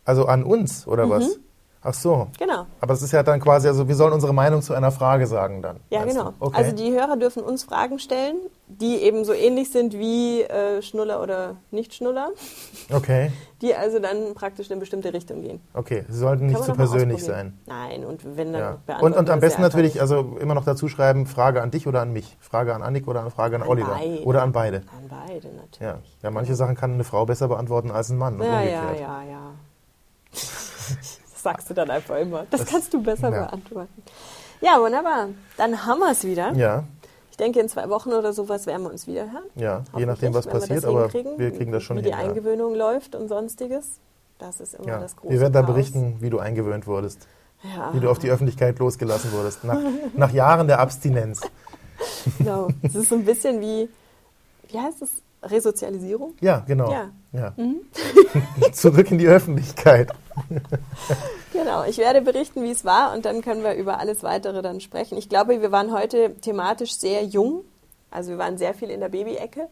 Also 0.04 0.26
an 0.26 0.42
uns, 0.42 0.86
oder 0.88 1.08
was? 1.08 1.38
Ach 1.84 1.94
so. 1.94 2.28
Genau. 2.38 2.66
Aber 2.80 2.94
es 2.94 3.02
ist 3.02 3.10
ja 3.12 3.24
dann 3.24 3.40
quasi, 3.40 3.66
also 3.66 3.88
wir 3.88 3.96
sollen 3.96 4.12
unsere 4.12 4.32
Meinung 4.32 4.62
zu 4.62 4.72
einer 4.72 4.92
Frage 4.92 5.26
sagen 5.26 5.62
dann. 5.62 5.80
Ja, 5.90 6.04
genau. 6.04 6.32
Okay. 6.38 6.56
Also 6.56 6.76
die 6.76 6.92
Hörer 6.92 7.16
dürfen 7.16 7.42
uns 7.42 7.64
Fragen 7.64 7.98
stellen, 7.98 8.36
die 8.68 8.98
eben 9.02 9.24
so 9.24 9.32
ähnlich 9.32 9.72
sind 9.72 9.92
wie 9.94 10.42
äh, 10.42 10.80
Schnuller 10.80 11.20
oder 11.20 11.56
Nicht-Schnuller, 11.72 12.30
okay, 12.92 13.32
die 13.60 13.74
also 13.74 13.98
dann 13.98 14.34
praktisch 14.34 14.68
in 14.68 14.74
eine 14.74 14.80
bestimmte 14.80 15.12
Richtung 15.12 15.42
gehen. 15.42 15.60
okay. 15.74 16.04
Sie 16.08 16.18
sollten 16.18 16.46
nicht 16.46 16.62
zu 16.62 16.70
mal 16.70 16.76
persönlich 16.76 17.24
sein. 17.24 17.58
Nein, 17.66 18.04
und 18.04 18.36
wenn 18.36 18.52
dann 18.52 18.62
Ja. 18.62 18.70
beantworten 18.86 19.14
Und, 19.14 19.18
und 19.18 19.30
am 19.30 19.40
besten 19.40 19.62
natürlich, 19.62 20.00
also 20.00 20.36
immer 20.40 20.54
noch 20.54 20.64
dazu 20.64 20.86
schreiben, 20.88 21.26
Frage 21.26 21.62
an 21.62 21.70
dich 21.72 21.86
oder 21.88 22.00
an 22.00 22.12
mich. 22.12 22.36
Frage 22.40 22.74
an 22.74 22.82
Annik 22.82 23.08
oder 23.08 23.20
eine 23.22 23.30
Frage 23.30 23.56
an, 23.56 23.62
An 23.62 23.68
Oliver. 23.68 23.96
beide. 23.98 24.22
Oder 24.24 24.42
an 24.42 24.52
beide. 24.52 24.76
An 24.78 25.08
beide 25.08 25.48
natürlich. 25.48 25.80
Ja. 25.80 25.98
ja, 26.22 26.30
manche 26.30 26.54
Sachen 26.54 26.76
kann 26.76 26.92
eine 26.94 27.04
Frau 27.04 27.26
besser 27.26 27.48
beantworten 27.48 27.90
als 27.90 28.08
ein 28.10 28.18
Mann. 28.18 28.34
Und 28.40 28.46
Ja, 28.46 28.62
ja, 28.62 28.92
ja, 28.92 29.22
ja. 29.24 29.40
Das 31.42 31.52
sagst 31.52 31.70
du 31.70 31.74
dann 31.74 31.90
einfach 31.90 32.16
immer. 32.18 32.46
Das, 32.50 32.64
kannst 32.64 32.94
du 32.94 33.02
besser 33.02 33.30
ja. 33.30 33.46
beantworten. 33.46 34.02
Ja, 34.60 34.80
wunderbar. 34.80 35.28
Dann 35.56 35.84
haben 35.84 35.98
wir 35.98 36.12
es 36.12 36.22
wieder. 36.22 36.52
Ja, 36.52 36.84
Ich 37.32 37.36
denke, 37.36 37.58
in 37.58 37.68
zwei 37.68 37.88
Wochen 37.88 38.12
oder 38.12 38.32
sowas 38.32 38.66
werden 38.66 38.84
wir 38.84 38.90
uns 38.90 39.08
wieder 39.08 39.22
hören. 39.32 39.44
ja. 39.56 39.82
je 39.96 40.06
nachdem, 40.06 40.34
was 40.34 40.46
passiert, 40.46 40.82
wir 40.82 40.88
aber 40.88 41.08
das 41.08 41.14
wir 41.14 41.50
kriegen 41.50 41.72
das 41.72 41.82
schon 41.82 41.96
Wie 41.96 42.02
hin. 42.02 42.10
die 42.10 42.14
Eingewöhnung 42.14 42.76
läuft 42.76 43.16
und 43.16 43.26
sonstiges. 43.28 43.98
Das 44.38 44.60
ist 44.60 44.74
immer 44.74 44.86
ja. 44.86 45.00
das 45.00 45.16
große 45.16 45.32
Wir 45.32 45.40
werden 45.40 45.52
da 45.52 45.62
berichten, 45.62 46.16
wie 46.20 46.30
du 46.30 46.38
eingewöhnt 46.38 46.86
wurdest, 46.86 47.26
Ja, 47.62 47.92
wie 47.92 48.00
du 48.00 48.08
auf 48.08 48.20
die 48.20 48.30
Öffentlichkeit 48.30 48.78
losgelassen 48.78 49.32
wurdest, 49.32 49.64
nach, 49.64 49.78
nach 50.14 50.32
Jahren 50.32 50.68
der 50.68 50.78
Abstinenz. 50.78 51.40
genau. 52.38 52.68
Es 52.82 52.94
ist 52.94 53.08
so 53.08 53.16
ein 53.16 53.24
bisschen 53.24 53.60
wie, 53.60 53.88
wie 54.68 54.78
heißt 54.78 55.02
es? 55.02 55.10
Resozialisierung? 55.44 56.34
Ja, 56.40 56.60
genau. 56.60 56.92
Ja. 56.92 57.10
Ja. 57.32 57.52
Mhm. 57.56 57.80
Zurück 58.72 59.10
in 59.10 59.18
die 59.18 59.26
Öffentlichkeit. 59.26 60.12
Genau, 61.52 61.84
ich 61.84 61.98
werde 61.98 62.22
berichten, 62.22 62.62
wie 62.62 62.70
es 62.70 62.84
war 62.84 63.12
und 63.14 63.24
dann 63.26 63.42
können 63.42 63.62
wir 63.62 63.74
über 63.74 63.98
alles 64.00 64.22
weitere 64.22 64.62
dann 64.62 64.80
sprechen. 64.80 65.18
Ich 65.18 65.28
glaube, 65.28 65.60
wir 65.60 65.70
waren 65.72 65.92
heute 65.92 66.34
thematisch 66.40 66.94
sehr 66.96 67.24
jung. 67.24 67.64
Also 68.10 68.30
wir 68.30 68.38
waren 68.38 68.56
sehr 68.58 68.74
viel 68.74 68.90
in 68.90 69.00
der 69.00 69.08
Baby-Ecke. 69.10 69.68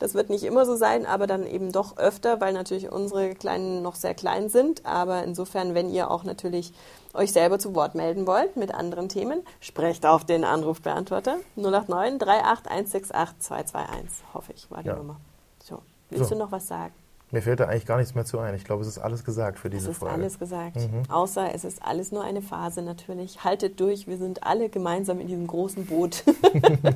Das 0.00 0.14
wird 0.14 0.30
nicht 0.30 0.44
immer 0.44 0.64
so 0.64 0.76
sein, 0.76 1.04
aber 1.06 1.26
dann 1.26 1.46
eben 1.46 1.72
doch 1.72 1.98
öfter, 1.98 2.40
weil 2.40 2.52
natürlich 2.54 2.90
unsere 2.90 3.34
Kleinen 3.34 3.82
noch 3.82 3.94
sehr 3.96 4.14
klein 4.14 4.48
sind. 4.48 4.86
Aber 4.86 5.22
insofern, 5.24 5.74
wenn 5.74 5.90
ihr 5.90 6.10
auch 6.10 6.24
natürlich 6.24 6.72
euch 7.12 7.32
selber 7.32 7.58
zu 7.58 7.74
Wort 7.74 7.94
melden 7.94 8.26
wollt 8.26 8.56
mit 8.56 8.72
anderen 8.74 9.08
Themen, 9.08 9.42
sprecht 9.60 10.06
auf 10.06 10.24
den 10.24 10.42
Anrufbeantworter 10.44 11.36
089 11.56 12.22
38 12.28 12.70
168 12.70 13.38
221, 13.40 14.24
hoffe 14.34 14.52
ich, 14.54 14.70
war 14.70 14.82
die 14.82 14.88
Ja. 14.88 14.96
Nummer. 14.96 15.16
So, 15.62 15.80
willst 16.08 16.28
So. 16.30 16.34
du 16.34 16.38
noch 16.40 16.50
was 16.50 16.66
sagen? 16.66 16.94
Mir 17.32 17.42
fällt 17.42 17.60
da 17.60 17.66
eigentlich 17.66 17.86
gar 17.86 17.96
nichts 17.98 18.14
mehr 18.14 18.24
zu 18.24 18.38
ein. 18.40 18.54
Ich 18.54 18.64
glaube, 18.64 18.82
es 18.82 18.88
ist 18.88 18.98
alles 18.98 19.24
gesagt 19.24 19.58
für 19.58 19.68
Es 19.68 19.74
diese 19.74 19.90
ist 19.92 19.98
Folge. 19.98 20.14
alles 20.14 20.38
gesagt. 20.38 20.76
Mhm. 20.76 21.08
Außer 21.08 21.54
es 21.54 21.64
ist 21.64 21.82
alles 21.82 22.10
nur 22.10 22.24
eine 22.24 22.42
Phase 22.42 22.82
natürlich. 22.82 23.44
Haltet 23.44 23.78
durch, 23.78 24.06
wir 24.08 24.18
sind 24.18 24.42
alle 24.42 24.68
gemeinsam 24.68 25.20
in 25.20 25.28
diesem 25.28 25.46
großen 25.46 25.86
Boot. 25.86 26.24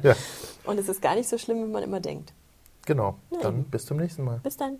Ja. 0.02 0.14
Und 0.64 0.78
es 0.78 0.88
ist 0.88 1.00
gar 1.00 1.14
nicht 1.14 1.28
so 1.28 1.38
schlimm, 1.38 1.58
wie 1.58 1.70
man 1.70 1.82
immer 1.82 2.00
denkt. 2.00 2.32
Genau. 2.86 3.16
Dann 3.42 3.64
bis 3.64 3.86
zum 3.86 3.96
nächsten 3.98 4.24
Mal. 4.24 4.40
Bis 4.42 4.56
dann. 4.56 4.78